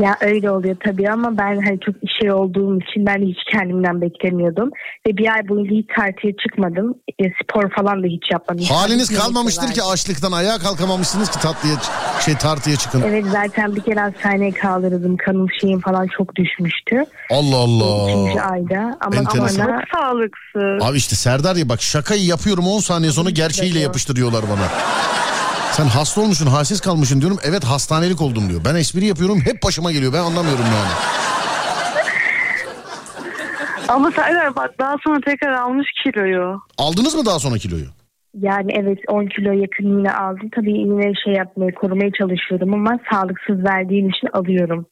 Ya 0.00 0.16
öyle 0.20 0.50
oluyor 0.50 0.76
tabii 0.84 1.10
ama 1.10 1.38
ben 1.38 1.62
hani 1.62 1.80
çok 1.80 1.94
şey 2.20 2.32
olduğum 2.32 2.78
için 2.80 3.06
ben 3.06 3.22
hiç 3.22 3.38
kendimden 3.52 4.00
beklemiyordum. 4.00 4.70
Ve 5.06 5.16
bir 5.16 5.34
ay 5.34 5.48
boyunca 5.48 5.70
hiç 5.70 5.86
tartıya 5.96 6.32
çıkmadım. 6.42 6.94
E, 7.18 7.24
spor 7.42 7.70
falan 7.70 8.02
da 8.02 8.06
hiç 8.06 8.30
yapmadım. 8.32 8.64
Haliniz 8.64 9.06
Sadece 9.06 9.22
kalmamıştır 9.22 9.68
ki 9.72 9.82
açlıktan 9.82 10.32
ayağa 10.32 10.58
kalkamamışsınız 10.58 11.30
ki 11.30 11.38
tatlıya 11.40 11.74
şey 12.24 12.34
tartıya 12.34 12.76
çıkın. 12.76 13.02
Evet 13.06 13.24
zaten 13.32 13.76
bir 13.76 13.80
kere 13.80 14.00
hastaneye 14.00 14.52
kaldırdım. 14.52 15.16
Kanım 15.16 15.46
şeyim 15.60 15.80
falan 15.80 16.06
çok 16.18 16.36
düşmüştü. 16.36 17.04
Allah 17.30 17.56
Allah. 17.56 18.10
İkinci 18.10 18.42
ayda. 18.42 18.98
Ama 19.00 19.16
Enteresan. 19.16 19.64
sonra 19.64 19.82
sağlıksız. 19.94 20.90
Abi 20.90 20.96
işte 20.96 21.16
Serdar 21.16 21.56
ya 21.56 21.68
bak 21.68 21.82
şakayı 21.82 22.24
yapıyorum 22.24 22.66
10 22.66 22.78
saniye 22.78 23.12
sonra 23.12 23.30
gerçeğiyle 23.30 23.78
yapıştırıyorlar 23.78 24.44
bana. 24.50 24.68
Sen 25.72 25.84
hasta 25.86 26.20
olmuşsun 26.20 26.46
halsiz 26.46 26.80
kalmışsın 26.80 27.20
diyorum. 27.20 27.38
Evet 27.44 27.64
hastanelik 27.64 28.20
oldum 28.20 28.48
diyor. 28.48 28.60
Ben 28.64 28.74
espri 28.74 29.04
yapıyorum 29.04 29.40
hep 29.44 29.62
başıma 29.62 29.92
geliyor 29.92 30.12
ben 30.12 30.18
anlamıyorum 30.18 30.64
yani. 30.64 30.92
Ama 33.88 34.10
Serdar 34.10 34.56
bak 34.56 34.70
daha 34.78 34.94
sonra 35.04 35.20
tekrar 35.26 35.52
almış 35.52 35.86
kiloyu. 36.04 36.60
Aldınız 36.78 37.14
mı 37.14 37.26
daha 37.26 37.38
sonra 37.38 37.58
kiloyu? 37.58 37.84
yani 38.40 38.72
evet 38.80 38.98
10 39.08 39.26
kilo 39.26 39.52
yakın 39.52 39.98
yine 39.98 40.12
aldım. 40.12 40.50
Tabii 40.54 40.72
yine 40.72 41.12
şey 41.24 41.32
yapmaya 41.32 41.74
korumaya 41.74 42.10
çalışıyorum 42.18 42.74
ama 42.74 42.98
sağlıksız 43.12 43.64
verdiğim 43.64 44.08
için 44.08 44.28
alıyorum. 44.32 44.86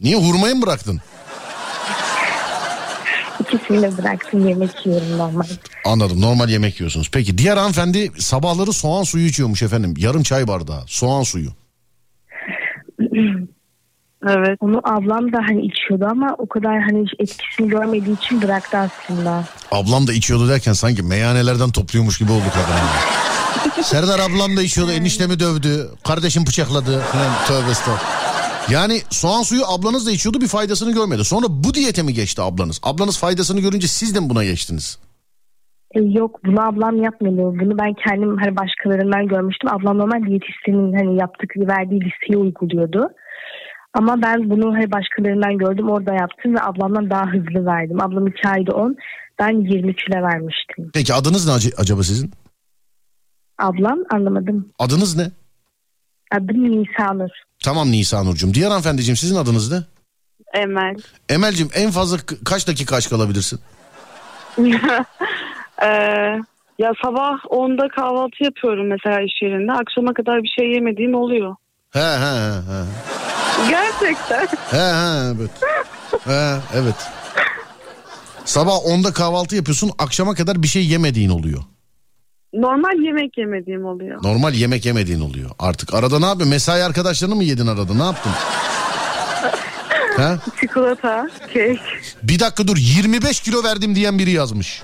Niye 0.00 0.16
hurmayı 0.16 0.54
mı 0.54 0.62
bıraktın? 0.62 0.98
İkisini 3.40 3.82
de 3.82 3.98
bıraktım 3.98 4.48
yemek 4.48 4.86
yiyorum 4.86 5.18
normal. 5.18 5.46
Anladım 5.84 6.20
normal 6.20 6.48
yemek 6.48 6.80
yiyorsunuz. 6.80 7.10
Peki 7.12 7.38
diğer 7.38 7.56
hanımefendi 7.56 8.10
sabahları 8.18 8.72
soğan 8.72 9.02
suyu 9.02 9.26
içiyormuş 9.26 9.62
efendim. 9.62 9.94
Yarım 9.98 10.22
çay 10.22 10.48
bardağı 10.48 10.82
soğan 10.86 11.22
suyu. 11.22 11.50
Evet. 14.28 14.58
Onu 14.60 14.80
ablam 14.84 15.32
da 15.32 15.38
hani 15.48 15.66
içiyordu 15.66 16.06
ama 16.10 16.34
o 16.38 16.46
kadar 16.48 16.80
hani 16.80 17.04
etkisini 17.18 17.68
görmediği 17.68 18.16
için 18.16 18.42
bıraktı 18.42 18.76
aslında. 18.78 19.44
Ablam 19.72 20.06
da 20.06 20.12
içiyordu 20.12 20.48
derken 20.48 20.72
sanki 20.72 21.02
meyhanelerden 21.02 21.70
topluyormuş 21.70 22.18
gibi 22.18 22.32
olduk 22.32 22.52
kadın. 22.52 23.82
Serdar 23.82 24.18
ablam 24.18 24.56
da 24.56 24.62
içiyordu 24.62 24.92
eniştemi 24.92 25.40
dövdü. 25.40 25.88
Kardeşim 26.04 26.46
bıçakladı. 26.46 27.00
Falan. 27.00 27.26
Tövbe 27.46 27.70
estağfurullah. 27.70 28.27
Yani 28.72 28.98
soğan 29.10 29.42
suyu 29.42 29.62
ablanız 29.66 30.06
da 30.06 30.10
içiyordu 30.10 30.40
bir 30.40 30.46
faydasını 30.48 30.94
görmedi. 30.94 31.24
Sonra 31.24 31.46
bu 31.50 31.74
diyete 31.74 32.02
mi 32.02 32.12
geçti 32.12 32.42
ablanız? 32.42 32.80
Ablanız 32.82 33.18
faydasını 33.18 33.60
görünce 33.60 33.86
siz 33.86 34.14
de 34.14 34.20
mi 34.20 34.30
buna 34.30 34.44
geçtiniz? 34.44 34.98
E, 35.94 36.00
yok 36.00 36.40
bunu 36.44 36.60
ablam 36.60 37.02
yapmıyor. 37.02 37.60
Bunu 37.60 37.78
ben 37.78 37.94
kendim 38.06 38.36
hani 38.36 38.56
başkalarından 38.56 39.28
görmüştüm. 39.28 39.70
Ablam 39.72 39.98
normal 39.98 40.26
diyetisyenin 40.26 40.92
hani 40.98 41.16
yaptık 41.20 41.50
verdiği 41.56 42.00
listeyi 42.00 42.36
uyguluyordu. 42.36 43.08
Ama 43.94 44.22
ben 44.22 44.50
bunu 44.50 44.74
hani 44.74 44.92
başkalarından 44.92 45.58
gördüm 45.58 45.88
orada 45.90 46.14
yaptım 46.14 46.54
ve 46.54 46.62
ablamdan 46.62 47.10
daha 47.10 47.26
hızlı 47.26 47.66
verdim. 47.66 48.02
Ablam 48.02 48.26
2 48.26 48.48
ayda 48.48 48.72
10 48.72 48.96
ben 49.38 49.60
20 49.60 49.96
kilo 49.96 50.22
vermiştim. 50.22 50.90
Peki 50.94 51.14
adınız 51.14 51.46
ne 51.46 51.52
ac- 51.52 51.74
acaba 51.76 52.02
sizin? 52.02 52.30
Ablam 53.58 53.98
anlamadım. 54.10 54.68
Adınız 54.78 55.16
ne? 55.16 55.30
Adım 56.32 56.62
Nisanur. 56.82 57.30
Tamam 57.64 57.90
Nisa 57.92 58.22
Nurcuğum. 58.22 58.54
Diğer 58.54 58.68
hanımefendiciğim 58.68 59.16
sizin 59.16 59.36
adınız 59.36 59.72
ne? 59.72 59.78
Emel. 60.54 60.96
Emel'cim 61.28 61.70
en 61.74 61.90
fazla 61.90 62.16
kaç 62.44 62.68
dakika 62.68 62.96
aç 62.96 63.08
kalabilirsin? 63.10 63.60
Ee, 65.82 65.86
ya 66.78 66.92
sabah 67.04 67.44
10'da 67.44 67.88
kahvaltı 67.88 68.44
yapıyorum 68.44 68.86
mesela 68.88 69.20
iş 69.20 69.42
yerinde. 69.42 69.72
Akşama 69.72 70.14
kadar 70.14 70.42
bir 70.42 70.48
şey 70.58 70.70
yemediğim 70.72 71.14
oluyor. 71.14 71.56
He 71.90 72.00
he. 72.00 72.34
he. 72.70 72.84
Gerçekten. 73.70 74.46
He 74.70 74.76
he 74.76 75.34
evet. 75.36 75.50
He 76.24 76.56
evet. 76.74 76.94
Sabah 78.44 78.72
10'da 78.72 79.12
kahvaltı 79.12 79.56
yapıyorsun 79.56 79.90
akşama 79.98 80.34
kadar 80.34 80.62
bir 80.62 80.68
şey 80.68 80.86
yemediğin 80.86 81.30
oluyor. 81.30 81.62
Normal 82.52 83.04
yemek 83.04 83.38
yemediğim 83.38 83.84
oluyor. 83.84 84.22
Normal 84.24 84.54
yemek 84.54 84.86
yemediğin 84.86 85.20
oluyor. 85.20 85.50
Artık 85.58 85.94
arada 85.94 86.18
ne 86.18 86.26
yapıyorsun? 86.26 86.50
Mesai 86.50 86.82
arkadaşlarını 86.82 87.34
mı 87.36 87.44
yedin 87.44 87.66
arada? 87.66 87.94
Ne 87.94 88.02
yaptın? 88.04 88.32
He? 90.16 90.36
Çikolata, 90.60 91.28
kek. 91.52 91.80
Bir 92.22 92.40
dakika 92.40 92.68
dur 92.68 92.76
25 92.76 93.40
kilo 93.40 93.64
verdim 93.64 93.94
diyen 93.94 94.18
biri 94.18 94.30
yazmış. 94.30 94.82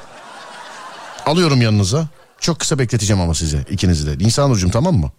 Alıyorum 1.27 1.63
yanınıza. 1.63 2.09
Çok 2.41 2.59
kısa 2.61 2.79
bekleteceğim 2.79 3.23
ama 3.23 3.35
size 3.35 3.59
ikinizi 3.71 4.07
de. 4.21 4.25
Nisan 4.25 4.51
Nurcuğum 4.51 4.71
tamam 4.71 4.95
mı? 4.95 5.13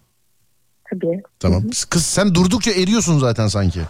Tabii. 0.90 1.22
Tamam. 1.40 1.62
Kız 1.90 2.06
sen 2.06 2.34
durdukça 2.34 2.70
eriyorsun 2.70 3.18
zaten 3.18 3.48
sanki. 3.48 3.80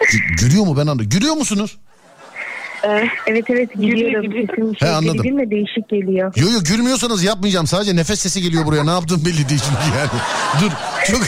Gü- 0.00 0.36
gülüyor 0.40 0.64
mu 0.64 0.76
ben 0.76 0.86
anladım. 0.86 1.08
Gülüyor 1.08 1.34
musunuz? 1.34 1.78
Evet 3.26 3.44
evet 3.48 3.70
geliyorum. 3.80 4.32
Sesim 4.32 4.76
şey, 4.76 4.88
He, 4.88 4.92
anladım. 4.92 5.38
de 5.38 5.50
değişik 5.50 5.88
geliyor. 5.88 6.32
Yo 6.36 6.50
yo 6.50 6.62
gülmüyorsanız 6.64 7.24
yapmayacağım. 7.24 7.66
Sadece 7.66 7.96
nefes 7.96 8.20
sesi 8.20 8.42
geliyor 8.42 8.66
buraya. 8.66 8.84
Ne 8.84 8.90
yaptığım 8.90 9.24
belli 9.24 9.48
değil 9.48 9.60
çünkü 9.68 9.98
yani. 9.98 10.10
Dur. 10.60 10.70
Çok 11.06 11.22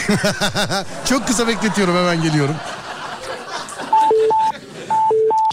çok 1.09 1.27
kısa 1.27 1.47
bekletiyorum 1.47 1.95
hemen 1.95 2.21
geliyorum. 2.21 2.55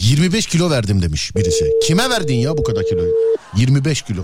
25 0.00 0.46
kilo 0.46 0.70
verdim 0.70 1.02
demiş 1.02 1.36
birisi. 1.36 1.70
Kime 1.86 2.10
verdin 2.10 2.34
ya 2.34 2.56
bu 2.56 2.64
kadar 2.64 2.84
kiloyu? 2.86 3.12
25 3.56 4.02
kilo. 4.02 4.22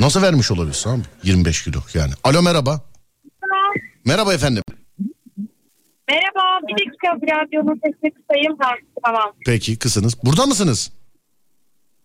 Nasıl 0.00 0.22
vermiş 0.22 0.50
olabilirsin 0.50 0.90
abi? 0.90 1.02
25 1.22 1.64
kilo 1.64 1.78
yani. 1.94 2.12
Alo 2.24 2.42
merhaba. 2.42 2.80
Merhaba 4.04 4.34
efendim. 4.34 4.62
Merhaba, 6.10 6.66
bir 6.68 6.72
dakika 6.72 7.36
radyonun 7.36 7.80
sesini 7.84 8.10
kısayım. 8.10 8.56
Ha, 8.60 8.70
tamam. 9.04 9.32
Peki 9.46 9.78
kısınız. 9.78 10.14
Burada 10.24 10.46
mısınız? 10.46 10.90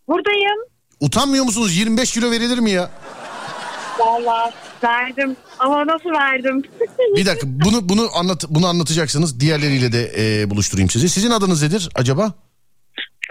Buradayım. 0.08 0.60
Utanmıyor 1.00 1.46
musunuz? 1.46 1.78
25 1.78 2.12
kilo 2.12 2.32
verilir 2.32 2.58
mi 2.58 2.72
ya? 2.72 2.90
Valla 4.00 4.52
verdim. 4.84 5.36
Ama 5.60 5.88
nasıl 5.88 6.10
verdim? 6.10 6.62
Bir 7.16 7.26
dakika 7.26 7.48
bunu 7.48 7.90
bunu 7.90 8.10
anlat 8.16 8.46
bunu 8.50 8.68
anlatacaksınız. 8.68 9.40
Diğerleriyle 9.40 9.92
de 9.92 10.12
e, 10.18 10.50
buluşturayım 10.50 10.90
sizi. 10.90 11.10
Sizin 11.10 11.32
adınız 11.32 11.64
nedir 11.64 11.90
acaba? 11.96 12.34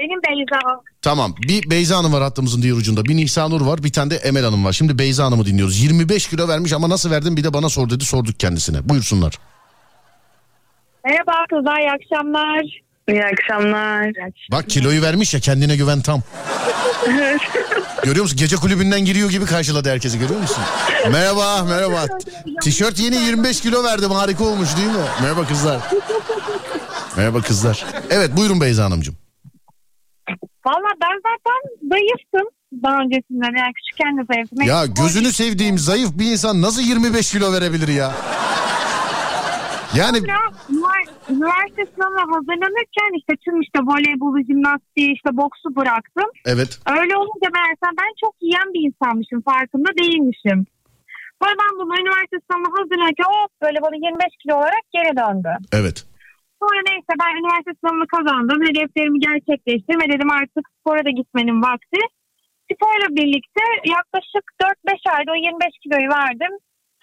Benim 0.00 0.20
Beyza. 0.28 0.80
Tamam. 1.02 1.34
Bir 1.48 1.70
Beyza 1.70 1.96
Hanım 1.96 2.12
var 2.12 2.22
hattımızın 2.22 2.62
diğer 2.62 2.74
ucunda. 2.74 3.04
Bir 3.04 3.16
Nisa 3.16 3.48
Nur 3.48 3.60
var. 3.60 3.84
Bir 3.84 3.92
tane 3.92 4.10
de 4.10 4.16
Emel 4.16 4.44
Hanım 4.44 4.64
var. 4.64 4.72
Şimdi 4.72 4.98
Beyza 4.98 5.24
Hanım'ı 5.24 5.46
dinliyoruz. 5.46 5.82
25 5.82 6.28
kilo 6.28 6.48
vermiş 6.48 6.72
ama 6.72 6.88
nasıl 6.88 7.10
verdin 7.10 7.36
bir 7.36 7.44
de 7.44 7.52
bana 7.54 7.68
sor 7.68 7.90
dedi. 7.90 8.04
Sorduk 8.04 8.40
kendisine. 8.40 8.88
Buyursunlar. 8.88 9.38
Merhaba 11.04 11.32
kızlar, 11.50 11.78
iyi 11.80 11.90
akşamlar. 11.90 12.62
İyi 13.08 13.22
akşamlar. 13.24 14.10
Bak 14.52 14.70
kiloyu 14.70 15.02
vermiş 15.02 15.34
ya 15.34 15.40
kendine 15.40 15.76
güven 15.76 16.00
tam. 16.00 16.20
Evet. 17.08 17.40
Görüyor 18.04 18.22
musun? 18.22 18.38
Gece 18.38 18.56
kulübünden 18.56 19.00
giriyor 19.04 19.30
gibi 19.30 19.44
karşıladı 19.46 19.90
herkesi 19.90 20.18
görüyor 20.18 20.40
musun? 20.40 20.64
Merhaba 21.12 21.64
merhaba. 21.64 22.04
Tişört 22.62 22.98
yeni 22.98 23.16
25 23.16 23.60
kilo 23.60 23.84
verdim 23.84 24.10
harika 24.10 24.44
olmuş 24.44 24.76
değil 24.76 24.88
mi? 24.88 25.04
Merhaba 25.22 25.46
kızlar. 25.46 25.80
Merhaba 27.16 27.40
kızlar. 27.40 27.84
Evet 28.10 28.30
buyurun 28.36 28.60
Beyza 28.60 28.84
Hanımcığım. 28.84 29.14
Valla 30.66 30.88
ben 31.02 31.16
zaten 31.16 31.88
zayıftım 31.90 32.48
daha 32.84 33.00
öncesinden 33.02 33.58
yani 33.58 33.72
küçükken 33.74 34.18
de 34.18 34.22
zayıftım. 34.34 34.62
Ya 34.62 34.86
gözünü 34.86 35.32
sevdiğim 35.32 35.78
zayıf 35.78 36.10
bir 36.18 36.32
insan 36.32 36.62
nasıl 36.62 36.82
25 36.82 37.30
kilo 37.32 37.52
verebilir 37.52 37.88
ya? 37.88 38.12
Yani 39.96 40.18
ünivers- 40.18 40.54
üniversite 41.32 41.84
sınavına 41.94 42.24
hazırlanırken 42.34 43.10
işte 43.20 43.32
tüm 43.44 43.56
işte 43.64 43.78
voleybolu, 43.88 44.38
jimnastiği, 44.48 45.08
işte 45.16 45.30
boksu 45.40 45.76
bıraktım. 45.76 46.28
evet. 46.52 46.70
Öyle 46.98 47.14
olunca 47.20 47.48
meğersem 47.56 47.92
ben 48.02 48.12
çok 48.22 48.34
yiyen 48.40 48.68
bir 48.74 48.82
insanmışım 48.88 49.40
farkında 49.50 49.90
değilmişim. 50.00 50.60
Sonra 51.40 51.54
ben 51.62 51.72
bunu 51.78 51.92
üniversite 52.02 52.38
sınavına 52.46 52.70
hazırlanırken 52.78 53.30
hop 53.34 53.52
böyle 53.64 53.78
bana 53.84 53.96
25 53.96 54.36
kilo 54.40 54.54
olarak 54.60 54.84
geri 54.96 55.12
döndü. 55.22 55.52
Evet. 55.80 55.96
Sonra 56.60 56.80
neyse 56.90 57.12
ben 57.22 57.32
üniversite 57.40 57.74
sınavını 57.80 58.06
kazandım. 58.16 58.58
Hedeflerimi 58.68 59.18
gerçekleştirdim 59.28 60.00
ve 60.02 60.08
dedim 60.14 60.30
artık 60.40 60.64
spora 60.76 61.02
da 61.06 61.10
gitmenin 61.20 61.58
vakti. 61.68 62.00
Sporla 62.68 63.08
birlikte 63.18 63.64
yaklaşık 63.96 64.44
4-5 64.62 65.16
ayda 65.16 65.30
o 65.32 65.34
25 65.34 65.78
kiloyu 65.82 66.08
verdim. 66.20 66.52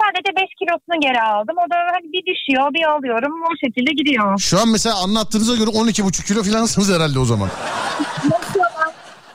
Sadece 0.02 0.30
5 0.36 0.44
kilosunu 0.60 0.98
geri 1.02 1.22
aldım. 1.22 1.56
O 1.66 1.70
da 1.72 1.76
hani 1.96 2.08
bir 2.14 2.24
düşüyor 2.30 2.74
bir 2.74 2.84
alıyorum 2.94 3.34
o 3.50 3.52
şekilde 3.66 3.92
gidiyor. 3.92 4.40
Şu 4.40 4.60
an 4.60 4.70
mesela 4.70 4.96
anlattığınıza 4.96 5.56
göre 5.56 5.70
12,5 5.70 6.26
kilo 6.28 6.44
filansınız 6.44 6.90
herhalde 6.96 7.20
o 7.20 7.26
zaman. 7.26 7.50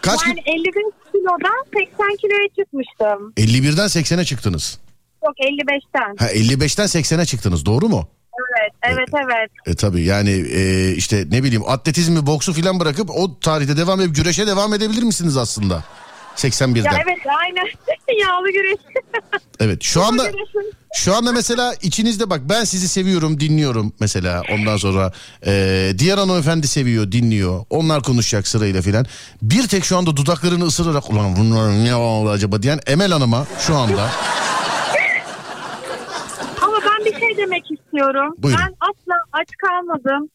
Kaç 0.02 0.26
yani 0.26 0.40
55 0.47 0.72
kilodan 1.12 1.64
80 1.74 2.16
kiloya 2.16 2.48
çıkmıştım. 2.59 3.32
51'den 3.36 3.86
80'e 3.86 4.24
çıktınız. 4.24 4.78
Yok 5.24 5.34
55'ten. 5.38 6.16
Ha 6.18 6.32
55'ten 6.32 6.86
80'e 6.86 7.24
çıktınız 7.24 7.66
doğru 7.66 7.88
mu? 7.88 8.09
Evet 8.60 8.72
evet 8.82 9.09
evet. 9.24 9.51
E 9.66 9.74
tabi 9.74 10.02
yani 10.02 10.30
e, 10.30 10.93
işte 10.93 11.24
ne 11.30 11.43
bileyim 11.43 11.62
atletizmi 11.68 12.26
boksu 12.26 12.52
filan 12.52 12.80
bırakıp 12.80 13.10
o 13.10 13.40
tarihte 13.40 13.76
devam 13.76 14.01
edip 14.01 14.16
güreşe 14.16 14.47
devam 14.47 14.74
edebilir 14.74 15.02
misiniz 15.02 15.36
aslında? 15.36 15.84
81'den. 16.36 16.84
Ya 16.84 16.98
evet 17.06 17.18
aynen. 17.42 17.64
Yağlı 18.20 18.50
güreş. 18.52 18.76
Evet 19.60 19.82
şu 19.82 20.02
anda 20.04 20.22
şu 20.94 21.14
anda 21.14 21.32
mesela 21.32 21.74
içinizde 21.82 22.30
bak 22.30 22.40
ben 22.44 22.64
sizi 22.64 22.88
seviyorum 22.88 23.40
dinliyorum 23.40 23.92
mesela 24.00 24.42
ondan 24.52 24.76
sonra 24.76 25.12
e, 25.46 25.92
diğer 25.98 26.18
hanımefendi 26.18 26.68
seviyor 26.68 27.12
dinliyor 27.12 27.64
onlar 27.70 28.02
konuşacak 28.02 28.48
sırayla 28.48 28.82
filan. 28.82 29.06
Bir 29.42 29.68
tek 29.68 29.84
şu 29.84 29.96
anda 29.96 30.16
dudaklarını 30.16 30.64
ısırarak 30.64 31.10
ulan 31.10 31.36
bunlar 31.36 31.84
ne 31.84 31.94
oldu 31.94 32.30
acaba 32.30 32.62
diyen 32.62 32.80
Emel 32.86 33.10
Hanım'a 33.12 33.46
şu 33.60 33.76
anda 33.76 34.02
Ama 36.62 36.76
ben 36.86 37.04
bir 37.04 37.20
şey 37.20 37.36
demek 37.36 37.64
istiyorum. 37.70 38.34
Buyurun. 38.38 38.62
Ben 38.62 38.74
asla 38.80 39.14
aç 39.32 39.48
kalmadım. 39.66 40.28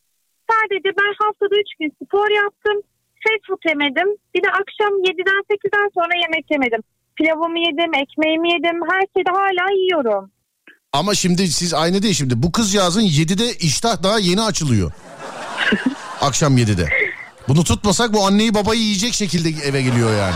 Sadece 0.52 0.90
ben 0.98 1.14
haftada 1.26 1.56
3 1.56 1.68
gün 1.80 1.92
spor 2.06 2.30
yaptım. 2.44 2.82
Fast 3.24 3.44
food 3.48 3.62
yemedim. 3.70 4.08
Bir 4.36 4.44
de 4.44 4.48
akşam 4.48 4.94
7'den 5.04 5.42
8'den 5.56 5.90
sonra 5.98 6.14
yemek 6.24 6.46
yemedim. 6.52 6.82
Pilavımı 7.16 7.60
yedim, 7.60 7.92
ekmeğimi 8.04 8.54
yedim. 8.54 8.80
Her 8.92 9.02
şeyi 9.16 9.26
hala 9.38 9.72
yiyorum. 9.82 10.32
ama 10.94 11.16
şimdi 11.16 11.48
siz 11.48 11.74
aynı 11.74 12.04
değil 12.04 12.14
şimdi 12.14 12.44
bu 12.44 12.52
kızcağızın 12.52 13.02
7'de 13.02 13.54
iştah 13.54 14.04
daha 14.04 14.20
yeni 14.20 14.42
açılıyor. 14.42 14.92
Akşam 16.22 16.58
7'de. 16.58 16.90
Bunu 17.48 17.64
tutmasak 17.64 18.14
bu 18.14 18.26
anneyi 18.26 18.54
babayı 18.54 18.80
yiyecek 18.82 19.14
şekilde 19.14 19.68
eve 19.68 19.82
geliyor 19.82 20.18
yani. 20.18 20.36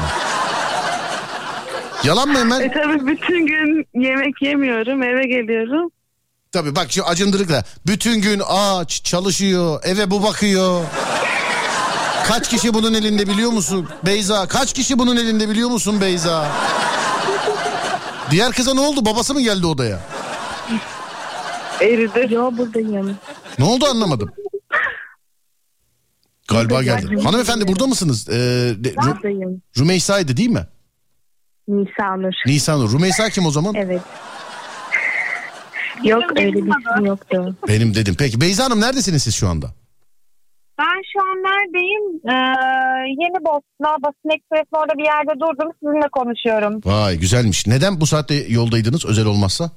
Yalan 2.03 2.29
mı 2.29 2.39
Emel? 2.39 2.61
E 2.61 2.71
tabii 2.71 3.07
bütün 3.07 3.45
gün 3.47 3.85
yemek 3.93 4.41
yemiyorum 4.41 5.03
eve 5.03 5.23
geliyorum. 5.27 5.91
Tabii 6.51 6.75
bak 6.75 6.91
şu 6.91 7.05
acındırıkla. 7.05 7.63
Bütün 7.87 8.21
gün 8.21 8.41
aç 8.47 9.03
çalışıyor 9.03 9.81
eve 9.83 10.11
bu 10.11 10.23
bakıyor. 10.23 10.83
Kaç 12.27 12.49
kişi 12.49 12.73
bunun 12.73 12.93
elinde 12.93 13.27
biliyor 13.27 13.51
musun 13.51 13.87
Beyza? 14.05 14.47
Kaç 14.47 14.73
kişi 14.73 14.99
bunun 14.99 15.15
elinde 15.17 15.49
biliyor 15.49 15.69
musun 15.69 16.01
Beyza? 16.01 16.51
Diğer 18.31 18.51
kıza 18.51 18.73
ne 18.73 18.79
oldu? 18.79 19.05
Babası 19.05 19.33
mı 19.33 19.41
geldi 19.41 19.65
odaya? 19.65 19.99
Eridi. 21.81 22.33
Yo 22.33 22.51
buradayım. 22.57 23.17
Ne 23.59 23.65
oldu 23.65 23.85
anlamadım. 23.85 24.31
Galiba 26.47 26.83
geldi. 26.83 27.21
Hanımefendi 27.23 27.67
burada 27.67 27.87
mısınız? 27.87 28.29
Ee, 28.29 28.33
Ru- 28.33 28.95
Buradayım. 29.15 29.61
Rümeysa'ydı 29.77 30.37
değil 30.37 30.49
mi? 30.49 30.67
Nisa 31.67 32.15
Nur. 32.17 32.33
Nisan 32.45 32.79
Nur. 32.79 32.93
Rümeysa 32.93 33.29
kim 33.29 33.45
o 33.45 33.51
zaman? 33.51 33.75
Evet. 33.75 34.01
Yok 36.03 36.23
öyle 36.37 36.53
bir 36.53 36.59
isim 36.61 37.05
yoktu. 37.05 37.55
Benim 37.67 37.95
dedim. 37.95 38.15
Peki 38.19 38.41
Beyza 38.41 38.63
Hanım 38.65 38.81
neredesiniz 38.81 39.23
siz 39.23 39.35
şu 39.35 39.47
anda? 39.47 39.73
Ben 40.79 41.01
şu 41.13 41.19
an 41.21 41.37
neredeyim? 41.47 42.03
Ee, 42.29 42.35
Yeni 43.21 43.45
Bosna, 43.45 43.95
Basın 44.03 44.29
Ekspresi'nin 44.35 44.79
orada 44.81 44.97
bir 44.97 45.03
yerde 45.03 45.39
durdum. 45.39 45.71
Sizinle 45.79 46.09
konuşuyorum. 46.11 46.81
Vay 46.85 47.17
güzelmiş. 47.17 47.67
Neden 47.67 48.01
bu 48.01 48.05
saatte 48.05 48.35
yoldaydınız 48.49 49.05
özel 49.05 49.25
olmazsa? 49.25 49.71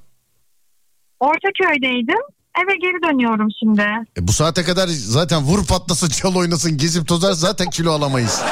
Ortaköy'deydim. 1.20 2.23
Eve 2.65 2.77
geri 2.77 3.12
dönüyorum 3.12 3.49
şimdi. 3.61 3.81
E, 4.19 4.29
bu 4.29 4.33
saate 4.33 4.62
kadar 4.62 4.87
zaten 4.89 5.43
vur 5.43 5.66
patlasın 5.66 6.09
çal 6.09 6.35
oynasın 6.37 6.77
gezip 6.79 7.09
tozar 7.09 7.33
zaten 7.33 7.70
kilo 7.70 7.91
alamayız. 7.93 8.43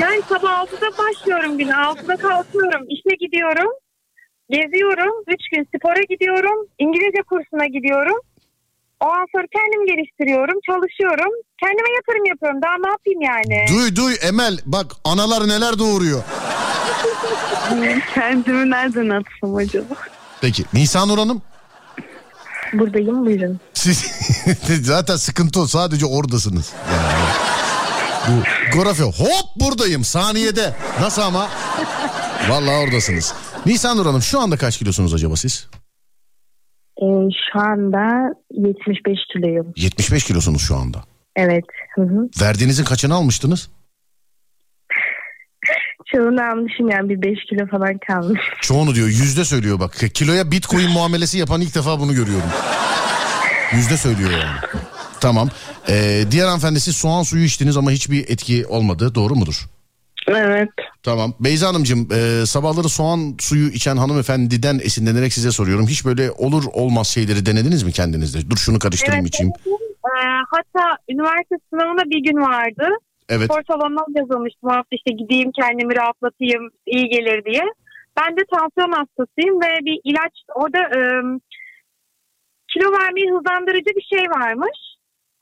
Yani 0.00 0.20
sabah 0.28 0.64
6'da 0.66 0.98
başlıyorum 0.98 1.58
güne. 1.58 1.72
6'da 1.72 2.16
kalkıyorum. 2.16 2.86
İşe 2.88 3.16
gidiyorum. 3.20 3.72
Geziyorum. 4.50 5.12
3 5.28 5.36
gün 5.52 5.68
spora 5.76 6.02
gidiyorum. 6.10 6.66
İngilizce 6.78 7.22
kursuna 7.22 7.66
gidiyorum. 7.66 8.20
Ondan 9.02 9.26
sonra 9.34 9.44
kendim 9.56 9.86
geliştiriyorum. 9.86 10.58
Çalışıyorum. 10.66 11.32
Kendime 11.62 11.88
yatırım 11.96 12.24
yapıyorum. 12.32 12.60
Daha 12.62 12.76
ne 12.84 12.90
yapayım 12.94 13.20
yani? 13.32 13.66
Duy 13.68 13.96
duy 13.96 14.14
Emel 14.28 14.58
bak 14.66 14.86
analar 15.04 15.48
neler 15.48 15.78
doğuruyor. 15.78 16.22
Kendimi 18.14 18.70
nereden 18.70 19.08
atsam 19.08 19.56
acaba? 19.56 19.94
Peki 20.40 20.64
Nisan 20.72 21.08
Nur 21.08 21.18
Hanım 21.18 21.42
Buradayım 22.72 23.26
buyurun. 23.26 23.60
siz 23.74 24.04
zaten 24.82 25.16
sıkıntı 25.16 25.60
o 25.60 25.66
sadece 25.66 26.06
oradasınız. 26.06 26.72
Yani 26.92 27.22
bu 28.28 28.42
coğrafya 28.76 29.06
hop 29.06 29.46
buradayım 29.56 30.04
saniyede. 30.04 30.74
Nasıl 31.00 31.22
ama? 31.22 31.48
Vallahi 32.48 32.76
oradasınız. 32.76 33.34
Nisan 33.66 33.96
Nur 33.96 34.06
Hanım 34.06 34.22
şu 34.22 34.40
anda 34.40 34.56
kaç 34.56 34.76
kilosunuz 34.78 35.14
acaba 35.14 35.36
siz? 35.36 35.66
Ee, 37.02 37.28
şu 37.52 37.60
anda 37.60 38.34
75 38.50 39.18
kiloyum. 39.32 39.72
75 39.76 40.24
kilosunuz 40.24 40.62
şu 40.62 40.76
anda. 40.76 41.04
Evet. 41.36 41.64
Hı 41.94 42.02
hı. 42.02 42.28
Verdiğinizin 42.40 42.84
kaçını 42.84 43.14
almıştınız? 43.14 43.70
Çoğunu 46.06 46.42
almışım 46.42 46.88
yani 46.88 47.08
bir 47.08 47.22
5 47.22 47.38
kilo 47.48 47.66
falan 47.66 47.98
kalmış. 48.06 48.40
Çoğunu 48.60 48.94
diyor 48.94 49.06
yüzde 49.06 49.44
söylüyor 49.44 49.80
bak. 49.80 49.96
Kiloya 50.14 50.50
bitcoin 50.50 50.90
muamelesi 50.90 51.38
yapan 51.38 51.60
ilk 51.60 51.74
defa 51.74 52.00
bunu 52.00 52.14
görüyorum. 52.14 52.50
Yüzde 53.72 53.96
söylüyor 53.96 54.30
yani. 54.30 54.82
Tamam. 55.20 55.48
Ee, 55.88 56.24
diğer 56.30 56.46
hanımefendi 56.46 56.80
siz 56.80 56.96
soğan 56.96 57.22
suyu 57.22 57.44
içtiniz 57.44 57.76
ama 57.76 57.90
hiçbir 57.90 58.28
etki 58.28 58.66
olmadı. 58.66 59.14
Doğru 59.14 59.34
mudur? 59.34 59.66
Evet. 60.28 60.68
Tamam. 61.02 61.34
Beyza 61.40 61.68
Hanımcığım 61.68 62.08
e, 62.12 62.46
sabahları 62.46 62.88
soğan 62.88 63.36
suyu 63.40 63.68
içen 63.68 63.96
hanımefendiden 63.96 64.78
esinlenerek 64.78 65.32
size 65.32 65.50
soruyorum. 65.50 65.86
Hiç 65.86 66.04
böyle 66.06 66.30
olur 66.30 66.64
olmaz 66.72 67.08
şeyleri 67.08 67.46
denediniz 67.46 67.82
mi 67.82 67.92
kendinizde? 67.92 68.50
Dur 68.50 68.56
şunu 68.56 68.78
karıştırayım 68.78 69.26
içeyim. 69.26 69.52
Ee, 69.66 70.10
hatta 70.50 70.96
üniversite 71.08 71.56
sınavına 71.70 72.04
bir 72.04 72.22
gün 72.22 72.40
vardı. 72.40 72.88
Evet. 73.28 73.44
Spor 73.44 73.62
salonuna 73.70 74.04
yazılmıştım. 74.16 74.70
O 74.70 74.72
hafta 74.72 74.96
işte 74.96 75.10
gideyim 75.10 75.50
kendimi 75.60 75.96
rahatlatayım 75.96 76.70
iyi 76.86 77.08
gelir 77.08 77.44
diye. 77.44 77.64
Ben 78.20 78.36
de 78.36 78.40
tansiyon 78.54 78.92
hastasıyım 78.92 79.56
ve 79.64 79.70
bir 79.86 80.00
ilaç 80.04 80.34
orada 80.54 80.78
e, 80.78 81.00
kilo 82.72 82.92
vermeyi 82.98 83.30
hızlandırıcı 83.30 83.90
bir 83.96 84.06
şey 84.16 84.24
varmış. 84.36 84.78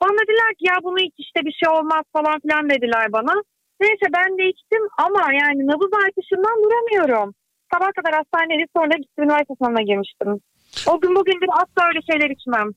Bana 0.01 0.11
dediler 0.21 0.51
ki 0.59 0.65
ya 0.71 0.75
bunu 0.83 0.99
iç 0.99 1.13
işte 1.17 1.39
bir 1.45 1.55
şey 1.59 1.69
olmaz 1.69 2.03
falan 2.13 2.39
filan 2.39 2.69
dediler 2.69 3.11
bana. 3.11 3.33
Neyse 3.81 4.07
ben 4.17 4.29
de 4.37 4.43
içtim 4.53 4.83
ama 5.05 5.21
yani 5.41 5.61
nabız 5.71 5.91
artışından 6.05 6.57
duramıyorum. 6.63 7.33
Sabah 7.73 7.89
kadar 7.97 8.13
hastanede 8.19 8.65
sonra 8.75 8.95
gittim 9.01 9.23
üniversite 9.23 9.53
sınavına 9.57 9.81
girmiştim. 9.81 10.29
O 10.91 11.01
gün 11.01 11.15
bugündür 11.15 11.49
asla 11.61 11.87
öyle 11.89 11.99
şeyler 12.09 12.29
içmem. 12.35 12.67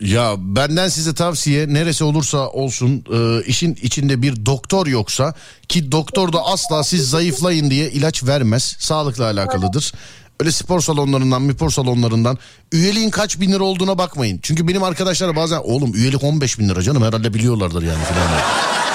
Ya 0.00 0.34
benden 0.38 0.88
size 0.88 1.14
tavsiye 1.14 1.74
neresi 1.74 2.04
olursa 2.04 2.48
olsun 2.48 3.04
e, 3.12 3.44
işin 3.46 3.74
içinde 3.74 4.22
bir 4.22 4.46
doktor 4.46 4.86
yoksa 4.86 5.34
ki 5.68 5.92
doktor 5.92 6.32
da 6.32 6.46
asla 6.46 6.84
siz 6.84 7.10
zayıflayın 7.10 7.70
diye 7.70 7.90
ilaç 7.90 8.24
vermez. 8.24 8.76
Sağlıkla 8.78 9.24
alakalıdır. 9.24 9.92
Öyle 10.40 10.52
spor 10.52 10.80
salonlarından, 10.80 11.50
spor 11.50 11.70
salonlarından 11.70 12.38
üyeliğin 12.72 13.10
kaç 13.10 13.40
bin 13.40 13.52
lira 13.52 13.64
olduğuna 13.64 13.98
bakmayın. 13.98 14.40
Çünkü 14.42 14.68
benim 14.68 14.82
arkadaşlar 14.82 15.36
bazen 15.36 15.58
oğlum 15.58 15.94
üyelik 15.94 16.24
15 16.24 16.58
bin 16.58 16.68
lira 16.68 16.82
canım 16.82 17.02
herhalde 17.02 17.34
biliyorlardır 17.34 17.82
yani 17.82 18.04
filan. 18.04 18.91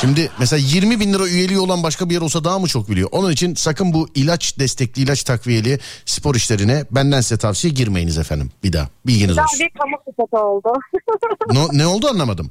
Şimdi 0.00 0.30
mesela 0.38 0.62
20 0.66 1.00
bin 1.00 1.12
lira 1.12 1.26
üyeliği 1.28 1.58
olan 1.58 1.82
başka 1.82 2.08
bir 2.08 2.14
yer 2.14 2.20
olsa 2.20 2.44
daha 2.44 2.58
mı 2.58 2.66
çok 2.68 2.90
biliyor? 2.90 3.08
Onun 3.12 3.30
için 3.30 3.54
sakın 3.54 3.92
bu 3.92 4.08
ilaç 4.14 4.58
destekli, 4.58 5.02
ilaç 5.02 5.22
takviyeli 5.24 5.78
spor 6.06 6.34
işlerine 6.34 6.84
benden 6.90 7.20
size 7.20 7.36
tavsiye 7.36 7.72
girmeyiniz 7.74 8.18
efendim. 8.18 8.50
Bir 8.62 8.72
daha 8.72 8.88
bilginiz 9.06 9.38
olsun. 9.38 9.60
bir 9.60 9.70
kamu 9.80 9.96
spotu 10.12 10.36
oldu. 10.36 10.68
No, 11.52 11.68
ne 11.72 11.86
oldu 11.86 12.08
anlamadım. 12.08 12.50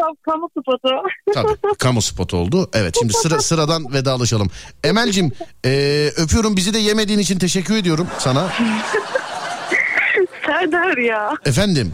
Tam 0.00 0.14
kamu 0.22 0.48
spotu. 0.58 0.88
Tabii 1.34 1.76
kamu 1.78 2.02
spotu 2.02 2.36
oldu. 2.36 2.70
Evet 2.72 2.96
şimdi 2.98 3.12
sıra 3.12 3.40
sıradan 3.40 3.92
vedalaşalım. 3.92 4.50
Emel'cim 4.84 5.32
e, 5.64 5.70
öpüyorum 6.16 6.56
bizi 6.56 6.74
de 6.74 6.78
yemediğin 6.78 7.18
için 7.18 7.38
teşekkür 7.38 7.76
ediyorum 7.76 8.06
sana. 8.18 8.48
Serdar 10.46 10.96
ya. 10.96 11.30
Efendim. 11.44 11.92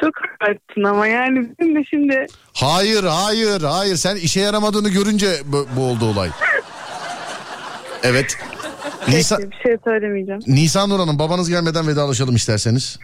Çok 0.00 0.14
haklısın 0.38 0.84
ama 0.84 1.06
yani 1.06 1.38
bizim 1.38 1.76
de 1.76 1.84
şimdi 1.90 2.26
Hayır 2.54 3.04
hayır 3.04 3.62
hayır 3.62 3.96
sen 3.96 4.16
işe 4.16 4.40
yaramadığını 4.40 4.88
görünce 4.88 5.26
bu, 5.44 5.66
bu 5.76 5.82
oldu 5.84 6.04
olay. 6.04 6.30
Evet. 8.02 8.36
Nisa, 9.08 9.36
Peki, 9.36 9.50
bir 9.50 9.56
şey 9.56 9.76
söylemeyeceğim. 9.84 10.40
Nisan 10.46 10.88
Nur 10.90 10.98
Hanım 11.00 11.18
babanız 11.18 11.48
gelmeden 11.48 11.88
vedalaşalım 11.88 12.34
isterseniz. 12.36 12.98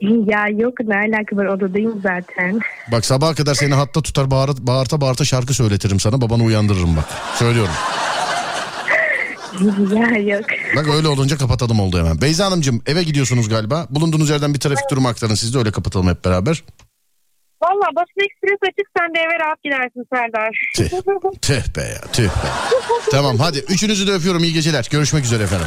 Ya 0.00 0.46
yok 0.48 0.80
ne 0.80 0.96
alaka 0.96 1.36
var 1.36 1.46
odadayım 1.46 2.00
zaten. 2.02 2.60
Bak 2.92 3.04
sabaha 3.04 3.34
kadar 3.34 3.54
seni 3.54 3.74
hatta 3.74 4.02
tutar 4.02 4.30
bağırta 4.30 4.66
bağırta, 4.66 5.00
bağırta 5.00 5.24
şarkı 5.24 5.54
söyletirim 5.54 6.00
sana 6.00 6.20
babanı 6.20 6.42
uyandırırım 6.42 6.96
bak. 6.96 7.04
Söylüyorum. 7.34 7.74
ya 9.94 10.36
yok. 10.36 10.44
Bak 10.76 10.88
öyle 10.88 11.08
olunca 11.08 11.36
kapatalım 11.38 11.80
oldu 11.80 11.98
hemen. 11.98 12.20
Beyza 12.20 12.44
Hanımcığım 12.46 12.82
eve 12.86 13.02
gidiyorsunuz 13.02 13.48
galiba. 13.48 13.86
Bulunduğunuz 13.90 14.30
yerden 14.30 14.54
bir 14.54 14.60
trafik 14.60 14.90
durumu 14.90 15.08
aktarın 15.08 15.34
siz 15.34 15.54
de 15.54 15.58
öyle 15.58 15.70
kapatalım 15.70 16.08
hep 16.08 16.24
beraber. 16.24 16.62
Valla 17.62 17.86
basın 17.96 18.24
ekspres 18.24 18.58
açık 18.62 18.86
sen 18.98 19.14
de 19.14 19.18
eve 19.18 19.44
rahat 19.44 19.62
gidersin 19.64 20.04
Serdar. 20.14 20.50
Tüh, 20.76 20.88
tüh 21.42 21.76
be 21.76 21.80
ya 21.82 22.00
tüh 22.12 22.24
be. 22.24 22.48
tamam 23.10 23.38
hadi 23.38 23.58
üçünüzü 23.58 24.06
de 24.06 24.12
öpüyorum 24.12 24.44
iyi 24.44 24.52
geceler. 24.52 24.88
Görüşmek 24.90 25.24
üzere 25.24 25.42
efendim. 25.42 25.66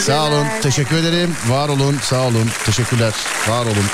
Sağ 0.00 0.26
olun 0.28 0.46
teşekkür 0.62 0.96
ederim. 0.96 1.34
Var 1.48 1.68
olun 1.68 1.96
sağ 2.02 2.26
olun 2.26 2.48
teşekkürler 2.66 3.12
var 3.48 3.64
olun. 3.66 3.84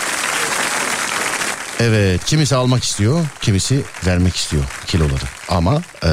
Evet 1.80 2.24
kimisi 2.24 2.56
almak 2.56 2.84
istiyor 2.84 3.26
kimisi 3.42 3.82
vermek 4.06 4.36
istiyor 4.36 4.64
kiloları. 4.86 5.24
Ama 5.48 5.82
eee, 6.04 6.10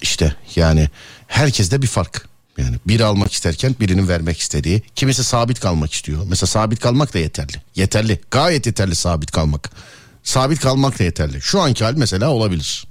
işte 0.00 0.34
yani 0.56 0.88
herkeste 1.26 1.82
bir 1.82 1.86
fark. 1.86 2.28
Yani 2.58 2.76
biri 2.86 3.04
almak 3.04 3.32
isterken 3.32 3.76
birinin 3.80 4.08
vermek 4.08 4.40
istediği. 4.40 4.82
Kimisi 4.94 5.24
sabit 5.24 5.60
kalmak 5.60 5.92
istiyor. 5.92 6.22
Mesela 6.28 6.46
sabit 6.46 6.80
kalmak 6.80 7.14
da 7.14 7.18
yeterli. 7.18 7.62
Yeterli. 7.74 8.20
Gayet 8.30 8.66
yeterli 8.66 8.94
sabit 8.94 9.30
kalmak. 9.30 9.70
Sabit 10.22 10.60
kalmak 10.60 10.98
da 10.98 11.04
yeterli. 11.04 11.42
Şu 11.42 11.60
anki 11.60 11.84
hal 11.84 11.94
mesela 11.96 12.30
olabilir. 12.30 12.86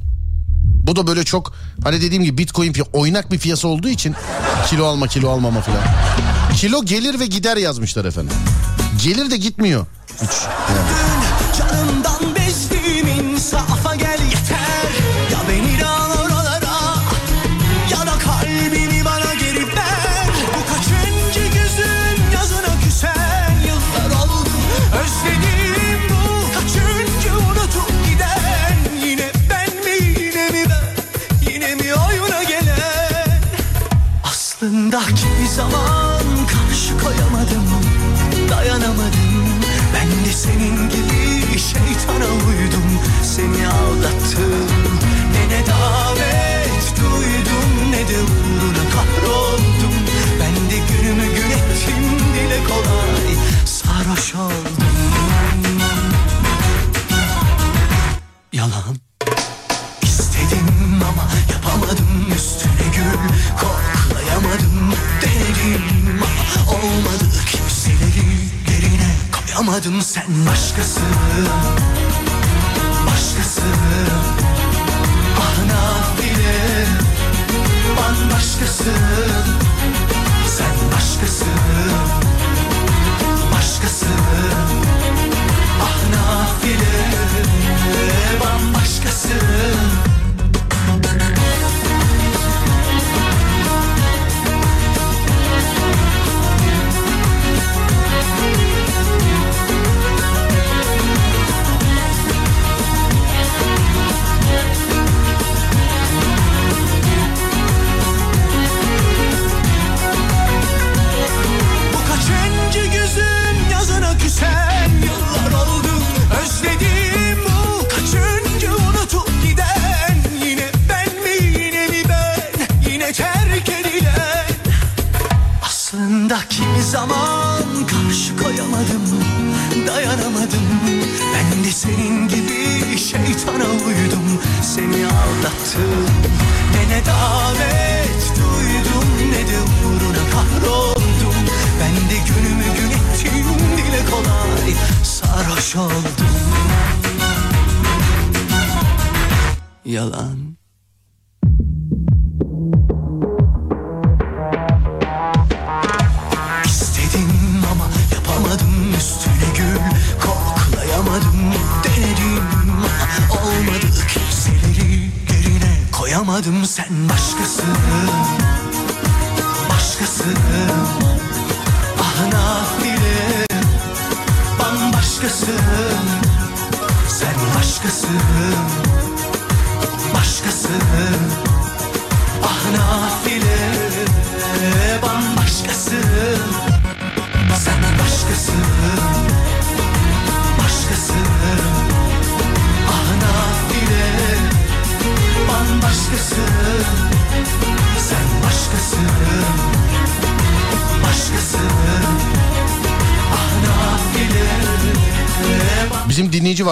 Bu 0.64 0.96
da 0.96 1.08
böyle 1.08 1.24
çok 1.24 1.54
hani 1.84 2.02
dediğim 2.02 2.24
gibi 2.24 2.38
bitcoin 2.38 2.74
piy- 2.74 2.90
oynak 2.94 3.32
bir 3.32 3.40
piyasa 3.40 3.68
olduğu 3.68 3.90
için 3.90 4.16
kilo 4.70 4.86
alma 4.86 5.08
kilo 5.08 5.30
almama 5.30 5.62
filan. 5.62 5.84
Kilo 6.58 6.86
gelir 6.86 7.20
ve 7.20 7.26
gider 7.26 7.58
yazmışlar 7.58 8.06
efendim. 8.06 8.36
Gelir 9.04 9.32
de 9.32 9.38
gitmiyor. 9.38 9.86
Hiç. 10.22 10.32
Yani. 10.70 10.90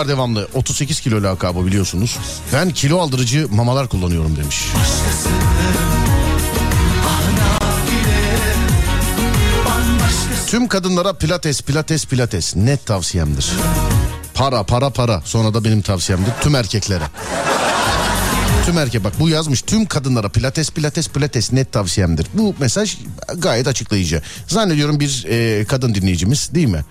Var 0.03 0.09
devamlı 0.09 0.47
38 0.53 0.99
kilo 0.99 1.23
lakabı 1.23 1.65
biliyorsunuz. 1.65 2.17
Ben 2.53 2.69
kilo 2.69 2.99
aldırıcı 2.99 3.47
mamalar 3.51 3.87
kullanıyorum 3.87 4.35
demiş. 4.35 4.65
Tüm 10.47 10.67
kadınlara 10.67 11.13
pilates 11.13 11.61
pilates 11.61 12.05
pilates 12.05 12.55
net 12.55 12.85
tavsiyemdir. 12.85 13.51
Para 14.33 14.63
para 14.63 14.89
para 14.89 15.21
sonra 15.25 15.53
da 15.53 15.63
benim 15.63 15.81
tavsiyemdir 15.81 16.31
tüm 16.41 16.55
erkeklere. 16.55 17.03
Tüm 18.65 18.77
erkek 18.77 19.03
bak 19.03 19.13
bu 19.19 19.29
yazmış 19.29 19.61
tüm 19.61 19.85
kadınlara 19.85 20.29
pilates 20.29 20.71
pilates 20.71 21.09
pilates 21.09 21.51
net 21.51 21.71
tavsiyemdir. 21.71 22.27
Bu 22.33 22.55
mesaj 22.59 22.97
gayet 23.37 23.67
açıklayıcı. 23.67 24.21
Zannediyorum 24.47 24.99
bir 24.99 25.25
e, 25.29 25.65
kadın 25.65 25.95
dinleyicimiz 25.95 26.49
değil 26.55 26.67
mi? 26.67 26.81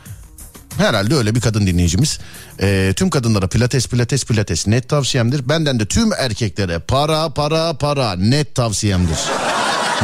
Herhalde 0.78 1.14
öyle 1.14 1.34
bir 1.34 1.40
kadın 1.40 1.66
dinleyicimiz. 1.66 2.18
E, 2.62 2.92
tüm 2.96 3.10
kadınlara 3.10 3.46
pilates 3.46 3.86
pilates 3.86 4.24
pilates 4.24 4.66
net 4.66 4.88
tavsiyemdir. 4.88 5.48
Benden 5.48 5.80
de 5.80 5.86
tüm 5.86 6.12
erkeklere 6.12 6.78
para 6.78 7.28
para 7.30 7.72
para 7.78 8.16
net 8.16 8.54
tavsiyemdir. 8.54 9.18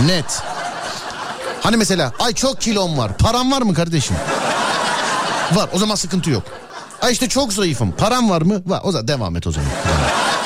net. 0.06 0.42
Hani 1.60 1.76
mesela 1.76 2.12
ay 2.18 2.32
çok 2.34 2.60
kilom 2.60 2.98
var. 2.98 3.16
Param 3.18 3.52
var 3.52 3.62
mı 3.62 3.74
kardeşim? 3.74 4.16
Var 5.52 5.68
o 5.72 5.78
zaman 5.78 5.94
sıkıntı 5.94 6.30
yok. 6.30 6.42
Ay 7.02 7.12
işte 7.12 7.28
çok 7.28 7.52
zayıfım. 7.52 7.92
Param 7.92 8.30
var 8.30 8.42
mı? 8.42 8.62
Var. 8.66 8.80
O 8.84 8.92
zaman 8.92 9.08
devam 9.08 9.36
et 9.36 9.46
o 9.46 9.52
zaman. 9.52 9.70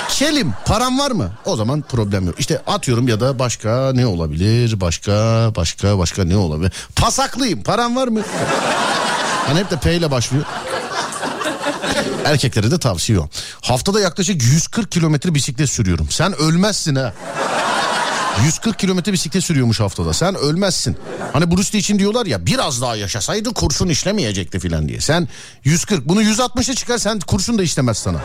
Kelim 0.09 0.55
param 0.67 0.99
var 0.99 1.11
mı? 1.11 1.31
O 1.45 1.57
zaman 1.57 1.83
problem 1.83 2.27
yok. 2.27 2.35
İşte 2.41 2.63
atıyorum 2.67 3.09
ya 3.09 3.21
da 3.21 3.39
başka 3.39 3.93
ne 3.95 4.07
olabilir? 4.07 4.81
Başka 4.81 5.13
başka 5.57 5.99
başka 5.99 6.25
ne 6.25 6.37
olabilir? 6.37 6.73
Pasaklıyım 6.97 7.63
param 7.63 7.97
var 7.97 8.09
mı? 8.09 8.21
Hani 9.47 9.59
hep 9.59 9.71
de 9.71 9.77
P 9.77 9.95
ile 9.95 10.11
başlıyor. 10.11 10.45
Erkeklere 12.25 12.71
de 12.71 12.79
tavsiye 12.79 13.19
o. 13.19 13.29
Haftada 13.63 14.01
yaklaşık 14.01 14.43
140 14.43 14.91
kilometre 14.93 15.35
bisiklet 15.35 15.71
sürüyorum. 15.71 16.07
Sen 16.11 16.33
ölmezsin 16.35 16.95
ha. 16.95 17.13
140 18.45 18.79
kilometre 18.79 19.13
bisiklet 19.13 19.45
sürüyormuş 19.45 19.81
haftada. 19.81 20.13
Sen 20.13 20.35
ölmezsin. 20.35 20.97
Hani 21.33 21.51
Bruce 21.51 21.73
Lee 21.75 21.79
için 21.79 21.99
diyorlar 21.99 22.27
ya 22.27 22.47
biraz 22.47 22.81
daha 22.83 22.97
yaşasaydı 22.97 23.55
kurşun 23.55 23.89
işlemeyecekti 23.89 24.59
filan 24.61 24.89
diye. 24.89 25.01
Sen 25.01 25.29
140 25.65 26.09
bunu 26.09 26.23
160'a 26.23 26.75
çıkar 26.75 26.99
sen 26.99 27.21
kurşun 27.21 27.59
da 27.59 27.63
işlemez 27.63 27.99
sana. 27.99 28.19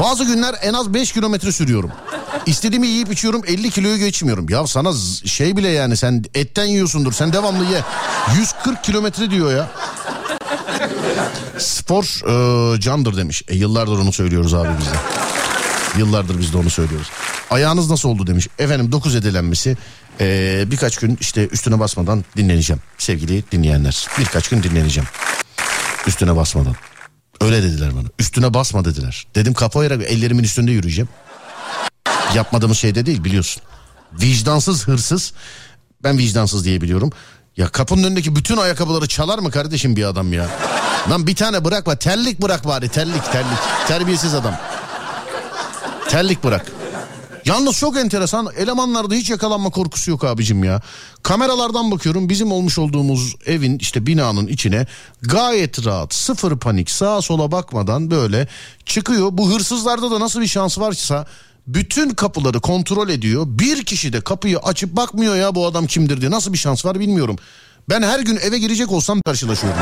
Bazı 0.00 0.24
günler 0.24 0.54
en 0.62 0.72
az 0.74 0.94
5 0.94 1.12
kilometre 1.12 1.52
sürüyorum. 1.52 1.92
İstediğimi 2.46 2.86
yiyip 2.86 3.12
içiyorum 3.12 3.42
50 3.46 3.70
kiloyu 3.70 3.96
geçmiyorum. 3.98 4.48
Ya 4.48 4.66
sana 4.66 4.92
şey 5.24 5.56
bile 5.56 5.68
yani 5.68 5.96
sen 5.96 6.24
etten 6.34 6.64
yiyorsundur 6.64 7.12
sen 7.12 7.32
devamlı 7.32 7.64
ye. 7.64 7.82
140 8.38 8.84
kilometre 8.84 9.30
diyor 9.30 9.52
ya. 9.52 9.68
Spor 11.58 12.04
e, 12.04 12.80
candır 12.80 13.16
demiş. 13.16 13.42
E, 13.48 13.56
yıllardır 13.56 13.98
onu 13.98 14.12
söylüyoruz 14.12 14.54
abi 14.54 14.68
biz 14.80 14.86
de. 14.86 14.96
Yıllardır 15.98 16.38
biz 16.38 16.52
de 16.52 16.56
onu 16.56 16.70
söylüyoruz. 16.70 17.10
Ayağınız 17.50 17.90
nasıl 17.90 18.08
oldu 18.08 18.26
demiş. 18.26 18.48
Efendim 18.58 18.92
9 18.92 19.14
edelenmesi 19.14 19.76
e, 20.20 20.64
birkaç 20.70 20.96
gün 20.96 21.18
işte 21.20 21.48
üstüne 21.48 21.80
basmadan 21.80 22.24
dinleneceğim. 22.36 22.82
Sevgili 22.98 23.44
dinleyenler 23.52 24.08
birkaç 24.18 24.48
gün 24.48 24.62
dinleneceğim. 24.62 25.08
Üstüne 26.06 26.36
basmadan. 26.36 26.74
Öyle 27.40 27.62
dediler 27.62 27.90
bana. 27.96 28.08
Üstüne 28.18 28.54
basma 28.54 28.84
dediler. 28.84 29.26
Dedim 29.34 29.54
kapoyra 29.54 29.94
ellerimin 29.94 30.44
üstünde 30.44 30.72
yürüyeceğim. 30.72 31.08
Yapmadığımız 32.34 32.78
şey 32.78 32.94
de 32.94 33.06
değil 33.06 33.24
biliyorsun. 33.24 33.62
Vicdansız 34.12 34.88
hırsız. 34.88 35.32
Ben 36.02 36.18
vicdansız 36.18 36.64
diye 36.64 36.80
biliyorum. 36.80 37.10
Ya 37.56 37.68
kapının 37.68 38.04
önündeki 38.04 38.36
bütün 38.36 38.56
ayakkabıları 38.56 39.08
çalar 39.08 39.38
mı 39.38 39.50
kardeşim 39.50 39.96
bir 39.96 40.04
adam 40.04 40.32
ya? 40.32 40.48
Lan 41.10 41.26
bir 41.26 41.34
tane 41.34 41.64
bırakma 41.64 41.96
terlik 41.96 42.42
bırak 42.42 42.66
bari 42.66 42.88
terlik 42.88 43.32
terlik. 43.32 43.58
Terbiyesiz 43.88 44.34
adam. 44.34 44.54
Terlik 46.08 46.44
bırak. 46.44 46.66
Yalnız 47.44 47.78
çok 47.78 47.96
enteresan 47.96 48.48
elemanlarda 48.56 49.14
hiç 49.14 49.30
yakalanma 49.30 49.70
korkusu 49.70 50.10
yok 50.10 50.24
abicim 50.24 50.64
ya. 50.64 50.80
Kameralardan 51.22 51.90
bakıyorum 51.90 52.28
bizim 52.28 52.52
olmuş 52.52 52.78
olduğumuz 52.78 53.34
evin 53.46 53.78
işte 53.78 54.06
binanın 54.06 54.46
içine 54.46 54.86
gayet 55.22 55.86
rahat 55.86 56.14
sıfır 56.14 56.58
panik 56.58 56.90
sağa 56.90 57.22
sola 57.22 57.52
bakmadan 57.52 58.10
böyle 58.10 58.48
çıkıyor. 58.86 59.28
Bu 59.32 59.54
hırsızlarda 59.54 60.10
da 60.10 60.20
nasıl 60.20 60.40
bir 60.40 60.46
şans 60.46 60.78
varsa 60.78 61.26
bütün 61.74 62.10
kapıları 62.10 62.60
kontrol 62.60 63.08
ediyor. 63.08 63.44
Bir 63.46 63.84
kişi 63.84 64.12
de 64.12 64.20
kapıyı 64.20 64.58
açıp 64.58 64.96
bakmıyor 64.96 65.36
ya 65.36 65.54
bu 65.54 65.66
adam 65.66 65.86
kimdir 65.86 66.20
diye. 66.20 66.30
Nasıl 66.30 66.52
bir 66.52 66.58
şans 66.58 66.84
var 66.84 67.00
bilmiyorum. 67.00 67.36
Ben 67.88 68.02
her 68.02 68.20
gün 68.20 68.36
eve 68.36 68.58
girecek 68.58 68.92
olsam 68.92 69.20
karşılaşıyorum. 69.20 69.80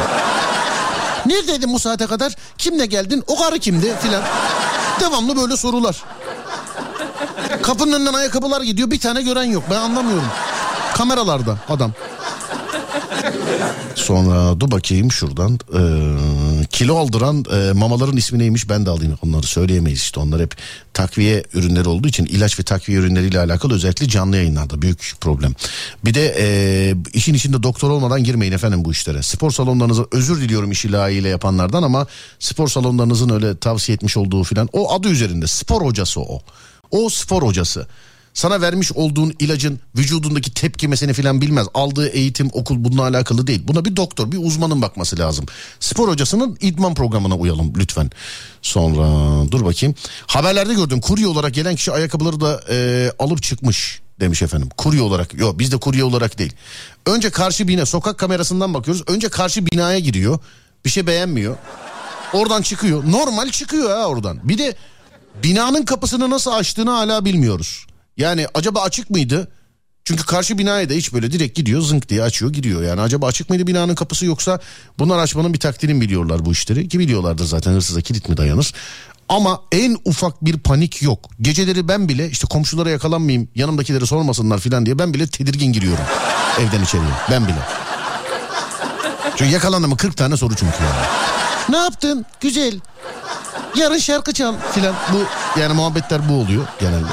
Neredeydin 1.27 1.73
bu 1.73 1.79
saate 1.79 2.07
kadar? 2.07 2.35
Kimle 2.59 2.87
geldin? 2.87 3.25
O 3.27 3.39
karı 3.39 3.59
kimdi 3.59 3.95
filan. 4.03 4.23
Devamlı 5.01 5.37
böyle 5.37 5.57
sorular. 5.57 5.97
Kapının 7.63 7.93
önünden 7.93 8.15
ayakkabılar 8.15 8.63
gidiyor 8.63 8.91
bir 8.91 9.01
tane 9.01 9.23
gören 9.23 9.43
yok 9.45 9.65
ben 9.71 9.77
anlamıyorum. 9.77 10.29
Kameralarda 10.95 11.59
adam. 11.69 11.93
Sonra 13.95 14.61
dur 14.61 14.71
bakayım 14.71 15.13
şuradan. 15.13 15.59
Ee, 15.75 16.67
kilo 16.67 16.97
aldıran 16.97 17.45
e, 17.53 17.73
mamaların 17.73 18.17
ismi 18.17 18.39
neymiş 18.39 18.69
ben 18.69 18.87
de 18.87 18.91
alayım. 18.91 19.19
Onları 19.23 19.47
söyleyemeyiz 19.47 19.99
işte. 19.99 20.21
Onlar 20.21 20.41
hep 20.41 20.57
takviye 20.95 21.45
ürünleri 21.55 21.89
olduğu 21.89 22.09
için 22.09 22.25
ilaç 22.25 22.59
ve 22.59 22.63
takviye 22.63 22.99
ürünleriyle 22.99 23.41
alakalı 23.41 23.75
özellikle 23.75 24.09
canlı 24.09 24.37
yayınlarda 24.37 24.83
büyük 24.83 25.13
problem. 25.21 25.55
Bir 26.05 26.15
de 26.15 26.37
e, 26.39 26.95
işin 27.13 27.35
içinde 27.35 27.63
doktor 27.63 27.91
olmadan 27.91 28.25
girmeyin 28.25 28.53
efendim 28.53 28.85
bu 28.85 28.93
işlere. 28.93 29.23
Spor 29.23 29.51
salonlarınıza 29.51 30.05
özür 30.13 30.41
diliyorum 30.41 30.71
işi 30.71 30.93
layığıyla 30.93 31.31
yapanlardan 31.31 31.83
ama 31.83 32.07
spor 32.39 32.69
salonlarınızın 32.69 33.31
öyle 33.31 33.57
tavsiye 33.57 33.95
etmiş 33.95 34.17
olduğu 34.17 34.45
filan 34.45 34.69
o 34.73 34.93
adı 34.93 35.09
üzerinde 35.09 35.47
spor 35.47 35.85
hocası 35.85 36.21
o. 36.21 36.43
O 36.91 37.09
spor 37.09 37.43
hocası. 37.43 37.87
Sana 38.39 38.61
vermiş 38.61 38.93
olduğun 38.93 39.35
ilacın 39.39 39.81
vücudundaki 39.97 40.55
tepkimesini 40.55 41.13
filan 41.13 41.41
bilmez. 41.41 41.67
Aldığı 41.75 42.09
eğitim 42.09 42.51
okul 42.53 42.85
bununla 42.85 43.03
alakalı 43.03 43.47
değil. 43.47 43.63
Buna 43.69 43.85
bir 43.85 43.97
doktor 43.97 44.33
bir 44.33 44.39
uzmanın 44.39 44.83
bakması 44.83 45.19
lazım. 45.19 45.47
Spor 45.81 46.09
hocasının 46.09 46.59
idman 46.61 46.95
programına 46.95 47.37
uyalım 47.37 47.73
lütfen. 47.77 48.11
Sonra 48.63 49.07
dur 49.53 49.65
bakayım. 49.65 49.95
Haberlerde 50.27 50.75
gördüm 50.75 51.01
kurye 51.01 51.27
olarak 51.27 51.55
gelen 51.55 51.77
kişi 51.77 51.93
ayakkabıları 51.93 52.41
da 52.41 52.61
e, 52.71 53.11
alıp 53.19 53.43
çıkmış 53.43 54.01
demiş 54.21 54.43
efendim. 54.43 54.69
Kurye 54.77 55.03
olarak 55.03 55.35
yok 55.35 55.59
bizde 55.59 55.77
kurye 55.77 56.05
olarak 56.05 56.39
değil. 56.39 56.53
Önce 57.07 57.31
karşı 57.31 57.69
bina 57.69 57.87
sokak 57.87 58.19
kamerasından 58.19 58.75
bakıyoruz. 58.75 59.03
Önce 59.07 59.29
karşı 59.29 59.67
binaya 59.67 59.99
giriyor. 59.99 60.39
Bir 60.85 60.91
şey 60.91 61.07
beğenmiyor. 61.07 61.57
Oradan 62.33 62.63
çıkıyor. 62.63 63.03
Normal 63.11 63.51
çıkıyor 63.51 63.91
ha 63.91 64.07
oradan. 64.07 64.49
Bir 64.49 64.59
de 64.59 64.77
binanın 65.43 65.85
kapısını 65.85 66.31
nasıl 66.31 66.51
açtığını 66.51 66.91
hala 66.91 67.25
bilmiyoruz. 67.25 67.88
Yani 68.19 68.47
acaba 68.55 68.81
açık 68.81 69.11
mıydı? 69.11 69.49
Çünkü 70.05 70.27
karşı 70.27 70.59
binaya 70.59 70.89
da 70.89 70.93
hiç 70.93 71.13
böyle 71.13 71.33
direkt 71.33 71.57
gidiyor 71.57 71.81
zınk 71.81 72.09
diye 72.09 72.23
açıyor 72.23 72.53
gidiyor. 72.53 72.83
Yani 72.83 73.01
acaba 73.01 73.27
açık 73.27 73.51
mıydı 73.51 73.67
binanın 73.67 73.95
kapısı 73.95 74.27
yoksa 74.27 74.61
bunlar 74.99 75.19
açmanın 75.19 75.55
bir 75.55 75.59
taktiğini 75.59 76.01
biliyorlar 76.01 76.45
bu 76.45 76.53
işleri. 76.53 76.89
Ki 76.89 76.99
biliyorlardır 76.99 77.45
zaten 77.45 77.73
hırsıza 77.73 78.01
kilit 78.01 78.29
mi 78.29 78.37
dayanır. 78.37 78.75
Ama 79.29 79.61
en 79.73 79.97
ufak 80.05 80.45
bir 80.45 80.59
panik 80.59 81.03
yok. 81.03 81.31
Geceleri 81.41 81.89
ben 81.89 82.09
bile 82.09 82.31
işte 82.31 82.47
komşulara 82.51 82.91
yakalanmayayım 82.91 83.49
yanımdakileri 83.55 84.07
sormasınlar 84.07 84.59
filan 84.59 84.87
diye 84.87 84.99
ben 84.99 85.15
bile 85.15 85.27
tedirgin 85.27 85.73
giriyorum 85.73 86.05
evden 86.61 86.83
içeriye 86.83 87.11
ben 87.31 87.45
bile. 87.45 87.59
Çünkü 89.37 89.53
yakalandı 89.53 89.89
mı 89.89 89.97
40 89.97 90.17
tane 90.17 90.37
soru 90.37 90.57
çünkü 90.57 90.77
yani. 90.83 91.07
Ne 91.69 91.77
yaptın? 91.77 92.27
Güzel. 92.41 92.81
Yarın 93.77 93.99
şarkı 93.99 94.33
çal 94.33 94.55
filan. 94.75 94.95
Bu 95.13 95.61
yani 95.61 95.75
muhabbetler 95.75 96.29
bu 96.29 96.33
oluyor 96.35 96.67
genelde. 96.81 97.09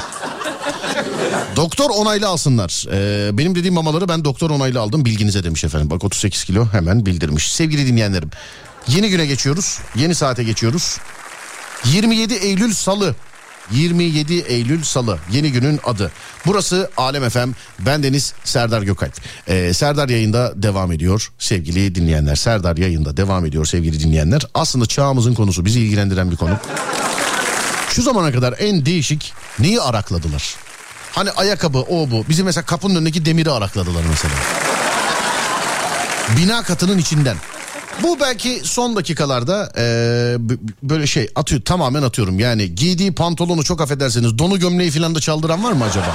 Doktor 1.56 1.90
onaylı 1.90 2.28
alsınlar. 2.28 2.86
Ee, 2.92 3.38
benim 3.38 3.54
dediğim 3.54 3.74
mamaları 3.74 4.08
ben 4.08 4.24
doktor 4.24 4.50
onaylı 4.50 4.80
aldım 4.80 5.04
bilginize 5.04 5.44
demiş 5.44 5.64
efendim. 5.64 5.90
Bak 5.90 6.04
38 6.04 6.44
kilo 6.44 6.66
hemen 6.72 7.06
bildirmiş. 7.06 7.52
Sevgili 7.52 7.86
dinleyenlerim 7.86 8.30
yeni 8.88 9.10
güne 9.10 9.26
geçiyoruz. 9.26 9.78
Yeni 9.96 10.14
saate 10.14 10.44
geçiyoruz. 10.44 10.98
27 11.84 12.34
Eylül 12.34 12.74
Salı. 12.74 13.14
27 13.70 14.34
Eylül 14.34 14.82
Salı 14.82 15.18
yeni 15.32 15.52
günün 15.52 15.80
adı. 15.84 16.12
Burası 16.46 16.90
Alem 16.96 17.28
FM. 17.28 17.50
Ben 17.78 18.02
Deniz 18.02 18.34
Serdar 18.44 18.82
Gökalp. 18.82 19.14
Ee, 19.48 19.72
Serdar 19.74 20.08
yayında 20.08 20.52
devam 20.62 20.92
ediyor 20.92 21.32
sevgili 21.38 21.94
dinleyenler. 21.94 22.36
Serdar 22.36 22.76
yayında 22.76 23.16
devam 23.16 23.46
ediyor 23.46 23.66
sevgili 23.66 24.00
dinleyenler. 24.00 24.42
Aslında 24.54 24.86
çağımızın 24.86 25.34
konusu 25.34 25.64
bizi 25.64 25.80
ilgilendiren 25.80 26.30
bir 26.30 26.36
konu. 26.36 26.58
Şu 27.90 28.02
zamana 28.02 28.32
kadar 28.32 28.54
en 28.58 28.86
değişik 28.86 29.32
neyi 29.58 29.80
arakladılar? 29.80 30.56
Hani 31.16 31.30
ayakkabı 31.30 31.78
o 31.78 32.10
bu. 32.10 32.24
Bizim 32.28 32.46
mesela 32.46 32.64
kapının 32.66 32.94
önündeki 32.94 33.26
demiri 33.26 33.50
arakladılar 33.50 34.02
mesela. 34.10 34.34
Bina 36.36 36.62
katının 36.62 36.98
içinden. 36.98 37.36
Bu 38.02 38.20
belki 38.20 38.60
son 38.64 38.96
dakikalarda 38.96 39.72
e, 39.78 39.84
böyle 40.82 41.06
şey 41.06 41.30
atıyor 41.34 41.62
tamamen 41.62 42.02
atıyorum. 42.02 42.38
Yani 42.38 42.74
giydiği 42.74 43.14
pantolonu 43.14 43.64
çok 43.64 43.80
affedersiniz 43.80 44.38
donu 44.38 44.58
gömleği 44.58 44.90
falan 44.90 45.14
da 45.14 45.20
çaldıran 45.20 45.64
var 45.64 45.72
mı 45.72 45.84
acaba? 45.84 46.14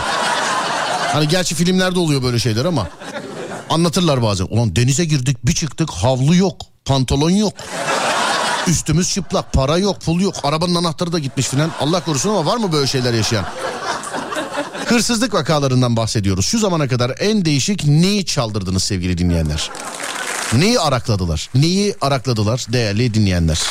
Hani 1.13 1.27
gerçi 1.27 1.55
filmlerde 1.55 1.99
oluyor 1.99 2.23
böyle 2.23 2.39
şeyler 2.39 2.65
ama 2.65 2.87
anlatırlar 3.69 4.23
bazen. 4.23 4.47
Ulan 4.49 4.75
denize 4.75 5.05
girdik 5.05 5.37
bir 5.45 5.53
çıktık 5.53 5.89
havlu 5.91 6.35
yok 6.35 6.55
pantolon 6.85 7.29
yok. 7.29 7.53
Üstümüz 8.67 9.13
çıplak 9.13 9.53
para 9.53 9.77
yok 9.77 10.01
pul 10.01 10.21
yok 10.21 10.35
arabanın 10.43 10.75
anahtarı 10.75 11.13
da 11.13 11.19
gitmiş 11.19 11.47
filan. 11.47 11.71
Allah 11.79 12.05
korusun 12.05 12.29
ama 12.29 12.45
var 12.45 12.57
mı 12.57 12.71
böyle 12.71 12.87
şeyler 12.87 13.13
yaşayan? 13.13 13.45
Hırsızlık 14.91 15.33
vakalarından 15.33 15.95
bahsediyoruz. 15.95 16.45
Şu 16.45 16.59
zamana 16.59 16.87
kadar 16.87 17.11
en 17.19 17.45
değişik 17.45 17.85
neyi 17.85 18.25
çaldırdınız 18.25 18.83
sevgili 18.83 19.17
dinleyenler? 19.17 19.69
Neyi 20.53 20.79
arakladılar? 20.79 21.49
Neyi 21.55 21.95
arakladılar 22.01 22.65
değerli 22.73 23.13
dinleyenler? 23.13 23.61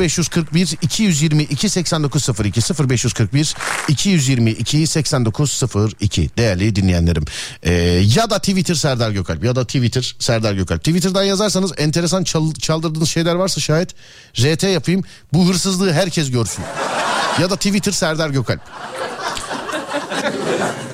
0541 0.00 0.76
222 0.82 1.68
8902 1.68 2.60
0541 2.88 3.54
222 3.88 4.86
8902 4.86 6.30
değerli 6.38 6.76
dinleyenlerim. 6.76 7.24
Ee, 7.62 7.72
ya 8.16 8.30
da 8.30 8.38
Twitter 8.38 8.74
Serdar 8.74 9.10
Gökalp 9.10 9.44
ya 9.44 9.56
da 9.56 9.64
Twitter 9.64 10.16
Serdar 10.18 10.52
Gökalp. 10.52 10.84
Twitter'dan 10.84 11.24
yazarsanız 11.24 11.72
enteresan 11.76 12.24
çal, 12.24 12.54
çaldırdığınız 12.54 13.08
şeyler 13.08 13.34
varsa 13.34 13.60
şayet 13.60 13.94
RT 14.40 14.62
yapayım. 14.62 15.02
Bu 15.32 15.48
hırsızlığı 15.48 15.92
herkes 15.92 16.30
görsün. 16.30 16.64
Ya 17.40 17.50
da 17.50 17.56
Twitter 17.56 17.92
Serdar 17.92 18.30
Gökalp. 18.30 18.60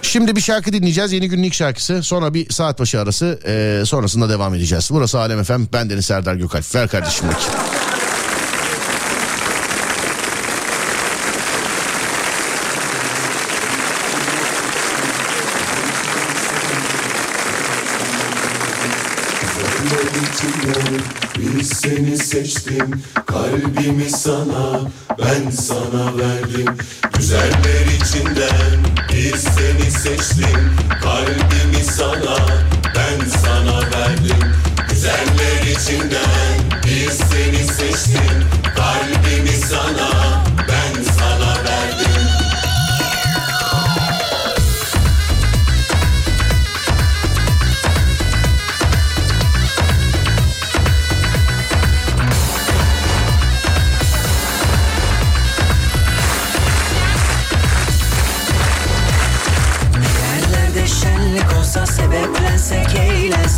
Şimdi 0.03 0.37
bir 0.37 0.41
şarkı 0.41 0.73
dinleyeceğiz. 0.73 1.13
Yeni 1.13 1.29
günün 1.29 1.43
ilk 1.43 1.55
şarkısı. 1.55 2.03
Sonra 2.03 2.35
bir 2.35 2.53
saat 2.53 2.81
başı 2.81 3.01
arası. 3.01 3.39
E, 3.47 3.83
sonrasında 3.87 4.29
devam 4.29 4.55
edeceğiz. 4.55 4.89
Burası 4.93 5.19
Alem 5.19 5.41
Efem. 5.41 5.69
Ben 5.73 5.91
Deniz 5.91 6.07
Serdar 6.07 6.35
Gökalp. 6.35 6.75
Ver 6.75 6.89
kardeşim 6.89 7.29
bakayım. 7.29 7.53
Biz 21.39 21.83
seni 22.03 22.19
seçtim. 22.19 23.03
Kalbimi 23.27 24.11
sana 24.11 24.81
ben 25.19 25.51
sana 25.51 26.19
verdim. 26.19 26.77
Güzeller 27.17 27.87
içinden 28.01 28.79
biz 29.13 29.41
seni 29.41 29.91
seçtim. 29.91 30.71
Kalbimi 31.03 31.85
sana 31.85 32.37
ben 32.95 33.27
sana 33.29 33.79
verdim. 33.79 34.53
Güzeller 34.91 35.77
içinden 35.77 36.83
biz 36.85 37.17
seni 37.17 37.67
seçtim. 37.67 38.45
Kalbimi 38.77 39.57
sana 39.69 40.42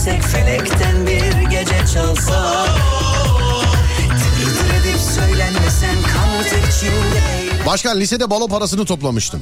eğlensek 0.07 0.23
Felekten 0.23 1.07
bir 1.07 1.51
gece 1.51 1.79
çalsa 1.95 2.67
Tır 4.09 4.75
edip 4.81 5.01
söylenmesen 5.01 5.97
kanat 6.03 6.47
içinde 6.47 7.45
Başkan 7.67 8.01
lisede 8.01 8.31
balo 8.31 8.49
parasını 8.49 8.85
toplamıştım. 8.85 9.41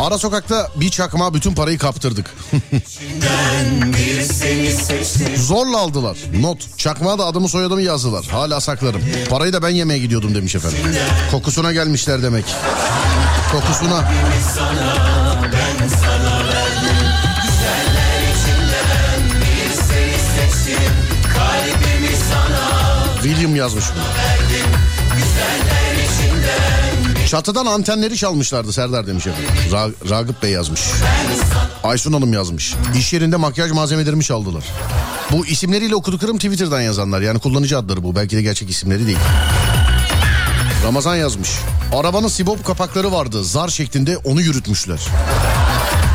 Ara 0.00 0.18
sokakta 0.18 0.70
bir 0.76 0.90
çakma 0.90 1.34
bütün 1.34 1.54
parayı 1.54 1.78
kaptırdık. 1.78 2.34
Zorla 5.36 5.78
aldılar. 5.78 6.18
Not. 6.40 6.78
Çakmağa 6.78 7.18
da 7.18 7.24
adımı 7.26 7.48
soyadımı 7.48 7.82
yazdılar. 7.82 8.26
Hala 8.26 8.60
saklarım. 8.60 9.02
Parayı 9.30 9.52
da 9.52 9.62
ben 9.62 9.68
yemeye 9.68 9.98
gidiyordum 9.98 10.34
demiş 10.34 10.54
efendim. 10.54 10.78
Kokusuna 11.30 11.72
gelmişler 11.72 12.22
demek. 12.22 12.44
Kokusuna. 13.52 14.04
sana 14.54 15.42
ben 15.52 15.88
sana 15.88 16.07
William 23.28 23.56
yazmış 23.56 23.84
bunu. 23.94 24.02
Çatıdan 27.26 27.66
antenleri 27.66 28.16
çalmışlardı 28.16 28.72
Serdar 28.72 29.06
demiş 29.06 29.26
efendim. 29.26 29.50
Ra- 29.70 30.10
Ragıp 30.10 30.42
Bey 30.42 30.50
yazmış. 30.50 30.80
Aysun 31.84 32.12
Hanım 32.12 32.32
yazmış. 32.32 32.74
İş 32.98 33.12
yerinde 33.12 33.36
makyaj 33.36 33.70
malzemelerimi 33.70 34.24
çaldılar. 34.24 34.64
Bu 35.32 35.46
isimleriyle 35.46 35.94
okuduklarım 35.94 36.36
Twitter'dan 36.36 36.80
yazanlar. 36.80 37.20
Yani 37.20 37.38
kullanıcı 37.38 37.78
adları 37.78 38.02
bu. 38.02 38.16
Belki 38.16 38.36
de 38.36 38.42
gerçek 38.42 38.70
isimleri 38.70 39.06
değil. 39.06 39.18
Ramazan 40.84 41.16
yazmış. 41.16 41.50
Arabanın 41.96 42.28
sibop 42.28 42.66
kapakları 42.66 43.12
vardı. 43.12 43.44
Zar 43.44 43.68
şeklinde 43.68 44.16
onu 44.16 44.40
yürütmüşler. 44.40 45.00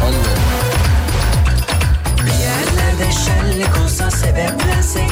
Allah. 0.03 0.33
Yerlerde 2.41 3.11
şenlik 3.25 3.77
olsa 3.85 4.11
sebeplensek 4.11 5.09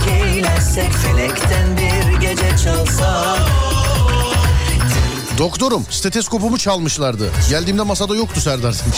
eğlensek 0.51 0.93
Felekten 0.93 1.77
bir 1.77 2.19
gece 2.21 2.57
çalsa 2.63 3.37
Doktorum 5.37 5.85
steteskopumu 5.89 6.57
çalmışlardı. 6.57 7.31
Geldiğimde 7.49 7.81
masada 7.81 8.15
yoktu 8.15 8.41
Serdar 8.41 8.73
demiş. 8.73 8.97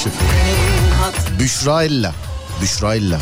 Büşra 1.39 1.83
Ella. 1.83 2.13
Büşra 2.61 2.95
Ella. 2.95 3.19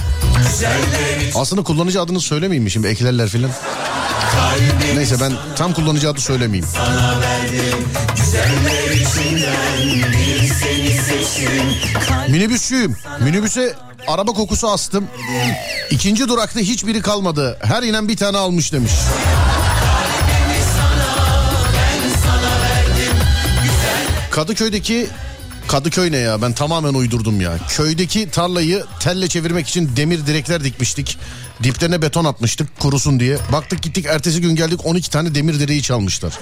Aslında 1.36 1.64
kullanıcı 1.64 2.02
adını 2.02 2.22
söylemeyeyim 2.22 2.64
mi 2.64 2.72
şimdi 2.72 2.88
eklerler 2.88 3.30
filan. 3.30 3.52
Neyse 4.96 5.16
ben 5.22 5.34
tam 5.56 5.74
kullanıcı 5.74 6.10
adı 6.10 6.22
söylemeyeyim. 6.22 6.68
sana 6.76 7.22
verdim 7.22 7.86
Minibüsçüyüm. 12.30 12.98
Minibüse 13.20 13.76
araba 14.08 14.34
kokusu 14.34 14.70
astım. 14.70 15.08
İkinci 15.90 16.28
durakta 16.28 16.60
hiçbiri 16.60 17.02
kalmadı. 17.02 17.58
Her 17.62 17.84
inen 17.84 18.08
bir 18.08 18.18
tane 18.18 18.38
almış 18.38 18.74
demiş. 18.74 18.92
Kadıköy'deki 24.32 25.08
Kadıköy 25.72 26.12
ne 26.12 26.18
ya 26.18 26.42
ben 26.42 26.54
tamamen 26.54 26.94
uydurdum 26.94 27.42
ya. 27.42 27.58
Köydeki 27.70 28.30
tarlayı 28.30 28.84
telle 29.00 29.28
çevirmek 29.28 29.68
için 29.68 29.96
demir 29.96 30.26
direkler 30.28 30.64
dikmiştik. 30.64 31.18
Diplerine 31.64 32.02
beton 32.02 32.26
atmıştık 32.26 32.80
kurusun 32.80 33.20
diye. 33.20 33.38
Baktık 33.52 33.82
gittik 33.82 34.06
ertesi 34.06 34.42
gün 34.42 34.56
geldik 34.56 34.86
12 34.86 35.10
tane 35.10 35.36
demir 35.36 35.60
direği 35.60 35.82
çalmışlar. 35.82 36.40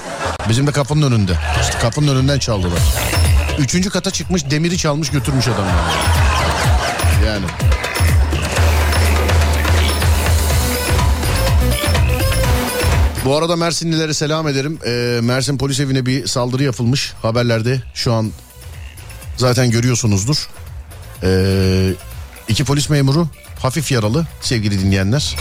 Bizim 0.49 0.67
de 0.67 0.71
kapının 0.71 1.11
önünde. 1.11 1.37
İşte 1.61 1.79
kapının 1.79 2.15
önünden 2.15 2.39
çaldılar. 2.39 2.79
Üçüncü 3.59 3.89
kata 3.89 4.11
çıkmış 4.11 4.49
demiri 4.51 4.77
çalmış 4.77 5.09
götürmüş 5.09 5.47
adam 5.47 5.65
yani. 7.25 7.45
Bu 13.25 13.37
arada 13.37 13.55
Mersinlilere 13.55 14.13
selam 14.13 14.47
ederim. 14.47 14.79
Ee, 14.85 15.19
Mersin 15.23 15.57
polis 15.57 15.79
evine 15.79 16.05
bir 16.05 16.27
saldırı 16.27 16.63
yapılmış 16.63 17.13
haberlerde. 17.21 17.81
Şu 17.93 18.13
an 18.13 18.31
zaten 19.39 19.71
görüyorsunuzdur. 19.71 20.47
Ee, 21.23 21.93
iki 22.47 22.63
polis 22.63 22.89
memuru 22.89 23.27
hafif 23.59 23.91
yaralı 23.91 24.25
sevgili 24.41 24.79
dinleyenler. 24.79 25.35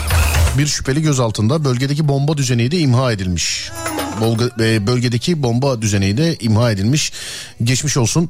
Bir 0.57 0.67
şüpheli 0.67 1.01
gözaltında 1.01 1.65
bölgedeki 1.65 2.07
bomba 2.07 2.37
düzeni 2.37 2.71
de 2.71 2.77
imha 2.79 3.11
edilmiş. 3.11 3.71
E, 4.59 4.87
bölgedeki 4.87 5.43
bomba 5.43 5.81
düzeni 5.81 6.17
de 6.17 6.35
imha 6.39 6.71
edilmiş. 6.71 7.11
Geçmiş 7.63 7.97
olsun 7.97 8.29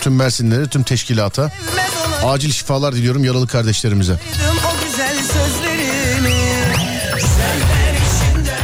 tüm 0.00 0.16
Mersinlilere, 0.16 0.68
tüm 0.68 0.82
teşkilata. 0.82 1.52
Acil 2.24 2.52
şifalar 2.52 2.94
diliyorum 2.94 3.24
yaralı 3.24 3.46
kardeşlerimize. 3.46 4.20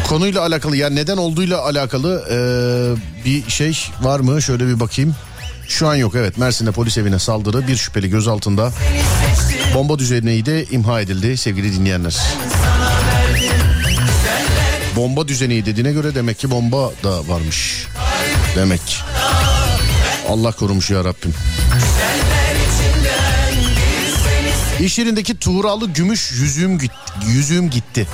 Konuyla 0.09 0.43
alakalı 0.43 0.77
yani 0.77 0.97
neden 0.97 1.16
olduğuyla 1.16 1.61
alakalı 1.65 2.24
e, 2.31 2.37
bir 3.24 3.51
şey 3.51 3.79
var 4.03 4.20
mı? 4.20 4.43
Şöyle 4.43 4.66
bir 4.66 4.81
bakayım. 4.81 5.15
Şu 5.69 5.89
an 5.89 5.95
yok 5.95 6.15
evet 6.17 6.39
Mersin'de 6.39 6.73
polis 6.73 6.99
evine 6.99 7.19
saldırı 7.19 7.69
bir 7.69 7.77
şüpheli 7.77 8.11
gözaltında. 8.11 8.73
Bomba 9.75 9.99
düzeneği 9.99 10.47
de 10.47 10.65
imha 10.65 11.01
edildi 11.01 11.37
sevgili 11.37 11.73
dinleyenler. 11.73 12.17
Bomba 14.97 15.29
düzeneği 15.29 15.67
dediğine 15.67 15.93
göre 15.93 16.15
demek 16.15 16.39
ki 16.39 16.51
bomba 16.51 16.91
da 17.05 17.29
varmış. 17.29 17.87
Demek. 18.57 19.03
Allah 20.29 20.53
korumuş 20.53 20.91
ya 20.91 21.05
Rabbim. 21.05 21.35
İş 24.81 24.99
yerindeki 24.99 25.39
tuğralı 25.39 25.89
gümüş 25.89 26.33
yüzüğüm, 26.33 26.79
git, 26.79 26.93
yüzüğüm 27.27 27.71
gitti. 27.71 28.07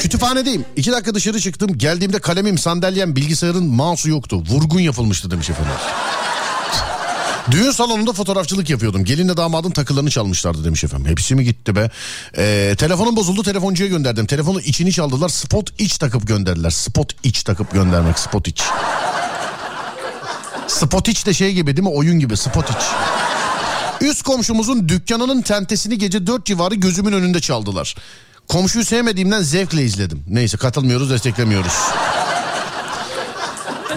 Kütüphanedeyim. 0.00 0.64
İki 0.76 0.92
dakika 0.92 1.14
dışarı 1.14 1.40
çıktım. 1.40 1.78
Geldiğimde 1.78 2.18
kalemim, 2.18 2.58
sandalyem, 2.58 3.16
bilgisayarın 3.16 3.66
mouse'u 3.66 4.10
yoktu. 4.10 4.42
Vurgun 4.50 4.80
yapılmıştı 4.80 5.30
demiş 5.30 5.50
efendim. 5.50 5.72
Düğün 7.50 7.70
salonunda 7.70 8.12
fotoğrafçılık 8.12 8.70
yapıyordum. 8.70 9.04
Gelinle 9.04 9.36
damadın 9.36 9.70
takılarını 9.70 10.10
çalmışlardı 10.10 10.64
demiş 10.64 10.84
efendim. 10.84 11.06
Hepsi 11.10 11.34
mi 11.34 11.44
gitti 11.44 11.76
be? 11.76 11.90
Ee, 12.38 12.74
telefonum 12.78 13.16
bozuldu 13.16 13.42
telefoncuya 13.42 13.88
gönderdim. 13.88 14.26
Telefonu 14.26 14.60
içini 14.60 14.92
çaldılar. 14.92 15.28
Spot 15.28 15.80
iç 15.80 15.98
takıp 15.98 16.26
gönderdiler. 16.26 16.70
Spot 16.70 17.24
iç 17.24 17.42
takıp 17.42 17.72
göndermek. 17.72 18.18
Spot 18.18 18.48
iç. 18.48 18.62
Spot 20.68 21.08
iç 21.08 21.26
de 21.26 21.34
şey 21.34 21.52
gibi 21.52 21.76
değil 21.76 21.88
mi? 21.88 21.94
Oyun 21.94 22.18
gibi 22.18 22.36
spot 22.36 22.70
iç. 22.70 22.76
Üst 24.00 24.22
komşumuzun 24.22 24.88
dükkanının 24.88 25.42
tentesini 25.42 25.98
gece 25.98 26.26
4 26.26 26.46
civarı 26.46 26.74
gözümün 26.74 27.12
önünde 27.12 27.40
çaldılar. 27.40 27.94
Komşuyu 28.48 28.84
sevmediğimden 28.84 29.42
zevkle 29.42 29.82
izledim. 29.82 30.24
Neyse 30.28 30.56
katılmıyoruz 30.56 31.10
desteklemiyoruz. 31.10 31.72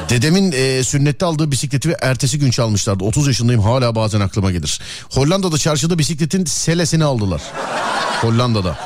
Dedemin 0.10 0.52
e, 0.52 0.84
sünnette 0.84 1.26
aldığı 1.26 1.52
bisikleti 1.52 1.90
ve 1.90 1.96
ertesi 2.02 2.40
gün 2.40 2.52
çalmışlardı. 2.52 3.04
30 3.04 3.28
yaşındayım 3.28 3.62
hala 3.62 3.96
bazen 3.96 4.20
aklıma 4.20 4.52
gelir. 4.52 4.80
Hollanda'da 5.10 5.58
çarşıda 5.58 6.00
bisikletin 6.00 6.46
selesini 6.46 7.04
aldılar. 7.04 7.42
Hollanda'da. 8.22 8.78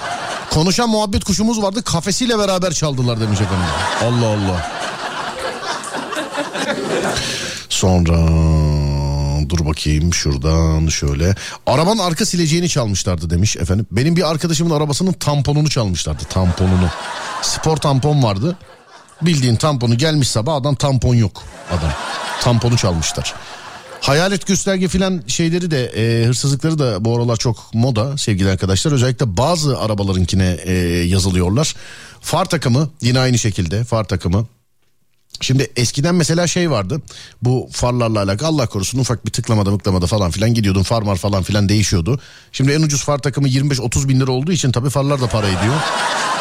Konuşan 0.50 0.90
muhabbet 0.90 1.24
kuşumuz 1.24 1.62
vardı 1.62 1.84
kafesiyle 1.84 2.40
beraber 2.40 2.72
çaldılar 2.72 3.20
demiş 3.20 3.40
efendim. 3.42 3.66
Allah 4.04 4.28
Allah. 4.28 4.72
Sonra 7.70 8.18
dur 9.58 9.66
bakayım 9.66 10.14
şuradan 10.14 10.88
şöyle. 10.88 11.36
Arabanın 11.68 12.00
arka 12.00 12.26
sileceğini 12.26 12.70
çalmışlardı 12.70 13.30
demiş 13.30 13.58
efendim. 13.58 13.88
Benim 13.92 14.16
bir 14.16 14.32
arkadaşımın 14.32 14.76
arabasının 14.76 15.14
tamponunu 15.14 15.70
çalmışlardı. 15.70 16.24
Tamponunu. 16.30 16.90
Spor 17.42 17.78
tampon 17.78 18.24
vardı. 18.24 18.58
Bildiğin 19.22 19.56
tamponu 19.56 19.98
gelmiş 19.98 20.30
sabah 20.30 20.56
adam 20.56 20.76
tampon 20.76 21.16
yok 21.16 21.44
adam. 21.72 21.92
Tamponu 22.42 22.78
çalmışlar. 22.78 23.34
Hayalet 24.02 24.48
gösterge 24.48 24.88
filan 24.88 25.24
şeyleri 25.28 25.72
de 25.72 25.86
e, 25.86 26.26
hırsızlıkları 26.26 26.80
da 26.80 27.06
bu 27.06 27.18
aralar 27.18 27.38
çok 27.38 27.74
moda 27.74 28.18
sevgili 28.18 28.50
arkadaşlar. 28.50 28.92
Özellikle 28.92 29.38
bazı 29.38 29.80
arabalarınkine 29.80 30.58
e, 30.64 30.74
yazılıyorlar. 31.08 31.76
Far 32.22 32.46
takımı 32.46 32.90
yine 33.02 33.20
aynı 33.20 33.38
şekilde 33.38 33.84
far 33.84 34.04
takımı. 34.04 34.48
Şimdi 35.42 35.72
eskiden 35.76 36.16
mesela 36.16 36.48
şey 36.48 36.72
vardı 36.72 37.02
bu 37.42 37.70
farlarla 37.72 38.24
alakalı 38.24 38.48
Allah 38.48 38.68
korusun 38.68 39.00
ufak 39.00 39.26
bir 39.26 39.32
tıklamada 39.32 39.72
mıklamada 39.72 40.08
falan 40.08 40.32
filan 40.32 40.54
gidiyordun 40.54 40.84
farmar 40.84 41.16
falan 41.16 41.44
filan 41.44 41.70
değişiyordu. 41.70 42.20
Şimdi 42.52 42.72
en 42.72 42.82
ucuz 42.82 43.04
far 43.04 43.18
takımı 43.18 43.48
25-30 43.48 44.10
bin 44.10 44.20
lira 44.20 44.32
olduğu 44.32 44.52
için 44.52 44.72
tabii 44.72 44.90
farlar 44.90 45.22
da 45.22 45.28
para 45.28 45.48
ediyor. 45.48 45.76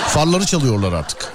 Farları 0.09 0.47
çalıyorlar 0.47 0.93
artık. 0.93 1.32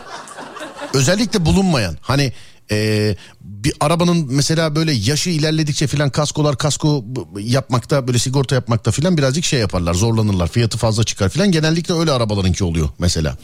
Özellikle 0.93 1.45
bulunmayan 1.45 1.97
hani 2.01 2.33
e, 2.71 3.15
bir 3.41 3.73
arabanın 3.79 4.27
mesela 4.29 4.75
böyle 4.75 4.91
yaşı 4.91 5.29
ilerledikçe 5.29 5.87
filan 5.87 6.09
kaskolar 6.09 6.57
kasko 6.57 7.05
yapmakta 7.39 8.07
böyle 8.07 8.19
sigorta 8.19 8.55
yapmakta 8.55 8.91
filan 8.91 9.17
birazcık 9.17 9.45
şey 9.45 9.59
yaparlar 9.59 9.93
zorlanırlar 9.93 10.47
fiyatı 10.47 10.77
fazla 10.77 11.03
çıkar 11.03 11.29
filan 11.29 11.51
genellikle 11.51 11.93
öyle 11.93 12.11
arabalarınki 12.11 12.63
oluyor 12.63 12.89
mesela. 12.99 13.37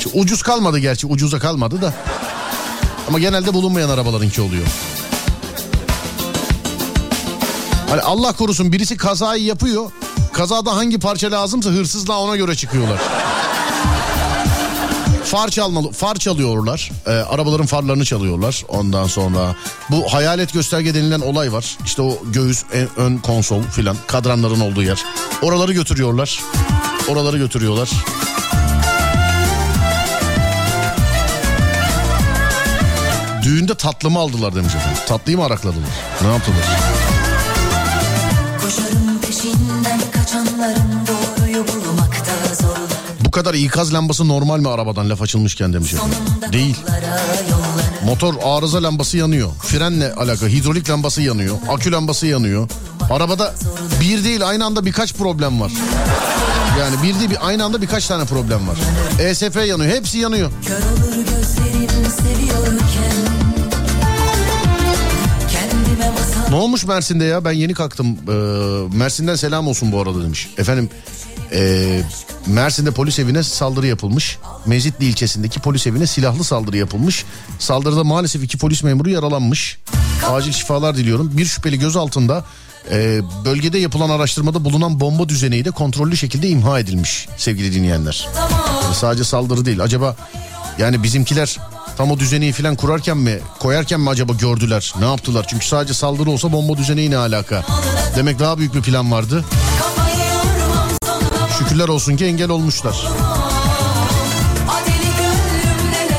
Şimdi 0.00 0.18
ucuz 0.18 0.42
kalmadı 0.42 0.78
gerçi 0.78 1.06
ucuza 1.06 1.38
kalmadı 1.38 1.82
da 1.82 1.94
ama 3.10 3.18
genelde 3.18 3.54
bulunmayan 3.54 3.88
arabalarınki 3.90 4.40
oluyor. 4.40 4.66
Hani 7.90 8.00
Allah 8.02 8.32
korusun 8.32 8.72
birisi 8.72 8.96
kazayı 8.96 9.44
yapıyor. 9.44 9.90
Kazada 10.32 10.76
hangi 10.76 10.98
parça 10.98 11.30
lazımsa 11.30 11.70
hırsızla 11.70 12.18
ona 12.18 12.36
göre 12.36 12.54
çıkıyorlar. 12.56 12.98
Far 15.24 15.48
çalmalı, 15.48 15.92
far 15.92 16.14
çalıyorlar. 16.16 16.90
Ee, 17.06 17.10
arabaların 17.10 17.66
farlarını 17.66 18.04
çalıyorlar. 18.04 18.64
Ondan 18.68 19.06
sonra 19.06 19.54
bu 19.90 20.12
hayalet 20.12 20.52
gösterge 20.52 20.94
denilen 20.94 21.20
olay 21.20 21.52
var. 21.52 21.76
İşte 21.84 22.02
o 22.02 22.18
göğüs, 22.32 22.64
en- 22.72 22.88
ön 22.96 23.18
konsol 23.18 23.62
filan 23.62 23.96
kadranların 24.06 24.60
olduğu 24.60 24.82
yer. 24.82 25.04
Oraları 25.42 25.72
götürüyorlar. 25.72 26.40
Oraları 27.08 27.38
götürüyorlar. 27.38 27.90
Düğünde 33.42 33.74
tatlımı 33.74 34.18
aldılar 34.18 34.54
demiş 34.54 34.74
efendim. 34.74 35.02
Tatlıyı 35.08 35.38
mı 35.38 35.44
arakladılar? 35.44 35.88
Ne 36.22 36.28
yaptılar? 36.32 36.58
Koşarım 38.62 39.20
peşinden 39.26 40.00
kaçanların 40.12 41.06
doğruyu 41.06 41.64
bulmakta 41.68 42.54
zorlanır 42.60 42.90
Bu 43.20 43.30
kadar 43.30 43.54
ikaz 43.54 43.94
lambası 43.94 44.28
normal 44.28 44.58
mi 44.60 44.68
arabadan 44.68 45.10
laf 45.10 45.22
açılmışken 45.22 45.72
demiş 45.72 45.94
efendim. 45.94 46.16
Değil. 46.52 46.76
Motor 48.04 48.34
arıza 48.44 48.82
lambası 48.82 49.16
yanıyor. 49.16 49.50
Frenle 49.62 50.14
alakalı 50.14 50.48
hidrolik 50.48 50.90
lambası 50.90 51.22
yanıyor. 51.22 51.56
Akü 51.68 51.92
lambası 51.92 52.26
yanıyor. 52.26 52.68
Arabada 53.10 53.54
bir 54.00 54.24
değil 54.24 54.48
aynı 54.48 54.64
anda 54.64 54.84
birkaç 54.86 55.14
problem 55.14 55.60
var. 55.60 55.72
Yani 56.80 56.96
bir 57.02 57.18
değil 57.18 57.30
bir 57.30 57.46
aynı 57.46 57.64
anda 57.64 57.82
birkaç 57.82 58.06
tane 58.06 58.24
problem 58.24 58.68
var. 58.68 58.76
ESF 59.20 59.56
yanıyor. 59.56 59.94
Hepsi 59.96 60.18
yanıyor. 60.18 60.50
Kör 60.66 60.76
olur 60.76 61.16
gözlerim 61.16 62.04
seviyorken 62.22 63.19
Ne 66.50 66.56
olmuş 66.56 66.84
Mersin'de 66.84 67.24
ya? 67.24 67.44
Ben 67.44 67.52
yeni 67.52 67.74
kalktım. 67.74 68.06
Ee, 68.28 68.96
Mersin'den 68.96 69.36
selam 69.36 69.68
olsun 69.68 69.92
bu 69.92 70.00
arada 70.00 70.22
demiş. 70.22 70.48
Efendim 70.58 70.90
ee, 71.52 72.02
Mersin'de 72.46 72.90
polis 72.90 73.18
evine 73.18 73.42
saldırı 73.42 73.86
yapılmış. 73.86 74.38
Mezitli 74.66 75.04
ilçesindeki 75.04 75.60
polis 75.60 75.86
evine 75.86 76.06
silahlı 76.06 76.44
saldırı 76.44 76.76
yapılmış. 76.76 77.24
Saldırıda 77.58 78.04
maalesef 78.04 78.44
iki 78.44 78.58
polis 78.58 78.82
memuru 78.82 79.10
yaralanmış. 79.10 79.78
Acil 80.30 80.52
şifalar 80.52 80.96
diliyorum. 80.96 81.30
Bir 81.36 81.44
şüpheli 81.44 81.78
gözaltında 81.78 82.44
ee, 82.90 83.20
bölgede 83.44 83.78
yapılan 83.78 84.10
araştırmada 84.10 84.64
bulunan 84.64 85.00
bomba 85.00 85.28
düzeneği 85.28 85.64
de 85.64 85.70
kontrollü 85.70 86.16
şekilde 86.16 86.48
imha 86.48 86.80
edilmiş 86.80 87.28
sevgili 87.36 87.74
dinleyenler. 87.74 88.28
Sadece 88.94 89.24
saldırı 89.24 89.64
değil. 89.64 89.82
Acaba 89.82 90.16
yani 90.78 91.02
bizimkiler 91.02 91.58
tam 91.96 92.10
o 92.10 92.18
düzeneyi 92.18 92.52
falan 92.52 92.76
kurarken 92.76 93.16
mi 93.16 93.38
koyarken 93.58 94.00
mi 94.00 94.10
acaba 94.10 94.32
gördüler 94.32 94.94
ne 94.98 95.04
yaptılar? 95.04 95.46
Çünkü 95.48 95.66
sadece 95.66 95.94
saldırı 95.94 96.30
olsa 96.30 96.52
bomba 96.52 96.76
düzeneği 96.76 97.10
ne 97.10 97.16
alaka? 97.16 97.64
Demek 98.16 98.38
daha 98.38 98.58
büyük 98.58 98.74
bir 98.74 98.82
plan 98.82 99.12
vardı. 99.12 99.44
Şükürler 101.58 101.88
olsun 101.88 102.16
ki 102.16 102.24
engel 102.24 102.50
olmuşlar. 102.50 103.08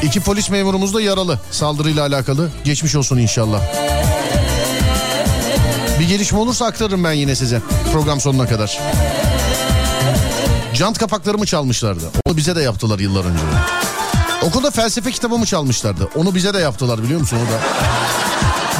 İki 0.04 0.20
polis 0.20 0.50
memurumuz 0.50 0.94
da 0.94 1.02
yaralı 1.02 1.40
saldırıyla 1.52 2.06
alakalı. 2.06 2.50
Geçmiş 2.64 2.96
olsun 2.96 3.18
inşallah. 3.18 3.62
Bir 6.00 6.08
gelişme 6.08 6.40
olursa 6.40 6.66
aktarırım 6.66 7.04
ben 7.04 7.12
yine 7.12 7.36
size 7.36 7.62
program 7.94 8.22
sonuna 8.22 8.48
kadar. 8.48 8.80
Jant 10.74 10.98
kapaklarımı 10.98 11.46
çalmışlardı. 11.46 12.12
Onu 12.26 12.38
bize 12.38 12.56
de 12.56 12.62
yaptılar 12.62 13.00
yıllar 13.00 13.26
önce. 13.26 13.44
Okulda 14.42 14.72
felsefe 14.72 15.12
kitabımı 15.12 15.46
çalmışlardı. 15.46 16.10
Onu 16.16 16.36
bize 16.36 16.54
de 16.54 16.60
yaptılar 16.60 17.04
biliyor 17.04 17.20
musun 17.20 17.38
o 17.38 17.52
da. 17.52 17.60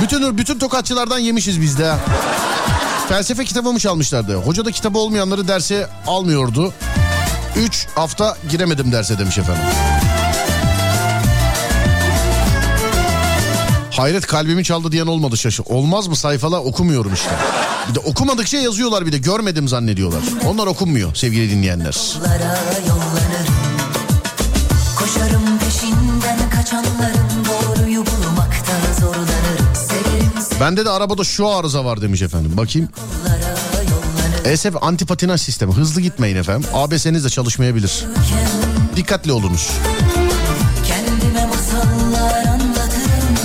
Bütün 0.02 0.38
bütün 0.38 0.60
tokatçılardan 0.60 1.20
yemişiz 1.20 1.62
biz 1.62 1.78
de. 1.80 1.96
Felsefe 3.10 3.46
kitabımı 3.46 3.80
çalmışlardı. 3.80 4.36
Hoca 4.36 4.66
da 4.66 4.72
kitabı 4.72 4.98
olmayanları 4.98 5.48
derse 5.48 5.88
almıyordu. 6.08 6.74
Üç 7.56 7.88
hafta 7.96 8.38
giremedim 8.50 8.92
derse 8.92 9.20
demiş 9.20 9.38
efendim. 9.38 9.64
Hayret 13.92 14.28
kalbimi 14.28 14.64
çaldı 14.64 14.92
diyen 14.92 15.08
olmadı 15.08 15.38
şaşı. 15.38 15.64
Olmaz 15.64 16.08
mı 16.08 16.16
sayfalar 16.16 16.60
okumuyorum 16.60 17.14
işte. 17.14 17.30
Bir 17.90 17.96
de 17.96 18.00
okumadıkça 18.00 18.58
yazıyorlar 18.58 19.06
bir 19.06 19.12
de 19.12 19.18
görmedim 19.18 19.68
zannediyorlar. 19.68 20.22
Onlar 20.48 20.68
okunmuyor 20.68 21.16
sevgili 21.16 21.50
dinleyenler. 21.50 21.98
Koşarım 25.00 25.51
Bende 30.62 30.86
de 30.86 30.90
arabada 30.90 31.24
şu 31.24 31.48
arıza 31.48 31.86
var 31.86 32.02
demiş 32.02 32.22
efendim. 32.22 32.58
Bakayım. 32.58 32.90
ESF 34.46 34.76
antipatinaj 34.82 35.42
sistemi. 35.42 35.74
Hızlı 35.74 36.02
gitmeyin 36.02 36.36
efendim. 36.36 36.70
ABS'niz 36.74 37.26
de 37.26 37.30
çalışmayabilir. 37.30 38.06
Dikkatli 38.96 39.32
olunuz. 39.32 39.72
Kendime 40.88 41.46
masallar 41.46 42.46
anlatırım 42.46 43.36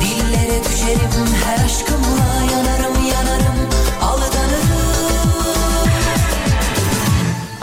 Dillere 0.00 0.64
düşerim 0.64 1.34
her 1.44 1.64
aşkımla 1.64 2.52
yanarım 2.52 3.06
yanarım 3.06 3.68
aldanırım 4.02 4.68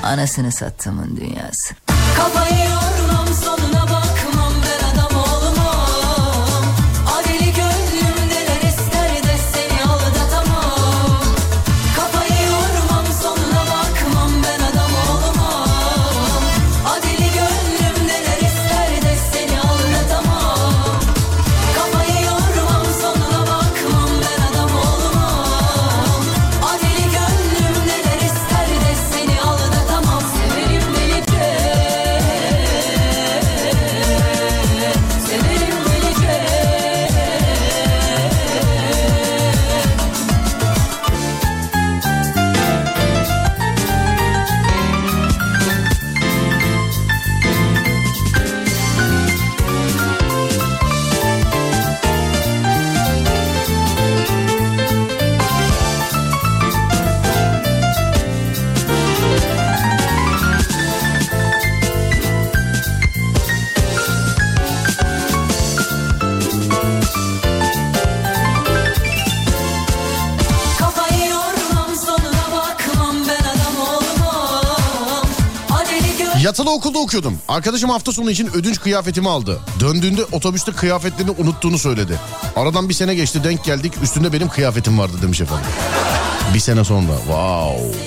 Anasını 0.03 0.51
sattımın 0.51 1.17
dünyası 1.17 1.73
Kafayı 2.17 2.70
Yatılı 76.51 76.71
okulda 76.71 76.99
okuyordum. 76.99 77.37
Arkadaşım 77.47 77.89
hafta 77.89 78.11
sonu 78.11 78.31
için 78.31 78.47
ödünç 78.47 78.79
kıyafetimi 78.79 79.29
aldı. 79.29 79.59
Döndüğünde 79.79 80.23
otobüste 80.31 80.71
kıyafetlerini 80.71 81.31
unuttuğunu 81.31 81.77
söyledi. 81.77 82.19
Aradan 82.55 82.89
bir 82.89 82.93
sene 82.93 83.15
geçti 83.15 83.43
denk 83.43 83.63
geldik 83.63 83.93
üstünde 84.03 84.33
benim 84.33 84.49
kıyafetim 84.49 84.99
vardı 84.99 85.13
demiş 85.21 85.41
efendim. 85.41 85.65
Bir 86.53 86.59
sene 86.59 86.83
sonra. 86.83 87.17
Wow. 87.17 87.97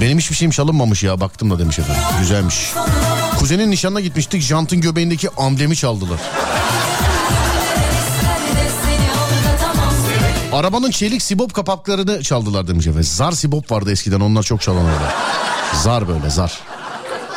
Benim 0.00 0.18
hiçbir 0.18 0.34
şeyim 0.36 0.50
çalınmamış 0.50 1.02
ya 1.02 1.20
baktım 1.20 1.50
da 1.50 1.58
demiş 1.58 1.78
efendim. 1.78 2.02
Güzelmiş. 2.20 2.72
Kuzenin 3.38 3.70
nişanına 3.70 4.00
gitmiştik 4.00 4.42
jantın 4.42 4.80
göbeğindeki 4.80 5.30
amblemi 5.36 5.76
çaldılar. 5.76 6.20
Arabanın 10.52 10.90
çelik 10.90 11.22
sibop 11.22 11.54
kapaklarını 11.54 12.22
çaldılar 12.22 12.68
demiş 12.68 12.86
efendim. 12.86 13.08
Zar 13.12 13.32
sibop 13.32 13.70
vardı 13.70 13.92
eskiden 13.92 14.20
onlar 14.20 14.42
çok 14.42 14.60
çalınırdı. 14.60 15.04
Zar 15.82 16.08
böyle 16.08 16.30
zar. 16.30 16.71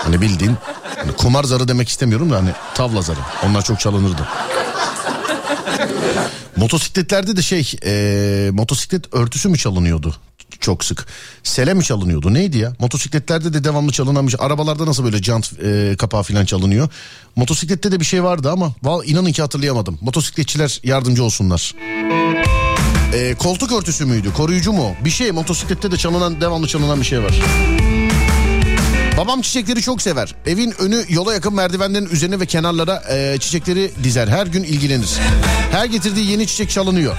Hani 0.05 0.21
bildiğin 0.21 0.55
hani 0.97 1.11
kumar 1.11 1.43
zarı 1.43 1.67
demek 1.67 1.89
istemiyorum 1.89 2.31
da 2.31 2.37
hani 2.37 2.49
tavla 2.75 3.01
zarı. 3.01 3.19
Onlar 3.45 3.61
çok 3.61 3.79
çalınırdı. 3.79 4.27
Motosikletlerde 6.57 7.37
de 7.37 7.41
şey 7.41 7.71
e, 7.85 8.49
motosiklet 8.51 9.13
örtüsü 9.13 9.49
mü 9.49 9.57
çalınıyordu? 9.57 10.15
Çok 10.59 10.85
sık. 10.85 11.05
Sele 11.43 11.73
mi 11.73 11.83
çalınıyordu? 11.83 12.33
Neydi 12.33 12.57
ya? 12.57 12.73
Motosikletlerde 12.79 13.53
de 13.53 13.63
devamlı 13.63 13.91
çalınamış. 13.91 14.35
Arabalarda 14.39 14.85
nasıl 14.85 15.03
böyle 15.03 15.17
jant 15.17 15.53
e, 15.63 15.95
kapağı 15.99 16.23
falan 16.23 16.45
çalınıyor? 16.45 16.89
Motosiklette 17.35 17.91
de 17.91 17.99
bir 17.99 18.05
şey 18.05 18.23
vardı 18.23 18.51
ama 18.51 18.73
val 18.83 19.01
inanın 19.05 19.31
ki 19.31 19.41
hatırlayamadım. 19.41 19.97
Motosikletçiler 20.01 20.79
yardımcı 20.83 21.23
olsunlar. 21.23 21.73
E, 23.13 23.35
koltuk 23.35 23.71
örtüsü 23.71 24.05
müydü? 24.05 24.33
Koruyucu 24.33 24.71
mu? 24.73 24.95
Bir 25.05 25.09
şey 25.09 25.31
motosiklette 25.31 25.91
de 25.91 25.97
çalınan 25.97 26.41
devamlı 26.41 26.67
çalınan 26.67 26.99
bir 26.99 27.05
şey 27.05 27.23
var. 27.23 27.41
Babam 29.17 29.41
çiçekleri 29.41 29.81
çok 29.81 30.01
sever. 30.01 30.35
Evin 30.45 30.73
önü 30.79 31.05
yola 31.09 31.33
yakın 31.33 31.53
merdivenlerin 31.53 32.05
üzerine 32.05 32.39
ve 32.39 32.45
kenarlara 32.45 33.03
e, 33.09 33.37
çiçekleri 33.39 33.91
dizer. 34.03 34.27
Her 34.27 34.47
gün 34.47 34.63
ilgilenir. 34.63 35.09
Her 35.71 35.85
getirdiği 35.85 36.31
yeni 36.31 36.47
çiçek 36.47 36.69
çalınıyor. 36.69 37.17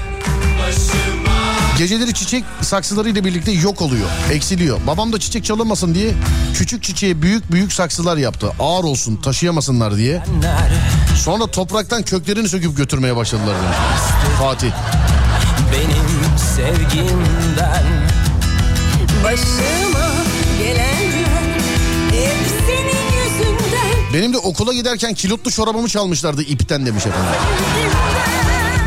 Geceleri 1.78 2.14
çiçek 2.14 2.44
saksılarıyla 2.62 3.24
birlikte 3.24 3.52
yok 3.52 3.82
oluyor, 3.82 4.08
eksiliyor. 4.32 4.78
Babam 4.86 5.12
da 5.12 5.20
çiçek 5.20 5.44
çalınmasın 5.44 5.94
diye 5.94 6.12
küçük 6.54 6.82
çiçeğe 6.82 7.22
büyük 7.22 7.52
büyük 7.52 7.72
saksılar 7.72 8.16
yaptı. 8.16 8.52
Ağır 8.60 8.84
olsun, 8.84 9.16
taşıyamasınlar 9.16 9.96
diye. 9.96 10.22
Sonra 11.24 11.46
topraktan 11.46 12.02
köklerini 12.02 12.48
söküp 12.48 12.76
götürmeye 12.76 13.16
başladılar. 13.16 13.54
demiş. 13.54 14.38
Fatih. 14.38 14.70
Benim 15.72 16.38
sevgimden 16.56 17.84
Başıma 19.24 19.85
Benim 24.16 24.32
de 24.32 24.38
okula 24.38 24.72
giderken 24.72 25.14
kilotlu 25.14 25.50
çorabımı 25.50 25.88
çalmışlardı 25.88 26.42
ipten 26.42 26.86
demiş 26.86 27.06
efendim. 27.06 27.30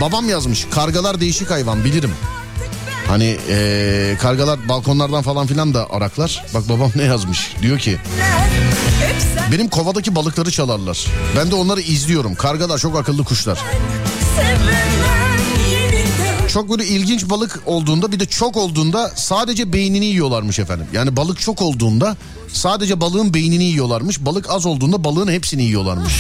Babam 0.02 0.30
yazmış 0.30 0.68
kargalar 0.72 1.22
değişik 1.22 1.52
hayvan 1.52 1.84
bilirim. 1.84 2.12
Hani 3.08 3.38
eee, 3.50 4.18
kargalar 4.22 4.70
balkonlardan 4.70 5.22
falan 5.22 5.48
filan 5.48 5.74
da 5.74 5.88
araklar. 5.92 6.46
Bak 6.54 6.70
babam 6.70 6.92
ne 6.96 7.04
yazmış 7.04 7.52
diyor 7.62 7.80
ki 7.80 7.98
benim 9.52 9.70
kovadaki 9.70 10.16
balıkları 10.16 10.52
çalarlar. 10.52 11.06
Ben 11.38 11.52
de 11.52 11.56
onları 11.56 11.82
izliyorum. 11.82 12.36
Kargalar 12.36 12.78
çok 12.78 12.98
akıllı 13.00 13.24
kuşlar. 13.24 13.60
Çok 16.54 16.70
böyle 16.70 16.86
ilginç 16.86 17.30
balık 17.30 17.60
olduğunda 17.66 18.12
bir 18.12 18.20
de 18.20 18.26
çok 18.26 18.58
olduğunda 18.58 19.12
sadece 19.16 19.74
beynini 19.74 20.06
yiyorlarmış 20.06 20.60
efendim. 20.60 20.88
Yani 20.94 21.16
balık 21.16 21.40
çok 21.40 21.62
olduğunda 21.62 22.18
sadece 22.54 23.02
balığın 23.02 23.34
beynini 23.34 23.64
yiyorlarmış. 23.64 24.20
Balık 24.20 24.50
az 24.50 24.66
olduğunda 24.66 25.04
balığın 25.04 25.32
hepsini 25.32 25.64
yiyorlarmış. 25.64 26.14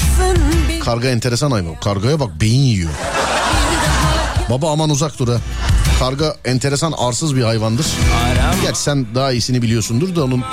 Karga 0.83 1.07
enteresan 1.07 1.51
hayvan. 1.51 1.79
Kargaya 1.79 2.19
bak 2.19 2.41
beyin 2.41 2.61
yiyor. 2.61 2.89
Baba 4.49 4.71
aman 4.71 4.89
uzak 4.89 5.19
dur 5.19 5.27
ha. 5.27 5.37
Karga 5.99 6.35
enteresan 6.45 6.93
arsız 6.97 7.35
bir 7.35 7.41
hayvandır. 7.43 7.85
Gerçi 8.61 8.79
sen 8.81 9.05
daha 9.15 9.31
iyisini 9.31 9.61
biliyorsundur 9.61 10.15
da 10.15 10.23
onun. 10.23 10.43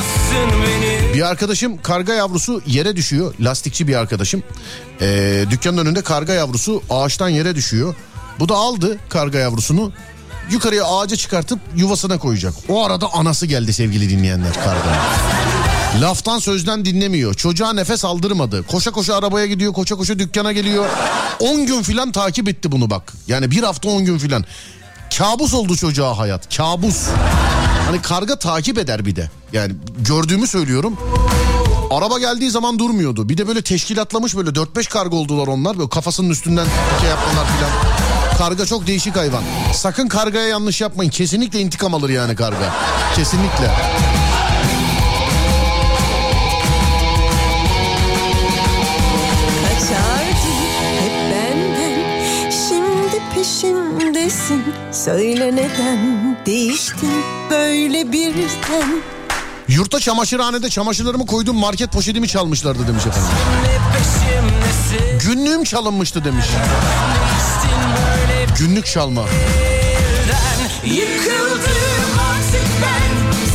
Bir 1.14 1.22
arkadaşım 1.22 1.82
karga 1.82 2.14
yavrusu 2.14 2.62
yere 2.66 2.96
düşüyor. 2.96 3.34
Lastikçi 3.40 3.88
bir 3.88 3.94
arkadaşım. 3.94 4.42
Ee, 5.00 5.44
dükkanın 5.50 5.78
önünde 5.78 6.02
karga 6.02 6.32
yavrusu 6.32 6.82
ağaçtan 6.90 7.28
yere 7.28 7.54
düşüyor. 7.54 7.94
Bu 8.40 8.48
da 8.48 8.54
aldı 8.54 8.98
karga 9.08 9.38
yavrusunu. 9.38 9.92
Yukarıya 10.50 10.84
ağaca 10.84 11.16
çıkartıp 11.16 11.58
yuvasına 11.76 12.18
koyacak. 12.18 12.54
O 12.68 12.84
arada 12.84 13.12
anası 13.12 13.46
geldi 13.46 13.72
sevgili 13.72 14.10
dinleyenler 14.10 14.54
karga. 14.54 15.02
Laftan 16.00 16.38
sözden 16.38 16.84
dinlemiyor. 16.84 17.34
Çocuğa 17.34 17.72
nefes 17.72 18.04
aldırmadı. 18.04 18.62
Koşa 18.62 18.90
koşa 18.90 19.16
arabaya 19.16 19.46
gidiyor, 19.46 19.72
koşa 19.72 19.96
koşa 19.96 20.18
dükkana 20.18 20.52
geliyor. 20.52 20.86
10 21.40 21.66
gün 21.66 21.82
filan 21.82 22.12
takip 22.12 22.48
etti 22.48 22.72
bunu 22.72 22.90
bak. 22.90 23.12
Yani 23.28 23.50
bir 23.50 23.62
hafta 23.62 23.88
10 23.88 24.04
gün 24.04 24.18
filan. 24.18 24.44
Kabus 25.18 25.54
oldu 25.54 25.76
çocuğa 25.76 26.18
hayat. 26.18 26.56
Kabus. 26.56 27.06
Hani 27.86 28.02
karga 28.02 28.38
takip 28.38 28.78
eder 28.78 29.06
bir 29.06 29.16
de. 29.16 29.30
Yani 29.52 29.72
gördüğümü 29.98 30.46
söylüyorum. 30.46 30.98
Araba 31.90 32.18
geldiği 32.18 32.50
zaman 32.50 32.78
durmuyordu. 32.78 33.28
Bir 33.28 33.38
de 33.38 33.48
böyle 33.48 33.62
teşkilatlamış 33.62 34.36
böyle 34.36 34.50
4-5 34.50 34.88
karga 34.88 35.16
oldular 35.16 35.46
onlar. 35.46 35.78
Böyle 35.78 35.88
kafasının 35.88 36.30
üstünden 36.30 36.66
şey 37.00 37.10
yapmalar 37.10 37.46
filan. 37.46 37.70
Karga 38.38 38.66
çok 38.66 38.86
değişik 38.86 39.16
hayvan. 39.16 39.42
Sakın 39.74 40.08
kargaya 40.08 40.46
yanlış 40.46 40.80
yapmayın. 40.80 41.10
Kesinlikle 41.10 41.60
intikam 41.60 41.94
alır 41.94 42.08
yani 42.08 42.36
karga. 42.36 42.74
Kesinlikle. 43.16 43.70
Peşimdesin 53.34 54.62
Söyle 54.92 55.56
neden 55.56 56.36
değiştin 56.46 57.10
böyle 57.50 58.12
birden 58.12 59.02
Yurtta 59.68 60.00
çamaşırhanede 60.00 60.70
çamaşırlarımı 60.70 61.26
koydum 61.26 61.56
market 61.56 61.92
poşetimi 61.92 62.28
çalmışlardı 62.28 62.88
demiş 62.88 63.06
efendim. 63.06 63.30
Günlüğüm 65.26 65.64
çalınmıştı 65.64 66.24
demiş. 66.24 66.46
Günlük 68.58 68.86
çalma. 68.86 69.26
Yıkıldım 70.84 72.18
artık 72.30 72.66
ben. 72.82 73.12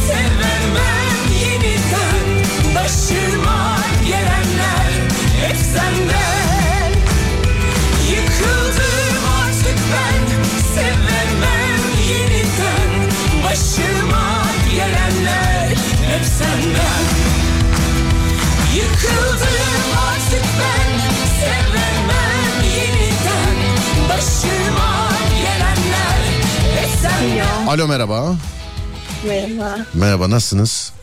Sevemem 0.08 1.22
yeniden. 1.44 2.46
Başıma 2.76 3.78
gelenler 4.08 4.92
Hep 5.42 5.58
senden. 5.58 6.92
Yıkıldım 8.12 9.26
artık 9.44 9.78
ben. 9.94 10.22
Sevemem 10.76 11.82
yeniden. 12.10 13.12
Başıma 13.44 14.46
gelenler 14.72 15.70
Hep 16.08 16.26
senden. 16.26 17.04
Yıkıldım 18.76 19.98
artık 20.10 20.46
ben. 20.60 21.00
Sevemem 21.40 22.64
yeniden. 22.76 23.58
Başıma 24.10 24.61
Alo 27.68 27.88
merhaba. 27.88 28.36
Merhaba. 29.28 29.78
Merhaba 29.94 30.30
nasılsınız? 30.30 30.94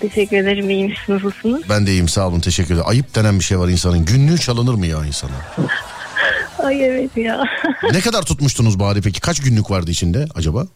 Teşekkür 0.00 0.36
ederim. 0.36 0.70
İyiyim. 0.70 0.92
Siz 1.06 1.08
nasılsınız? 1.14 1.62
Ben 1.68 1.86
de 1.86 1.90
iyiyim 1.90 2.08
sağ 2.08 2.28
olun 2.28 2.40
teşekkür 2.40 2.74
ederim. 2.74 2.88
Ayıp 2.88 3.14
denen 3.14 3.38
bir 3.38 3.44
şey 3.44 3.58
var 3.58 3.68
insanın. 3.68 4.04
Günlüğü 4.04 4.38
çalınır 4.38 4.74
mı 4.74 4.86
ya 4.86 5.04
insana? 5.04 5.30
Ay 6.64 6.84
evet 6.84 7.16
ya. 7.16 7.44
ne 7.92 8.00
kadar 8.00 8.22
tutmuştunuz 8.22 8.78
bari 8.78 9.00
peki? 9.02 9.20
Kaç 9.20 9.40
günlük 9.40 9.70
vardı 9.70 9.90
içinde 9.90 10.26
acaba? 10.34 10.66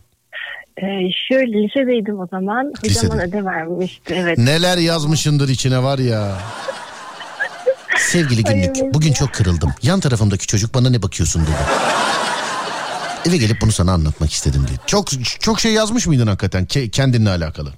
Ee, 0.79 0.85
şöyle 1.29 1.63
lisedeydim 1.63 2.21
o 2.21 2.27
zaman. 2.31 2.65
Hocam 2.67 2.91
Lisede. 2.91 3.11
bana 3.11 3.23
ödev 3.23 3.45
vermişti. 3.47 4.15
Evet. 4.17 4.39
Neler 4.39 4.79
yazmışındır 4.79 5.49
içine 5.49 5.83
var 5.83 5.99
ya. 5.99 6.39
Sevgili 7.99 8.45
günlük 8.45 8.95
bugün 8.95 9.13
çok 9.13 9.33
kırıldım. 9.33 9.75
Yan 9.83 10.01
tarafımdaki 10.01 10.47
çocuk 10.47 10.75
bana 10.75 10.91
ne 10.91 11.03
bakıyorsun 11.03 11.43
dedi. 11.43 11.51
Eve 13.29 13.37
gelip 13.37 13.61
bunu 13.63 13.73
sana 13.73 13.93
anlatmak 13.93 14.33
istedim 14.33 14.65
diye. 14.69 14.79
Çok 14.87 15.07
çok 15.41 15.61
şey 15.61 15.73
yazmış 15.73 16.07
mıydın 16.07 16.27
hakikaten 16.27 16.65
ke- 16.65 16.91
kendinle 16.91 17.31
alakalı? 17.31 17.73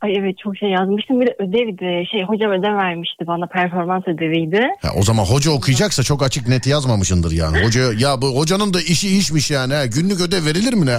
Ay 0.00 0.16
evet 0.18 0.34
çok 0.44 0.56
şey 0.56 0.68
yazmıştım. 0.68 1.20
Bir 1.20 1.26
de 1.26 1.36
ödev 1.38 1.78
de 1.78 2.04
şey 2.10 2.22
hocam 2.22 2.50
ödev 2.50 2.76
vermişti 2.76 3.26
bana 3.26 3.46
performans 3.46 4.02
ödeviydi. 4.08 4.60
Ha, 4.82 4.88
o 4.96 5.02
zaman 5.02 5.24
hoca 5.24 5.50
okuyacaksa 5.50 6.02
çok 6.02 6.22
açık 6.22 6.48
net 6.48 6.66
yazmamışındır 6.66 7.30
yani. 7.32 7.64
Hoca 7.64 7.80
ya 7.98 8.22
bu 8.22 8.38
hocanın 8.38 8.74
da 8.74 8.80
işi 8.80 9.18
işmiş 9.18 9.50
yani. 9.50 9.74
Günlük 9.94 10.20
ödev 10.20 10.44
verilir 10.46 10.72
mi 10.74 10.86
ne? 10.86 10.98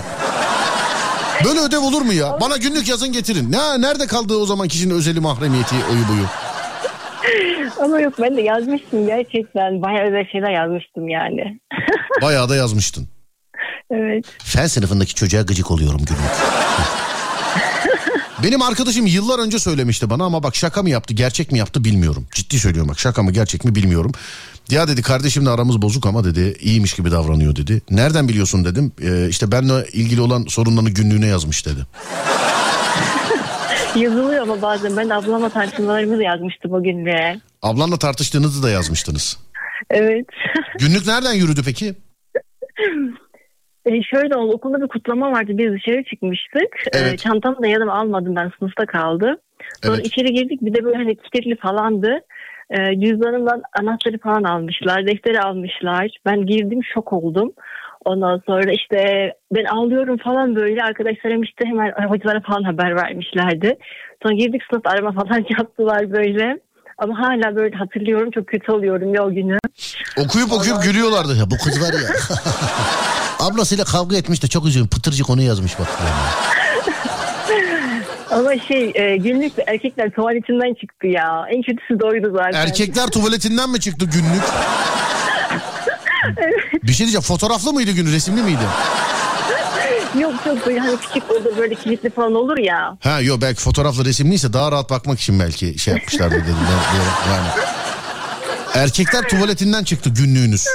Böyle 1.46 1.60
ödev 1.60 1.80
olur 1.80 2.02
mu 2.02 2.14
ya? 2.14 2.38
Bana 2.42 2.58
günlük 2.58 2.90
yazın 2.90 3.12
getirin. 3.12 3.52
Ne 3.52 3.82
nerede 3.82 4.08
kaldı 4.08 4.36
o 4.38 4.46
zaman 4.46 4.68
kişinin 4.68 4.94
özeli 4.94 5.20
mahremiyeti 5.20 5.76
oyu 5.76 6.08
buyu? 6.08 6.26
Ama 7.84 8.00
yok 8.00 8.14
ben 8.22 8.38
de 8.38 8.42
yazmıştım 8.42 9.08
gerçekten. 9.08 9.82
Bayağı 9.82 10.08
özel 10.08 10.26
şeyler 10.32 10.52
yazmıştım 10.52 11.10
yani. 11.10 11.60
Bayağı 12.22 12.50
da 12.50 12.56
yazmıştın. 12.56 13.08
Evet. 13.92 14.26
Fen 14.44 14.68
sınıfındaki 14.68 15.16
çocuğa 15.16 15.42
gıcık 15.42 15.72
oluyorum 15.72 16.00
günlük. 16.06 16.22
Benim 18.44 18.62
arkadaşım 18.62 19.06
yıllar 19.06 19.40
önce 19.40 19.60
söylemişti 19.60 20.10
bana 20.10 20.24
ama 20.24 20.44
bak 20.44 20.56
şaka 20.56 20.84
mı 20.84 20.90
yaptı 20.90 21.14
gerçek 21.14 21.52
mi 21.52 21.60
yaptı 21.60 21.84
bilmiyorum. 21.84 22.28
Ciddi 22.32 22.60
söylüyorum 22.60 22.90
bak 22.90 23.00
şaka 23.00 23.24
mı 23.24 23.32
gerçek 23.32 23.66
mi 23.66 23.76
bilmiyorum. 23.76 24.12
Ya 24.72 24.88
dedi 24.88 25.02
kardeşimle 25.02 25.50
aramız 25.50 25.82
bozuk 25.82 26.06
ama 26.06 26.24
dedi 26.24 26.58
iyiymiş 26.60 26.94
gibi 26.94 27.12
davranıyor 27.12 27.56
dedi. 27.56 27.82
Nereden 27.90 28.28
biliyorsun 28.28 28.66
dedim. 28.66 28.92
Ee, 29.02 29.30
işte 29.30 29.52
benimle 29.52 29.88
ilgili 29.94 30.22
olan 30.22 30.46
sorunlarını 30.48 30.90
günlüğüne 30.90 31.28
yazmış 31.28 31.66
dedi. 31.66 31.80
Yazılıyor 33.96 34.42
ama 34.42 34.62
bazen 34.62 34.98
ben 34.98 35.10
ablamla 35.10 35.50
tartışmalarımızı 35.50 36.24
yazmıştım 36.24 36.74
o 36.74 36.84
günde. 36.84 37.40
Ablanla 37.62 37.98
tartıştığınızı 38.00 38.64
da 38.64 38.70
yazmıştınız. 38.70 39.38
Evet. 39.90 40.26
Günlük 40.80 41.08
nereden 41.08 41.34
yürüdü 41.34 41.62
peki? 41.66 41.96
E, 43.88 44.04
şöyle 44.04 44.36
oldu 44.36 44.54
okulda 44.54 44.82
bir 44.82 44.88
kutlama 44.88 45.32
vardı 45.32 45.52
biz 45.54 45.72
dışarı 45.74 46.04
çıkmıştık. 46.04 46.88
E, 46.94 46.98
Evet. 46.98 47.20
çantamı 47.20 47.62
da 47.62 47.68
yanıma 47.68 47.94
almadım 47.94 48.36
ben 48.36 48.52
sınıfta 48.60 48.86
kaldı. 48.86 49.42
Sonra 49.84 49.96
Evet. 49.96 50.06
içeri 50.06 50.34
girdik 50.34 50.62
bir 50.62 50.74
de 50.74 50.84
böyle 50.84 50.98
hani 50.98 51.16
kilitli 51.16 51.56
falandı. 51.56 52.20
E, 52.70 53.00
cüzdanımdan 53.00 53.62
anahtarı 53.80 54.18
falan 54.20 54.44
almışlar, 54.44 55.08
defteri 55.08 55.42
almışlar. 55.42 56.18
Ben 56.26 56.46
girdim 56.46 56.80
şok 56.94 57.14
oldum. 57.14 57.52
Ondan 58.06 58.42
sonra 58.46 58.72
işte 58.72 59.32
ben 59.56 59.66
ağlıyorum 59.66 60.18
falan 60.18 60.56
böyle 60.56 60.84
arkadaşlarım 60.84 61.44
işte 61.44 61.66
hemen 61.66 61.92
hocalara 62.10 62.42
falan 62.42 62.64
haber 62.64 62.96
vermişlerdi. 62.96 63.78
Sonra 64.24 64.34
girdik 64.34 64.62
sınıfta 64.70 64.90
arama 64.90 65.12
falan 65.12 65.46
yaptılar 65.60 66.12
böyle. 66.12 66.60
Ama 66.98 67.20
hala 67.20 67.56
böyle 67.56 67.76
hatırlıyorum 67.76 68.32
çok 68.32 68.48
kötü 68.48 68.72
oluyorum 68.72 69.14
ya 69.14 69.24
o 69.26 69.32
günü. 69.32 69.58
Okuyup 70.26 70.52
okuyup 70.54 70.84
gülüyorlardı. 70.84 71.38
Ya 71.40 71.46
bu 71.46 71.56
kız 71.64 71.82
var 71.82 71.94
ya. 71.94 72.10
Ablasıyla 73.40 73.86
kavga 73.86 74.18
etmiş 74.18 74.44
de 74.44 74.48
çok 74.48 74.66
üzüldüm. 74.66 74.88
Pıtırcı 74.88 75.24
konu 75.24 75.42
yazmış 75.42 75.80
bak. 75.80 75.88
Ama 78.32 78.60
şey 78.68 78.92
e, 78.96 79.18
günlük 79.18 79.54
erkekler 79.68 80.10
tuvaletinden 80.10 80.74
çıktı 80.74 81.08
ya. 81.08 81.46
En 81.50 81.62
kötüsü 81.62 82.00
de 82.00 82.06
oydu 82.06 82.32
zaten. 82.38 82.54
Erkekler 82.54 83.08
tuvaletinden 83.08 83.70
mi 83.70 83.80
çıktı 83.80 84.06
günlük? 84.06 84.44
Bir 86.84 86.94
şey 86.94 86.98
diyeceğim 87.06 87.22
fotoğraflı 87.22 87.74
mıydı 87.74 87.92
gün 87.92 88.14
resimli 88.14 88.42
miydi? 88.44 88.64
Yok 90.20 90.34
çok 90.44 90.66
böyle 90.68 90.80
hani 90.80 90.98
küçük 90.98 91.32
olur 91.32 91.58
böyle 91.58 91.76
kilitli 91.76 92.10
falan 92.10 92.36
olur 92.36 92.58
ya. 92.58 92.98
Ha 93.00 93.22
yok 93.22 93.42
belki 93.42 93.62
fotoğraflı 93.62 94.06
resimliyse 94.06 94.54
daha 94.54 94.72
rahat 94.72 94.90
bakmak 94.90 95.20
için 95.20 95.40
belki 95.40 95.80
şey 95.80 95.94
yapmışlardı 95.94 96.36
dedim. 96.36 96.56
Yani. 97.30 97.48
Erkekler 98.74 99.30
tuvaletinden 99.30 99.84
çıktı 99.84 100.10
günlüğünüz. 100.10 100.68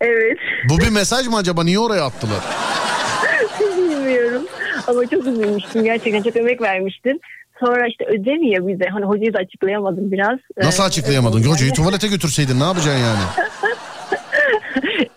Evet. 0.00 0.38
Bu 0.68 0.78
bir 0.78 0.90
mesaj 0.90 1.26
mı 1.26 1.36
acaba 1.36 1.64
niye 1.64 1.78
oraya 1.78 2.04
attılar? 2.04 2.40
Bilmiyorum. 3.60 4.42
Ama 4.86 5.06
çok 5.06 5.26
üzülmüştüm. 5.26 5.84
Gerçekten 5.84 6.22
çok 6.22 6.36
emek 6.36 6.60
vermiştim. 6.62 7.18
Sonra 7.60 7.86
işte 7.88 8.04
ödev 8.04 8.42
ya 8.42 8.66
bize. 8.68 8.84
Hani 8.92 9.04
hocayı 9.04 9.34
da 9.34 9.38
açıklayamadım 9.38 10.12
biraz. 10.12 10.38
Nasıl 10.56 10.82
Ee, 10.82 10.86
açıklayamadın? 10.86 11.40
ödev 11.40 11.48
Hocayı 11.50 11.72
tuvalete 11.72 12.08
götürseydin 12.08 12.60
ne 12.60 12.64
yapacaksın 12.64 13.00
yani? 13.02 13.24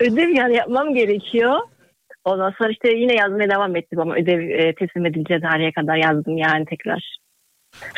ödev 0.00 0.28
yani 0.28 0.56
yapmam 0.56 0.94
gerekiyor. 0.94 1.58
Ondan 2.24 2.54
sonra 2.58 2.70
işte 2.70 2.88
yine 2.88 3.14
yazmaya 3.14 3.50
devam 3.50 3.76
ettim 3.76 4.00
ama 4.00 4.14
ödev 4.14 4.40
e, 4.40 4.74
teslim 4.74 5.06
edileceği 5.06 5.40
tarihe 5.40 5.72
kadar 5.72 5.96
yazdım 5.96 6.36
yani 6.36 6.64
tekrar. 6.64 7.18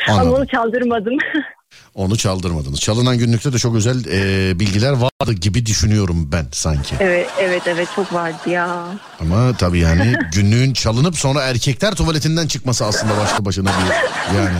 Ama 0.09 0.19
Anladım. 0.19 0.37
onu 0.37 0.47
çaldırmadım. 0.47 1.17
Onu 1.95 2.17
çaldırmadınız. 2.17 2.79
Çalınan 2.79 3.17
günlükte 3.17 3.53
de 3.53 3.57
çok 3.57 3.75
özel 3.75 4.05
e, 4.05 4.59
bilgiler 4.59 4.91
vardı 4.91 5.33
gibi 5.33 5.65
düşünüyorum 5.65 6.29
ben 6.31 6.45
sanki. 6.51 6.95
evet 6.99 7.29
evet 7.39 7.61
evet 7.67 7.87
çok 7.95 8.13
vardı 8.13 8.49
ya. 8.49 8.87
Ama 9.19 9.53
tabii 9.57 9.79
yani 9.79 10.13
günlüğün 10.33 10.73
çalınıp 10.73 11.15
sonra 11.17 11.41
erkekler 11.41 11.95
tuvaletinden 11.95 12.47
çıkması 12.47 12.85
aslında 12.85 13.17
başlı 13.17 13.45
başına 13.45 13.69
bir 13.69 14.37
yani. 14.37 14.57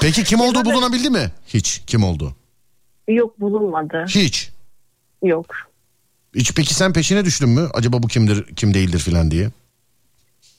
Peki 0.00 0.24
kim 0.24 0.40
olduğu 0.40 0.64
bulunabildi 0.64 1.10
mi? 1.10 1.30
Hiç. 1.46 1.82
Kim 1.86 2.04
oldu? 2.04 2.34
Yok 3.08 3.40
bulunmadı. 3.40 4.04
Hiç. 4.08 4.50
Yok. 5.22 5.46
Hiç 6.34 6.54
peki 6.54 6.74
sen 6.74 6.92
peşine 6.92 7.24
düştün 7.24 7.48
mü? 7.48 7.68
Acaba 7.74 8.02
bu 8.02 8.08
kimdir, 8.08 8.56
kim 8.56 8.74
değildir 8.74 8.98
filan 8.98 9.30
diye. 9.30 9.48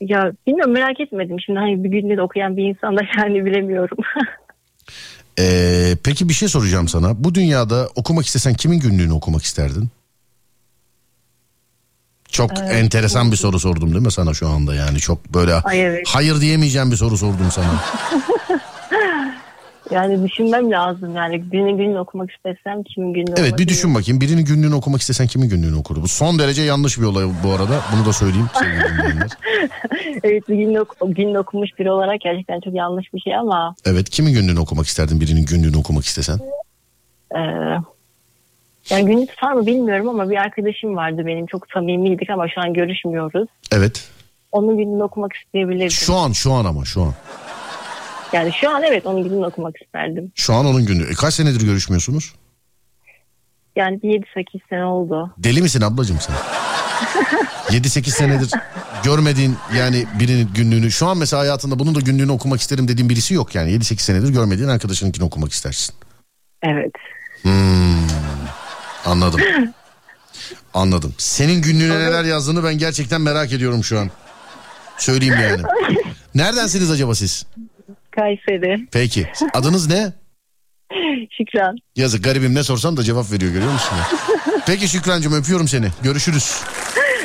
Ya 0.02 0.32
bilmiyorum 0.48 0.74
merak 0.74 1.00
etmedim. 1.00 1.38
Şimdi 1.46 1.60
hani 1.60 1.84
bir 1.84 1.90
günde 1.90 2.18
de 2.18 2.22
okuyan 2.22 2.58
bir 2.58 2.64
insan 2.64 2.98
da 2.98 3.02
yani 3.18 3.46
bilemiyorum. 3.46 3.98
Ee, 5.40 5.98
peki 6.04 6.30
bir 6.30 6.34
şey 6.34 6.50
soracağım 6.50 6.88
sana. 6.88 7.24
Bu 7.24 7.36
dünyada 7.36 7.90
okumak 7.96 8.26
istesen 8.26 8.54
kimin 8.54 8.80
günlüğünü 8.80 9.14
okumak 9.14 9.44
isterdin? 9.44 9.90
Çok 12.30 12.60
Ee, 12.60 12.62
enteresan 12.62 13.32
bir 13.32 13.38
soru 13.38 13.60
sordum 13.60 13.94
değil 13.94 14.06
mi 14.06 14.12
sana 14.12 14.34
şu 14.34 14.50
anda 14.50 14.76
yani 14.76 15.00
çok 15.00 15.34
böyle 15.34 15.54
Ay, 15.54 15.82
evet. 15.82 16.08
hayır 16.08 16.42
diyemeyeceğim 16.42 16.92
bir 16.92 16.98
soru 16.98 17.18
sordum 17.18 17.52
sana. 17.52 17.84
yani 19.92 20.24
düşünmem 20.28 20.72
lazım 20.72 21.16
yani 21.16 21.52
birinin 21.52 21.78
gününü 21.78 22.00
okumak 22.00 22.32
istesem 22.32 22.84
kimin 22.84 23.14
gününü 23.14 23.36
Evet 23.38 23.58
bir 23.60 23.68
düşün 23.68 23.96
bakayım 23.96 24.22
birinin 24.22 24.46
günlüğünü 24.46 24.76
okumak 24.76 25.02
istesen 25.02 25.28
kimin 25.28 25.50
günlüğünü 25.50 25.76
okurdu? 25.76 26.02
Bu 26.02 26.08
son 26.08 26.40
derece 26.40 26.62
yanlış 26.62 27.00
bir 27.00 27.04
olay 27.04 27.26
bu 27.44 27.50
arada 27.52 27.82
bunu 27.96 28.06
da 28.06 28.14
söyleyeyim 28.14 28.50
evet 30.24 30.50
bir 30.50 30.56
gününü, 30.56 30.80
ok- 30.80 30.98
gününü 31.16 31.40
okumuş 31.40 31.70
biri 31.80 31.92
olarak 31.92 32.22
gerçekten 32.22 32.60
çok 32.60 32.74
yanlış 32.74 33.14
bir 33.14 33.20
şey 33.20 33.36
ama 33.36 33.76
Evet 33.86 34.10
kimin 34.10 34.34
günlüğünü 34.34 34.60
okumak 34.60 34.86
isterdin 34.86 35.22
birinin 35.22 35.46
günlüğünü 35.46 35.78
okumak 35.78 36.06
istesen? 36.06 36.40
e, 37.36 37.40
yani 38.90 39.06
günlük 39.06 39.30
tutar 39.30 39.52
mı 39.52 39.66
bilmiyorum 39.66 40.10
ama 40.10 40.30
bir 40.30 40.36
arkadaşım 40.38 40.96
vardı 40.96 41.24
benim 41.26 41.46
çok 41.46 41.68
samimiydik 41.74 42.30
ama 42.30 42.48
şu 42.50 42.62
an 42.62 42.74
görüşmüyoruz. 42.74 43.48
Evet 43.72 44.08
Onun 44.52 44.78
gününü 44.78 45.04
okumak 45.04 45.34
isteyebilirdim. 45.34 45.90
şu 45.92 46.16
an 46.16 46.32
şu 46.32 46.54
an 46.54 46.66
ama 46.66 46.86
şu 46.86 47.02
an. 47.02 47.14
Yani 48.36 48.54
şu 48.62 48.70
an 48.70 48.84
evet 48.84 49.06
onun 49.06 49.24
gününü 49.24 49.46
okumak 49.46 49.82
isterdim. 49.82 50.32
Şu 50.36 50.54
an 50.54 50.66
onun 50.66 50.86
günlüğü. 50.86 51.12
E, 51.12 51.14
kaç 51.14 51.34
senedir 51.34 51.66
görüşmüyorsunuz? 51.66 52.34
Yani 53.76 54.02
bir 54.04 54.10
7-8 54.10 54.60
sene 54.70 54.86
oldu. 54.86 55.34
Deli 55.38 55.62
misin 55.62 55.82
ablacığım 55.82 56.18
sen? 56.20 56.36
7-8 57.78 58.10
senedir 58.10 58.52
görmediğin 59.04 59.56
yani 59.78 60.06
birinin 60.20 60.50
günlüğünü 60.56 60.92
şu 60.92 61.08
an 61.08 61.18
mesela 61.18 61.42
hayatında 61.42 61.80
bunun 61.80 61.96
da 61.96 62.00
günlüğünü 62.00 62.32
okumak 62.32 62.62
isterim 62.62 62.88
dediğin 62.88 63.10
birisi 63.10 63.34
yok 63.34 63.56
yani 63.56 63.72
7-8 63.72 64.00
senedir 64.00 64.30
görmediğin 64.30 64.70
arkadaşınınkini 64.70 65.26
okumak 65.26 65.52
istersin. 65.52 65.96
Evet. 66.64 66.94
Hmm, 67.42 68.08
anladım. 69.06 69.42
Anladım. 70.74 71.14
Senin 71.18 71.62
günlüğüne 71.62 72.00
neler 72.00 72.24
yazdığını 72.24 72.64
ben 72.64 72.78
gerçekten 72.78 73.22
merak 73.22 73.54
ediyorum 73.54 73.84
şu 73.84 74.00
an. 74.00 74.10
Söyleyeyim 74.98 75.36
yani. 75.42 75.62
Neredensiniz 76.36 76.92
acaba 76.92 77.16
siz? 77.16 77.46
Kayseri. 78.16 78.88
Peki. 78.92 79.28
Adınız 79.54 79.88
ne? 79.88 80.14
Şükran. 81.38 81.78
Yazık 81.96 82.24
garibim 82.24 82.56
ne 82.56 82.64
sorsam 82.64 82.98
da 82.98 83.04
cevap 83.04 83.32
veriyor 83.32 83.52
görüyor 83.52 83.72
musun? 83.74 83.98
Peki 84.66 84.88
Şükrancığım 84.88 85.34
öpüyorum 85.34 85.68
seni. 85.68 85.88
Görüşürüz. 86.04 86.62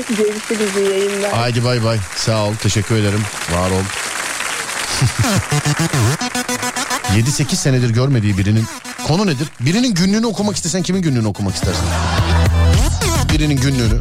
Görüşürüz 0.08 0.76
iyi 0.76 0.90
yayınlar. 0.90 1.32
Haydi 1.32 1.64
bay 1.64 1.84
bay. 1.84 1.98
Sağ 2.16 2.44
ol. 2.46 2.54
Teşekkür 2.62 2.94
ederim. 2.96 3.20
Var 3.52 3.70
ol. 3.70 3.82
7-8 7.16 7.54
senedir 7.56 7.90
görmediği 7.90 8.38
birinin 8.38 8.64
konu 9.06 9.26
nedir? 9.26 9.48
Birinin 9.60 9.94
günlüğünü 9.94 10.26
okumak 10.26 10.56
istesen 10.56 10.82
kimin 10.82 11.02
günlüğünü 11.02 11.26
okumak 11.26 11.54
istersin? 11.54 11.84
Birinin 13.32 13.56
günlüğünü. 13.56 14.00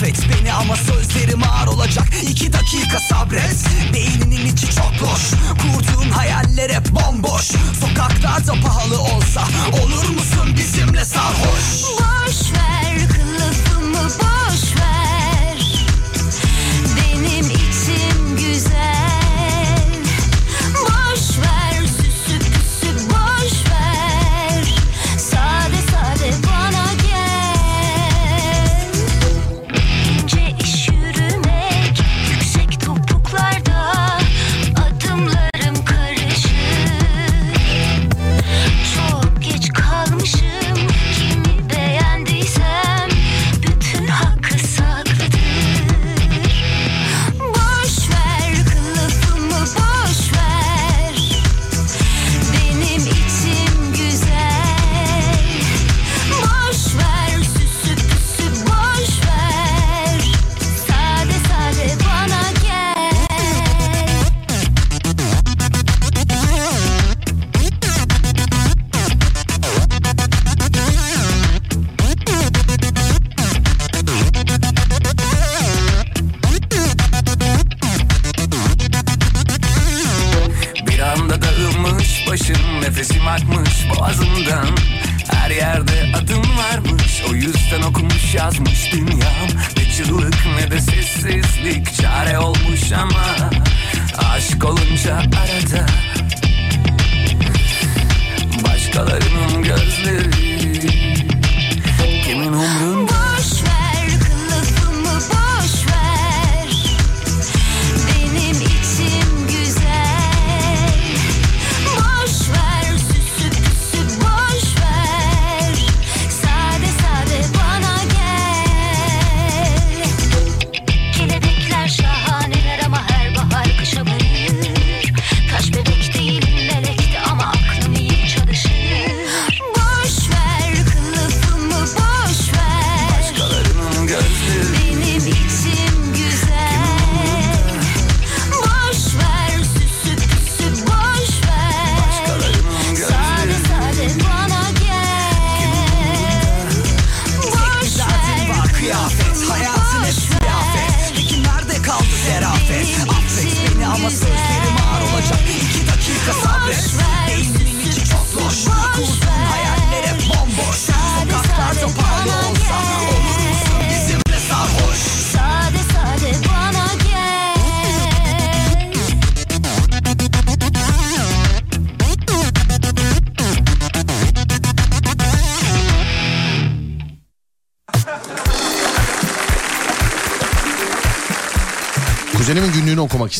Affet 0.00 0.18
beni 0.28 0.52
ama 0.52 0.76
sözlerim 0.76 1.42
ağır 1.42 1.66
olacak. 1.66 2.06
İki 2.22 2.52
dakika 2.52 2.98
sabret. 3.08 3.56
Beyninin 3.94 4.46
içi 4.46 4.74
çok 4.74 4.92
boş. 5.00 5.30
Kurduğun 5.62 6.10
hayaller 6.10 6.70
hep 6.70 6.88
bomboş. 6.90 7.50
Sokaklarda 7.80 8.52
pahalı 8.62 9.00
olsa 9.00 9.42
Olur 9.82 10.08
musun 10.08 10.56
bizimle 10.56 11.04
sarhoş? 11.04 11.82
Boş 11.82 12.52
ver 12.52 13.08
kılıfımı 13.08 14.04
boş 14.04 14.39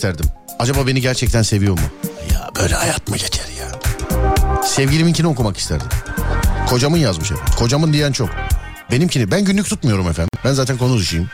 isterdim. 0.00 0.26
Acaba 0.58 0.86
beni 0.86 1.00
gerçekten 1.00 1.42
seviyor 1.42 1.72
mu? 1.72 1.84
Ya 2.32 2.50
böyle 2.60 2.74
hayat 2.74 3.08
mı 3.08 3.16
geçer 3.16 3.46
ya? 3.58 3.68
Sevgiliminkini 4.62 5.26
okumak 5.26 5.56
isterdim. 5.56 5.86
Kocamın 6.68 6.98
yazmış 6.98 7.30
efendim. 7.30 7.54
Kocamın 7.58 7.92
diyen 7.92 8.12
çok. 8.12 8.30
Benimkini 8.90 9.30
ben 9.30 9.44
günlük 9.44 9.66
tutmuyorum 9.66 10.08
efendim. 10.08 10.30
Ben 10.44 10.52
zaten 10.52 10.78
konu 10.78 10.98
dışıyım. 10.98 11.30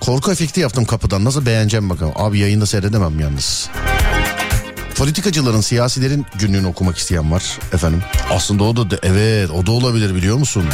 Korku 0.00 0.32
efekti 0.32 0.60
yaptım 0.60 0.84
kapıdan. 0.84 1.24
Nasıl 1.24 1.46
beğeneceğim 1.46 1.90
bakalım. 1.90 2.12
Abi 2.16 2.38
yayında 2.38 2.66
seyredemem 2.66 3.20
yalnız. 3.20 3.68
Politikacıların, 4.96 5.60
siyasilerin 5.60 6.26
günlüğünü 6.38 6.66
okumak 6.66 6.98
isteyen 6.98 7.32
var 7.32 7.58
efendim. 7.72 8.02
Aslında 8.30 8.64
o 8.64 8.76
da 8.76 8.90
de, 8.90 8.98
evet 9.02 9.50
o 9.50 9.66
da 9.66 9.72
olabilir 9.72 10.14
biliyor 10.14 10.36
musun? 10.36 10.64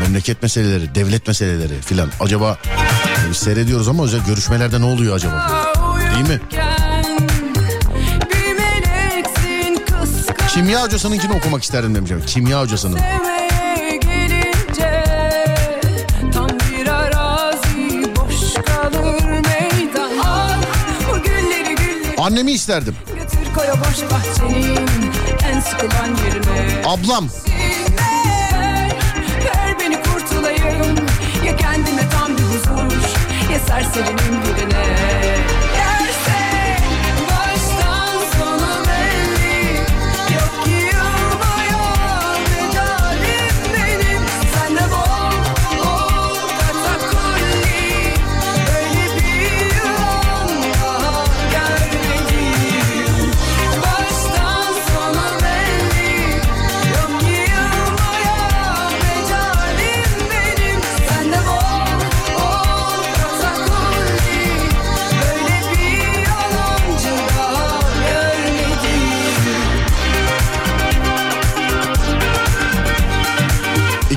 Memleket 0.00 0.42
meseleleri, 0.42 0.94
devlet 0.94 1.28
meseleleri 1.28 1.80
filan. 1.80 2.10
Acaba 2.20 2.58
biz 3.32 3.38
seyrediyoruz 3.38 3.88
ama 3.88 4.04
özel 4.04 4.24
görüşmelerde 4.26 4.80
ne 4.80 4.84
oluyor 4.84 5.16
acaba? 5.16 5.48
Değil 6.14 6.28
mi? 6.28 6.40
Kimya 10.48 10.82
hocasınınkini 10.82 11.32
okumak 11.32 11.62
isterdim 11.62 11.94
demiş. 11.94 12.10
efendim. 12.10 12.26
Kimya 12.28 12.60
hocasının. 12.60 12.98
Sevmeye 12.98 13.96
gelince 13.96 15.04
Tam 16.34 16.48
Ya 33.82 33.88
serserinin 33.88 34.42
birine 34.42 35.41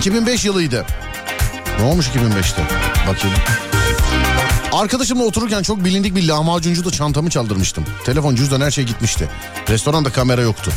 2005 0.06 0.45
yılıydı. 0.45 0.86
Ne 1.80 1.86
olmuş 1.86 2.07
2005'te? 2.07 2.61
Bakayım. 3.07 3.38
Arkadaşımla 4.72 5.23
otururken 5.23 5.61
çok 5.61 5.86
bilindik 5.86 6.15
bir 6.15 6.27
lahmacuncuda 6.27 6.91
çantamı 6.91 7.30
çaldırmıştım. 7.30 7.86
Telefon, 8.06 8.36
cüzdan 8.36 8.61
her 8.61 8.72
şey 8.72 8.84
gitmişti. 8.84 9.30
Restoranda 9.69 10.10
kamera 10.10 10.41
yoktu. 10.41 10.72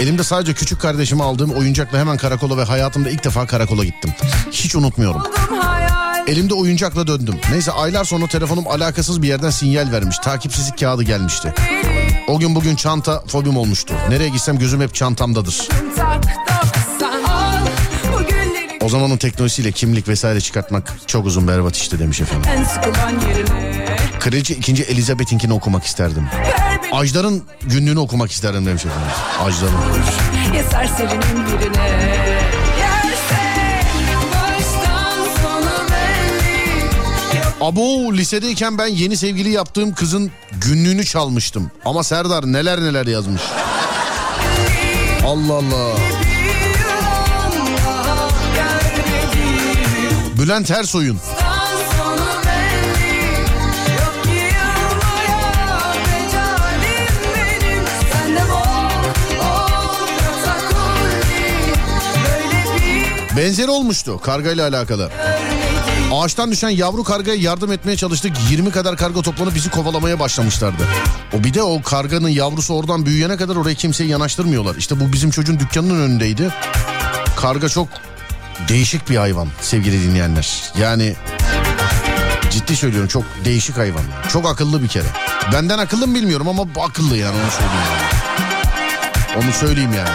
Elimde 0.00 0.24
sadece 0.24 0.54
küçük 0.54 0.80
kardeşime 0.80 1.24
aldığım 1.24 1.50
oyuncakla 1.50 1.98
hemen 1.98 2.16
karakola 2.16 2.56
ve 2.56 2.64
hayatımda 2.64 3.10
ilk 3.10 3.24
defa 3.24 3.46
karakola 3.46 3.84
gittim. 3.84 4.10
Hiç 4.50 4.74
unutmuyorum. 4.74 5.22
Elimde 6.26 6.54
oyuncakla 6.54 7.06
döndüm. 7.06 7.34
Neyse 7.52 7.72
aylar 7.72 8.04
sonra 8.04 8.26
telefonum 8.26 8.68
alakasız 8.68 9.22
bir 9.22 9.28
yerden 9.28 9.50
sinyal 9.50 9.92
vermiş. 9.92 10.18
Takipsizlik 10.18 10.78
kağıdı 10.80 11.02
gelmişti. 11.02 11.54
O 12.28 12.38
gün 12.38 12.54
bugün 12.54 12.76
çanta 12.76 13.22
fobim 13.26 13.56
olmuştu. 13.56 13.94
Nereye 14.08 14.28
gitsem 14.28 14.58
gözüm 14.58 14.80
hep 14.80 14.94
çantamdadır. 14.94 15.68
O 18.80 18.88
zamanın 18.88 19.16
teknolojisiyle 19.16 19.72
kimlik 19.72 20.08
vesaire 20.08 20.40
çıkartmak 20.40 20.92
çok 21.06 21.26
uzun 21.26 21.48
berbat 21.48 21.76
işte 21.76 21.98
demiş 21.98 22.20
efendim. 22.20 22.50
Kraliçe 24.20 24.54
2. 24.54 24.82
Elizabeth'inkini 24.82 25.52
okumak 25.52 25.84
isterdim. 25.84 26.28
Ajdar'ın 26.92 27.42
günlüğünü 27.62 27.98
okumak 27.98 28.32
isterdim 28.32 28.66
demiş 28.66 28.84
efendim. 28.86 29.10
Ajdar'ın. 29.40 29.74
Abo 37.60 38.12
lisedeyken 38.12 38.78
ben 38.78 38.86
yeni 38.86 39.16
sevgili 39.16 39.50
yaptığım 39.50 39.94
kızın 39.94 40.30
günlüğünü 40.60 41.04
çalmıştım. 41.04 41.70
Ama 41.84 42.04
Serdar 42.04 42.52
neler 42.52 42.80
neler 42.80 43.06
yazmış. 43.06 43.42
Allah 45.26 45.54
Allah. 45.54 46.19
Böyle 62.24 62.54
bir 62.54 63.36
Benzeri 63.36 63.70
olmuştu 63.70 64.20
kargayla 64.20 64.68
alakalı. 64.68 65.10
Ağaçtan 66.12 66.50
düşen 66.50 66.68
yavru 66.68 67.04
kargaya 67.04 67.36
yardım 67.36 67.72
etmeye 67.72 67.96
çalıştık. 67.96 68.32
20 68.50 68.70
kadar 68.70 68.96
karga 68.96 69.22
toplanıp 69.22 69.54
bizi 69.54 69.70
kovalamaya 69.70 70.20
başlamışlardı. 70.20 70.82
O 71.38 71.44
bir 71.44 71.54
de 71.54 71.62
o 71.62 71.82
karganın 71.82 72.28
yavrusu 72.28 72.74
oradan 72.74 73.06
büyüyene 73.06 73.36
kadar 73.36 73.56
oraya 73.56 73.74
kimseyi 73.74 74.10
yanaştırmıyorlar. 74.10 74.76
İşte 74.76 75.00
bu 75.00 75.12
bizim 75.12 75.30
çocuğun 75.30 75.60
dükkanının 75.60 76.00
önündeydi. 76.00 76.50
Karga 77.36 77.68
çok 77.68 77.88
değişik 78.68 79.10
bir 79.10 79.16
hayvan 79.16 79.48
sevgili 79.60 80.02
dinleyenler. 80.02 80.72
Yani 80.80 81.14
ciddi 82.50 82.76
söylüyorum 82.76 83.08
çok 83.08 83.24
değişik 83.44 83.76
hayvan. 83.76 84.02
Çok 84.32 84.46
akıllı 84.46 84.82
bir 84.82 84.88
kere. 84.88 85.06
Benden 85.52 85.78
akıllı 85.78 86.06
mı 86.06 86.14
bilmiyorum 86.14 86.48
ama 86.48 86.66
akıllı 86.84 87.16
yani 87.16 87.36
onu 87.36 87.50
söyleyeyim. 87.50 87.84
Yani. 87.92 89.44
Onu 89.44 89.52
söyleyeyim 89.52 89.92
yani. 89.96 90.10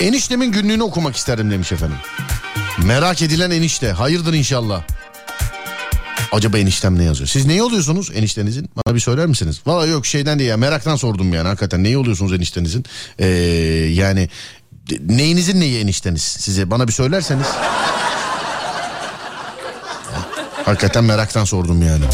Eniştemin 0.00 0.52
günlüğünü 0.52 0.82
okumak 0.82 1.16
isterim 1.16 1.50
demiş 1.50 1.72
efendim. 1.72 1.96
Merak 2.84 3.22
edilen 3.22 3.50
enişte. 3.50 3.92
Hayırdır 3.92 4.32
inşallah. 4.34 4.82
Acaba 6.32 6.58
eniştem 6.58 6.98
ne 6.98 7.04
yazıyor? 7.04 7.28
Siz 7.28 7.46
neyi 7.46 7.62
oluyorsunuz 7.62 8.10
eniştenizin? 8.14 8.70
Bana 8.76 8.94
bir 8.94 9.00
söyler 9.00 9.26
misiniz? 9.26 9.60
Valla 9.66 9.86
yok 9.86 10.06
şeyden 10.06 10.38
değil 10.38 10.50
ya 10.50 10.56
meraktan 10.56 10.96
sordum 10.96 11.32
yani 11.34 11.48
hakikaten. 11.48 11.84
Neyi 11.84 11.98
oluyorsunuz 11.98 12.32
eniştenizin? 12.32 12.84
Ee, 13.18 13.26
yani 13.92 14.28
neyinizin 15.08 15.60
neyi 15.60 15.80
enişteniz 15.80 16.22
size? 16.22 16.70
Bana 16.70 16.88
bir 16.88 16.92
söylerseniz. 16.92 17.46
Hakikaten 20.64 21.04
meraktan 21.04 21.44
sordum 21.44 21.82
yani. 21.82 22.04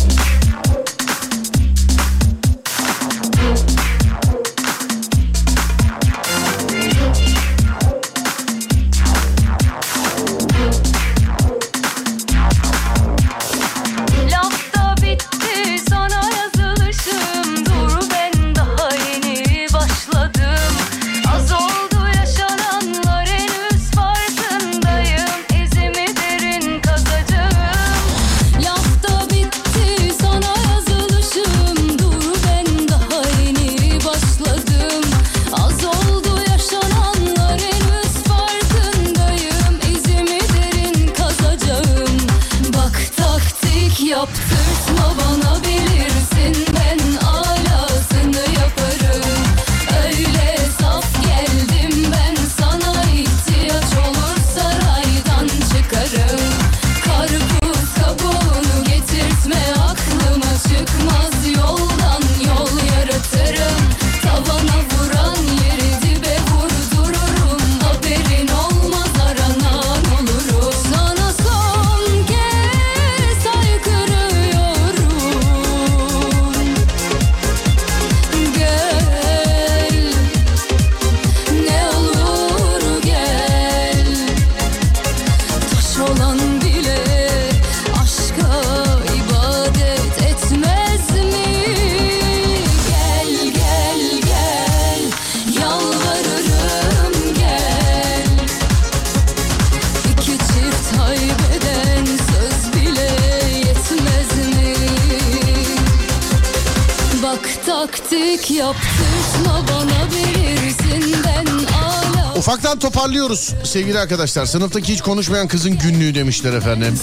Sevgili 113.71 113.99
arkadaşlar. 113.99 114.47
Sınıftaki 114.47 114.93
hiç 114.93 115.01
konuşmayan 115.01 115.49
kızın 115.49 115.79
günlüğü 115.79 116.15
demişler 116.15 116.53
efendim. 116.53 116.99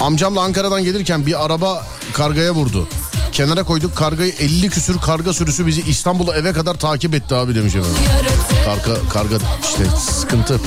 Amcamla 0.00 0.40
Ankara'dan 0.42 0.84
gelirken 0.84 1.26
bir 1.26 1.44
araba 1.44 1.86
kargaya 2.12 2.52
vurdu. 2.54 2.88
Kenara 3.32 3.62
koyduk 3.62 3.96
kargayı 3.96 4.32
50 4.40 4.68
küsür 4.70 4.98
karga 4.98 5.32
sürüsü 5.32 5.66
bizi 5.66 5.82
İstanbul'a 5.82 6.36
eve 6.36 6.52
kadar 6.52 6.74
takip 6.74 7.14
etti 7.14 7.34
abi 7.34 7.54
demiş 7.54 7.74
efendim. 7.74 7.96
Karga, 8.64 9.00
karga 9.12 9.36
işte 9.62 9.84
sıkıntı. 10.20 10.60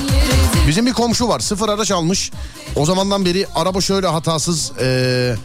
Bizim 0.68 0.86
bir 0.86 0.92
komşu 0.92 1.28
var 1.28 1.40
sıfır 1.40 1.68
araç 1.68 1.90
almış. 1.90 2.30
O 2.76 2.86
zamandan 2.86 3.24
beri 3.24 3.46
araba 3.54 3.80
şöyle 3.80 4.06
hatasız... 4.06 4.72
eee, 4.80 5.36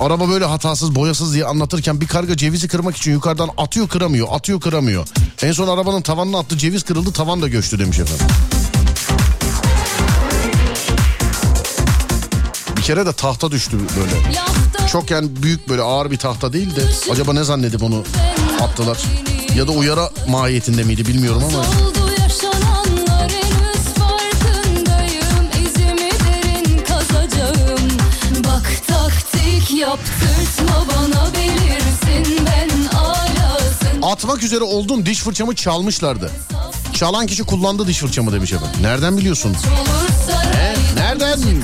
Araba 0.00 0.28
böyle 0.28 0.44
hatasız 0.44 0.94
boyasız 0.94 1.34
diye 1.34 1.44
anlatırken 1.44 2.00
bir 2.00 2.06
karga 2.06 2.36
cevizi 2.36 2.68
kırmak 2.68 2.96
için 2.96 3.12
yukarıdan 3.12 3.50
atıyor 3.56 3.88
kıramıyor 3.88 4.28
atıyor 4.30 4.60
kıramıyor. 4.60 5.06
En 5.42 5.52
son 5.52 5.68
arabanın 5.68 6.02
tavanına 6.02 6.38
attı 6.38 6.58
ceviz 6.58 6.82
kırıldı 6.82 7.12
tavan 7.12 7.42
da 7.42 7.48
göçtü 7.48 7.78
demiş 7.78 7.98
efendim. 7.98 8.26
Bir 12.76 12.82
kere 12.82 13.06
de 13.06 13.12
tahta 13.12 13.50
düştü 13.50 13.76
böyle. 13.96 14.42
Çok 14.88 15.10
yani 15.10 15.28
büyük 15.42 15.68
böyle 15.68 15.82
ağır 15.82 16.10
bir 16.10 16.16
tahta 16.16 16.52
değil 16.52 16.76
de 16.76 16.82
acaba 17.12 17.32
ne 17.32 17.44
zannedip 17.44 17.82
onu 17.82 18.04
attılar. 18.60 18.98
Ya 19.56 19.68
da 19.68 19.72
uyara 19.72 20.10
mahiyetinde 20.28 20.82
miydi 20.82 21.06
bilmiyorum 21.06 21.42
ama. 21.48 21.58
oldu 21.58 22.02
Atmak 34.12 34.42
üzere 34.42 34.64
oldum 34.64 35.06
diş 35.06 35.20
fırçamı 35.20 35.54
çalmışlardı. 35.54 36.30
Çalan 36.94 37.26
kişi 37.26 37.44
kullandı 37.44 37.86
diş 37.86 37.98
fırçamı 37.98 38.32
demiş 38.32 38.52
efendim. 38.52 38.82
Nereden 38.82 39.16
biliyorsun? 39.18 39.50
Olur 39.50 40.08
Nereden? 40.96 41.36
çıkarım 41.36 41.62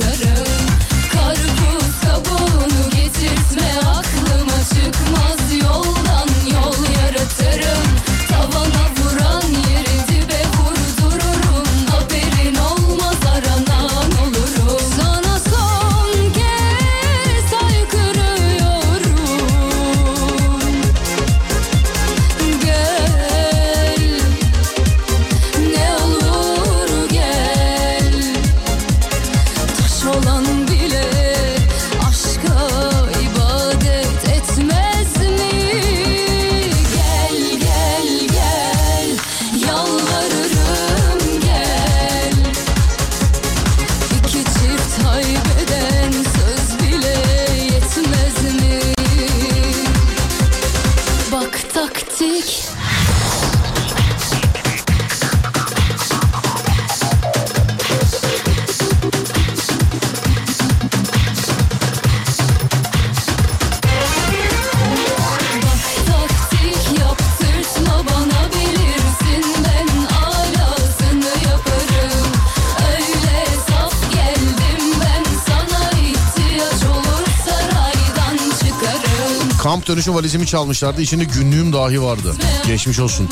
çıkarım 79.99 79.99
Kamp 79.99 80.07
dönüşü 80.07 80.15
valizimi 80.15 80.47
çalmışlardı. 80.47 81.03
İçinde 81.03 81.25
günlüğüm 81.25 81.73
dahi 81.73 82.03
vardı. 82.03 82.35
Geçmiş 82.67 82.99
olsun. 82.99 83.29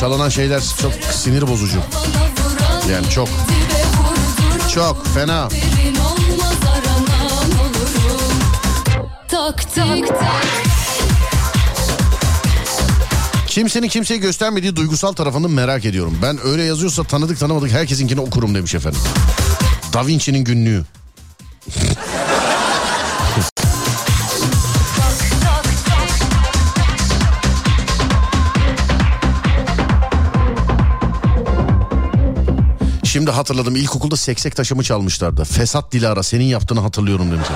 Çalanan 0.00 0.28
şeyler 0.28 0.62
çok 0.82 0.92
sinir 1.12 1.42
bozucu. 1.42 1.78
Yani 2.92 3.10
çok. 3.10 3.28
Çok 4.74 5.06
fena. 5.14 5.48
Kimsenin 13.46 13.88
kimseye 13.88 14.16
göstermediği 14.16 14.76
duygusal 14.76 15.12
tarafını 15.12 15.48
merak 15.48 15.84
ediyorum. 15.84 16.18
Ben 16.22 16.38
öyle 16.46 16.62
yazıyorsa 16.62 17.04
tanıdık 17.04 17.38
tanımadık 17.38 17.70
herkesinkini 17.70 18.20
okurum 18.20 18.54
demiş 18.54 18.74
efendim. 18.74 19.00
Da 19.92 20.06
Vinci'nin 20.06 20.44
günlüğü. 20.44 20.84
Hatırladım 33.36 33.76
ilkokulda 33.76 34.16
seksek 34.16 34.56
taşımı 34.56 34.82
çalmışlardı. 34.82 35.44
Fesat 35.44 35.92
Dilara 35.92 36.22
senin 36.22 36.44
yaptığını 36.44 36.80
hatırlıyorum 36.80 37.30
demiş. 37.30 37.48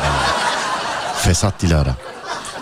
Fesat 1.17 1.63
Dilara. 1.63 1.97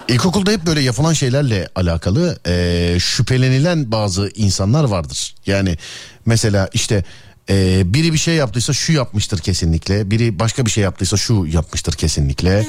İlkokulda 0.09 0.51
hep 0.51 0.66
böyle 0.66 0.81
yapılan 0.81 1.12
şeylerle 1.12 1.69
alakalı 1.74 2.39
e, 2.47 2.97
şüphelenilen 3.01 3.93
bazı 3.93 4.31
insanlar 4.35 4.85
vardır. 4.85 5.35
Yani 5.47 5.78
mesela 6.27 6.69
işte 6.73 7.05
e, 7.51 7.82
biri 7.95 8.12
bir 8.12 8.19
şey 8.19 8.35
yaptıysa 8.35 8.73
şu 8.73 8.93
yapmıştır 8.93 9.39
kesinlikle. 9.39 10.11
Biri 10.11 10.39
başka 10.39 10.66
bir 10.66 10.70
şey 10.70 10.85
yaptıysa 10.85 11.16
şu 11.16 11.47
yapmıştır 11.47 11.93
kesinlikle. 11.93 12.66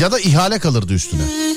Ya 0.00 0.12
da 0.12 0.20
ihale 0.20 0.58
kalırdı 0.58 0.92
üstüne. 0.92 1.55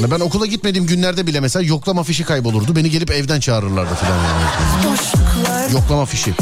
Yani 0.00 0.10
ben 0.10 0.20
okula 0.20 0.46
gitmediğim 0.46 0.86
günlerde 0.86 1.26
bile 1.26 1.40
mesela 1.40 1.62
yoklama 1.62 2.02
fişi 2.02 2.24
kaybolurdu. 2.24 2.76
Beni 2.76 2.90
gelip 2.90 3.10
evden 3.10 3.40
çağırırlardı 3.40 3.94
falan. 3.94 4.16
Yani. 4.16 5.72
Yoklama 5.72 6.06
fişi. 6.06 6.34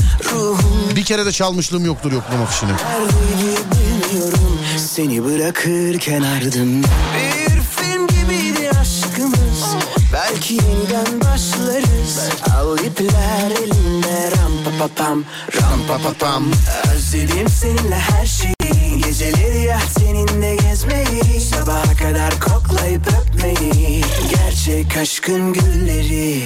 Bir 0.96 1.04
kere 1.04 1.26
de 1.26 1.32
çalmışlığım 1.32 1.84
yoktur 1.84 2.12
yoklama 2.12 2.46
fişini. 2.46 2.70
Seni 4.76 5.24
bırakırken 5.24 6.22
ardımda 6.22 6.86
Bir 7.14 7.60
film 7.60 8.06
gibiydi 8.06 8.70
aşkımız 8.80 9.64
Belki 10.12 10.54
yeniden 10.54 11.20
başlarız 11.20 12.18
Al 12.56 12.78
ipler 12.78 13.50
elinde 13.50 14.30
Ram 14.30 14.52
pa 14.64 14.70
pa 14.78 14.94
pam 15.04 15.24
Ram 15.62 15.80
pa 15.88 15.98
pa 15.98 16.12
pam 16.18 16.44
Özledim 16.94 17.48
seninle 17.48 17.98
her 17.98 18.26
şeyi 18.26 19.02
Geceleri 19.04 19.62
ya 19.62 19.80
seninle 19.98 20.57
gezmeyi 20.88 21.40
Sabaha 21.40 21.96
kadar 21.96 22.40
koklayıp 22.40 23.02
öpmeyi. 23.06 24.04
Gerçek 24.30 24.96
aşkın 24.96 25.52
gülleri 25.52 26.42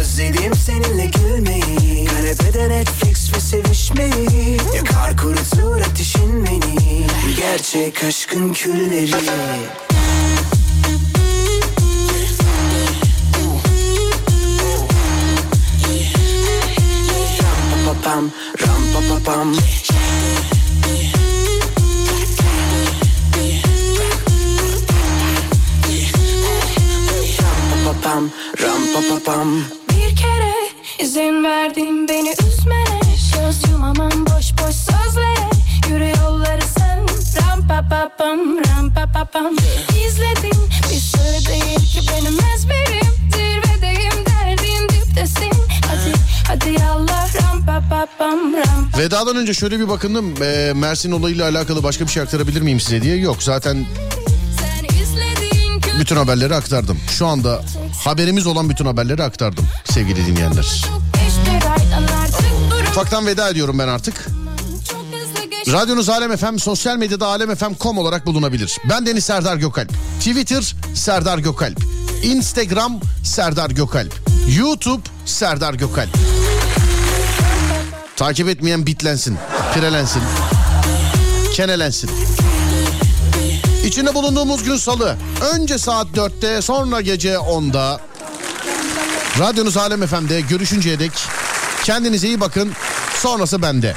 Özledim 0.00 0.54
seninle 0.54 1.06
gülmeyi. 1.06 2.04
Kanepede 2.04 2.68
Netflix 2.68 3.34
ve 3.34 3.40
sevişmeyi 3.40 4.58
Yakar 4.76 5.16
kurutur 5.16 5.80
ateşin 5.80 6.46
beni. 6.46 7.06
Gerçek 7.36 8.04
aşkın 8.04 8.52
külleri. 8.52 9.10
Ram 17.42 17.60
pa 17.70 17.92
pa 17.92 18.10
pam, 18.10 18.30
ram 18.60 18.82
pa 18.92 19.14
pa 19.14 19.32
pam. 19.32 19.54
Ram 19.54 20.03
pam, 28.04 28.30
ram 28.62 28.82
pa 28.92 29.00
pa 29.08 29.18
pam. 29.32 29.48
Bir 29.90 30.16
kere 30.16 30.54
izin 30.98 31.44
verdin 31.44 32.08
beni 32.08 32.34
üzmene. 32.48 33.00
Göz 33.34 33.70
yumamam 33.70 34.26
boş 34.26 34.52
boş 34.58 34.74
sözlere. 34.74 35.50
Yürü 35.88 36.12
yolları 36.20 36.62
sen 36.78 37.06
Ram 37.36 37.68
pa 37.68 37.88
pa 37.90 38.10
pam 38.18 38.38
ram 38.38 38.94
pa 38.94 39.12
pa 39.12 39.24
pam. 39.24 39.56
İzledim 40.06 40.60
bir 40.90 41.00
sır 41.00 41.48
değil 41.48 41.78
ki 41.92 42.00
benim 42.12 42.38
ezberim. 42.54 43.12
Zirvedeyim 43.32 44.26
derdin 44.26 44.88
diptesin. 44.88 45.52
Hadi 45.86 46.12
hadi 46.48 46.82
yallah 46.82 47.34
ram 47.42 47.66
pa 47.66 47.82
pa 47.90 48.06
pam 48.18 48.54
ram. 48.54 48.90
Vedadan 48.98 49.36
önce 49.36 49.54
şöyle 49.54 49.80
bir 49.80 49.88
bakındım. 49.88 50.42
Ee, 50.42 50.72
Mersin 50.76 51.12
olayıyla 51.12 51.48
alakalı 51.48 51.82
başka 51.82 52.06
bir 52.06 52.10
şey 52.10 52.22
aktarabilir 52.22 52.60
miyim 52.60 52.80
size 52.80 53.02
diye. 53.02 53.16
Yok 53.16 53.42
zaten 53.42 53.76
izledin 53.76 54.33
bütün 56.00 56.16
haberleri 56.16 56.54
aktardım. 56.54 56.98
Şu 57.10 57.26
anda 57.26 57.62
haberimiz 58.04 58.46
olan 58.46 58.70
bütün 58.70 58.84
haberleri 58.84 59.22
aktardım 59.22 59.66
sevgili 59.84 60.26
dinleyenler. 60.26 60.84
Ufaktan 62.90 63.26
veda 63.26 63.48
ediyorum 63.50 63.78
ben 63.78 63.88
artık. 63.88 64.26
Radyonuz 65.72 66.08
Alem 66.08 66.36
FM, 66.36 66.56
sosyal 66.56 66.96
medyada 66.96 67.26
alemfm.com 67.26 67.98
olarak 67.98 68.26
bulunabilir. 68.26 68.78
Ben 68.88 69.06
Deniz 69.06 69.24
Serdar 69.24 69.56
Gökalp. 69.56 69.92
Twitter 70.18 70.74
Serdar 70.94 71.38
Gökalp. 71.38 71.78
Instagram 72.22 73.00
Serdar 73.24 73.70
Gökalp. 73.70 74.14
YouTube 74.58 75.02
Serdar 75.24 75.74
Gökalp. 75.74 76.10
Takip 78.16 78.48
etmeyen 78.48 78.86
bitlensin, 78.86 79.38
pirelensin, 79.74 80.22
kenelensin. 81.54 82.10
İçinde 83.84 84.14
bulunduğumuz 84.14 84.64
gün 84.64 84.76
salı. 84.76 85.16
Önce 85.54 85.78
saat 85.78 86.06
4'te 86.06 86.62
sonra 86.62 87.00
gece 87.00 87.34
10'da. 87.34 88.00
Radyonuz 89.38 89.76
Alem 89.76 90.06
FM'de 90.06 90.40
görüşünceye 90.40 90.98
dek 90.98 91.12
kendinize 91.84 92.26
iyi 92.28 92.40
bakın. 92.40 92.72
Sonrası 93.14 93.62
bende. 93.62 93.94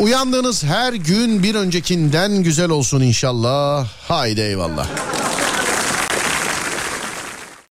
Uyandığınız 0.00 0.64
her 0.64 0.92
gün 0.92 1.42
bir 1.42 1.54
öncekinden 1.54 2.42
güzel 2.42 2.70
olsun 2.70 3.00
inşallah. 3.00 3.86
Haydi 4.08 4.40
eyvallah. 4.40 4.86